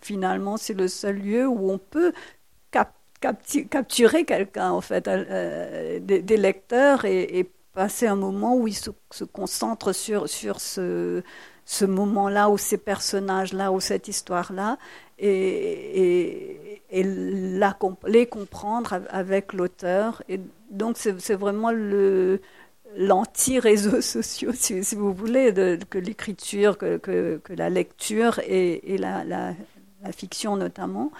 finalement, 0.03 0.59
c'est 0.59 0.75
le 0.75 0.89
seul 0.89 1.17
lieu 1.17 1.47
où 1.47 1.71
on 1.71 1.79
peut 1.79 2.13
capturer 3.23 4.25
quelqu'un, 4.25 4.71
en 4.71 4.81
fait, 4.81 5.09
euh, 5.09 5.99
des, 6.01 6.37
lecteurs 6.37 7.05
et, 7.05 7.49
passer 7.75 8.07
un 8.07 8.17
moment 8.17 8.55
où 8.55 8.69
ils 8.69 8.77
se, 8.77 8.91
concentrent 9.25 9.95
sur, 9.95 10.29
sur 10.29 10.61
ce, 10.61 11.23
ce 11.65 11.85
moment-là, 11.87 12.51
ou 12.51 12.59
ces 12.59 12.77
personnages-là, 12.77 13.73
ou 13.73 13.81
cette 13.81 14.09
histoire-là, 14.09 14.77
et, 15.19 16.83
et, 16.91 17.03
les 17.03 18.27
comprendre 18.27 19.01
avec 19.09 19.55
l'auteur. 19.55 20.23
Et 20.29 20.39
donc, 20.71 20.97
c'est 20.99 21.35
vraiment 21.35 21.71
l'anti-réseaux 22.97 24.01
sociaux, 24.17 24.53
si, 24.55 24.81
vous 24.95 25.15
voulez, 25.15 25.55
que 25.89 25.99
l'écriture, 25.99 26.77
que, 26.77 26.99
que, 26.99 27.41
la 27.55 27.71
lecture 27.71 28.39
et, 28.41 28.99
la, 28.99 29.25
la, 29.25 29.55
la, 30.03 30.13
fiction 30.13 30.57
notamment. 30.57 31.11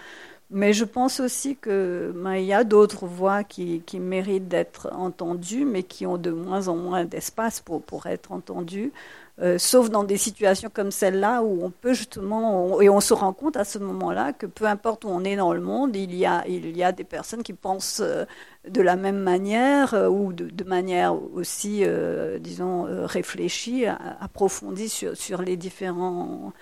Mais 0.55 0.71
je 0.71 0.85
pense 0.85 1.19
aussi 1.19 1.55
que 1.55 2.13
ben, 2.15 2.35
y 2.35 2.53
a 2.53 2.63
d'autres 2.63 3.07
voix 3.07 3.43
qui, 3.43 3.81
qui 3.87 3.99
méritent 3.99 4.47
d'être 4.47 4.87
entendues, 4.93 5.65
mais 5.65 5.81
qui 5.81 6.05
ont 6.05 6.19
de 6.19 6.29
moins 6.29 6.67
en 6.67 6.75
moins 6.75 7.05
d'espace 7.05 7.59
pour, 7.59 7.81
pour 7.81 8.05
être 8.05 8.31
entendues. 8.31 8.91
Euh, 9.41 9.57
sauf 9.57 9.89
dans 9.89 10.03
des 10.03 10.17
situations 10.17 10.69
comme 10.71 10.91
celle-là 10.91 11.41
où 11.41 11.63
on 11.65 11.71
peut 11.71 11.93
justement, 11.93 12.79
et 12.81 12.89
on 12.89 12.99
se 12.99 13.15
rend 13.15 13.33
compte 13.33 13.57
à 13.57 13.63
ce 13.63 13.79
moment-là 13.79 14.31
que 14.31 14.45
peu 14.45 14.65
importe 14.65 15.05
où 15.05 15.07
on 15.07 15.23
est 15.23 15.35
dans 15.35 15.53
le 15.53 15.59
monde, 15.61 15.95
il 15.95 16.13
y 16.13 16.27
a, 16.27 16.47
il 16.47 16.77
y 16.77 16.83
a 16.83 16.91
des 16.91 17.03
personnes 17.03 17.41
qui 17.41 17.53
pensent 17.53 18.01
euh, 18.03 18.25
de 18.69 18.81
la 18.81 18.95
même 18.95 19.17
manière 19.17 19.95
euh, 19.95 20.07
ou 20.07 20.33
de, 20.33 20.51
de, 20.51 20.63
manière 20.63 21.15
aussi, 21.33 21.83
disons, 22.39 22.85
réfléchie, 23.05 23.85
approfondie 23.87 24.89
sur, 24.89 25.17
sur 25.17 25.41
les 25.41 25.57
différents, 25.57 26.53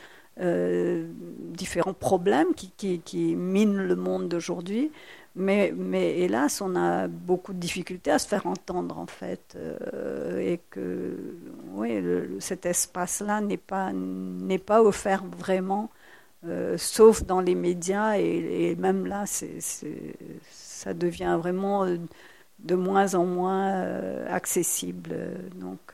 différents 0.42 1.94
problèmes 1.94 2.54
qui, 2.56 3.36
minent 3.36 3.88
le 3.88 3.96
monde 3.96 4.28
d'aujourd'hui. 4.30 4.92
Mais, 5.36 5.74
hélas, 5.94 6.62
on 6.62 6.76
a 6.76 7.08
beaucoup 7.08 7.54
de 7.54 7.60
difficultés 7.60 8.12
à 8.12 8.20
se 8.20 8.28
faire 8.28 8.48
entendre, 8.48 8.98
en 8.98 9.08
fait. 9.08 9.56
Euh, 9.56 10.40
et 10.40 10.60
que 10.70 11.18
oui, 11.74 12.04
cet 12.40 12.66
espace-là 12.66 13.40
n'est 13.42 13.58
pas, 13.58 13.92
pas 14.66 14.84
offert 14.84 15.24
vraiment, 15.26 15.90
euh, 16.46 16.78
sauf 16.78 17.24
dans 17.24 17.40
les 17.40 17.56
médias. 17.56 18.18
Et, 18.18 18.76
même 18.76 19.06
là, 19.06 19.24
ça 19.26 20.94
devient 20.94 21.38
vraiment 21.40 21.86
de 22.60 22.76
moins 22.76 23.16
en 23.16 23.26
moins 23.26 23.72
euh, 23.72 24.28
accessible. 24.36 25.16
Donc, 25.56 25.94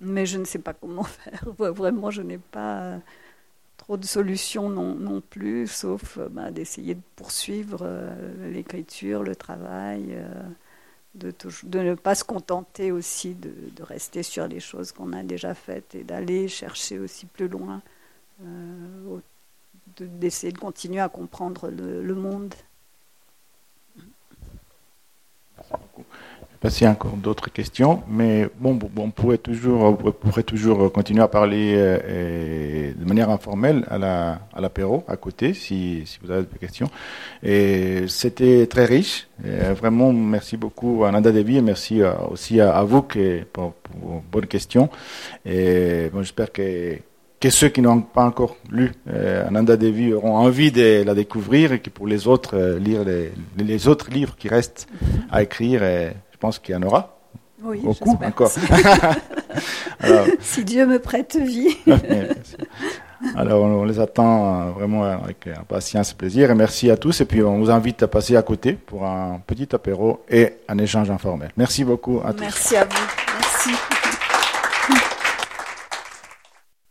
mais 0.00 0.26
je 0.26 0.38
ne 0.38 0.44
sais 0.44 0.58
pas 0.58 0.74
comment 0.74 1.02
faire. 1.04 1.44
Vraiment, 1.58 2.10
je 2.10 2.22
n'ai 2.22 2.38
pas 2.38 2.98
trop 3.84 3.98
de 3.98 4.06
solutions 4.06 4.70
non, 4.70 5.20
plus, 5.20 5.66
sauf 5.68 6.16
euh, 6.16 6.28
bah, 6.30 6.50
d'essayer 6.50 6.94
de 6.94 7.02
poursuivre 7.16 7.80
euh, 7.82 8.50
l'écriture, 8.50 9.22
le 9.22 9.36
travail, 9.36 10.06
euh, 10.12 10.42
de, 11.14 11.34
ne 11.78 11.94
pas 11.94 12.14
se 12.14 12.24
contenter 12.24 12.92
aussi 12.92 13.34
de, 13.34 13.82
rester 13.82 14.22
sur 14.22 14.48
les 14.48 14.58
choses 14.58 14.90
qu'on 14.90 15.12
a 15.12 15.22
déjà 15.22 15.54
faites 15.54 15.94
et 15.94 16.02
d'aller 16.02 16.48
chercher 16.48 16.98
aussi 16.98 17.26
plus 17.26 17.46
loin, 17.46 17.82
d'essayer 19.98 20.52
de, 20.52 20.58
continuer 20.58 21.00
à 21.00 21.10
comprendre 21.10 21.68
le 21.68 22.14
monde. 22.14 22.54
Merci 25.56 25.72
beaucoup 25.72 26.04
pas 26.64 26.88
encore 26.88 27.18
d'autres 27.18 27.52
questions, 27.52 28.02
mais 28.08 28.48
bon, 28.58 28.78
on 28.96 29.10
pourrait 29.10 29.36
toujours, 29.36 29.82
on 29.82 30.12
pourrait 30.12 30.42
toujours 30.44 30.90
continuer 30.90 31.20
à 31.20 31.28
parler 31.28 31.74
euh, 31.76 32.90
de 32.98 33.04
manière 33.04 33.28
informelle 33.28 33.84
à 33.90 33.98
la, 33.98 34.40
à 34.50 34.62
l'apéro 34.62 35.04
à 35.06 35.18
côté, 35.18 35.52
si, 35.52 36.04
si 36.06 36.18
vous 36.22 36.30
avez 36.30 36.46
des 36.50 36.58
questions. 36.58 36.88
Et 37.42 38.04
c'était 38.08 38.66
très 38.66 38.86
riche. 38.86 39.28
Et 39.44 39.74
vraiment, 39.74 40.10
merci 40.14 40.56
beaucoup 40.56 41.04
à 41.04 41.10
Nanda 41.10 41.32
Devi 41.32 41.58
et 41.58 41.62
merci 41.62 42.00
euh, 42.00 42.14
aussi 42.30 42.62
à, 42.62 42.82
vous 42.82 43.02
pour, 43.52 43.74
pour 43.74 44.22
bonnes 44.32 44.46
questions. 44.46 44.88
Et 45.44 46.08
bon, 46.14 46.22
j'espère 46.22 46.50
que 46.50 46.96
ceux 47.50 47.68
qui 47.68 47.80
n'ont 47.80 48.00
pas 48.00 48.24
encore 48.24 48.56
lu 48.70 48.92
euh, 49.08 49.46
Ananda 49.46 49.76
Devi 49.76 50.12
auront 50.12 50.36
envie 50.36 50.72
de 50.72 51.02
la 51.04 51.14
découvrir 51.14 51.72
et 51.72 51.80
que 51.80 51.90
pour 51.90 52.06
les 52.06 52.26
autres, 52.26 52.56
euh, 52.56 52.78
lire 52.78 53.04
les, 53.56 53.88
autres 53.88 54.10
livres 54.10 54.36
qui 54.36 54.48
restent 54.48 54.88
à 55.30 55.42
écrire. 55.42 55.82
Pense 56.44 56.58
qu'il 56.58 56.74
y 56.74 56.76
en 56.76 56.82
aura. 56.82 57.16
Oui, 57.62 57.80
beaucoup 57.80 58.18
encore. 58.22 58.50
Alors, 60.00 60.26
si 60.40 60.62
Dieu 60.62 60.86
me 60.86 60.98
prête 60.98 61.36
vie. 61.36 61.74
Alors, 63.36 63.62
on 63.62 63.84
les 63.84 63.98
attend 63.98 64.34
euh, 64.44 64.70
vraiment 64.72 65.04
avec 65.04 65.46
impatience 65.46 66.12
et 66.12 66.14
plaisir. 66.14 66.50
Et 66.50 66.54
merci 66.54 66.90
à 66.90 66.98
tous. 66.98 67.22
Et 67.22 67.24
puis, 67.24 67.42
on 67.42 67.58
vous 67.58 67.70
invite 67.70 68.02
à 68.02 68.08
passer 68.08 68.36
à 68.36 68.42
côté 68.42 68.74
pour 68.74 69.06
un 69.06 69.40
petit 69.46 69.74
apéro 69.74 70.22
et 70.28 70.58
un 70.68 70.76
échange 70.76 71.10
informel. 71.10 71.50
Merci 71.56 71.82
beaucoup 71.84 72.20
à 72.22 72.34
tous. 72.34 72.42
Merci 72.42 72.76
à 72.76 72.84
vous. 72.84 73.06
Merci. 73.40 74.03